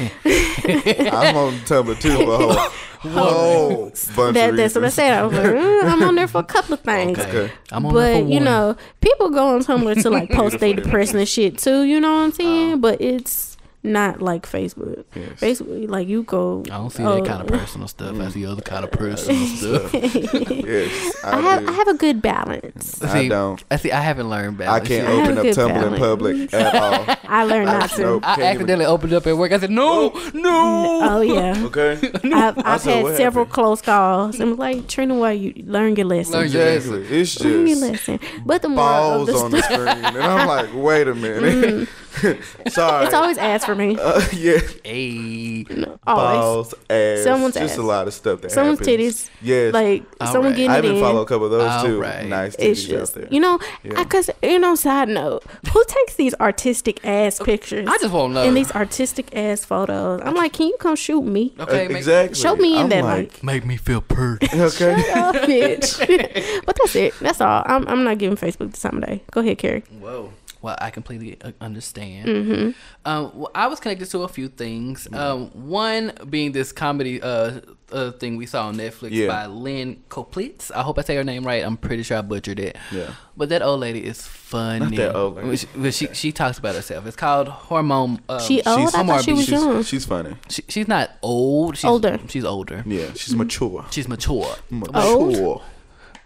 on 1.36 1.52
Tumblr 1.66 2.00
too 2.00 2.16
for 2.16 2.32
a 2.32 2.36
whole, 2.38 2.52
whole 3.12 3.84
bunch 4.16 4.34
that, 4.34 4.50
of 4.50 4.56
that's 4.56 4.74
what 4.74 4.84
I 4.84 4.88
said. 4.88 5.12
I 5.12 5.22
was 5.24 5.32
like, 5.32 5.46
mm, 5.46 5.84
I'm 5.84 6.02
on 6.02 6.14
there 6.14 6.28
for 6.28 6.38
a 6.38 6.44
couple 6.44 6.74
of 6.74 6.80
things. 6.80 7.18
Okay. 7.18 7.52
I'm 7.72 7.84
on 7.86 7.92
But 7.92 8.20
for 8.22 8.28
you 8.28 8.40
know, 8.40 8.76
people 9.00 9.30
go 9.30 9.54
on 9.54 9.62
Tumblr 9.62 10.02
to 10.02 10.10
like 10.10 10.30
post 10.30 10.58
their 10.60 10.74
depressing 10.74 11.18
and 11.18 11.28
shit 11.28 11.58
too. 11.58 11.82
You 11.82 12.00
know 12.00 12.14
what 12.14 12.20
I'm 12.22 12.32
saying? 12.32 12.80
but 12.80 13.00
it's 13.00 13.56
not 13.82 14.20
like 14.20 14.44
Facebook. 14.46 15.04
Yes. 15.14 15.40
Facebook, 15.40 15.88
like 15.88 16.06
you 16.06 16.22
go. 16.22 16.62
I 16.66 16.76
don't 16.76 16.90
see 16.90 17.02
oh, 17.02 17.16
that 17.16 17.26
kind 17.26 17.42
of 17.42 17.50
uh, 17.50 17.58
personal 17.58 17.88
stuff. 17.88 18.18
I 18.20 18.28
see 18.30 18.44
other 18.46 18.60
kind 18.62 18.84
of 18.84 18.90
personal 18.92 19.46
stuff. 19.56 19.94
Yes, 19.94 21.24
I, 21.24 21.38
I 21.38 21.40
have 21.40 21.60
do. 21.60 21.68
I 21.68 21.72
have 21.72 21.88
a 21.88 21.94
good 21.94 22.20
balance. 22.22 23.02
I 23.02 23.22
See, 23.22 23.28
don't. 23.28 23.62
I 23.70 23.76
see. 23.76 23.90
I 23.92 24.00
haven't 24.00 24.28
learned 24.28 24.60
I 24.62 24.80
can't 24.80 24.90
yet. 24.90 25.08
open 25.08 25.36
a 25.36 25.40
up 25.40 25.42
good 25.46 25.56
Tumblr 25.56 25.92
in 25.92 25.98
public 25.98 26.54
at 26.54 26.74
all. 26.74 27.16
I 27.28 27.44
learned 27.44 27.66
not 27.66 27.90
to. 27.92 28.00
Nope. 28.02 28.22
I 28.24 28.26
Can't 28.26 28.38
even- 28.40 28.46
accidentally 28.56 28.86
opened 28.86 29.12
up 29.12 29.26
at 29.26 29.36
work. 29.36 29.52
I 29.52 29.58
said, 29.58 29.70
"No, 29.70 30.08
no." 30.34 31.00
Oh 31.02 31.20
yeah. 31.22 31.54
Okay. 31.66 31.92
I've, 32.24 32.58
I 32.58 32.74
I've 32.74 32.80
said, 32.80 33.04
had 33.06 33.16
several 33.16 33.44
happened? 33.46 33.52
close 33.54 33.82
calls. 33.82 34.40
I'm 34.40 34.56
like, 34.56 34.88
Trina, 34.88 35.14
why 35.14 35.32
you 35.32 35.54
learn 35.66 35.96
your 35.96 36.06
lesson? 36.06 36.34
Learn 36.34 36.50
your- 36.50 36.66
Exactly. 36.68 37.18
It's 37.20 37.40
Learn 37.40 37.66
your 37.66 37.76
just 37.76 37.82
lesson. 38.08 38.20
But 38.44 38.62
the 38.62 38.68
more 38.68 38.84
of 38.84 39.26
balls 39.26 39.28
the 39.28 39.34
on 39.44 39.50
the 39.52 39.62
screen, 39.62 39.78
and 39.88 40.16
I'm 40.18 40.46
like, 40.48 40.68
wait 40.74 41.08
a 41.08 41.14
minute. 41.14 41.42
Mm. 41.88 41.88
Sorry. 42.68 43.04
it's 43.06 43.14
always 43.14 43.38
ass 43.38 43.64
for 43.64 43.74
me. 43.74 43.96
uh, 43.98 44.20
yeah. 44.32 44.58
Hey, 44.84 45.64
Always. 46.06 46.40
Balls, 46.40 46.74
ass, 46.88 47.22
Someone's 47.24 47.54
just 47.54 47.74
ass. 47.74 47.78
a 47.78 47.82
lot 47.82 48.06
of 48.08 48.14
stuff 48.14 48.40
that 48.42 48.50
Someone's 48.50 48.78
happens. 48.80 48.98
titties. 49.24 49.30
Yes. 49.42 49.72
Like 49.74 50.02
All 50.20 50.26
someone 50.32 50.52
right. 50.52 50.56
getting 50.56 50.70
I 50.70 50.78
it 50.78 50.84
even 50.84 50.96
in. 50.96 51.02
follow 51.02 51.22
a 51.22 51.26
couple 51.26 51.44
of 51.46 51.50
those 51.52 51.70
All 51.70 51.84
too. 51.84 52.00
right. 52.00 52.26
Nice 52.26 52.54
It's 52.58 52.84
titties 52.84 52.88
just 52.88 53.16
out 53.16 53.20
there. 53.22 53.32
you 53.32 53.40
know, 53.40 53.58
Yeah. 53.84 54.02
because 54.02 54.30
you 54.42 54.58
know. 54.58 54.74
Side 54.74 55.08
note, 55.08 55.44
who 55.72 55.84
takes 55.86 56.14
these 56.14 56.34
artistic 56.40 57.04
ass 57.04 57.38
pictures? 57.38 57.86
I 57.88 57.98
just 57.98 58.12
want 58.14 58.30
to 58.30 58.34
know. 58.34 58.42
and 58.46 58.56
these 58.56 58.70
artistic 58.72 59.36
ass 59.36 59.64
photos. 59.64 60.22
I'm 60.24 60.34
like, 60.34 60.52
can 60.54 60.68
you 60.68 60.76
come 60.78 60.96
shoot 60.96 61.22
me? 61.22 61.52
okay, 61.58 61.84
Uh, 61.86 61.88
make, 61.88 61.96
exactly. 61.98 62.34
Show 62.34 62.56
me 62.56 62.76
in 62.76 62.82
I'm 62.84 62.88
that 62.90 63.04
like, 63.04 63.32
like. 63.34 63.42
make 63.42 63.66
me 63.66 63.76
feel 63.76 64.00
pretty. 64.00 64.46
Okay. 64.58 64.94
Oh, 65.14 65.32
bitch. 65.34 66.64
but 66.64 66.76
that's 66.80 66.94
it. 66.96 67.14
That's 67.20 67.40
all. 67.40 67.62
I'm, 67.66 67.86
I'm 67.88 68.04
not 68.04 68.18
giving 68.18 68.36
Facebook 68.38 68.72
the 68.72 68.78
time 68.78 69.02
of 69.02 69.06
day. 69.08 69.22
Go 69.32 69.40
ahead, 69.40 69.58
Kerry. 69.58 69.80
Whoa. 69.98 70.32
Well, 70.62 70.76
I 70.78 70.90
completely 70.90 71.38
uh, 71.40 71.52
understand. 71.60 72.28
Mm-hmm. 72.28 72.70
Um, 73.06 73.32
well, 73.34 73.50
I 73.54 73.66
was 73.66 73.80
connected 73.80 74.10
to 74.10 74.22
a 74.22 74.28
few 74.28 74.48
things. 74.48 75.08
Um, 75.12 75.46
one 75.68 76.12
being 76.28 76.52
this 76.52 76.70
comedy 76.70 77.20
uh, 77.22 77.60
uh 77.90 78.12
thing 78.12 78.36
we 78.36 78.46
saw 78.46 78.66
on 78.68 78.76
Netflix 78.76 79.10
Yeah. 79.12 79.28
by 79.28 79.46
Lynne 79.46 80.02
Koplitz. 80.10 80.70
I 80.74 80.82
hope 80.82 80.98
I 80.98 81.02
say 81.02 81.16
her 81.16 81.24
name 81.24 81.46
right. 81.46 81.64
I'm 81.64 81.76
pretty 81.78 82.02
sure 82.02 82.18
I 82.18 82.20
butchered 82.20 82.60
it. 82.60 82.76
Yeah. 82.92 83.14
But 83.36 83.48
that 83.48 83.62
old 83.62 83.80
lady 83.80 84.04
is 84.04 84.26
funny. 84.26 84.96
Not 84.96 84.96
that 84.96 85.16
old 85.16 85.36
lady. 85.36 85.56
She, 85.56 85.90
she, 85.90 86.14
she 86.14 86.32
talks 86.32 86.58
about 86.58 86.74
herself. 86.74 87.06
It's 87.06 87.16
called 87.16 87.48
hormone. 87.48 88.20
Um, 88.28 88.40
She 88.40 88.62
old? 88.64 88.94
I 88.94 89.04
thought 89.04 89.24
she 89.24 89.32
was 89.32 89.46
she's, 89.46 89.50
young. 89.50 89.82
she's 89.82 90.04
funny. 90.04 90.36
she, 90.50 90.62
she's 90.68 90.88
not 90.88 91.10
old. 91.22 91.76
She's 91.78 91.84
Older. 91.86 92.20
She's 92.28 92.44
older. 92.44 92.84
Yeah, 92.86 93.12
she's 93.14 93.34
mature. 93.34 93.86
She's 93.90 94.08
mature. 94.08 94.56
Mature. 94.68 95.62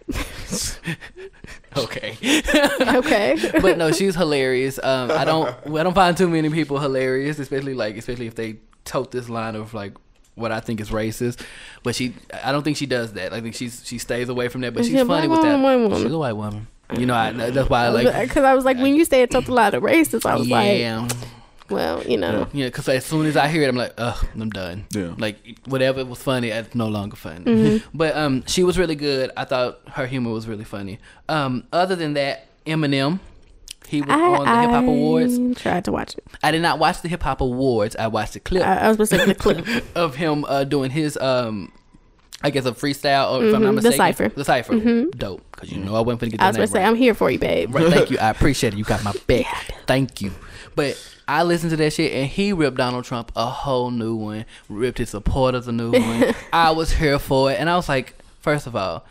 Okay. 1.76 2.16
Okay. 2.80 3.50
but 3.60 3.78
no, 3.78 3.90
she's 3.92 4.14
hilarious. 4.14 4.78
Um, 4.82 5.10
I 5.10 5.24
don't, 5.24 5.48
I 5.66 5.82
don't 5.82 5.94
find 5.94 6.16
too 6.16 6.28
many 6.28 6.48
people 6.50 6.78
hilarious, 6.78 7.38
especially 7.38 7.74
like, 7.74 7.96
especially 7.96 8.26
if 8.26 8.34
they 8.34 8.56
tote 8.84 9.10
this 9.10 9.28
line 9.28 9.56
of 9.56 9.74
like 9.74 9.94
what 10.34 10.52
I 10.52 10.60
think 10.60 10.80
is 10.80 10.90
racist. 10.90 11.44
But 11.82 11.94
she, 11.94 12.14
I 12.42 12.52
don't 12.52 12.62
think 12.62 12.76
she 12.76 12.86
does 12.86 13.14
that. 13.14 13.32
I 13.32 13.40
think 13.40 13.54
she's 13.54 13.82
she 13.84 13.98
stays 13.98 14.28
away 14.28 14.48
from 14.48 14.60
that. 14.62 14.74
But 14.74 14.84
she's 14.84 14.98
she 14.98 15.04
funny 15.04 15.28
with 15.28 15.42
that. 15.42 15.60
woman 15.60 15.62
white 15.62 15.76
woman? 15.76 16.02
She's 16.02 16.12
a 16.12 16.18
white 16.18 16.32
woman. 16.32 16.66
You 16.96 17.06
know, 17.06 17.14
I, 17.14 17.32
that's 17.32 17.68
why 17.68 17.86
I 17.86 17.88
like. 17.88 18.28
Because 18.28 18.44
I 18.44 18.54
was 18.54 18.64
like, 18.64 18.76
when 18.76 18.94
you 18.94 19.04
said 19.04 19.20
it 19.20 19.30
took 19.30 19.48
a 19.48 19.52
lot 19.52 19.74
of 19.74 19.82
racist, 19.82 20.26
I 20.26 20.36
was 20.36 20.48
like, 20.48 20.78
Yeah, 20.78 21.08
well, 21.70 22.02
you 22.04 22.16
know. 22.16 22.46
yeah. 22.52 22.66
Because 22.66 22.88
as 22.88 23.04
soon 23.04 23.26
as 23.26 23.36
I 23.36 23.48
hear 23.48 23.62
it, 23.62 23.68
I'm 23.68 23.76
like, 23.76 23.94
ugh, 23.98 24.26
I'm 24.34 24.50
done. 24.50 24.86
Yeah. 24.90 25.14
Like 25.16 25.58
whatever 25.66 26.04
was 26.04 26.22
funny, 26.22 26.48
it's 26.48 26.74
no 26.74 26.88
longer 26.88 27.16
funny. 27.16 27.44
Mm-hmm. 27.44 27.88
But 27.96 28.16
um, 28.16 28.44
she 28.46 28.62
was 28.64 28.78
really 28.78 28.94
good. 28.96 29.30
I 29.36 29.44
thought 29.44 29.80
her 29.92 30.06
humor 30.06 30.30
was 30.30 30.46
really 30.46 30.64
funny. 30.64 30.98
Um, 31.28 31.64
other 31.72 31.96
than 31.96 32.14
that, 32.14 32.48
Eminem. 32.66 33.20
He 33.86 34.00
was 34.00 34.10
I, 34.10 34.14
on 34.22 34.46
the 34.46 34.60
Hip 34.62 34.70
Hop 34.70 34.84
Awards. 34.84 35.38
I 35.38 35.52
tried 35.52 35.84
to 35.84 35.92
watch 35.92 36.14
it. 36.16 36.24
I 36.42 36.50
did 36.50 36.62
not 36.62 36.78
watch 36.78 37.02
the 37.02 37.08
Hip 37.08 37.22
Hop 37.22 37.42
Awards. 37.42 37.94
I 37.96 38.06
watched 38.06 38.32
the 38.32 38.40
clip 38.40 38.66
I, 38.66 38.76
I 38.78 38.88
was 38.88 38.94
supposed 38.94 39.10
to 39.12 39.18
say 39.18 39.24
the 39.26 39.34
clip. 39.66 39.84
of 39.94 40.16
him 40.16 40.46
uh, 40.46 40.64
doing 40.64 40.90
his, 40.90 41.18
um, 41.18 41.70
I 42.42 42.48
guess, 42.48 42.64
a 42.64 42.72
freestyle, 42.72 43.32
or 43.38 43.44
if 43.44 43.54
I'm 43.54 43.62
not 43.62 43.74
Mhm, 43.74 43.82
the 43.82 43.90
mistaken. 43.90 43.96
cipher. 43.98 44.28
The 44.30 44.44
cipher. 44.44 45.04
Dope. 45.10 45.42
Because 45.52 45.70
you 45.70 45.84
know 45.84 45.94
I 45.96 46.00
wasn't 46.00 46.20
going 46.22 46.30
to 46.30 46.36
get 46.38 46.42
I 46.42 46.46
was 46.48 46.56
gonna 46.56 46.66
name 46.66 46.72
say, 46.72 46.78
right. 46.80 46.88
I'm 46.88 46.94
here 46.94 47.12
for 47.12 47.30
you, 47.30 47.38
babe. 47.38 47.74
Right, 47.74 47.92
thank 47.92 48.10
you. 48.10 48.16
I 48.22 48.30
appreciate 48.30 48.72
it. 48.72 48.78
You 48.78 48.84
got 48.84 49.04
my 49.04 49.12
back. 49.26 49.74
Thank 49.86 50.22
you. 50.22 50.32
But 50.74 51.02
I 51.28 51.42
listened 51.42 51.70
to 51.70 51.76
that 51.76 51.92
shit 51.92 52.12
and 52.12 52.28
he 52.28 52.52
ripped 52.52 52.76
Donald 52.76 53.04
Trump 53.04 53.32
a 53.36 53.46
whole 53.46 53.90
new 53.90 54.14
one. 54.16 54.44
Ripped 54.68 54.98
his 54.98 55.10
supporters 55.10 55.68
a 55.68 55.72
new 55.72 55.92
one. 55.92 56.34
I 56.52 56.70
was 56.72 56.92
here 56.92 57.18
for 57.18 57.50
it. 57.52 57.58
And 57.60 57.68
I 57.70 57.76
was 57.76 57.88
like, 57.88 58.14
first 58.40 58.66
of 58.66 58.74
all, 58.76 59.04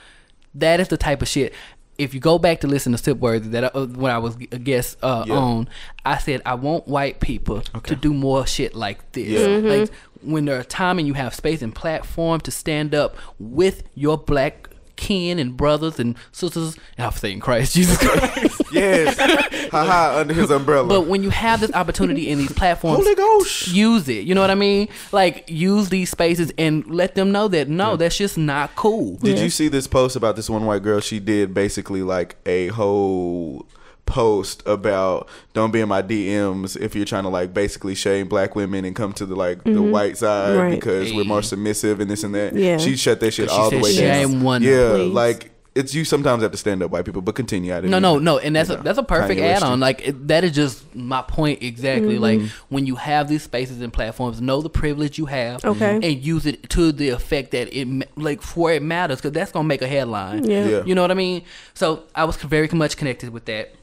that 0.55 0.79
is 0.79 0.87
the 0.89 0.97
type 0.97 1.21
of 1.21 1.27
shit. 1.27 1.53
If 1.97 2.13
you 2.13 2.19
go 2.19 2.39
back 2.39 2.61
to 2.61 2.67
listen 2.67 2.91
to 2.95 2.97
Sipworthy 2.97 3.51
that 3.51 3.63
I, 3.65 3.67
uh, 3.67 3.85
when 3.85 4.11
I 4.11 4.17
was 4.17 4.35
a 4.35 4.57
guest 4.57 4.97
uh, 5.03 5.25
Yeah. 5.27 5.35
on, 5.35 5.69
I 6.03 6.17
said 6.17 6.41
I 6.45 6.55
want 6.55 6.87
white 6.87 7.19
people 7.19 7.61
to 7.61 7.95
do 7.95 8.13
more 8.13 8.47
shit 8.47 8.73
like 8.75 9.11
this. 9.11 9.27
Yeah. 9.41 9.47
Mm-hmm. 9.47 9.67
Like 9.67 9.89
when 10.21 10.45
there 10.45 10.59
are 10.59 10.63
time 10.63 10.97
and 10.97 11.07
you 11.07 11.13
have 11.13 11.35
space 11.35 11.61
and 11.61 11.73
platform 11.73 12.39
to 12.41 12.51
stand 12.51 12.95
up 12.95 13.15
with 13.39 13.83
your 13.93 14.17
black 14.17 14.69
kin 14.95 15.37
and 15.39 15.57
brothers 15.57 15.99
and 15.99 16.15
sisters. 16.31 16.77
And 16.97 17.05
I'm 17.05 17.11
saying 17.13 17.39
Christ, 17.41 17.73
Jesus 17.75 17.97
Christ. 17.97 18.52
Yes. 18.73 19.17
Haha, 19.71 20.19
under 20.19 20.33
his 20.33 20.49
umbrella. 20.51 20.87
But 20.87 21.07
when 21.07 21.23
you 21.23 21.29
have 21.29 21.59
this 21.61 21.71
opportunity 21.73 22.29
in 22.29 22.37
these 22.37 22.51
platforms, 22.51 22.97
Holy 23.03 23.15
Ghost. 23.15 23.67
use 23.69 24.07
it. 24.09 24.25
You 24.25 24.35
know 24.35 24.41
what 24.41 24.51
I 24.51 24.55
mean? 24.55 24.89
Like 25.11 25.45
use 25.49 25.89
these 25.89 26.09
spaces 26.11 26.51
and 26.57 26.85
let 26.87 27.15
them 27.15 27.31
know 27.31 27.47
that 27.47 27.69
no, 27.69 27.95
that's 27.95 28.17
just 28.17 28.37
not 28.37 28.75
cool. 28.75 29.15
Did 29.17 29.37
Yeah. 29.37 29.43
you 29.45 29.49
see 29.49 29.67
this 29.67 29.87
post 29.87 30.15
about 30.15 30.35
this 30.35 30.49
one 30.49 30.65
white 30.65 30.83
girl? 30.83 30.99
She 30.99 31.19
did 31.19 31.53
basically 31.53 32.03
like 32.03 32.35
a 32.45 32.67
whole 32.67 33.65
post 34.05 34.61
about 34.67 35.29
don't 35.53 35.71
be 35.71 35.79
in 35.79 35.87
my 35.87 36.01
DMs 36.01 36.75
if 36.79 36.93
you're 36.93 37.05
trying 37.05 37.23
to 37.23 37.29
like 37.29 37.53
basically 37.53 37.95
shame 37.95 38.27
black 38.27 38.53
women 38.53 38.83
and 38.83 38.95
come 38.97 39.13
to 39.13 39.25
the 39.25 39.33
like 39.35 39.63
the 39.63 39.81
white 39.81 40.17
side 40.17 40.49
Mm-hmm. 40.49 40.59
Right. 40.59 40.71
because 40.71 41.13
we're 41.13 41.23
more 41.23 41.41
submissive 41.41 41.99
and 42.01 42.11
this 42.11 42.23
and 42.23 42.35
that. 42.35 42.53
Yeah. 42.53 42.77
She 42.77 42.97
shut 42.97 43.21
that 43.21 43.31
shit 43.31 43.47
all 43.49 43.69
the 43.69 43.79
way 43.79 43.95
down. 43.97 44.15
ain't 44.33 44.43
one. 44.43 44.61
Yeah, 44.61 44.91
Please. 44.95 45.13
like 45.13 45.51
it's 45.75 45.93
you 45.95 46.05
sometimes 46.05 46.43
have 46.43 46.51
to 46.51 46.57
stand 46.57 46.83
up 46.83 46.91
white 46.91 47.03
people, 47.03 47.21
but 47.21 47.33
continue. 47.35 47.73
I 47.73 47.77
didn't 47.77 47.89
No, 47.91 47.97
no, 47.99 48.19
to, 48.19 48.23
no, 48.23 48.37
and 48.37 48.55
that's 48.55 48.69
you 48.69 48.75
a 48.75 48.77
know, 48.77 48.83
that's 48.83 48.99
a 48.99 49.03
perfect 49.03 49.41
add-on. 49.41 49.79
Like 49.79 50.07
it, 50.07 50.27
that 50.27 50.43
is 50.43 50.51
just 50.51 50.95
my 50.95 51.21
point 51.23 51.63
exactly. 51.63 52.19
Like 52.19 52.39
Mm-hmm. 52.39 52.47
when 52.75 52.85
you 52.85 52.95
have 52.95 53.27
these 53.27 53.41
spaces 53.43 53.81
and 53.81 53.91
platforms, 53.91 54.39
know 54.39 54.61
the 54.61 54.69
privilege 54.69 55.17
you 55.17 55.25
have, 55.25 55.65
Okay. 55.65 55.95
and 55.95 56.23
use 56.23 56.45
it 56.45 56.69
to 56.71 56.91
the 56.91 57.09
effect 57.09 57.51
that 57.51 57.75
it 57.75 57.87
like 58.17 58.41
for 58.41 58.71
it 58.71 58.83
matters 58.83 59.17
because 59.17 59.31
that's 59.31 59.51
gonna 59.51 59.67
make 59.67 59.81
a 59.81 59.87
headline. 59.87 60.43
Yeah. 60.43 60.65
Yeah. 60.67 60.83
you 60.85 60.93
know 60.93 61.01
what 61.01 61.11
I 61.11 61.15
mean. 61.15 61.43
So 61.73 62.03
I 62.13 62.25
was 62.25 62.35
very 62.37 62.67
much 62.71 62.95
connected 62.97 63.29
with 63.31 63.45
that, 63.45 63.73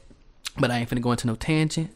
but 0.57 0.71
I 0.71 0.77
ain't 0.79 0.89
finna 0.89 1.01
go 1.01 1.11
into 1.11 1.27
no 1.27 1.35
tangent. 1.35 1.89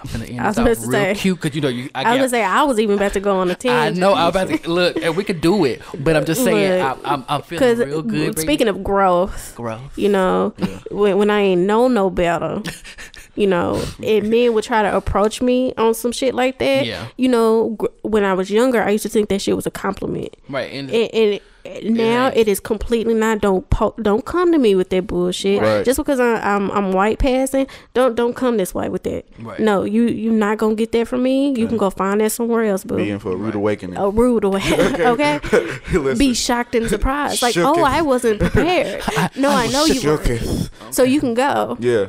I'm 0.00 0.10
gonna 0.12 0.24
end 0.26 0.40
I 0.40 0.46
was 0.48 0.56
this 0.56 0.78
off 0.78 0.84
to 0.84 0.90
real 0.90 1.00
say- 1.00 1.14
cute 1.14 1.40
because 1.40 1.54
you 1.56 1.60
know 1.62 1.68
you. 1.68 1.90
I, 1.94 2.02
I 2.02 2.10
was 2.12 2.18
gonna 2.18 2.28
say 2.28 2.44
I 2.44 2.62
was 2.62 2.78
even 2.78 2.96
about 2.96 3.12
to 3.14 3.20
go 3.20 3.38
on 3.38 3.48
a 3.48 3.52
I 3.52 3.54
tangent. 3.54 3.98
know 3.98 4.12
I 4.12 4.26
was 4.26 4.36
about 4.36 4.62
to 4.62 4.70
look, 4.70 4.96
and 4.96 5.16
we 5.16 5.24
could 5.24 5.40
do 5.40 5.64
it, 5.64 5.82
but 5.98 6.14
I'm 6.16 6.24
just 6.24 6.44
saying 6.44 6.80
I, 6.82 6.90
Look, 6.92 7.00
I'm, 7.04 7.24
I'm 7.28 7.42
feeling 7.42 7.78
real 7.78 8.02
good. 8.02 8.38
Speaking 8.38 8.68
of 8.68 8.84
growth, 8.84 9.54
growth, 9.56 9.96
you 9.98 10.08
know, 10.08 10.54
when, 10.90 11.18
when 11.18 11.30
I 11.30 11.40
ain't 11.40 11.62
know 11.62 11.88
no 11.88 12.10
better, 12.10 12.62
you 13.34 13.46
know, 13.46 13.84
and 14.02 14.30
men 14.30 14.52
would 14.54 14.64
try 14.64 14.82
to 14.82 14.96
approach 14.96 15.42
me 15.42 15.74
on 15.76 15.94
some 15.94 16.12
shit 16.12 16.34
like 16.34 16.58
that. 16.60 16.86
Yeah. 16.86 17.08
You 17.16 17.28
know, 17.28 17.70
gr- 17.70 17.86
when 18.02 18.24
I 18.24 18.34
was 18.34 18.50
younger, 18.50 18.82
I 18.82 18.90
used 18.90 19.02
to 19.02 19.08
think 19.08 19.28
that 19.30 19.40
shit 19.42 19.56
was 19.56 19.66
a 19.66 19.70
compliment. 19.70 20.36
right? 20.48 20.72
And, 20.72 20.90
And, 20.90 21.14
and 21.14 21.40
now 21.84 22.26
ain't. 22.26 22.36
it 22.36 22.48
is 22.48 22.60
completely 22.60 23.14
not. 23.14 23.40
Don't 23.40 23.68
po- 23.70 23.94
don't 24.00 24.24
come 24.24 24.52
to 24.52 24.58
me 24.58 24.74
with 24.74 24.90
that 24.90 25.06
bullshit. 25.06 25.60
Right. 25.60 25.84
Just 25.84 25.96
because 25.96 26.20
I, 26.20 26.36
I'm 26.40 26.70
I'm 26.70 26.92
white 26.92 27.18
passing, 27.18 27.66
don't 27.94 28.14
don't 28.14 28.34
come 28.34 28.56
this 28.56 28.74
way 28.74 28.88
with 28.88 29.02
that. 29.04 29.24
Right. 29.38 29.60
No, 29.60 29.84
you 29.84 30.04
you're 30.04 30.32
not 30.32 30.58
gonna 30.58 30.74
get 30.74 30.92
that 30.92 31.08
from 31.08 31.22
me. 31.22 31.52
You 31.58 31.66
can 31.66 31.76
go 31.76 31.90
find 31.90 32.20
that 32.20 32.30
somewhere 32.32 32.64
else. 32.64 32.84
But 32.84 32.96
be 32.96 33.16
for 33.18 33.32
a 33.32 33.36
rude 33.36 33.54
awakening. 33.54 33.96
a 33.96 34.08
rude 34.10 34.44
way. 34.44 34.62
okay. 34.72 35.40
Listen. 35.92 36.18
Be 36.18 36.34
shocked 36.34 36.74
and 36.74 36.88
surprised. 36.88 37.42
Like, 37.42 37.56
oh, 37.56 37.82
I 37.82 38.02
wasn't 38.02 38.40
prepared. 38.40 39.02
no, 39.36 39.50
I 39.50 39.68
know 39.68 39.84
you 39.84 39.94
were. 40.08 40.18
Shooketh. 40.18 40.70
So 40.92 41.02
you 41.02 41.20
can 41.20 41.34
go. 41.34 41.76
Yeah, 41.80 42.06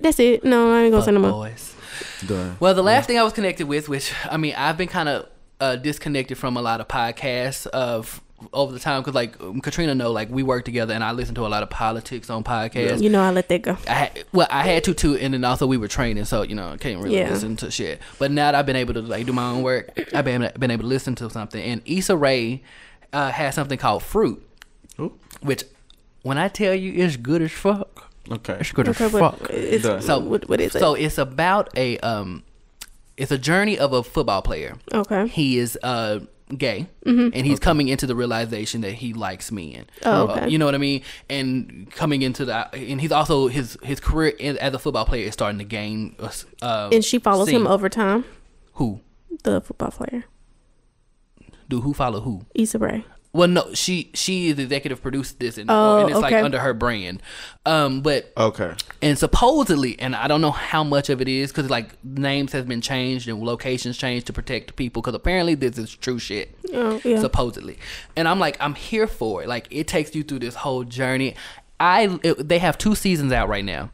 That's 0.00 0.18
it. 0.20 0.44
No, 0.44 0.72
I 0.72 0.82
ain't 0.82 0.92
gonna 0.92 1.00
fuck 1.00 1.04
send 1.06 1.16
them 1.16 1.24
up. 1.24 1.32
boys. 1.32 1.74
done. 2.26 2.56
Well, 2.60 2.74
the 2.74 2.82
last 2.82 3.06
thing 3.06 3.18
I 3.18 3.22
was 3.22 3.32
connected 3.32 3.66
with, 3.66 3.88
which 3.88 4.12
I 4.30 4.36
mean, 4.36 4.54
I've 4.56 4.76
been 4.76 4.88
kind 4.88 5.08
of 5.08 5.28
uh, 5.60 5.76
disconnected 5.76 6.36
from 6.36 6.56
a 6.56 6.62
lot 6.62 6.80
of 6.80 6.88
podcasts 6.88 7.66
of 7.68 8.20
over 8.52 8.72
the 8.72 8.78
time 8.78 9.00
because, 9.02 9.14
like 9.14 9.40
um, 9.40 9.60
Katrina, 9.60 9.94
know 9.94 10.10
like 10.12 10.28
we 10.30 10.42
work 10.42 10.64
together, 10.64 10.92
and 10.94 11.02
I 11.02 11.12
listen 11.12 11.34
to 11.36 11.46
a 11.46 11.48
lot 11.48 11.62
of 11.62 11.70
politics 11.70 12.28
on 12.30 12.44
podcasts. 12.44 13.00
You 13.02 13.10
know, 13.10 13.22
I 13.22 13.30
let 13.30 13.48
that 13.48 13.62
go. 13.62 13.76
I 13.88 13.92
had, 13.94 14.24
well, 14.32 14.46
I 14.50 14.62
had 14.64 14.84
to 14.84 14.94
too, 14.94 15.16
and 15.16 15.34
then 15.34 15.44
also 15.44 15.66
we 15.66 15.76
were 15.76 15.88
training, 15.88 16.24
so 16.24 16.42
you 16.42 16.54
know, 16.54 16.68
I 16.70 16.76
can't 16.76 17.02
really 17.02 17.18
Yeah. 17.18 17.30
listen 17.30 17.56
to 17.56 17.70
shit. 17.70 18.00
But 18.18 18.30
now 18.30 18.52
that 18.52 18.58
I've 18.58 18.66
been 18.66 18.76
able 18.76 18.94
to 18.94 19.02
like 19.02 19.26
do 19.26 19.32
my 19.32 19.48
own 19.50 19.62
work, 19.62 19.90
I've 20.14 20.24
been 20.24 20.50
been 20.58 20.70
able 20.70 20.82
to 20.82 20.88
listen 20.88 21.14
to 21.16 21.30
something. 21.30 21.62
And 21.62 21.82
Issa 21.86 22.16
Rae 22.16 22.62
uh, 23.12 23.30
has 23.30 23.54
something 23.54 23.78
called 23.78 24.02
Fruit, 24.02 24.42
Ooh. 25.00 25.12
which 25.40 25.64
when 26.22 26.38
I 26.38 26.48
tell 26.48 26.74
you 26.74 27.04
it's 27.04 27.16
good 27.16 27.42
as 27.42 27.52
fuck, 27.52 28.10
Okay. 28.30 28.56
it's 28.60 28.72
good 28.72 28.88
Okay, 28.88 29.04
as 29.04 29.12
fuck. 29.12 29.38
it's, 29.50 30.06
So 30.06 30.18
what, 30.18 30.48
what 30.48 30.60
is 30.60 30.74
it? 30.74 30.78
So 30.80 30.94
it's 30.94 31.18
about 31.18 31.76
a 31.76 31.98
um, 31.98 32.42
it's 33.16 33.30
a 33.30 33.38
journey 33.38 33.78
of 33.78 33.92
a 33.92 34.02
football 34.02 34.42
player. 34.42 34.76
okay. 34.92 35.28
He 35.28 35.58
is 35.58 35.78
uh 35.82 36.20
gay, 36.58 36.86
and 37.06 37.34
he's 37.34 37.58
coming 37.58 37.88
into 37.88 38.06
the 38.06 38.14
realization 38.14 38.82
that 38.82 38.92
he 38.92 39.12
likes 39.14 39.50
men. 39.50 39.86
Mm-hmm. 40.02 40.08
Oh, 40.08 40.28
Uh, 40.28 40.46
you 40.46 40.58
know 40.58 40.66
what 40.66 40.74
I 40.74 40.78
mean? 40.78 41.02
And 41.30 41.90
coming 41.90 42.22
into 42.22 42.44
that, 42.46 42.74
and 42.74 43.00
he's 43.00 43.12
also 43.12 43.48
his 43.48 43.78
his 43.82 44.00
career 44.00 44.34
in, 44.38 44.58
as 44.58 44.74
a 44.74 44.78
football 44.78 45.04
player 45.06 45.26
is 45.26 45.32
starting 45.32 45.58
to 45.58 45.64
gain. 45.64 46.16
Uh, 46.18 46.30
uh, 46.62 46.90
And 46.92 47.04
she 47.04 47.18
follows 47.18 47.48
him 47.48 47.66
over 47.66 47.88
time. 47.88 48.24
Who 48.74 49.00
The 49.42 49.60
football 49.60 49.90
player, 49.90 50.24
do 51.68 51.80
who 51.80 51.94
follow 51.94 52.20
who? 52.20 52.42
Issa 52.54 52.78
Rae. 52.78 53.04
Well, 53.34 53.48
no, 53.48 53.74
she 53.74 54.10
she 54.14 54.48
is 54.48 54.58
executive 54.60 55.02
produced 55.02 55.40
this, 55.40 55.58
and, 55.58 55.68
Oh, 55.68 56.02
and 56.02 56.10
it's 56.10 56.20
like 56.20 56.32
under 56.32 56.60
her 56.60 56.72
brand. 56.72 57.20
Um, 57.66 58.00
but 58.00 58.32
Okay. 58.36 58.72
and 59.02 59.18
supposedly, 59.18 59.98
and 59.98 60.14
I 60.14 60.28
don't 60.28 60.40
know 60.40 60.52
how 60.52 60.84
much 60.84 61.10
of 61.10 61.20
it 61.20 61.26
is 61.26 61.50
because 61.50 61.68
like 61.68 62.02
names 62.04 62.52
have 62.52 62.68
been 62.68 62.80
changed 62.80 63.28
and 63.28 63.42
locations 63.42 63.98
changed 63.98 64.28
to 64.28 64.32
protect 64.32 64.76
people 64.76 65.02
because 65.02 65.14
apparently 65.16 65.56
this 65.56 65.76
is 65.78 65.92
true 65.94 66.20
shit. 66.20 66.56
Oh, 66.72 67.00
yeah. 67.04 67.18
Supposedly, 67.18 67.76
and 68.14 68.28
I'm 68.28 68.38
like, 68.38 68.56
I'm 68.60 68.76
here 68.76 69.08
for 69.08 69.42
it. 69.42 69.48
Like 69.48 69.66
it 69.70 69.88
takes 69.88 70.14
you 70.14 70.22
through 70.22 70.38
this 70.38 70.54
whole 70.54 70.84
journey. 70.84 71.34
I 71.80 72.20
it, 72.22 72.48
they 72.48 72.60
have 72.60 72.78
two 72.78 72.94
seasons 72.94 73.32
out 73.32 73.48
right 73.48 73.64
now. 73.64 73.90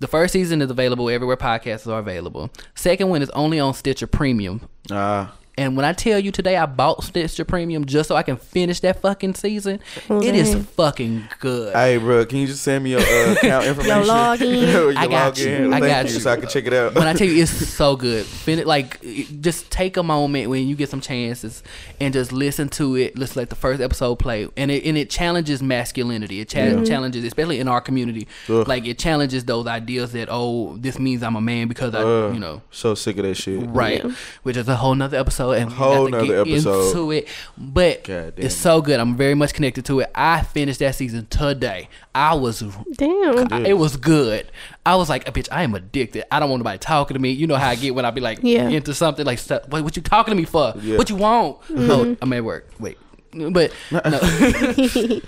The 0.00 0.08
first 0.08 0.32
season 0.32 0.62
is 0.62 0.70
available 0.70 1.08
everywhere 1.10 1.36
podcasts 1.36 1.86
are 1.86 1.98
available. 2.00 2.50
Second 2.74 3.10
one 3.10 3.20
is 3.22 3.30
only 3.30 3.60
on 3.60 3.74
Stitcher 3.74 4.06
Premium. 4.08 4.62
Ah. 4.90 5.32
And 5.58 5.76
when 5.76 5.84
I 5.84 5.92
tell 5.92 6.18
you 6.18 6.32
today, 6.32 6.56
I 6.56 6.64
bought 6.64 7.04
Stitcher 7.04 7.44
Premium 7.44 7.84
just 7.84 8.08
so 8.08 8.16
I 8.16 8.22
can 8.22 8.36
finish 8.38 8.80
that 8.80 9.02
fucking 9.02 9.34
season. 9.34 9.80
Oh, 10.08 10.22
it 10.22 10.34
is 10.34 10.54
fucking 10.54 11.24
good. 11.40 11.74
Hey, 11.74 11.98
bro, 11.98 12.24
can 12.24 12.38
you 12.38 12.46
just 12.46 12.62
send 12.62 12.82
me 12.84 12.90
your 12.92 13.00
uh, 13.00 13.32
account 13.32 13.66
information? 13.66 14.02
login. 14.04 14.62
Your 14.72 14.92
login. 14.92 14.96
I 14.96 15.06
got 15.08 15.38
you. 15.38 15.46
login. 15.46 15.66
I 15.74 15.80
Thank 15.80 15.84
got 15.92 16.06
you. 16.08 16.14
you. 16.14 16.20
So 16.20 16.30
I 16.32 16.36
can 16.36 16.48
check 16.48 16.66
it 16.66 16.72
out. 16.72 16.94
when 16.94 17.06
I 17.06 17.12
tell 17.12 17.26
you 17.26 17.42
it's 17.42 17.50
so 17.68 17.96
good, 17.96 18.24
fin- 18.24 18.66
like 18.66 19.00
just 19.42 19.70
take 19.70 19.98
a 19.98 20.02
moment 20.02 20.48
when 20.48 20.66
you 20.66 20.74
get 20.74 20.88
some 20.88 21.00
chances 21.02 21.62
and 22.00 22.14
just 22.14 22.32
listen 22.32 22.70
to 22.70 22.96
it. 22.96 23.18
Let's 23.18 23.36
let 23.36 23.50
the 23.50 23.56
first 23.56 23.82
episode 23.82 24.16
play, 24.16 24.48
and 24.56 24.70
it 24.70 24.84
and 24.86 24.96
it 24.96 25.10
challenges 25.10 25.62
masculinity. 25.62 26.40
It 26.40 26.48
cha- 26.48 26.82
challenges, 26.84 27.24
especially 27.24 27.60
in 27.60 27.68
our 27.68 27.80
community, 27.82 28.26
Ugh. 28.48 28.66
like 28.66 28.86
it 28.86 28.98
challenges 28.98 29.44
those 29.44 29.66
ideas 29.66 30.12
that 30.12 30.28
oh, 30.30 30.76
this 30.78 30.98
means 30.98 31.22
I'm 31.22 31.36
a 31.36 31.40
man 31.42 31.68
because 31.68 31.94
I, 31.94 32.00
Uh, 32.02 32.30
you 32.32 32.40
know. 32.40 32.62
so 32.70 32.94
sick 32.94 33.18
of 33.18 33.24
that 33.24 33.34
shit. 33.34 33.60
Right, 33.68 34.02
Yeah. 34.02 34.12
which 34.44 34.56
is 34.56 34.66
a 34.68 34.76
whole 34.76 34.94
nother 34.94 35.18
episode, 35.18 35.41
and 35.50 35.68
we 35.70 35.76
Whole 35.76 36.12
have 36.12 36.20
to 36.22 36.26
get 36.28 36.38
episode. 36.38 36.86
into 36.88 37.10
it. 37.10 37.28
But 37.58 38.08
it's 38.08 38.54
so 38.54 38.80
good. 38.80 39.00
I'm 39.00 39.16
very 39.16 39.34
much 39.34 39.52
connected 39.52 39.84
to 39.86 40.00
it. 40.00 40.10
I 40.14 40.42
finished 40.42 40.78
that 40.78 40.94
season 40.94 41.26
today. 41.26 41.88
I 42.14 42.34
was 42.34 42.60
Damn. 42.92 43.52
I- 43.52 43.62
it 43.66 43.76
was 43.78 43.96
good. 43.96 44.46
I 44.86 44.94
was 44.96 45.08
like, 45.08 45.24
bitch, 45.26 45.48
I 45.50 45.64
am 45.64 45.74
addicted. 45.74 46.24
I 46.32 46.38
don't 46.40 46.48
want 46.50 46.60
nobody 46.60 46.78
talking 46.78 47.14
to 47.14 47.20
me. 47.20 47.30
You 47.30 47.46
know 47.48 47.56
how 47.56 47.68
I 47.70 47.74
get 47.74 47.94
when 47.94 48.04
I 48.04 48.10
be 48.12 48.20
like 48.20 48.38
Yeah. 48.42 48.68
into 48.68 48.94
something 48.94 49.26
like, 49.26 49.38
stuff. 49.40 49.68
What, 49.68 49.82
what 49.84 49.96
you 49.96 50.02
talking 50.02 50.32
to 50.32 50.36
me 50.36 50.44
for? 50.44 50.72
Yeah. 50.80 50.96
What 50.96 51.10
you 51.10 51.16
want? 51.16 51.60
Mm-hmm. 51.62 51.90
Oh, 51.90 52.16
I'm 52.22 52.32
at 52.32 52.44
work. 52.44 52.68
Wait, 52.78 52.98
but 53.32 53.72
no. 53.90 54.00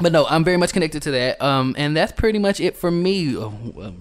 but 0.00 0.12
no, 0.12 0.26
I'm 0.26 0.44
very 0.44 0.56
much 0.56 0.72
connected 0.72 1.02
to 1.02 1.10
that. 1.10 1.42
Um, 1.42 1.74
and 1.76 1.94
that's 1.96 2.12
pretty 2.12 2.38
much 2.38 2.58
it 2.60 2.76
for 2.76 2.90
me. 2.90 3.36
Uh, 3.36 3.50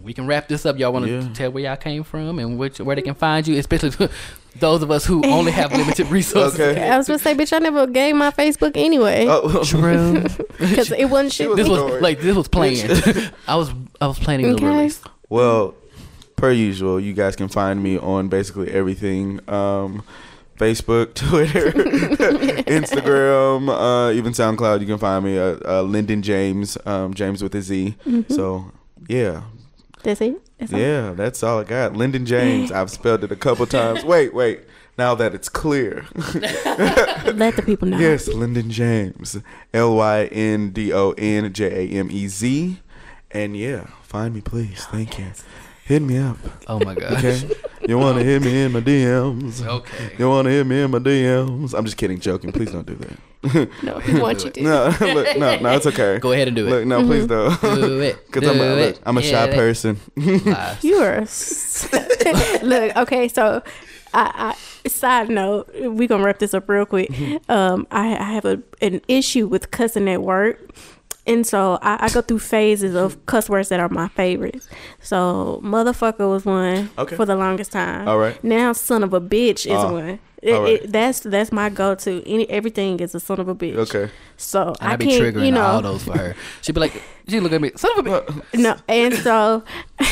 We 0.02 0.14
can 0.14 0.28
wrap 0.28 0.48
this 0.48 0.66
up. 0.66 0.78
Y'all 0.80 0.94
want 0.94 1.06
to 1.06 1.12
Yeah. 1.12 1.28
tell 1.34 1.52
where 1.52 1.64
y'all 1.64 1.76
came 1.76 2.04
from 2.04 2.40
and 2.40 2.58
which 2.58 2.80
where 2.80 2.96
they 2.96 3.02
can 3.02 3.16
find 3.16 3.46
you, 3.48 3.58
especially 3.58 4.08
those 4.58 4.82
of 4.84 4.92
us 4.92 5.06
who 5.06 5.24
only 5.26 5.52
have 5.52 5.72
limited 5.72 6.08
resources. 6.12 6.60
Okay. 6.60 6.90
I 6.90 6.98
was 6.98 7.08
gonna 7.08 7.20
say, 7.20 7.36
bitch, 7.36 7.54
I 7.54 7.60
never 7.60 7.86
gave 7.88 8.16
my 8.16 8.32
Facebook 8.32 8.72
anyway 8.76 9.26
Oh, 9.30 9.64
True. 9.64 10.22
because 10.60 10.92
it 10.92 11.06
wasn't 11.06 11.34
shit. 11.34 11.48
was 11.50 11.58
this 11.58 11.68
was 11.70 12.02
like 12.02 12.20
this 12.20 12.36
was 12.36 12.48
planned. 12.48 13.32
I 13.48 13.56
was 13.56 13.72
I 14.02 14.08
was 14.08 14.20
planning 14.20 14.56
the 14.56 14.66
release. 14.66 15.02
Well, 15.30 15.76
per 16.36 16.52
usual, 16.52 17.00
you 17.00 17.14
guys 17.14 17.36
can 17.36 17.48
find 17.48 17.82
me 17.84 17.98
on 17.98 18.28
basically 18.30 18.72
everything. 18.72 19.40
Um, 19.50 20.04
Facebook, 20.58 21.14
Twitter, 21.14 21.72
Instagram, 22.64 23.70
uh, 23.70 24.12
even 24.12 24.34
SoundCloud. 24.34 24.82
You 24.82 24.88
can 24.88 24.98
find 24.98 25.24
me 25.24 25.38
at 25.38 25.66
uh, 25.66 25.82
Lyndon 25.84 26.22
Jamez, 26.22 26.86
um, 26.88 27.14
James 27.14 27.42
with 27.42 27.56
a 27.56 27.62
Z. 27.62 27.96
So 28.30 28.72
yeah, 29.08 29.44
That's 30.04 30.22
it. 30.22 30.36
That's 30.60 30.74
all. 30.74 30.80
yeah, 30.80 31.12
that's 31.14 31.42
all 31.44 31.60
I 31.60 31.64
got. 31.64 31.96
Lyndon 31.96 32.26
Jamez. 32.26 32.72
I've 32.72 32.92
spelled 32.92 33.24
it 33.24 33.32
a 33.32 33.36
couple 33.36 33.66
times. 33.80 34.04
Wait, 34.04 34.34
wait. 34.34 34.62
Now 34.98 35.16
that 35.16 35.34
it's 35.34 35.48
clear. 35.48 36.06
Let 36.36 37.56
the 37.56 37.64
people 37.66 37.88
know. 37.88 37.98
Yes, 37.98 38.28
Lyndon 38.28 38.70
Jamez. 38.70 39.42
L 39.74 39.96
Y 39.96 40.26
N 40.26 40.72
D 40.72 40.92
O 40.92 41.12
N 41.18 41.54
J 41.54 41.66
A 41.88 42.00
M 42.00 42.10
E 42.12 42.28
Z. 42.28 42.80
And 43.32 43.56
yeah, 43.56 43.86
find 44.04 44.34
me, 44.36 44.42
please. 44.42 44.86
Oh, 44.88 44.92
Thank 44.92 45.18
you. 45.20 45.32
Hit 45.90 46.04
me 46.04 46.20
up. 46.20 46.38
Oh 46.68 46.78
my 46.86 46.94
god. 46.94 47.14
Okay. 47.14 47.50
you 47.88 47.98
want 47.98 48.20
to 48.20 48.24
hit 48.24 48.44
me 48.44 48.62
in 48.62 48.72
my 48.74 48.80
DMs? 48.80 49.66
Okay. 49.66 50.12
You 50.20 50.30
want 50.30 50.46
to 50.46 50.52
hit 50.52 50.68
me 50.68 50.82
in 50.84 50.92
my 50.92 51.00
DMs? 51.00 51.74
I'm 51.74 51.84
just 51.84 51.98
kidding, 51.98 52.20
joking. 52.20 52.52
Please 52.52 52.72
don't 52.72 52.86
do 52.86 52.94
that. 52.94 53.70
No, 53.84 53.98
he 53.98 54.20
wants 54.20 54.44
you 54.44 54.52
to. 54.52 54.62
no, 54.62 54.86
look, 55.02 55.36
no, 55.38 55.58
no, 55.60 55.76
it's 55.76 55.88
okay. 55.88 56.20
Go 56.20 56.32
ahead 56.34 56.48
and 56.48 56.56
do 56.56 56.68
it. 56.68 56.70
Look, 56.70 56.86
no, 56.86 57.04
please 57.04 57.26
don't. 57.26 57.60
Do 57.60 58.02
it. 58.02 58.24
Because 58.32 58.48
I'm, 58.48 58.60
a, 58.60 58.64
Do 58.64 58.76
look, 58.76 58.96
it. 58.98 59.02
I'm 59.04 59.18
a 59.18 59.22
shy 59.24 59.46
it. 59.46 59.56
person. 59.56 60.00
Lies. 60.16 60.84
You 60.84 60.98
are. 60.98 61.22
Look, 62.62 62.96
okay, 62.98 63.28
so 63.28 63.64
I, 64.14 64.56
I 64.84 64.88
side 64.88 65.30
note, 65.30 65.72
we're 65.74 66.08
gonna 66.08 66.24
wrap 66.24 66.38
this 66.38 66.54
up 66.54 66.70
real 66.70 66.86
quick. 66.86 67.10
Um, 67.50 67.88
I, 67.90 68.16
I 68.16 68.32
have 68.34 68.46
a 68.46 68.62
an 68.80 69.02
issue 69.08 69.48
with 69.48 69.72
cussing 69.72 70.08
at 70.08 70.22
work. 70.22 70.60
And 71.30 71.46
so 71.46 71.78
I, 71.82 72.06
I 72.06 72.10
go 72.10 72.22
through 72.22 72.40
phases 72.40 72.96
of 72.96 73.24
cuss 73.32 73.50
words 73.50 73.70
that 73.70 73.80
are 73.80 73.88
my 73.90 74.08
favorites. 74.10 74.68
So 75.02 75.62
motherfucker 75.64 76.28
was 76.30 76.44
one 76.46 76.90
Okay. 76.98 77.16
for 77.16 77.26
the 77.26 77.36
longest 77.36 77.72
time. 77.72 78.08
All 78.08 78.18
right. 78.18 78.42
Now 78.44 78.74
son 78.74 79.04
of 79.04 79.14
a 79.14 79.22
bitch 79.22 79.66
is 79.66 79.72
Oh, 79.74 79.94
one. 79.94 80.20
It, 80.42 80.54
all 80.54 80.62
right. 80.64 80.82
it, 80.84 80.92
that's 80.92 81.20
that's 81.20 81.52
my 81.52 81.70
go 81.70 81.96
to. 81.96 82.24
Any 82.26 82.50
everything 82.50 83.00
is 83.02 83.14
a 83.14 83.20
son 83.20 83.40
of 83.42 83.48
a 83.50 83.56
bitch. 83.56 83.76
Okay. 83.76 84.10
So 84.38 84.74
And 84.80 84.90
I 84.90 84.94
I 84.94 84.96
be 84.96 85.06
can't, 85.08 85.22
triggering 85.36 85.46
you 85.46 85.52
know, 85.52 85.62
all 85.66 85.82
those 85.82 86.04
for 86.04 86.18
her. 86.18 86.36
She'd 86.62 86.74
be 86.76 86.80
like, 86.82 87.02
she 87.28 87.40
look 87.42 87.52
at 87.52 87.62
me, 87.62 87.72
son 87.76 87.92
of 88.00 88.08
a 88.08 88.22
bitch. 88.22 88.60
no, 88.60 88.76
and 88.88 89.14
so, 89.16 89.64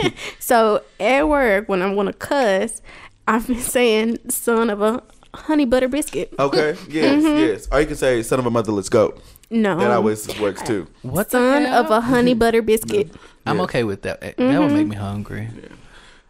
so 0.38 0.82
at 1.00 1.28
work 1.28 1.68
when 1.68 1.82
I'm 1.82 1.94
gonna 1.96 2.12
cuss, 2.12 2.80
I've 3.28 3.46
been 3.46 3.58
saying 3.60 4.18
"son 4.30 4.70
of 4.70 4.80
a 4.82 5.02
honey 5.34 5.64
butter 5.64 5.88
biscuit." 5.88 6.32
Okay. 6.38 6.76
Yes, 6.88 7.22
Mm-hmm. 7.24 7.38
yes. 7.38 7.68
Or 7.72 7.80
you 7.80 7.86
can 7.86 7.96
say, 7.96 8.22
son 8.22 8.38
of 8.38 8.46
a 8.46 8.50
mother, 8.50 8.72
let's 8.72 8.88
go. 8.88 9.14
No. 9.52 9.78
That 9.78 9.90
always 9.90 10.26
works 10.40 10.62
too. 10.62 10.86
What 11.02 11.28
the 11.30 11.38
Son 11.38 11.64
hell? 11.64 11.84
of 11.84 11.90
a 11.90 12.00
honey 12.00 12.34
butter 12.34 12.62
biscuit. 12.72 13.10
I'm 13.46 13.58
Yeah. 13.58 13.62
okay 13.64 13.84
with 13.84 14.02
that. 14.02 14.20
That 14.20 14.38
would 14.38 14.46
Mm-hmm. 14.48 14.74
make 14.74 14.86
me 14.88 14.96
hungry. 14.96 15.48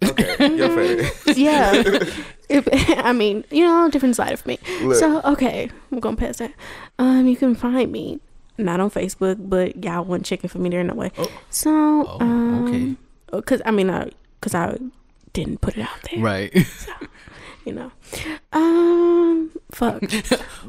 Okay, 0.05 0.57
your 0.57 0.69
favorite. 0.77 1.37
Yeah. 1.39 1.83
If, 2.49 2.69
I 2.99 3.13
mean, 3.15 3.45
you 3.51 3.65
know, 3.65 3.89
different 3.89 4.15
side 4.15 4.33
of 4.35 4.45
me. 4.45 4.59
Look. 4.83 4.97
So, 4.97 5.23
okay, 5.25 5.71
I'm 5.91 6.01
going 6.01 6.17
past 6.17 6.41
that. 6.41 6.53
Um, 6.99 7.27
you 7.27 7.35
can 7.35 7.55
find 7.55 7.91
me 7.91 8.21
not 8.59 8.79
on 8.79 8.91
Facebook, 8.91 9.37
but 9.49 9.83
y'all 9.83 10.05
want 10.05 10.27
chicken 10.27 10.51
for 10.51 10.59
me 10.59 10.69
there 10.69 10.85
no 10.85 10.93
way. 10.93 11.13
So, 11.49 11.71
Oh, 11.71 12.19
um, 12.21 12.67
okay. 12.69 12.95
Because 13.35 13.63
I 13.65 13.71
mean, 13.71 13.89
I 13.89 14.11
because 14.39 14.55
I 14.55 14.77
didn't 15.33 15.63
put 15.63 15.79
it 15.79 15.81
out 15.83 15.97
there, 16.11 16.21
Right. 16.21 16.53
You 17.65 17.73
know. 17.73 17.93
Um, 18.53 19.51
fuck. 19.71 20.03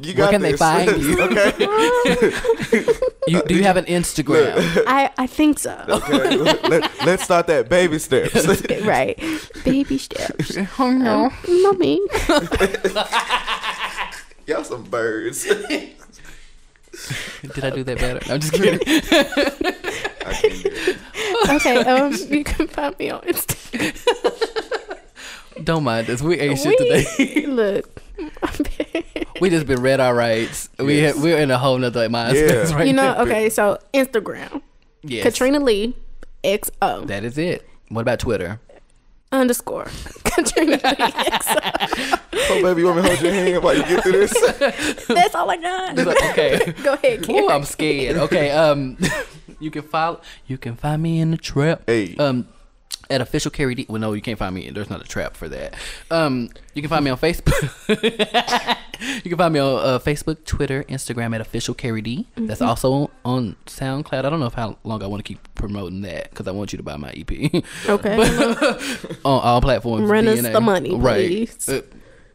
You 0.02 0.12
Where 0.14 0.28
can 0.28 0.42
they 0.42 0.56
find 0.56 0.90
you? 1.02 1.20
okay. 1.22 1.52
you, 3.28 3.42
do 3.46 3.54
you 3.54 3.62
have 3.62 3.76
an 3.76 3.84
Instagram? 3.84 4.54
I 4.86 5.10
I 5.16 5.26
think 5.26 5.58
so. 5.58 5.72
okay. 5.88 6.36
Let, 6.36 7.06
us 7.06 7.22
start 7.22 7.46
that 7.46 7.68
baby 7.68 7.98
steps. 7.98 8.34
right, 8.82 9.16
baby 9.64 9.98
steps. 9.98 10.58
oh 10.78 10.90
no. 10.90 11.26
Um, 11.26 11.62
mommy. 11.62 12.00
Y'all 14.46 14.64
some 14.64 14.82
birds. 14.84 15.44
Did 15.44 15.94
I 17.64 17.70
do 17.70 17.84
that 17.84 17.98
better? 17.98 18.32
I'm 18.32 18.40
just 18.40 18.52
kidding. 18.52 18.80
I 20.26 20.34
can't 20.34 20.62
do 20.62 20.70
it. 20.74 20.98
Okay, 21.50 21.76
um, 21.84 22.12
you 22.28 22.44
can 22.44 22.66
find 22.66 22.98
me 22.98 23.10
on 23.10 23.20
Instagram. 23.22 24.50
Don't 25.64 25.84
mind 25.84 26.08
us. 26.10 26.20
We 26.22 26.38
ain't 26.40 26.58
shit 26.58 26.76
today. 26.78 27.46
Look, 27.46 28.02
we 29.40 29.50
just 29.50 29.66
been 29.66 29.80
read 29.80 30.00
our 30.00 30.14
rights. 30.14 30.68
We 30.78 31.00
Yes. 31.00 31.16
ha- 31.16 31.22
we're 31.22 31.38
in 31.38 31.50
a 31.50 31.58
whole 31.58 31.78
nother 31.78 32.08
mind 32.08 32.36
Yeah. 32.36 32.46
space 32.48 32.72
right 32.72 32.86
you 32.86 32.92
know, 32.92 33.14
now. 33.14 33.22
okay, 33.22 33.48
so 33.50 33.78
Instagram, 33.92 34.60
Yes. 35.02 35.22
Katrina 35.24 35.60
Lee, 35.60 35.96
XO 36.42 37.06
That 37.06 37.24
is 37.24 37.38
it. 37.38 37.66
What 37.88 38.02
about 38.02 38.18
Twitter? 38.20 38.60
underscore 39.32 39.86
Katrina 40.24 40.72
Lee. 40.72 40.78
XO. 40.78 42.20
Oh, 42.50 42.62
baby, 42.62 42.82
you 42.82 42.86
want 42.86 42.96
me 42.98 43.02
to 43.02 43.08
hold 43.08 43.20
your 43.22 43.32
hand 43.32 43.62
while 43.64 43.76
you 43.76 43.82
get 43.84 44.02
through 44.02 44.12
this? 44.12 45.06
That's 45.08 45.34
all 45.34 45.50
I 45.50 45.56
got. 45.56 45.96
Like, 45.96 46.22
okay. 46.30 46.72
Go 46.84 46.92
ahead, 46.92 47.28
Ooh, 47.28 47.48
I'm 47.50 47.64
scared. 47.64 48.16
Okay, 48.16 48.50
um, 48.52 48.96
you 49.58 49.70
can 49.72 49.82
follow. 49.82 50.20
You 50.46 50.56
can 50.58 50.76
find 50.76 51.02
me 51.02 51.18
in 51.20 51.32
the 51.32 51.36
trap. 51.36 51.82
Hey. 51.86 52.14
Um, 52.16 52.46
at 53.10 53.20
official 53.20 53.50
Kerry 53.50 53.74
D. 53.74 53.86
Well, 53.88 54.00
no, 54.00 54.12
you 54.12 54.22
can't 54.22 54.38
find 54.38 54.54
me. 54.54 54.70
There's 54.70 54.90
not 54.90 55.00
a 55.00 55.04
trap 55.04 55.36
for 55.36 55.48
that. 55.48 55.74
Um, 56.10 56.48
you 56.74 56.82
can 56.82 56.88
find 56.88 57.04
me 57.04 57.10
on 57.10 57.18
Facebook. 57.18 57.62
you 59.24 59.30
can 59.30 59.38
find 59.38 59.54
me 59.54 59.60
on 59.60 59.84
uh, 59.84 59.98
Facebook, 59.98 60.44
Twitter, 60.44 60.84
Instagram 60.84 61.34
at 61.34 61.40
official 61.40 61.74
Kerry 61.74 62.02
D. 62.02 62.26
That's 62.36 62.60
Mm-hmm. 62.60 62.68
also 62.68 63.10
on 63.24 63.56
SoundCloud. 63.66 64.24
I 64.24 64.30
don't 64.30 64.40
know 64.40 64.46
if 64.46 64.54
how 64.54 64.78
long 64.84 65.02
I 65.02 65.06
want 65.06 65.24
to 65.24 65.28
keep 65.28 65.40
promoting 65.54 66.02
that 66.02 66.30
because 66.30 66.46
I 66.48 66.52
want 66.52 66.72
you 66.72 66.76
to 66.78 66.82
buy 66.82 66.96
my 66.96 67.10
EP 67.10 67.30
Okay. 67.88 68.16
but, 68.58 69.16
on 69.24 69.40
all 69.42 69.60
platforms. 69.60 70.08
Run 70.08 70.26
us 70.28 70.42
the 70.42 70.60
money, 70.60 70.94
right? 70.94 71.26
please. 71.28 71.68
Uh, 71.68 71.82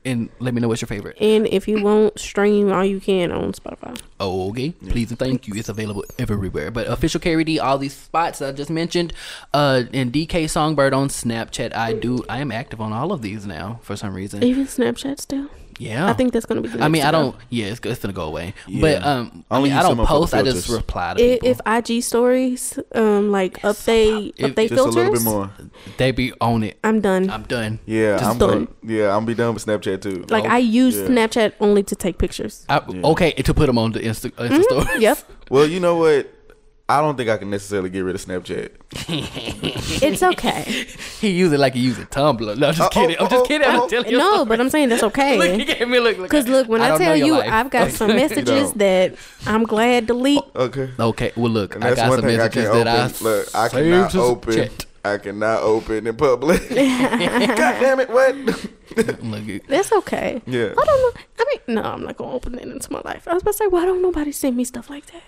and 0.05 0.29
let 0.39 0.53
me 0.53 0.61
know 0.61 0.67
what's 0.67 0.81
your 0.81 0.87
favorite. 0.87 1.17
and 1.19 1.45
if 1.47 1.67
you 1.67 1.81
won't 1.83 2.17
stream 2.19 2.71
all 2.71 2.85
you 2.85 2.99
can 2.99 3.31
on 3.31 3.51
Spotify. 3.53 3.99
Oh, 4.19 4.49
okay. 4.49 4.71
Please 4.71 5.09
and 5.09 5.19
thank 5.19 5.47
you. 5.47 5.53
It's 5.55 5.69
available 5.69 6.03
everywhere. 6.17 6.71
But 6.71 6.87
official 6.87 7.19
Kerry 7.19 7.43
D, 7.43 7.59
all 7.59 7.77
these 7.77 7.95
spots 7.95 8.41
I 8.41 8.51
just 8.51 8.69
mentioned, 8.69 9.13
uh, 9.53 9.83
and 9.93 10.11
DK 10.11 10.49
Songbird 10.49 10.93
on 10.93 11.09
Snapchat. 11.09 11.75
I 11.75 11.93
do. 11.93 12.23
I 12.29 12.39
am 12.39 12.51
active 12.51 12.81
on 12.81 12.93
all 12.93 13.11
of 13.11 13.21
these 13.21 13.45
now 13.45 13.79
for 13.83 13.95
some 13.95 14.13
reason. 14.13 14.43
Even 14.43 14.65
Snapchat 14.65 15.19
still. 15.19 15.47
Yeah. 15.79 16.07
I 16.07 16.13
think 16.13 16.33
that's 16.33 16.45
gonna 16.45 16.61
be. 16.61 16.67
The 16.67 16.77
I 16.83 16.89
mean, 16.89 17.01
next 17.01 17.05
I 17.05 17.11
don't. 17.11 17.35
Yeah, 17.49 17.65
it's, 17.67 17.79
it's 17.83 18.01
gonna 18.01 18.13
go 18.13 18.23
away. 18.23 18.53
Yeah. 18.67 18.81
But 18.81 19.03
um, 19.03 19.45
I, 19.49 19.55
Only 19.57 19.69
mean, 19.69 19.79
I 19.79 19.81
don't 19.81 20.05
post. 20.05 20.33
I 20.33 20.43
just 20.43 20.69
reply 20.69 21.15
to 21.15 21.23
If, 21.23 21.41
people. 21.41 21.49
if 21.65 21.89
IG 21.89 22.03
stories, 22.03 22.77
um, 22.93 23.31
like 23.31 23.59
update 23.61 24.33
If- 24.37 24.53
update 24.55 24.69
Just 24.69 24.73
filters, 24.75 24.95
a 24.95 24.99
little 24.99 25.13
bit 25.13 25.23
more. 25.23 25.51
they 25.97 26.11
be 26.11 26.33
on 26.41 26.63
it. 26.63 26.77
I'm 26.83 26.99
done. 27.01 27.29
I'm 27.29 27.43
done. 27.43 27.79
Yeah, 27.85 28.17
Just 28.17 28.29
I'm 28.29 28.37
done. 28.37 28.65
gonna, 28.83 28.93
yeah, 28.93 29.15
I'm 29.15 29.25
be 29.25 29.33
done 29.33 29.53
with 29.53 29.65
Snapchat 29.65 30.01
too. 30.01 30.25
like 30.29 30.45
I 30.45 30.57
use 30.59 30.97
Yeah. 30.97 31.07
Snapchat 31.07 31.53
only 31.61 31.83
to 31.83 31.95
take 31.95 32.17
pictures. 32.17 32.65
I, 32.69 32.81
Okay, 33.03 33.31
to 33.31 33.53
put 33.53 33.67
them 33.67 33.77
on 33.77 33.93
the 33.93 34.01
Insta, 34.01 34.31
Insta 34.31 34.49
Mhm, 34.49 34.63
story. 34.63 34.99
Yep, 35.01 35.17
Well, 35.49 35.65
you 35.65 35.79
know 35.79 35.95
what? 35.95 36.29
I 36.89 37.01
don't 37.01 37.15
think 37.15 37.29
I 37.29 37.37
can 37.37 37.51
necessarily 37.51 37.91
get 37.91 37.99
rid 37.99 38.15
of 38.15 38.25
Snapchat. 38.25 38.71
it's 40.01 40.23
okay. 40.23 40.87
He 41.19 41.31
use 41.31 41.51
it 41.51 41.59
like 41.59 41.73
he 41.73 41.81
use 41.81 41.99
a 41.99 42.05
Tumblr. 42.05 42.57
No, 42.57 42.69
I'm 42.69 42.73
just 42.73 42.91
kidding. 42.91 43.17
oh, 43.19 43.25
I'm 43.25 43.29
just 43.29 43.43
oh, 43.43 43.45
kidding. 43.45 43.67
I'm 43.67 43.89
telling 43.89 44.09
you. 44.09 44.17
No, 44.17 44.45
but 44.45 44.61
I'm 44.61 44.69
saying 44.69 44.87
that's 44.87 45.03
okay. 45.03 45.37
look, 45.37 45.59
he 45.59 45.65
gave 45.65 45.85
me 45.87 45.97
a 45.97 46.01
look. 46.01 46.17
look 46.17 46.29
Because 46.29 46.47
look, 46.47 46.69
when 46.69 46.79
I, 46.79 46.87
don't 46.89 46.97
tell 46.97 47.17
you, 47.17 47.33
life. 47.33 47.51
I've 47.51 47.69
got 47.69 47.91
some 47.91 48.07
messages 48.07 48.69
don't. 48.69 48.77
that 48.77 49.15
I'm 49.45 49.65
glad 49.65 50.07
to 50.07 50.13
delete. 50.13 50.41
Okay. 50.55 50.89
Okay, 50.97 51.33
well 51.35 51.51
look, 51.51 51.75
I 51.75 51.79
that's 51.79 51.95
got 51.97 52.11
some 52.13 52.21
thing 52.21 52.39
I 52.39 52.43
messages 52.43 52.69
that 52.71 52.87
open. 52.87 53.27
I 53.27 53.29
Look, 53.29 53.55
I 53.55 53.69
cannot 53.69 54.15
open. 54.15 54.53
chat. 54.53 54.85
I 55.03 55.17
cannot 55.17 55.61
open 55.61 56.07
in 56.07 56.15
public. 56.15 56.69
God 56.69 56.77
damn 56.77 57.99
it! 57.99 58.09
What? 58.09 58.35
Look, 58.35 59.47
it- 59.47 59.67
That's 59.67 59.91
okay. 59.91 60.41
yeah. 60.45 60.73
I 60.77 60.85
don't 60.85 60.85
know. 60.85 61.21
I 61.39 61.45
mean, 61.49 61.75
no, 61.75 61.81
I'm 61.83 62.03
not 62.03 62.15
gonna 62.15 62.31
open 62.31 62.57
it 62.57 62.63
into 62.63 62.91
my 62.91 63.01
life. 63.03 63.27
I 63.27 63.33
was 63.33 63.43
about 63.43 63.51
to 63.51 63.57
say, 63.57 63.67
why 63.67 63.85
don't 63.85 64.01
nobody 64.01 64.31
send 64.31 64.55
me 64.55 64.63
stuff 64.63 64.89
like 64.89 65.05
that? 65.07 65.23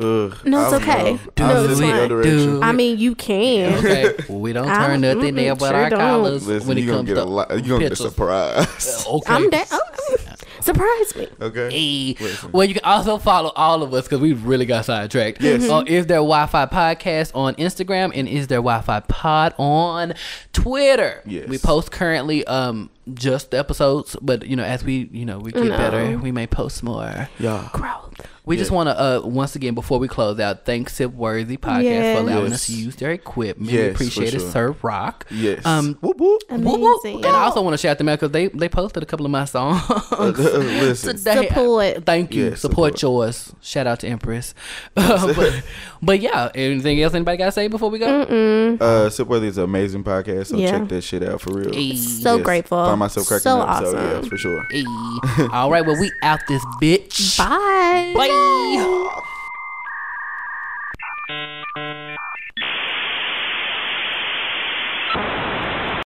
Ugh, 0.00 0.36
No, 0.44 0.64
it's 0.64 0.74
okay. 0.74 1.12
know. 1.12 1.18
Do 1.36 1.44
I'm 1.44 1.56
it's 1.66 1.74
sitting 1.74 1.90
fine. 1.90 1.96
the 1.96 2.04
other 2.04 2.08
direction. 2.08 2.36
Do- 2.38 2.62
I 2.62 2.72
mean, 2.72 2.98
you 2.98 3.14
can. 3.14 3.74
okay, 3.78 4.14
we 4.28 4.52
don't 4.52 4.68
I- 4.68 4.86
turn 4.86 5.00
nothing 5.02 5.34
there 5.34 5.54
mm-mm, 5.54 5.58
but 5.58 5.68
sure 5.70 5.76
our 5.76 5.90
don't. 5.90 5.98
collars 6.00 6.46
Listen, 6.46 6.68
when 6.68 6.78
it 6.78 6.80
you 6.82 6.86
gonna 6.88 6.98
comes 6.98 7.08
get 7.08 7.14
to 7.16 7.22
a 7.22 7.24
lot. 7.24 7.50
You 7.50 7.56
gonna 7.62 7.78
get 7.80 7.86
a 7.86 7.90
pictures. 7.90 7.98
surprise. 8.08 9.06
Okay. 9.10 9.32
I'm 9.34 9.50
down. 9.50 9.66
Oh, 9.70 9.80
surprise 10.60 11.16
me. 11.16 11.26
Okay. 11.40 12.14
Hey. 12.16 12.48
Well, 12.52 12.64
you 12.66 12.74
can 12.74 12.84
also 12.84 13.18
follow 13.18 13.50
all 13.56 13.82
of 13.82 13.92
us 13.94 14.04
because 14.04 14.20
we 14.20 14.32
really 14.34 14.66
got 14.66 14.84
sidetracked. 14.84 15.40
Yes. 15.40 15.62
Mm-hmm. 15.62 15.72
On 15.72 15.86
Is 15.86 16.06
There 16.06 16.18
Wi-Fi 16.18 16.66
Podcast 16.66 17.32
on 17.34 17.54
Instagram 17.56 18.12
and 18.14 18.28
Is 18.28 18.46
There 18.48 18.58
Wi-Fi 18.58 19.00
Pod 19.00 19.54
on 19.58 20.14
Twitter. 20.52 21.22
Yes. 21.26 21.48
We 21.48 21.58
post 21.58 21.90
currently 21.90 22.44
um 22.46 22.90
just 23.14 23.54
episodes, 23.54 24.16
but 24.22 24.46
you 24.46 24.54
know 24.56 24.62
as 24.64 24.84
we 24.84 25.08
you 25.12 25.24
know 25.24 25.38
we 25.38 25.50
get 25.52 25.64
No. 25.64 25.76
better, 25.76 26.18
we 26.18 26.30
may 26.30 26.46
post 26.46 26.82
more. 26.82 27.28
Yeah. 27.38 27.68
Growth. 27.72 28.09
We 28.46 28.56
just 28.56 28.70
want 28.70 28.88
to 28.88 28.98
uh 29.00 29.20
once 29.24 29.54
again 29.54 29.74
before 29.74 29.98
we 29.98 30.08
close 30.08 30.40
out, 30.40 30.64
thank 30.64 30.88
Sipworthy 30.90 31.58
Podcast 31.58 31.82
Yes. 31.84 32.16
for 32.18 32.22
allowing 32.24 32.44
Yes. 32.46 32.54
us 32.54 32.66
to 32.66 32.72
use 32.72 32.96
their 32.96 33.10
equipment. 33.12 33.70
we 33.70 33.76
Yes, 33.78 33.88
for 33.88 33.90
appreciate 34.02 34.34
it. 34.34 34.40
Sir 34.40 34.74
Rock. 34.82 35.26
Yes. 35.30 35.64
Um, 35.66 35.96
whoop 36.00 36.18
whoop. 36.18 36.42
Whoop, 36.50 36.80
whoop. 36.80 37.04
And 37.04 37.26
I 37.26 37.42
also 37.44 37.62
want 37.62 37.74
to 37.74 37.78
shout 37.78 37.98
them 37.98 38.08
out 38.08 38.18
because 38.18 38.32
they 38.32 38.48
they 38.48 38.68
posted 38.68 39.02
a 39.02 39.06
couple 39.06 39.26
of 39.26 39.32
my 39.32 39.44
songs. 39.44 39.82
Listen. 40.18 41.16
today. 41.18 41.48
Support. 41.48 42.06
Thank 42.06 42.34
you. 42.34 42.44
Yeah, 42.50 42.54
support, 42.54 42.98
support. 42.98 43.02
yours. 43.02 43.52
Shout 43.60 43.86
out 43.86 44.00
to 44.00 44.08
Empress. 44.08 44.54
Uh, 44.96 45.32
but, 45.34 45.62
but 46.02 46.20
yeah, 46.20 46.50
anything 46.54 47.00
else 47.02 47.14
anybody 47.14 47.36
got 47.38 47.46
to 47.46 47.52
say 47.52 47.68
before 47.68 47.90
we 47.90 47.98
go? 47.98 48.24
mm 48.26 48.80
Uh, 48.80 49.08
Sipworthy 49.08 49.44
is 49.46 49.58
an 49.58 49.64
amazing 49.64 50.04
podcast, 50.04 50.46
so 50.46 50.56
Yeah. 50.56 50.70
check 50.78 50.88
that 50.88 51.02
shit 51.02 51.22
out 51.22 51.40
for 51.40 51.52
real. 51.54 51.72
Hey. 51.72 51.96
So 51.96 52.38
grateful. 52.38 52.84
Find 52.84 52.98
myself 52.98 53.26
cracking 53.26 53.42
So 53.42 53.60
up. 53.60 53.84
So 53.84 53.96
awesome. 53.96 54.22
yeah, 54.22 54.28
for 54.28 54.36
sure. 54.36 54.62
Hey. 54.70 54.84
All 55.52 55.70
right, 55.70 55.84
well, 55.84 55.98
we 56.00 56.10
out 56.22 56.40
this 56.48 56.64
bitch. 56.80 57.36
Bye. 57.38 58.12
Bye. 58.16 59.36